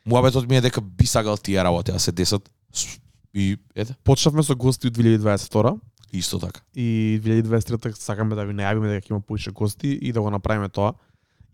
муабетот 0.07 0.49
ми 0.49 0.57
е 0.57 0.61
дека 0.61 0.81
би 0.81 1.07
сакал 1.07 1.37
тие 1.37 1.65
работи 1.65 1.91
а 1.91 1.99
се 1.99 2.13
10 2.13 2.43
с- 2.73 3.01
и 3.35 3.57
ете. 3.75 3.95
Почнавме 4.05 4.43
со 4.43 4.57
гости 4.57 4.89
од 4.89 4.97
2022 4.97 5.79
исто 6.13 6.39
така. 6.39 6.61
И 6.75 7.21
2023 7.23 7.93
сакаме 7.97 8.35
да 8.35 8.47
ви 8.49 8.55
најавиме 8.57 8.95
дека 8.95 9.07
ќе 9.07 9.11
има 9.13 9.21
поише 9.21 9.53
гости 9.53 9.93
и 10.01 10.13
да 10.13 10.23
го 10.23 10.31
направиме 10.31 10.69
тоа. 10.69 10.95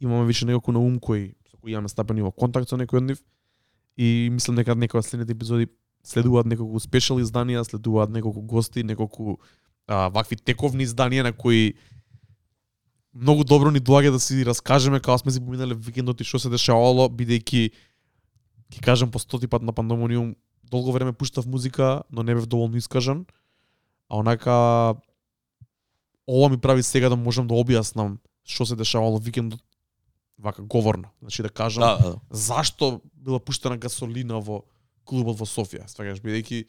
Имаме 0.01 0.27
више 0.27 0.47
неколку 0.47 0.73
на 0.73 0.79
ум 0.79 0.99
кои 0.99 1.35
со 1.51 1.57
кои 1.57 1.73
имаме 1.73 1.89
стапени 1.89 2.23
во 2.23 2.31
контакт 2.31 2.69
со 2.69 2.77
некој 2.77 3.03
од 3.03 3.09
нив. 3.11 3.25
И 3.97 4.29
мислам 4.31 4.57
дека 4.57 4.75
некои 4.75 4.99
од 4.99 5.07
следните 5.07 5.35
епизоди 5.35 5.69
следуваат 6.05 6.47
неколку 6.47 6.81
спешал 6.81 7.19
изданија, 7.19 7.65
следуваат 7.65 8.11
неколку 8.11 8.43
гости, 8.43 8.85
неколку 8.85 9.39
а, 9.87 10.09
вакви 10.09 10.37
тековни 10.37 10.87
изданија 10.87 11.23
на 11.23 11.33
кои 11.33 11.75
многу 13.15 13.45
добро 13.45 13.71
ни 13.71 13.81
доаѓа 13.81 14.13
да 14.15 14.21
си 14.21 14.45
раскажеме 14.45 15.01
како 15.01 15.19
сме 15.19 15.33
си 15.33 15.41
поминале 15.41 15.75
викендот 15.75 16.21
и 16.21 16.27
што 16.27 16.39
се 16.39 16.51
дешавало, 16.51 17.09
бидејќи 17.09 17.71
ќе 18.75 18.83
кажам 18.83 19.11
по 19.11 19.19
стоти 19.19 19.47
пат 19.47 19.63
на 19.63 19.73
пандемониум 19.73 20.35
долго 20.71 20.93
време 20.93 21.13
пуштав 21.13 21.47
музика, 21.47 22.03
но 22.13 22.23
не 22.23 22.35
бев 22.35 22.47
доволно 22.47 22.77
искажан. 22.77 23.27
А 24.09 24.17
онака 24.17 24.95
ова 26.27 26.49
ми 26.49 26.59
прави 26.59 26.83
сега 26.83 27.09
да 27.09 27.17
можам 27.17 27.47
да 27.47 27.55
објаснам 27.55 28.19
што 28.45 28.67
се 28.67 28.77
дешавало 28.77 29.19
викендот 29.19 29.61
вака 30.39 30.63
говорна, 30.63 31.09
значи 31.21 31.43
да 31.43 31.49
кажам 31.49 31.81
Да, 31.81 31.97
да. 31.97 32.21
зашто 32.31 33.01
била 33.15 33.41
пуштена 33.41 33.77
гасолина 33.77 34.41
во 34.41 34.65
клубот 35.05 35.39
во 35.39 35.47
Софија, 35.49 35.89
сваќаш 35.89 36.21
бидејќи 36.21 36.65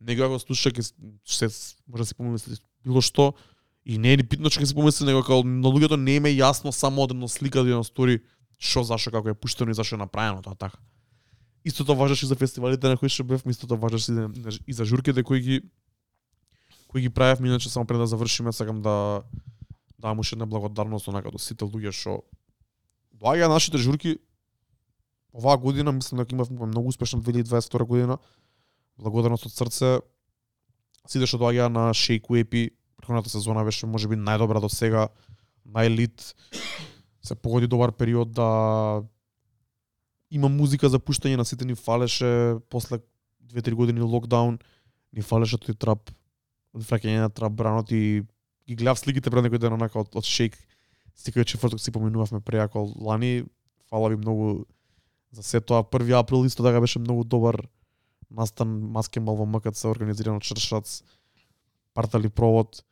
него 0.00 0.28
го 0.28 0.38
слуша 0.38 0.70
ќе 0.70 0.82
се 1.24 1.48
може 1.86 2.02
да 2.02 2.06
си 2.06 2.14
помисли 2.14 2.58
било 2.84 3.02
што 3.02 3.34
и 3.84 3.98
не 3.98 4.12
е 4.12 4.16
ни 4.16 4.26
питно 4.26 4.50
што 4.50 4.62
ќе 4.62 4.70
си 4.70 4.74
помисли 4.74 5.06
него 5.06 5.22
како 5.22 5.42
на 5.42 5.68
луѓето 5.68 5.96
не 5.96 6.18
им 6.18 6.26
е 6.26 6.36
јасно 6.38 6.70
само 6.70 7.02
од 7.02 7.14
една 7.14 7.28
слика 7.28 7.60
од 7.60 7.70
една 7.70 7.84
стори 7.84 8.20
што 8.58 8.84
зашо 8.84 9.10
како 9.10 9.30
е 9.30 9.38
пуштено 9.38 9.70
и 9.70 9.78
зашо 9.78 9.96
е 9.96 10.04
направено 10.04 10.42
тоа 10.42 10.54
така. 10.54 10.78
Истото 11.68 11.96
важеше 11.96 12.24
и 12.24 12.28
за 12.28 12.36
фестивалите 12.36 12.88
на 12.88 12.96
кои 12.96 13.12
што 13.12 13.26
бев, 13.28 13.44
истото 13.44 13.76
важеше 13.76 14.12
и 14.12 14.14
за, 14.40 14.58
и 14.66 14.72
за 14.72 14.84
журките 14.88 15.22
кои 15.22 15.40
ги 15.40 15.60
кои 16.88 17.02
ги 17.04 17.10
правевме, 17.10 17.48
иначе 17.48 17.68
само 17.68 17.86
пред 17.86 17.98
да 17.98 18.06
завршиме 18.06 18.52
сакам 18.52 18.80
да 18.82 19.22
дам 19.98 20.18
уште 20.18 20.34
една 20.34 20.46
благодарност 20.46 21.08
онака 21.08 21.30
до 21.30 21.38
сите 21.38 21.68
луѓе 21.68 21.92
што 21.92 22.22
доаѓа 23.12 23.52
нашите 23.52 23.78
журки 23.78 24.16
оваа 25.34 25.58
година 25.60 25.92
мислам 25.92 26.24
дека 26.24 26.34
имавме 26.34 26.66
многу 26.66 26.88
успешна 26.88 27.20
2022 27.20 27.84
година. 27.84 28.18
Благодарност 28.98 29.46
од 29.46 29.52
срце. 29.52 29.98
Сите 31.04 31.28
што 31.28 31.42
доаѓа 31.44 31.68
на 31.68 31.90
Shake 31.92 32.40
Епи, 32.40 32.70
претходната 32.96 33.30
сезона 33.30 33.64
беше 33.64 33.86
можеби 33.86 34.16
најдобра 34.16 34.60
до 34.60 34.68
сега, 34.72 35.08
најлит. 35.68 36.32
Се 37.22 37.34
погоди 37.34 37.66
добар 37.66 37.92
период 37.92 38.32
да 38.32 39.04
има 40.30 40.48
музика 40.48 40.88
за 40.88 40.98
пуштање 40.98 41.36
на 41.36 41.44
сите 41.44 41.64
ни 41.64 41.74
фалеше 41.74 42.58
после 42.70 43.00
2-3 43.48 43.74
години 43.74 44.00
локдаун, 44.00 44.58
ни 45.12 45.22
фалеше 45.22 45.56
тој 45.56 45.78
трап, 45.78 46.10
враќање 46.76 47.24
на 47.24 47.30
трап 47.30 47.52
бранот 47.52 47.92
и 47.92 48.22
ги 48.68 48.76
гледав 48.76 49.00
сликите 49.00 49.30
пред 49.30 49.46
некој 49.48 49.62
ден 49.62 49.72
онака 49.72 50.02
од, 50.02 50.12
од 50.14 50.24
Shake. 50.24 50.58
Стикај 51.16 51.48
четврток 51.48 51.80
си 51.80 51.90
поминувавме 51.90 52.40
преако 52.40 52.84
лани. 53.00 53.44
Фала 53.88 54.10
ви 54.12 54.16
многу 54.16 54.66
за 55.32 55.42
се 55.42 55.60
тоа 55.60 55.82
1 55.82 56.20
април 56.20 56.44
исто 56.44 56.62
така 56.62 56.80
беше 56.80 56.98
многу 56.98 57.24
добар 57.24 57.68
настан 58.30 58.68
маскембал 58.92 59.36
во 59.36 59.46
МКЦ 59.46 59.88
организиран 59.88 60.36
од 60.36 60.44
Шршац 60.44 61.02
Партали 61.94 62.28
провод 62.28 62.84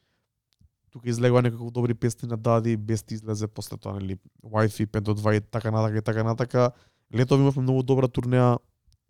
тука 0.91 1.09
излегува 1.09 1.43
некако 1.43 1.71
добри 1.71 1.95
песни 1.95 2.29
на 2.29 2.37
Дади 2.37 2.77
Бести 2.77 3.15
излезе 3.15 3.47
после 3.47 3.77
тоа 3.77 4.01
нели 4.01 4.19
Wi-Fi 4.45 4.87
5 4.87 5.01
до 5.01 5.15
2 5.15 5.37
и 5.37 5.41
така 5.41 5.71
натака 5.71 5.99
и 5.99 6.03
така 6.03 6.25
натака 6.25 6.71
летови 7.15 7.43
имавме 7.43 7.63
многу 7.63 7.83
добра 7.83 8.09
турнеа 8.09 8.59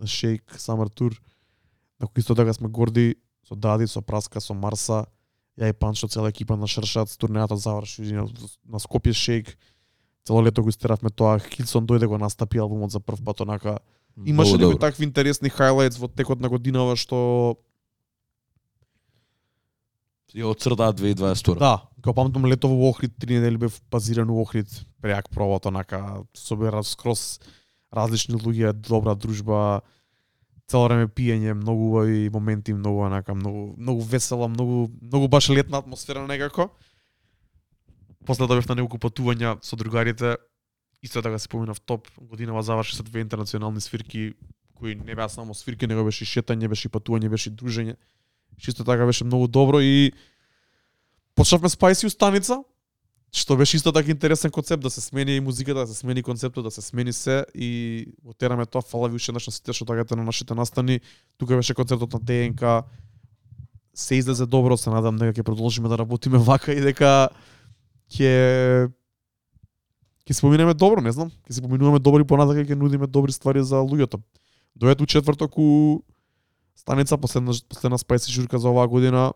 Shake 0.03 0.57
Summer 0.57 0.89
Tour 0.89 1.17
на 2.01 2.07
кој 2.07 2.19
исто 2.19 2.35
така 2.35 2.53
сме 2.53 2.69
горди 2.69 3.17
со 3.49 3.55
Дади, 3.55 3.87
со 3.87 4.03
Праска, 4.03 4.41
со 4.41 4.55
Марса. 4.55 5.07
Ја 5.57 5.71
и 5.71 5.73
Панчо, 5.73 6.09
цела 6.09 6.29
екипа 6.29 6.57
на 6.57 6.67
Шршац, 6.67 7.17
турнеата 7.17 7.57
заврши 7.57 8.03
на, 8.13 8.29
на 8.69 8.79
Скопје 8.79 9.15
Shake 9.17 9.57
цело 10.27 10.43
лето 10.43 10.63
го 10.63 10.69
истеравме 10.69 11.11
тоа, 11.11 11.39
Хилсон 11.39 11.87
дојде 11.87 12.09
го 12.11 12.19
настапи 12.19 12.59
албумот 12.59 12.91
за 12.91 13.01
прв 13.01 13.23
пат 13.25 13.41
онака. 13.41 13.79
Имаше 14.27 14.59
некои 14.59 14.79
такви 14.79 15.05
интересни 15.05 15.49
хайлайтс 15.49 15.99
во 15.99 16.09
текот 16.09 16.41
на 16.41 16.49
годинава 16.49 16.97
што 16.97 17.57
Ја 20.35 20.51
одцртаа 20.51 20.93
2022. 20.93 21.59
да, 21.59 21.87
као 22.03 22.13
памтам 22.13 22.45
лето 22.47 22.69
во 22.69 22.91
Охрид, 22.91 23.15
три 23.17 23.39
недели 23.39 23.57
бев 23.57 23.81
базиран 23.91 24.29
во 24.29 24.43
Охрид, 24.43 24.69
преак 25.01 25.31
провод 25.31 25.67
онака, 25.67 26.27
собира 26.35 26.83
скроз 26.83 27.41
различни 27.93 28.35
луѓе, 28.35 28.73
добра 28.73 29.15
дружба, 29.15 29.83
цело 30.67 30.89
време 30.89 31.07
пиење, 31.09 31.55
многу 31.55 31.91
убави 31.91 32.31
моменти, 32.33 32.75
многу 32.75 33.05
онака, 33.07 33.35
многу 33.35 33.75
многу 33.79 34.01
весела, 34.01 34.49
многу 34.49 34.91
многу 35.03 35.29
баш 35.29 35.49
летна 35.51 35.79
атмосфера 35.79 36.27
некако. 36.27 36.71
После 38.27 38.47
да 38.47 38.55
на 38.55 38.75
неколку 38.75 38.99
патувања 38.99 39.59
со 39.63 39.77
другарите, 39.77 40.37
исто 41.03 41.23
така 41.23 41.39
се 41.39 41.49
поминав 41.49 41.81
топ, 41.81 42.09
годинава 42.21 42.63
заврши 42.63 42.97
со 42.97 43.03
две 43.03 43.21
интернационални 43.21 43.81
свирки, 43.81 44.35
кои 44.75 44.95
не 44.95 45.15
беа 45.15 45.29
само 45.29 45.55
свирки, 45.55 45.87
него 45.87 46.05
беше 46.05 46.25
и 46.25 46.27
шетање, 46.27 46.69
беше 46.69 46.89
и 46.89 46.91
патување, 46.91 47.29
беше 47.29 47.51
и 47.51 47.53
дружење. 47.53 47.97
Чисто 48.59 48.85
така 48.85 49.07
беше 49.07 49.25
многу 49.25 49.47
добро 49.49 49.81
и 49.81 50.13
почнавме 51.35 51.69
Spicy 51.69 52.09
станица, 52.09 52.65
што 53.37 53.57
беше 53.57 53.77
исто 53.77 53.93
така 53.93 54.11
интересен 54.11 54.51
концепт 54.51 54.83
да 54.83 54.91
се 54.91 55.01
смени 55.01 55.37
и 55.37 55.41
музиката, 55.41 55.85
да 55.85 55.87
се 55.87 55.95
смени 55.95 56.23
концептот, 56.23 56.65
да 56.65 56.71
се 56.71 56.81
смени 56.81 57.13
се 57.13 57.45
и 57.55 58.07
отераме 58.25 58.67
тоа 58.67 58.83
фала 58.83 59.09
ви 59.09 59.21
уште 59.21 59.31
еднаш 59.31 59.47
на 59.47 59.53
сите 59.53 59.77
што 59.77 59.85
доаѓате 59.85 60.17
на 60.17 60.25
нашите 60.25 60.57
настани. 60.57 61.01
Тука 61.37 61.57
беше 61.57 61.77
концептот 61.77 62.17
на 62.17 62.21
ДНК. 62.21 62.83
Се 63.93 64.17
излезе 64.17 64.47
добро, 64.47 64.77
се 64.77 64.91
надам 64.91 65.21
дека 65.21 65.37
ќе 65.37 65.45
продолжиме 65.45 65.93
да 65.93 66.01
работиме 66.01 66.41
вака 66.41 66.73
и 66.73 66.81
дека 66.81 67.29
ќе 68.09 68.89
ќе 70.27 70.33
се 70.33 70.41
поминеме 70.41 70.73
добро, 70.75 71.05
не 71.05 71.13
знам, 71.13 71.29
ќе 71.45 71.61
се 71.61 71.63
поминуваме 71.63 72.01
добро 72.01 72.25
и 72.25 72.27
понатака 72.27 72.65
ќе 72.65 72.75
нудиме 72.75 73.07
добри 73.07 73.37
ствари 73.37 73.61
за 73.61 73.85
луѓето. 73.85 74.17
Дојде 74.81 75.05
у 75.05 75.07
четврток 75.07 75.61
у 75.61 76.01
станица 76.77 77.21
последна 77.21 77.53
последна 77.69 78.01
спајси 78.01 78.33
журка 78.33 78.59
за 78.59 78.73
оваа 78.73 78.89
година. 78.89 79.33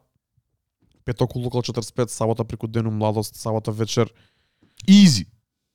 Петок 1.10 1.34
у 1.34 1.40
локал 1.40 1.64
45, 1.64 2.10
сабота 2.10 2.44
преку 2.44 2.68
дену 2.68 2.92
младост, 2.92 3.34
сабота 3.34 3.72
вечер 3.72 4.12
Изи. 4.86 5.26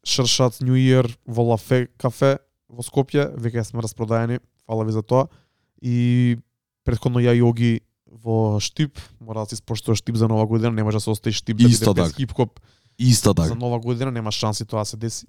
Шршац 0.06 0.62
New 0.62 0.78
Year 0.78 1.12
во 1.26 1.44
Лафе 1.44 1.90
кафе 1.98 2.38
во 2.70 2.80
Скопје, 2.82 3.34
веќе 3.36 3.66
сме 3.68 3.84
распродаени, 3.84 4.40
фала 4.66 4.86
ви 4.86 4.96
за 4.96 5.04
тоа. 5.04 5.28
И 5.82 6.38
предходно 6.86 7.20
ја 7.20 7.36
и 7.36 7.42
Оги 7.44 7.82
во 8.08 8.62
Штип, 8.64 8.96
мора 9.20 9.44
да 9.44 9.52
се 9.52 9.60
испоштува 9.60 9.98
Штип 10.00 10.16
за 10.16 10.30
нова 10.32 10.48
година, 10.48 10.72
не 10.72 10.84
може 10.84 10.98
да 10.98 11.02
се 11.02 11.10
остаи 11.10 11.34
Штип 11.36 11.58
да 11.58 11.68
биде 11.68 11.76
без 11.76 11.80
така. 11.84 12.14
хип-хоп 12.16 12.60
Исто 12.98 13.36
за 13.36 13.36
така. 13.36 13.56
нова 13.56 13.80
година, 13.80 14.12
нема 14.12 14.32
шанси 14.32 14.66
тоа 14.66 14.80
да 14.80 14.86
се 14.86 14.98
деси. 14.98 15.28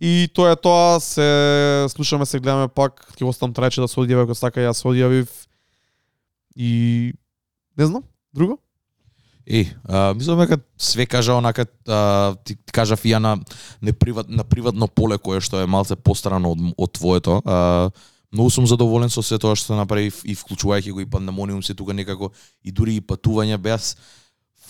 И 0.00 0.28
тоа 0.34 0.52
е 0.52 0.56
тоа, 0.56 1.00
се 1.00 1.86
слушаме, 1.90 2.26
се 2.26 2.38
гледаме 2.38 2.68
пак, 2.68 3.02
ќе 3.18 3.26
оставам 3.26 3.50
трајче 3.50 3.82
да 3.82 3.88
се 3.90 3.98
одјави 3.98 4.30
ако 4.30 4.38
сака 4.38 4.62
јас 4.62 4.78
се 4.78 4.86
одјавив. 4.86 5.26
И 6.54 7.12
не 7.76 7.86
знам, 7.86 8.06
друго? 8.34 8.58
Е, 9.46 9.74
а, 9.84 10.14
мислам 10.14 10.38
дека 10.38 10.60
све 10.78 11.06
кажа 11.06 11.34
онака 11.34 11.66
а, 11.88 12.36
ти, 12.44 12.54
ти 12.56 12.72
кажав 12.72 13.02
ја 13.02 13.18
на 13.18 13.38
неприват, 13.82 14.28
на 14.28 14.44
приватно 14.44 14.88
поле 14.88 15.18
кое 15.18 15.40
што 15.40 15.62
е 15.62 15.66
малце 15.66 15.96
пострано 15.96 16.52
од, 16.52 16.60
од 16.76 16.92
твоето. 16.92 17.40
А, 17.44 17.90
многу 18.32 18.50
сум 18.50 18.66
задоволен 18.66 19.10
со 19.10 19.22
се 19.22 19.38
тоа 19.38 19.56
што 19.56 19.74
направи 19.74 20.12
и 20.24 20.36
вклучувајќи 20.36 20.92
го 20.92 21.00
и 21.00 21.08
пандемониум 21.10 21.62
се 21.62 21.74
тука 21.74 21.96
некако 21.96 22.30
и 22.62 22.70
дури 22.70 23.00
и 23.00 23.02
патувања 23.02 23.58
беа 23.58 23.80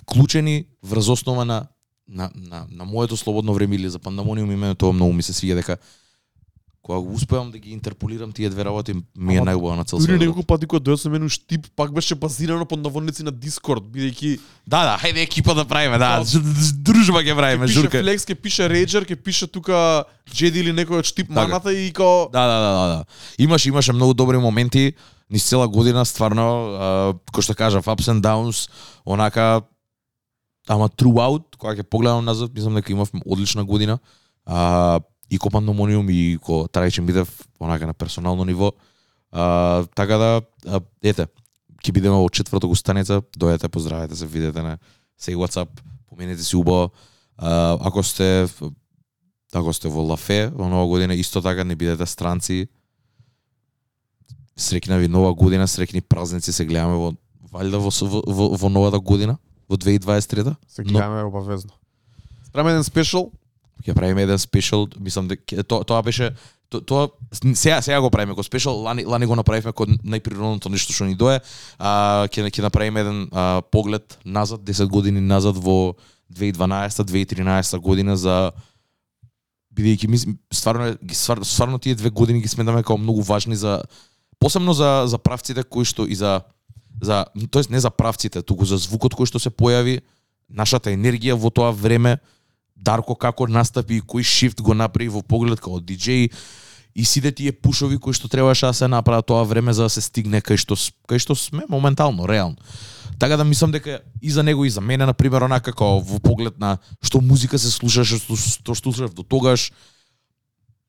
вклучени 0.00 0.64
врз 0.82 1.08
основа 1.08 1.44
на 1.44 1.66
на, 2.10 2.30
на, 2.34 2.66
на 2.70 2.84
моето 2.84 3.16
слободно 3.16 3.54
време 3.54 3.76
или 3.76 3.90
за 3.90 3.98
пандемониум 3.98 4.50
именно 4.50 4.74
тоа 4.74 4.92
многу 4.92 5.12
ми 5.12 5.22
се 5.22 5.32
свиѓа 5.32 5.54
дека 5.54 5.76
кога 6.82 6.98
го 6.98 7.12
успеам 7.14 7.50
да 7.50 7.58
ги 7.58 7.70
интерполирам 7.70 8.32
тие 8.32 8.50
две 8.50 8.64
работи 8.64 8.94
ми 9.16 9.36
е 9.36 9.40
најубава 9.40 9.76
на 9.76 9.84
цел 9.84 9.98
Дури 9.98 10.16
светот. 10.16 10.20
неколку 10.20 10.42
пати 10.42 10.66
кога 10.66 10.80
дојде 10.80 10.96
со 10.96 11.10
мене 11.10 11.24
у 11.24 11.28
Штип, 11.28 11.66
пак 11.76 11.92
беше 11.92 12.14
базирано 12.14 12.64
под 12.66 12.80
наводници 12.80 13.22
на 13.22 13.30
Дискорд, 13.30 13.84
бидејќи 13.84 14.40
Да, 14.66 14.84
да, 14.84 14.94
хајде 14.96 15.22
екипа 15.22 15.54
да 15.54 15.64
правиме, 15.64 15.98
да, 15.98 16.24
дружба 16.80 17.20
ќе 17.20 17.36
правиме, 17.36 17.66
ќе 17.66 17.68
пише 17.68 17.80
журка. 17.80 17.98
Flex, 18.00 18.24
ќе 18.24 18.34
пише 18.34 18.68
Rager, 18.68 19.04
ќе 19.04 19.16
пише 19.16 19.46
тука 19.46 20.04
Джеди 20.32 20.60
или 20.60 20.72
некој 20.72 21.04
од 21.04 21.04
Штип 21.04 21.28
Така. 21.28 21.46
маната 21.46 21.72
и 21.72 21.92
као 21.92 22.30
Да, 22.32 22.46
да, 22.48 22.58
да, 22.60 22.72
да, 22.72 22.86
да. 22.96 23.04
Имаше 23.38 23.68
имаше 23.68 23.92
многу 23.92 24.14
добри 24.14 24.38
моменти 24.38 24.94
низ 25.30 25.44
цела 25.44 25.68
година 25.68 26.04
стварно, 26.04 27.20
кој 27.30 27.42
што 27.44 27.54
кажав, 27.54 27.86
ups 27.86 28.08
and 28.08 28.24
downs, 28.24 28.70
онака 29.04 29.62
ама 30.68 30.88
throughout, 30.88 31.56
кога 31.58 31.74
ќе 31.76 31.82
погледам 31.84 32.24
назад, 32.24 32.54
мислам 32.54 32.74
дека 32.74 32.92
имавме 32.92 33.20
одлична 33.26 33.64
година. 33.64 33.98
А, 34.46 35.00
и 35.30 35.38
ко 35.38 35.50
пандемониум 35.50 36.10
и 36.10 36.38
ко 36.42 36.66
трајче 36.68 37.04
бидев 37.06 37.30
онака 37.60 37.86
на 37.86 37.94
персонално 37.94 38.44
ниво. 38.44 38.72
А, 39.32 39.84
така 39.94 40.16
да, 40.16 40.42
а, 40.66 40.80
ете, 41.02 41.26
ќе 41.84 41.92
бидеме 41.92 42.18
во 42.18 42.28
четврток 42.28 42.70
у 42.70 42.76
станица, 42.76 43.22
дојдете, 43.38 43.68
поздравете 43.68 44.16
се, 44.16 44.26
видете 44.26 44.62
на 44.62 44.78
сеј 45.20 45.38
WhatsApp, 45.38 45.70
поменете 46.10 46.42
си 46.42 46.56
убаво. 46.56 46.90
А, 47.38 47.78
ако 47.80 48.02
сте 48.02 48.48
ако 49.52 49.72
сте 49.72 49.88
во 49.88 50.02
Лафе 50.02 50.50
во 50.54 50.68
нова 50.68 50.86
година, 50.86 51.14
исто 51.14 51.42
така 51.42 51.64
не 51.64 51.76
бидете 51.76 52.06
странци. 52.06 52.68
Среќна 54.58 54.98
ви 54.98 55.08
нова 55.08 55.34
година, 55.34 55.66
среќни 55.66 56.00
празници, 56.00 56.52
се 56.52 56.66
гледаме 56.66 56.94
во 56.94 57.14
валјда 57.50 57.78
во, 57.80 57.90
во, 57.90 58.20
во, 58.26 58.48
во 58.56 58.68
новата 58.68 58.98
година, 58.98 59.38
во 59.68 59.76
2023 59.76 60.54
се 60.68 60.82
Но- 60.82 60.90
гледаме 60.92 61.22
обавезно. 61.24 61.70
Спреме 62.46 62.70
еден 62.70 62.84
спешал, 62.84 63.30
ќе 63.84 63.94
правиме 63.94 64.22
еден 64.22 64.38
спешал, 64.38 64.88
мислам 65.00 65.28
дека 65.28 65.64
тоа 65.64 65.84
тоа 65.84 66.02
беше 66.02 66.30
то- 66.70 66.80
тоа 66.80 67.08
сега 67.54 67.82
сега 67.82 68.00
го 68.00 68.10
правиме 68.10 68.34
го 68.34 68.42
спешал, 68.42 68.82
лани 68.82 69.04
лани 69.04 69.26
го 69.26 69.36
направивме 69.36 69.72
кod 69.72 69.88
најприродното 70.04 70.70
нешто 70.70 70.92
што 70.92 71.04
ни 71.04 71.14
дое, 71.14 71.40
а 71.78 72.26
ќе 72.30 72.46
ќе 72.46 72.62
направиме 72.62 73.00
еден 73.00 73.28
а, 73.32 73.62
поглед 73.62 74.18
назад 74.24 74.60
10 74.60 74.86
години 74.86 75.20
назад 75.20 75.56
во 75.56 75.94
2012 76.30 77.02
2013 77.04 77.78
година 77.78 78.16
за 78.16 78.52
бидејќи 79.74 80.06
ми 80.08 80.18
стварно 80.52 80.94
ги 81.02 81.14
стварно 81.14 81.78
тие 81.78 81.94
две 81.94 82.10
години 82.10 82.40
ги 82.40 82.48
сметаме 82.48 82.82
како 82.82 82.98
многу 82.98 83.22
важни 83.22 83.56
за 83.56 83.82
посебно 84.38 84.72
за 84.72 85.04
за 85.06 85.18
правците 85.18 85.62
кои 85.62 85.84
што 85.84 86.06
и 86.06 86.14
за 86.14 86.42
за 87.02 87.24
тоест 87.50 87.70
не 87.70 87.80
за 87.80 87.90
правците, 87.90 88.42
туку 88.42 88.64
за 88.64 88.76
звукот 88.76 89.14
кој 89.14 89.26
што 89.26 89.40
се 89.40 89.50
појави, 89.50 90.00
нашата 90.48 90.92
енергија 90.92 91.34
во 91.38 91.50
тоа 91.50 91.70
време 91.72 92.18
Дарко 92.80 93.14
како 93.14 93.46
настапи 93.46 94.00
и 94.00 94.02
кој 94.02 94.24
шифт 94.24 94.62
го 94.64 94.74
направи 94.74 95.08
во 95.12 95.22
поглед 95.22 95.60
како 95.60 95.80
диџеј 95.80 96.30
и 96.94 97.04
сите 97.04 97.30
тие 97.32 97.52
пушови 97.52 97.98
кои 97.98 98.16
што 98.16 98.28
требаше 98.28 98.66
да 98.66 98.74
се 98.74 98.88
направат 98.88 99.26
тоа 99.26 99.44
време 99.44 99.72
за 99.72 99.86
да 99.86 99.90
се 99.92 100.00
стигне 100.00 100.40
кај 100.40 100.58
што 100.58 100.74
кај 101.08 101.18
што 101.22 101.36
сме 101.36 101.62
моментално, 101.68 102.26
реално. 102.28 102.56
Така 103.18 103.36
да 103.36 103.44
мислам 103.44 103.70
дека 103.70 104.00
и 104.22 104.30
за 104.30 104.42
него 104.42 104.64
и 104.64 104.70
за 104.70 104.80
мене 104.80 105.06
на 105.06 105.12
пример 105.14 105.42
онака 105.42 105.72
како 105.72 106.00
во 106.00 106.18
поглед 106.18 106.58
на 106.58 106.78
што 107.02 107.20
музика 107.20 107.58
се 107.58 107.70
слушаше, 107.70 108.18
што, 108.18 108.36
што 108.36 108.74
слушав 108.74 109.14
до 109.14 109.22
тогаш, 109.22 109.72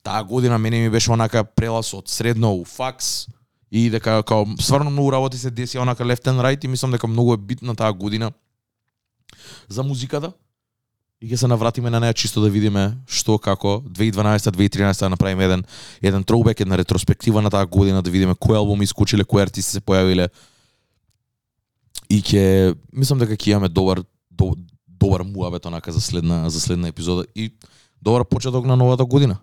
таа 0.04 0.24
година 0.24 0.58
мене 0.58 0.80
ми 0.80 0.90
беше 0.90 1.12
онака 1.12 1.44
прелаз 1.44 1.94
од 1.94 2.10
средно 2.10 2.56
у 2.56 2.66
факс 2.66 3.28
и 3.72 3.90
дека 3.90 4.24
како 4.24 4.46
стварно 4.60 4.90
многу 4.90 5.12
работи 5.12 5.38
се 5.38 5.52
деси 5.52 5.78
онака 5.78 6.04
left 6.04 6.26
and 6.28 6.42
right 6.42 6.66
и 6.66 6.68
мислам 6.68 6.92
дека 6.92 7.08
многу 7.08 7.34
е 7.34 7.38
битна 7.38 7.76
таа 7.76 7.94
година 7.94 8.32
за 9.68 9.84
музиката. 9.84 10.34
И 11.22 11.30
ќе 11.30 11.38
се 11.38 11.48
навратиме 11.48 11.92
на 11.94 12.00
неа 12.02 12.14
чисто 12.18 12.42
да 12.42 12.50
видиме 12.50 12.96
што 13.06 13.38
како 13.38 13.78
2012-2013 13.86 15.06
да 15.06 15.10
направиме 15.14 15.46
еден 15.46 15.64
еден 16.02 16.24
throwback, 16.24 16.62
една 16.62 16.78
ретроспектива 16.78 17.42
на 17.42 17.50
таа 17.50 17.66
година 17.66 18.02
да 18.02 18.10
видиме 18.10 18.36
кои 18.36 18.58
албуми 18.58 18.84
искочиле, 18.84 19.24
кои 19.24 19.42
артисти 19.42 19.78
се 19.78 19.82
појавиле. 19.82 20.30
И 22.10 22.22
ќе 22.26 22.74
мислам 22.94 23.22
дека 23.22 23.38
ќе 23.38 23.54
имаме 23.54 23.70
добар 23.70 24.02
до, 24.32 24.56
добар 24.88 25.22
муабет 25.22 25.66
онака 25.66 25.92
за 25.92 26.02
следна 26.02 26.50
за 26.50 26.62
следна 26.62 26.88
епизода 26.88 27.26
и 27.36 27.52
добар 28.02 28.26
почеток 28.26 28.66
на 28.66 28.76
новата 28.76 29.06
година. 29.06 29.38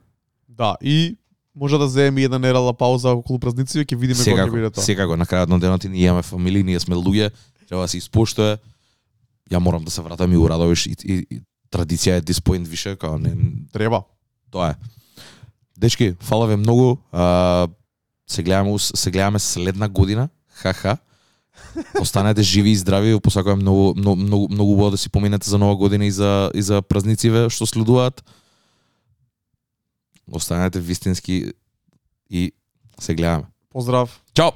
Да, 0.48 0.74
и 0.82 1.16
може 1.54 1.78
да 1.78 1.88
земеме 1.88 2.22
една 2.22 2.38
нерала 2.38 2.74
пауза 2.74 3.14
околу 3.14 3.38
празници 3.38 3.86
ќе 3.86 3.96
видиме 3.96 4.24
кога 4.24 4.46
ќе 4.46 4.54
биде 4.54 4.70
тоа. 4.70 4.82
секако 4.82 5.16
на 5.16 5.26
крајот 5.26 5.46
на 5.46 5.60
денот 5.62 5.84
ние 5.84 6.10
имаме 6.10 6.22
фамилии, 6.22 6.66
ние 6.66 6.80
сме 6.80 6.98
луѓе, 6.98 7.30
треба 7.68 7.86
да 7.86 7.88
се 7.88 8.02
испоштува. 8.02 8.58
Ја 9.50 9.62
морам 9.62 9.84
да 9.84 9.90
се 9.90 10.02
вратам 10.02 10.32
и 10.32 10.36
у 10.36 10.48
Радовиш 10.48 10.86
и, 10.86 10.96
и, 11.04 11.26
и 11.30 11.40
традиција 11.70 12.18
е 12.18 12.22
point 12.22 12.66
више, 12.66 12.96
као 12.96 13.18
не, 13.18 13.34
Треба. 13.72 14.02
тоа 14.50 14.70
е. 14.70 14.74
Дечки, 15.78 16.14
фала 16.20 16.46
ви 16.46 16.56
многу. 16.56 16.96
А, 17.12 17.68
се 18.26 18.42
гледаме 18.42 18.78
се 18.78 19.10
гледаме 19.10 19.38
следна 19.38 19.88
година. 19.88 20.28
Ха-ха. 20.48 20.98
Останете 22.00 22.42
живи 22.42 22.70
и 22.70 22.76
здрави, 22.76 23.14
ви 23.14 23.20
посакувам 23.20 23.58
многу 23.58 23.94
многу 23.94 24.16
многу, 24.16 24.48
многу 24.50 24.72
убаво 24.72 24.90
да 24.90 24.98
си 24.98 25.10
поминете 25.10 25.50
за 25.50 25.58
нова 25.58 25.76
година 25.76 26.06
и 26.06 26.10
за 26.10 26.50
и 26.54 26.62
за 26.62 26.82
празнициве 26.82 27.50
што 27.50 27.66
следуваат. 27.66 28.24
Останете 30.32 30.80
вистински 30.80 31.52
и 32.30 32.52
се 33.00 33.14
гледаме. 33.14 33.44
Поздрав. 33.70 34.22
Чао. 34.34 34.50